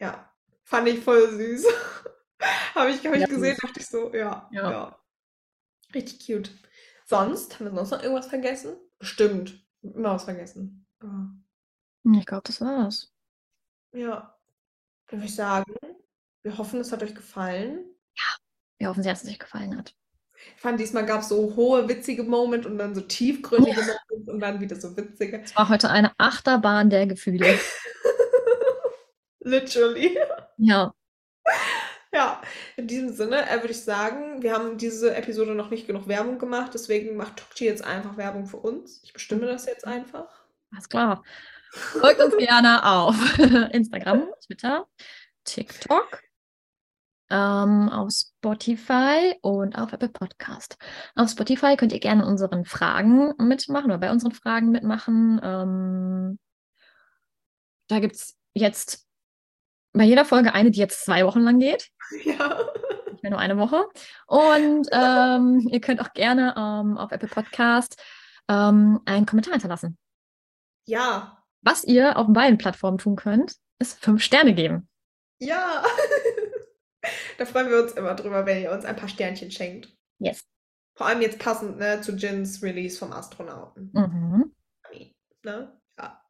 ja. 0.00 0.32
Fand 0.64 0.88
ich 0.88 1.00
voll 1.00 1.30
süß. 1.30 1.64
Habe 2.74 2.90
ich, 2.90 3.06
hab 3.06 3.14
ich 3.14 3.20
Ja, 3.20 3.26
gesehen, 3.28 3.56
dachte 3.62 3.80
ich 3.80 3.86
so, 3.86 4.12
ja, 4.12 4.48
Ja. 4.52 4.70
ja. 4.70 4.98
Richtig 5.94 6.26
cute. 6.26 6.50
Sonst, 7.06 7.54
haben 7.60 7.66
wir 7.66 7.74
sonst 7.74 7.92
noch 7.92 8.02
irgendwas 8.02 8.26
vergessen? 8.26 8.76
Bestimmt. 8.98 9.64
Immer 9.82 10.14
was 10.14 10.24
vergessen. 10.24 10.86
Aber, 10.98 11.30
Ich 12.18 12.26
glaube, 12.26 12.42
das 12.44 12.60
war's. 12.60 13.12
ja. 13.92 14.32
Dann 15.08 15.20
würde 15.20 15.26
ich 15.28 15.36
sagen, 15.36 15.72
wir 16.42 16.58
hoffen, 16.58 16.80
es 16.80 16.90
hat 16.90 17.02
euch 17.04 17.14
gefallen. 17.14 17.84
Wir 18.78 18.88
hoffen, 18.88 19.04
sehr, 19.04 19.12
dass 19.12 19.22
es 19.22 19.30
euch 19.30 19.38
gefallen 19.38 19.78
hat. 19.78 19.94
Ich 20.54 20.60
fand, 20.62 20.80
diesmal 20.80 21.06
gab 21.06 21.20
es 21.20 21.28
so 21.28 21.54
hohe, 21.56 21.88
witzige 21.88 22.22
Momente 22.22 22.68
und 22.68 22.78
dann 22.78 22.94
so 22.94 23.00
tiefgründige 23.00 23.80
Momente 23.80 24.30
und 24.32 24.40
dann 24.40 24.60
wieder 24.60 24.76
so 24.76 24.96
witzige. 24.96 25.42
Es 25.42 25.56
war 25.56 25.68
heute 25.68 25.90
eine 25.90 26.12
Achterbahn 26.18 26.90
der 26.90 27.06
Gefühle. 27.06 27.58
Literally. 29.40 30.18
Ja, 30.58 30.92
Ja, 32.12 32.40
in 32.76 32.86
diesem 32.86 33.12
Sinne 33.12 33.48
äh, 33.48 33.56
würde 33.56 33.72
ich 33.72 33.82
sagen, 33.82 34.42
wir 34.42 34.52
haben 34.52 34.78
diese 34.78 35.14
Episode 35.14 35.54
noch 35.54 35.70
nicht 35.70 35.86
genug 35.86 36.08
Werbung 36.08 36.38
gemacht, 36.38 36.72
deswegen 36.74 37.16
macht 37.16 37.36
Tokchi 37.36 37.66
jetzt 37.66 37.84
einfach 37.84 38.16
Werbung 38.16 38.46
für 38.46 38.56
uns. 38.56 39.00
Ich 39.04 39.12
bestimme 39.12 39.46
das 39.46 39.66
jetzt 39.66 39.86
einfach. 39.86 40.28
alles 40.72 40.88
klar. 40.88 41.22
Folgt 41.72 42.20
uns 42.22 42.36
gerne 42.38 42.84
auf 42.84 43.38
Instagram, 43.72 44.28
Twitter, 44.46 44.86
TikTok, 45.44 46.22
ähm, 47.30 47.88
auf 47.88 48.10
Spotify 48.12 49.34
und 49.42 49.76
auf 49.76 49.92
Apple 49.92 50.08
Podcast. 50.08 50.76
Auf 51.14 51.30
Spotify 51.30 51.76
könnt 51.76 51.92
ihr 51.92 52.00
gerne 52.00 52.26
unseren 52.26 52.64
Fragen 52.64 53.34
mitmachen 53.38 53.86
oder 53.86 53.98
bei 53.98 54.10
unseren 54.10 54.32
Fragen 54.32 54.70
mitmachen. 54.70 55.40
Ähm, 55.42 56.38
da 57.88 58.00
gibt 58.00 58.16
es 58.16 58.36
jetzt 58.54 59.06
bei 59.92 60.04
jeder 60.04 60.24
Folge 60.24 60.52
eine, 60.52 60.70
die 60.70 60.78
jetzt 60.78 61.04
zwei 61.04 61.24
Wochen 61.24 61.40
lang 61.40 61.58
geht. 61.58 61.88
Ja. 62.24 62.60
nicht 63.10 63.24
mehr 63.24 63.30
nur 63.32 63.40
eine 63.40 63.58
Woche. 63.58 63.84
Und 64.26 64.86
ähm, 64.92 65.58
ihr 65.72 65.80
könnt 65.80 66.00
auch 66.00 66.12
gerne 66.12 66.54
ähm, 66.56 66.96
auf 66.96 67.10
Apple 67.10 67.28
Podcast 67.28 68.00
ähm, 68.48 69.00
einen 69.06 69.26
Kommentar 69.26 69.54
hinterlassen. 69.54 69.98
Ja. 70.86 71.42
Was 71.62 71.82
ihr 71.82 72.16
auf 72.16 72.26
beiden 72.28 72.58
Plattformen 72.58 72.98
tun 72.98 73.16
könnt, 73.16 73.56
ist 73.80 74.02
fünf 74.04 74.22
Sterne 74.22 74.54
geben. 74.54 74.88
Ja. 75.40 75.82
Da 77.38 77.44
freuen 77.44 77.70
wir 77.70 77.82
uns 77.82 77.92
immer 77.92 78.14
drüber, 78.14 78.46
wenn 78.46 78.62
ihr 78.62 78.72
uns 78.72 78.84
ein 78.84 78.96
paar 78.96 79.08
Sternchen 79.08 79.50
schenkt. 79.50 79.94
Yes. 80.18 80.44
Vor 80.94 81.06
allem 81.06 81.20
jetzt 81.20 81.38
passend 81.38 81.78
ne, 81.78 82.00
zu 82.00 82.12
Jins 82.12 82.62
Release 82.62 82.98
vom 82.98 83.12
Astronauten. 83.12 83.90
Mhm. 83.92 84.52
Ne? 85.42 85.80
Ja. 85.98 86.22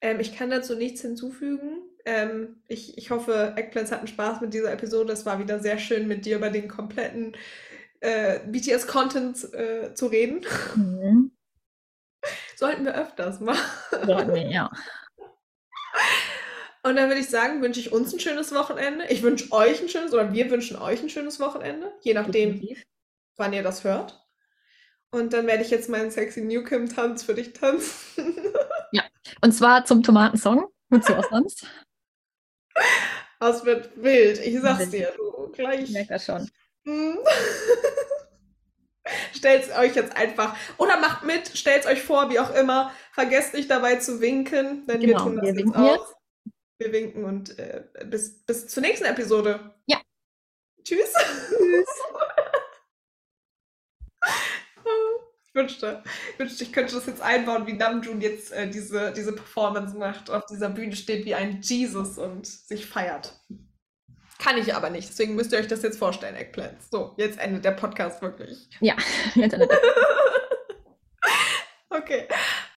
Ähm, 0.00 0.20
ich 0.20 0.34
kann 0.34 0.50
dazu 0.50 0.74
nichts 0.74 1.02
hinzufügen. 1.02 1.82
Ähm, 2.04 2.62
ich, 2.66 2.98
ich 2.98 3.10
hoffe, 3.10 3.54
Eggplants 3.56 3.92
hatten 3.92 4.06
Spaß 4.06 4.40
mit 4.40 4.52
dieser 4.52 4.72
Episode. 4.72 5.12
Es 5.12 5.24
war 5.24 5.38
wieder 5.38 5.60
sehr 5.60 5.78
schön, 5.78 6.08
mit 6.08 6.26
dir 6.26 6.36
über 6.36 6.50
den 6.50 6.68
kompletten 6.68 7.36
äh, 8.00 8.40
BTS-Content 8.46 9.54
äh, 9.54 9.94
zu 9.94 10.06
reden. 10.06 10.44
Mhm. 10.74 11.30
Sollten 12.56 12.84
wir 12.84 12.94
öfters 12.94 13.40
machen. 13.40 14.08
Ja, 14.08 14.24
nee, 14.24 14.52
ja. 14.52 14.70
Und 16.84 16.96
dann 16.96 17.08
würde 17.08 17.20
ich 17.20 17.30
sagen, 17.30 17.62
wünsche 17.62 17.80
ich 17.80 17.92
uns 17.92 18.12
ein 18.12 18.20
schönes 18.20 18.54
Wochenende. 18.54 19.06
Ich 19.08 19.22
wünsche 19.22 19.50
euch 19.52 19.80
ein 19.80 19.88
schönes, 19.88 20.12
oder 20.12 20.34
wir 20.34 20.50
wünschen 20.50 20.76
euch 20.76 21.02
ein 21.02 21.08
schönes 21.08 21.40
Wochenende, 21.40 21.94
je 22.02 22.12
nachdem, 22.12 22.62
wann 23.36 23.54
ihr 23.54 23.62
das 23.62 23.84
hört. 23.84 24.22
Und 25.10 25.32
dann 25.32 25.46
werde 25.46 25.62
ich 25.62 25.70
jetzt 25.70 25.88
meinen 25.88 26.10
sexy 26.10 26.42
Newcom-Tanz 26.42 27.22
für 27.22 27.34
dich 27.34 27.54
tanzen. 27.54 28.36
Und 29.40 29.52
zwar 29.52 29.86
zum 29.86 30.02
Tomatensong. 30.02 30.66
Wozu 30.90 31.14
auch 31.14 31.30
sonst? 31.30 31.66
Das 33.40 33.64
wird 33.64 33.90
wild. 33.96 34.38
Ich 34.40 34.60
sag's 34.60 34.90
dir. 34.90 35.10
Du, 35.16 35.50
gleich. 35.52 35.84
Ich 35.84 35.90
merke 35.90 36.10
das 36.10 36.26
schon. 36.26 36.50
Hm. 36.84 37.16
Stellt 39.32 39.74
euch 39.78 39.94
jetzt 39.94 40.16
einfach 40.16 40.56
oder 40.78 40.98
macht 40.98 41.24
mit, 41.24 41.56
stellt 41.56 41.86
euch 41.86 42.02
vor, 42.02 42.30
wie 42.30 42.40
auch 42.40 42.54
immer. 42.54 42.90
Vergesst 43.12 43.54
nicht 43.54 43.70
dabei 43.70 43.96
zu 43.96 44.20
winken, 44.20 44.86
denn 44.86 45.00
wir 45.00 45.08
Genau, 45.08 45.24
tun 45.24 45.36
das 45.36 45.44
wir 45.44 45.54
jetzt 45.54 45.76
auch. 45.76 46.14
Wir 46.84 46.92
winken 46.92 47.24
und 47.24 47.58
äh, 47.58 47.82
bis, 48.04 48.44
bis 48.44 48.68
zur 48.68 48.82
nächsten 48.82 49.06
Episode. 49.06 49.74
Ja. 49.86 50.00
Tschüss. 50.84 51.12
Ich 55.46 55.60
wünschte, 55.60 56.02
ich 56.32 56.38
wünschte, 56.40 56.64
ich 56.64 56.72
könnte 56.72 56.96
das 56.96 57.06
jetzt 57.06 57.22
einbauen, 57.22 57.68
wie 57.68 57.74
Namjoon 57.74 58.20
jetzt 58.20 58.50
äh, 58.50 58.68
diese, 58.68 59.12
diese 59.12 59.32
Performance 59.32 59.96
macht, 59.96 60.28
auf 60.28 60.44
dieser 60.46 60.68
Bühne 60.68 60.96
steht 60.96 61.24
wie 61.26 61.36
ein 61.36 61.60
Jesus 61.62 62.18
und 62.18 62.44
sich 62.44 62.86
feiert. 62.86 63.40
Kann 64.40 64.58
ich 64.58 64.74
aber 64.74 64.90
nicht, 64.90 65.08
deswegen 65.08 65.36
müsst 65.36 65.52
ihr 65.52 65.60
euch 65.60 65.68
das 65.68 65.84
jetzt 65.84 66.00
vorstellen, 66.00 66.34
Eggplants. 66.34 66.90
So, 66.90 67.14
jetzt 67.18 67.38
endet 67.38 67.64
der 67.64 67.70
Podcast 67.70 68.20
wirklich. 68.20 68.68
Ja, 68.80 68.96
Internet. 69.36 69.70
Okay, 71.96 72.26